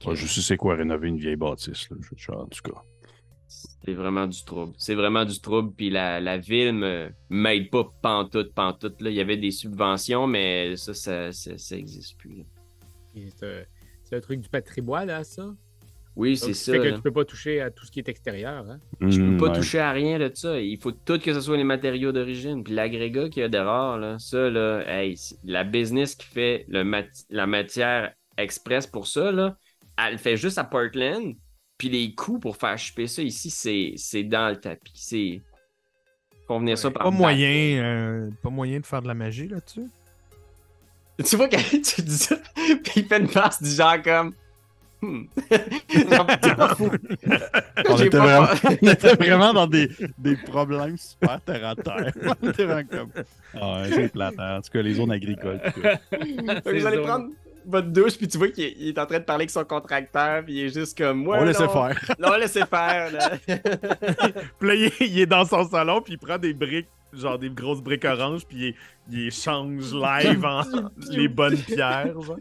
Que 0.00 0.10
Ouais, 0.10 0.16
je 0.16 0.26
sais 0.26 0.40
c'est 0.40 0.56
quoi 0.56 0.76
rénover 0.76 1.08
une 1.08 1.18
vieille 1.18 1.36
bâtisse, 1.36 1.88
là. 1.90 1.96
Je- 2.16 2.32
en 2.32 2.46
tout 2.46 2.62
cas. 2.62 2.80
C'est 3.84 3.94
vraiment 3.94 4.26
du 4.26 4.42
trouble. 4.44 4.72
C'est 4.78 4.94
vraiment 4.94 5.24
du 5.24 5.38
trouble, 5.40 5.72
puis 5.76 5.90
la, 5.90 6.20
la 6.20 6.38
ville 6.38 6.72
me 6.72 7.10
m'aide 7.30 7.68
pas 7.70 7.84
pantoute, 8.00 8.54
pantoute. 8.54 9.00
Là. 9.00 9.10
Il 9.10 9.16
y 9.16 9.20
avait 9.20 9.36
des 9.36 9.50
subventions, 9.50 10.26
mais 10.26 10.76
ça, 10.76 10.94
ça, 10.94 11.32
ça, 11.32 11.58
ça 11.58 11.76
existe 11.76 12.16
plus. 12.18 12.44
C'est 13.14 13.46
un- 13.46 13.64
c'est 14.04 14.16
un 14.16 14.20
truc 14.20 14.40
du 14.40 14.48
patrimoine, 14.48 15.08
là, 15.08 15.24
ça? 15.24 15.52
Oui, 16.14 16.36
c'est 16.36 16.52
ça. 16.52 16.72
fait 16.72 16.78
que 16.78 16.84
là. 16.84 16.92
tu 16.96 17.00
peux 17.00 17.10
pas 17.10 17.24
toucher 17.24 17.60
à 17.62 17.70
tout 17.70 17.86
ce 17.86 17.90
qui 17.90 18.00
est 18.00 18.08
extérieur. 18.08 18.66
Hein? 18.68 18.78
Je 19.00 19.18
peux 19.18 19.36
pas 19.38 19.50
ouais. 19.50 19.56
toucher 19.56 19.78
à 19.78 19.92
rien 19.92 20.18
de 20.18 20.30
ça. 20.34 20.60
Il 20.60 20.78
faut 20.78 20.92
tout 20.92 21.18
que 21.18 21.32
ce 21.32 21.40
soit 21.40 21.56
les 21.56 21.64
matériaux 21.64 22.12
d'origine. 22.12 22.62
Puis 22.62 22.74
l'agrégat 22.74 23.30
qu'il 23.30 23.40
y 23.40 23.44
a 23.44 23.48
dehors, 23.48 23.96
là, 23.96 24.18
ça, 24.18 24.50
là, 24.50 24.82
hey, 24.86 25.16
la 25.44 25.64
business 25.64 26.14
qui 26.14 26.26
fait 26.26 26.66
le 26.68 26.84
mat- 26.84 27.24
la 27.30 27.46
matière 27.46 28.12
express 28.36 28.86
pour 28.86 29.06
ça, 29.06 29.32
là, 29.32 29.56
elle 29.98 30.12
le 30.12 30.18
fait 30.18 30.36
juste 30.36 30.58
à 30.58 30.64
Portland. 30.64 31.34
Puis 31.78 31.88
les 31.88 32.14
coûts 32.14 32.38
pour 32.38 32.56
faire 32.58 32.76
choper 32.78 33.06
ça 33.06 33.22
ici, 33.22 33.48
c'est, 33.50 33.94
c'est 33.96 34.22
dans 34.22 34.50
le 34.50 34.56
tapis. 34.56 34.92
C'est. 34.94 35.40
Faut 36.46 36.58
venir 36.58 36.76
ça 36.76 36.88
Ouais. 36.88 36.94
par 36.94 37.04
Pas 37.04 37.10
moyen, 37.10 37.82
euh, 37.82 38.30
pas 38.42 38.50
moyen 38.50 38.80
de 38.80 38.86
faire 38.86 39.00
de 39.00 39.08
la 39.08 39.14
magie 39.14 39.48
là-dessus? 39.48 39.86
Tu 41.24 41.36
vois 41.36 41.48
quand 41.48 41.58
tu 41.70 42.02
dis 42.02 42.18
ça, 42.18 42.36
puis 42.54 42.92
il 42.96 43.04
fait 43.06 43.18
une 43.18 43.28
face 43.28 43.62
du 43.62 43.70
genre 43.70 44.00
comme. 44.02 44.34
Hmm. 45.04 45.24
Pas 46.56 46.74
fou. 46.76 46.88
On 47.88 47.96
était, 47.98 48.10
pas 48.10 48.24
vraiment, 48.24 48.48
on 48.82 48.86
était 48.88 49.14
vraiment 49.16 49.52
dans 49.52 49.66
des, 49.66 49.90
des 50.16 50.36
problèmes 50.36 50.96
super 50.96 51.40
terre 51.40 51.66
à 51.66 51.74
terre. 51.74 52.12
On 52.42 52.48
était 52.50 52.64
vraiment 52.64 52.88
comme. 52.88 53.10
Ah, 53.60 53.82
ouais, 53.82 53.88
c'est 53.90 54.12
plate. 54.12 54.34
hein. 54.38 54.58
En 54.58 54.60
tout 54.60 54.70
cas, 54.72 54.80
les 54.82 54.94
zones 54.94 55.10
agricoles. 55.10 55.60
vous 56.64 56.86
allez 56.86 57.02
prendre 57.02 57.30
votre 57.66 57.88
douche, 57.88 58.16
puis 58.16 58.28
tu 58.28 58.38
vois 58.38 58.48
qu'il 58.50 58.64
est, 58.64 58.96
en 58.98 59.06
train 59.06 59.18
de 59.18 59.24
parler 59.24 59.42
avec 59.42 59.50
son 59.50 59.64
contracteur, 59.64 60.44
puis 60.44 60.54
il 60.54 60.66
est 60.66 60.74
juste 60.74 60.96
comme. 60.96 61.26
Ouais, 61.26 61.38
On 61.40 61.44
laissait 61.44 61.66
non. 61.66 61.72
faire. 61.72 62.14
Là, 62.20 62.32
on 62.32 62.38
laissait 62.38 62.66
faire. 62.66 63.12
Là. 63.12 63.30
Puis 64.60 64.68
là, 64.68 64.74
il 64.74 64.84
est, 64.84 65.00
il 65.00 65.20
est 65.20 65.26
dans 65.26 65.44
son 65.44 65.68
salon, 65.68 66.00
puis 66.00 66.12
il 66.14 66.18
prend 66.18 66.38
des 66.38 66.54
briques, 66.54 66.88
genre 67.12 67.38
des 67.40 67.50
grosses 67.50 67.82
briques 67.82 68.04
oranges, 68.04 68.46
puis 68.46 68.68
il, 68.68 68.74
il 69.10 69.26
échange 69.26 69.92
live 69.92 70.44
en 70.44 70.62
les 71.10 71.26
bonnes 71.26 71.58
pierres. 71.58 72.20
genre. 72.20 72.38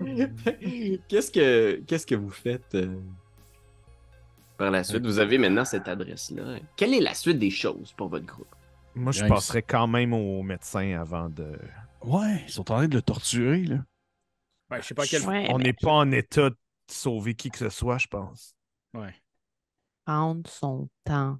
qu'est-ce 1.08 1.30
que 1.30 1.82
qu'est-ce 1.86 2.06
que 2.06 2.14
vous 2.14 2.30
faites 2.30 2.74
euh, 2.74 3.00
par 4.56 4.70
la 4.70 4.84
suite? 4.84 5.04
Vous 5.04 5.18
avez 5.18 5.38
maintenant 5.38 5.64
cette 5.64 5.88
adresse-là. 5.88 6.58
Quelle 6.76 6.94
est 6.94 7.00
la 7.00 7.14
suite 7.14 7.38
des 7.38 7.50
choses 7.50 7.92
pour 7.92 8.08
votre 8.08 8.26
groupe? 8.26 8.54
Moi, 8.94 9.12
je 9.12 9.24
passerais 9.26 9.62
quand 9.62 9.86
même 9.86 10.12
au 10.12 10.42
médecin 10.42 10.98
avant 11.00 11.28
de. 11.28 11.58
Ouais, 12.02 12.42
ils 12.46 12.50
sont 12.52 12.62
en 12.72 12.76
train 12.76 12.88
de 12.88 12.94
le 12.94 13.02
torturer, 13.02 13.64
là. 13.64 13.84
Ouais, 14.70 14.82
je 14.82 14.86
sais 14.86 14.94
pas 14.94 15.06
quel. 15.06 15.22
Ouais, 15.22 15.46
On 15.50 15.58
n'est 15.58 15.72
pas 15.72 15.92
en 15.92 16.10
état 16.10 16.50
de 16.50 16.56
sauver 16.90 17.34
qui 17.34 17.50
que 17.50 17.58
ce 17.58 17.68
soit, 17.68 17.98
je 17.98 18.06
pense. 18.08 18.54
Ouais. 18.94 19.14
prendre 20.04 20.48
son 20.48 20.88
temps. 21.04 21.38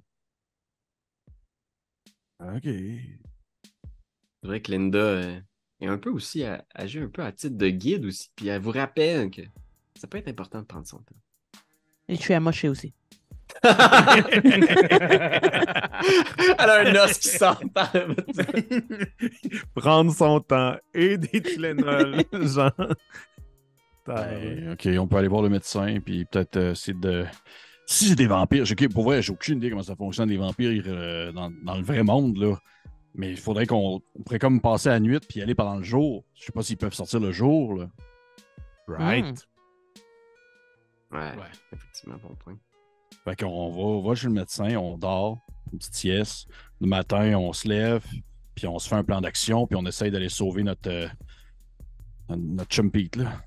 OK. 2.39 2.63
C'est 2.63 4.47
vrai 4.47 4.61
que 4.61 4.71
Linda 4.71 5.41
est 5.81 5.87
un 5.87 5.97
peu 5.97 6.09
aussi 6.09 6.43
à, 6.43 6.65
agit 6.73 6.99
un 6.99 7.07
peu 7.07 7.23
à 7.23 7.31
titre 7.31 7.57
de 7.57 7.69
guide 7.69 8.05
aussi, 8.05 8.29
puis 8.35 8.47
elle 8.47 8.61
vous 8.61 8.71
rappelle 8.71 9.29
que 9.31 9.41
ça 9.95 10.07
peut 10.07 10.17
être 10.17 10.27
important 10.27 10.59
de 10.59 10.65
prendre 10.65 10.87
son 10.87 10.97
temps. 10.97 11.15
Et 12.07 12.15
je 12.15 12.21
suis 12.21 12.33
amochée 12.33 12.69
aussi. 12.69 12.93
Elle 13.63 13.71
a 16.59 16.79
un 16.81 16.95
os 16.95 17.17
qui 17.17 17.29
sort 17.29 17.61
Prendre 19.75 20.13
son 20.13 20.39
temps 20.39 20.75
et 20.93 21.17
des 21.17 21.41
Tylenol, 21.41 22.23
genre. 22.41 22.71
Ben, 24.05 24.73
OK, 24.73 24.87
on 24.97 25.07
peut 25.07 25.17
aller 25.17 25.27
voir 25.27 25.41
le 25.41 25.49
médecin, 25.49 25.99
puis 26.03 26.25
peut-être 26.25 26.57
euh, 26.57 26.71
essayer 26.71 26.97
de. 26.99 27.25
Si 27.85 28.09
c'est 28.09 28.15
des 28.15 28.27
vampires, 28.27 28.63
pour 28.93 29.03
vrai, 29.03 29.21
j'ai 29.21 29.33
aucune 29.33 29.57
idée 29.57 29.71
comment 29.71 29.83
ça 29.83 29.95
fonctionne, 29.95 30.29
des 30.29 30.37
vampires 30.37 30.83
euh, 30.87 31.31
dans, 31.31 31.51
dans 31.63 31.75
le 31.75 31.83
vrai 31.83 32.03
monde, 32.03 32.37
là. 32.37 32.55
Mais 33.15 33.31
il 33.31 33.37
faudrait 33.37 33.65
qu'on 33.65 34.01
on 34.15 34.23
pourrait 34.23 34.39
comme 34.39 34.61
passer 34.61 34.89
la 34.89 34.99
nuit 34.99 35.19
puis 35.27 35.41
aller 35.41 35.55
pendant 35.55 35.75
le 35.77 35.83
jour. 35.83 36.23
Je 36.35 36.45
sais 36.45 36.51
pas 36.51 36.61
s'ils 36.63 36.77
peuvent 36.77 36.93
sortir 36.93 37.19
le 37.19 37.31
jour, 37.31 37.73
là. 37.75 37.89
Right. 38.87 39.47
Ouais, 41.11 41.19
Ouais. 41.19 41.51
effectivement, 41.73 42.17
bon 42.21 42.35
point. 42.35 42.57
Fait 43.23 43.35
qu'on 43.35 43.69
va, 43.71 43.79
on 43.79 44.01
va 44.07 44.15
chez 44.15 44.27
le 44.27 44.33
médecin, 44.33 44.75
on 44.77 44.97
dort, 44.97 45.39
une 45.71 45.79
petite 45.79 45.95
sieste. 45.95 46.47
Le 46.79 46.87
matin, 46.87 47.35
on 47.37 47.51
se 47.51 47.67
lève, 47.67 48.05
puis 48.55 48.67
on 48.67 48.77
se 48.79 48.87
fait 48.87 48.95
un 48.95 49.03
plan 49.03 49.19
d'action, 49.21 49.65
puis 49.67 49.75
on 49.75 49.85
essaye 49.85 50.11
d'aller 50.11 50.29
sauver 50.29 50.63
notre, 50.63 50.89
euh, 50.89 51.07
notre, 52.29 52.41
notre 52.41 52.69
chum 52.69 52.91
Pete, 52.91 53.15
là. 53.15 53.41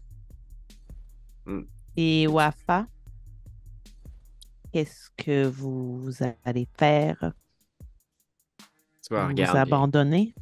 Et 1.96 2.26
Wafa, 2.26 2.86
qu'est-ce 4.72 5.10
que 5.16 5.44
vous 5.46 6.10
allez 6.44 6.68
faire? 6.78 7.32
Tu? 9.12 10.34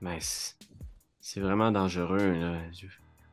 Mais 0.00 0.18
c'est 0.20 0.54
c'est 1.20 1.40
vraiment 1.40 1.70
dangereux. 1.70 2.32
Là. 2.32 2.58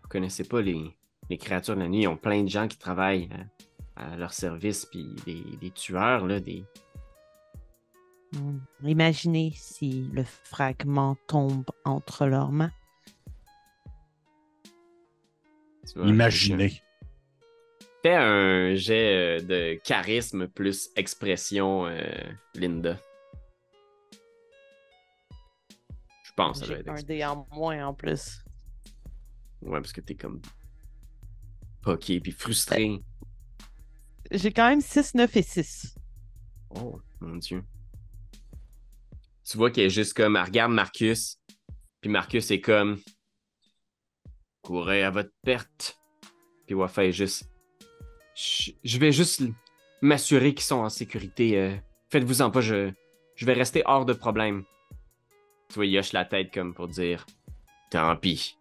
Vous 0.03 0.07
connaissez 0.07 0.43
pas 0.43 0.61
les, 0.61 0.95
les 1.29 1.37
créatures 1.39 1.75
de 1.75 1.79
la 1.79 1.87
nuit. 1.87 2.01
Ils 2.03 2.07
ont 2.07 2.15
plein 2.17 2.43
de 2.43 2.47
gens 2.47 2.67
qui 2.67 2.77
travaillent 2.77 3.27
à, 3.95 4.11
à 4.11 4.15
leur 4.15 4.33
service, 4.33 4.85
puis 4.85 5.15
des, 5.25 5.43
des 5.59 5.71
tueurs, 5.71 6.27
là, 6.27 6.39
des. 6.39 6.63
Hmm. 8.33 8.59
Imaginez 8.83 9.51
si 9.55 10.09
le 10.13 10.23
fragment 10.23 11.15
tombe 11.27 11.65
entre 11.85 12.27
leurs 12.27 12.51
mains. 12.51 12.71
Imaginez. 15.95 16.83
Fais 18.03 18.15
un 18.15 18.75
jet 18.75 19.39
euh, 19.39 19.41
de 19.41 19.79
charisme 19.83 20.47
plus 20.47 20.89
expression, 20.95 21.87
euh, 21.87 21.99
Linda. 22.53 22.99
Je 26.23 26.31
pense 26.35 26.61
que 26.61 26.67
ça 26.67 26.73
être 26.73 26.89
un 26.89 27.01
dé 27.01 27.25
en 27.25 27.47
moins 27.51 27.87
en 27.87 27.93
plus. 27.93 28.43
Ouais, 29.61 29.81
parce 29.81 29.91
que 29.91 30.01
t'es 30.01 30.15
comme. 30.15 30.41
poqué 31.81 32.19
puis 32.19 32.31
frustré. 32.31 33.01
J'ai 34.31 34.51
quand 34.51 34.69
même 34.69 34.81
6, 34.81 35.15
9 35.15 35.37
et 35.37 35.41
6. 35.41 35.95
Oh, 36.69 37.01
mon 37.21 37.37
Dieu. 37.37 37.63
Tu 39.43 39.57
vois 39.57 39.71
qu'elle 39.71 39.85
est 39.85 39.89
juste 39.89 40.13
comme, 40.13 40.35
elle 40.35 40.43
regarde 40.43 40.73
Marcus, 40.73 41.39
puis 42.01 42.09
Marcus 42.09 42.51
est 42.51 42.59
comme, 42.59 42.99
courez 44.61 45.03
à 45.03 45.09
votre 45.09 45.31
perte. 45.43 45.97
Puis 46.65 46.75
Wafa 46.75 47.05
est 47.05 47.13
juste, 47.13 47.49
je 48.37 48.99
vais 48.99 49.11
juste 49.11 49.43
m'assurer 50.01 50.53
qu'ils 50.53 50.63
sont 50.65 50.75
en 50.77 50.89
sécurité. 50.89 51.57
euh, 51.57 51.75
Faites-vous-en 52.09 52.51
pas, 52.51 52.61
je, 52.61 52.91
je 53.35 53.45
vais 53.45 53.53
rester 53.53 53.81
hors 53.85 54.05
de 54.05 54.13
problème. 54.13 54.63
Tu 55.69 55.75
vois, 55.75 55.85
il 55.85 55.97
hoche 55.97 56.13
la 56.13 56.23
tête 56.23 56.53
comme 56.53 56.73
pour 56.73 56.87
dire, 56.87 57.25
tant 57.89 58.15
pis. 58.15 58.57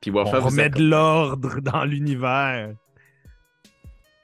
Puis 0.00 0.10
On 0.10 0.24
remet 0.24 0.68
de 0.68 0.82
l'ordre 0.82 1.60
dans 1.60 1.84
l'univers. 1.84 2.74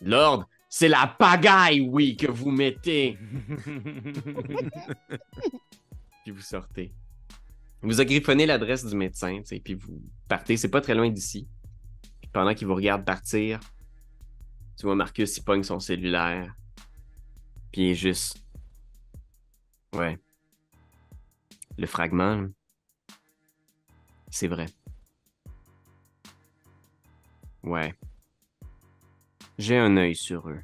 L'ordre, 0.01 0.49
c'est 0.69 0.89
la 0.89 1.07
pagaille, 1.07 1.81
oui, 1.81 2.17
que 2.17 2.27
vous 2.27 2.51
mettez. 2.51 3.17
puis 6.25 6.33
vous 6.33 6.41
sortez. 6.41 6.93
Vous 7.81 8.01
agriffonnez 8.01 8.47
l'adresse 8.47 8.85
du 8.85 8.97
médecin, 8.97 9.39
tu 9.39 9.45
sais, 9.47 9.61
puis 9.61 9.75
vous 9.75 10.03
partez. 10.29 10.57
C'est 10.57 10.69
pas 10.69 10.81
très 10.81 10.97
loin 10.97 11.09
d'ici. 11.09 11.47
Pendant 12.33 12.53
qu'il 12.55 12.67
vous 12.67 12.75
regarde 12.75 13.05
partir, 13.05 13.61
tu 14.79 14.87
vois 14.87 14.95
Marcus, 14.95 15.37
il 15.37 15.43
pogne 15.43 15.65
son 15.65 15.81
cellulaire. 15.81 16.55
Puis 17.73 17.83
il 17.83 17.91
est 17.91 17.95
juste. 17.95 18.41
Ouais. 19.93 20.17
Le 21.77 21.87
fragment, 21.87 22.49
c'est 24.31 24.47
vrai. 24.47 24.67
Ouais. 27.65 27.93
J'ai 29.59 29.77
un 29.77 29.97
œil 29.97 30.15
sur 30.15 30.49
eux. 30.49 30.63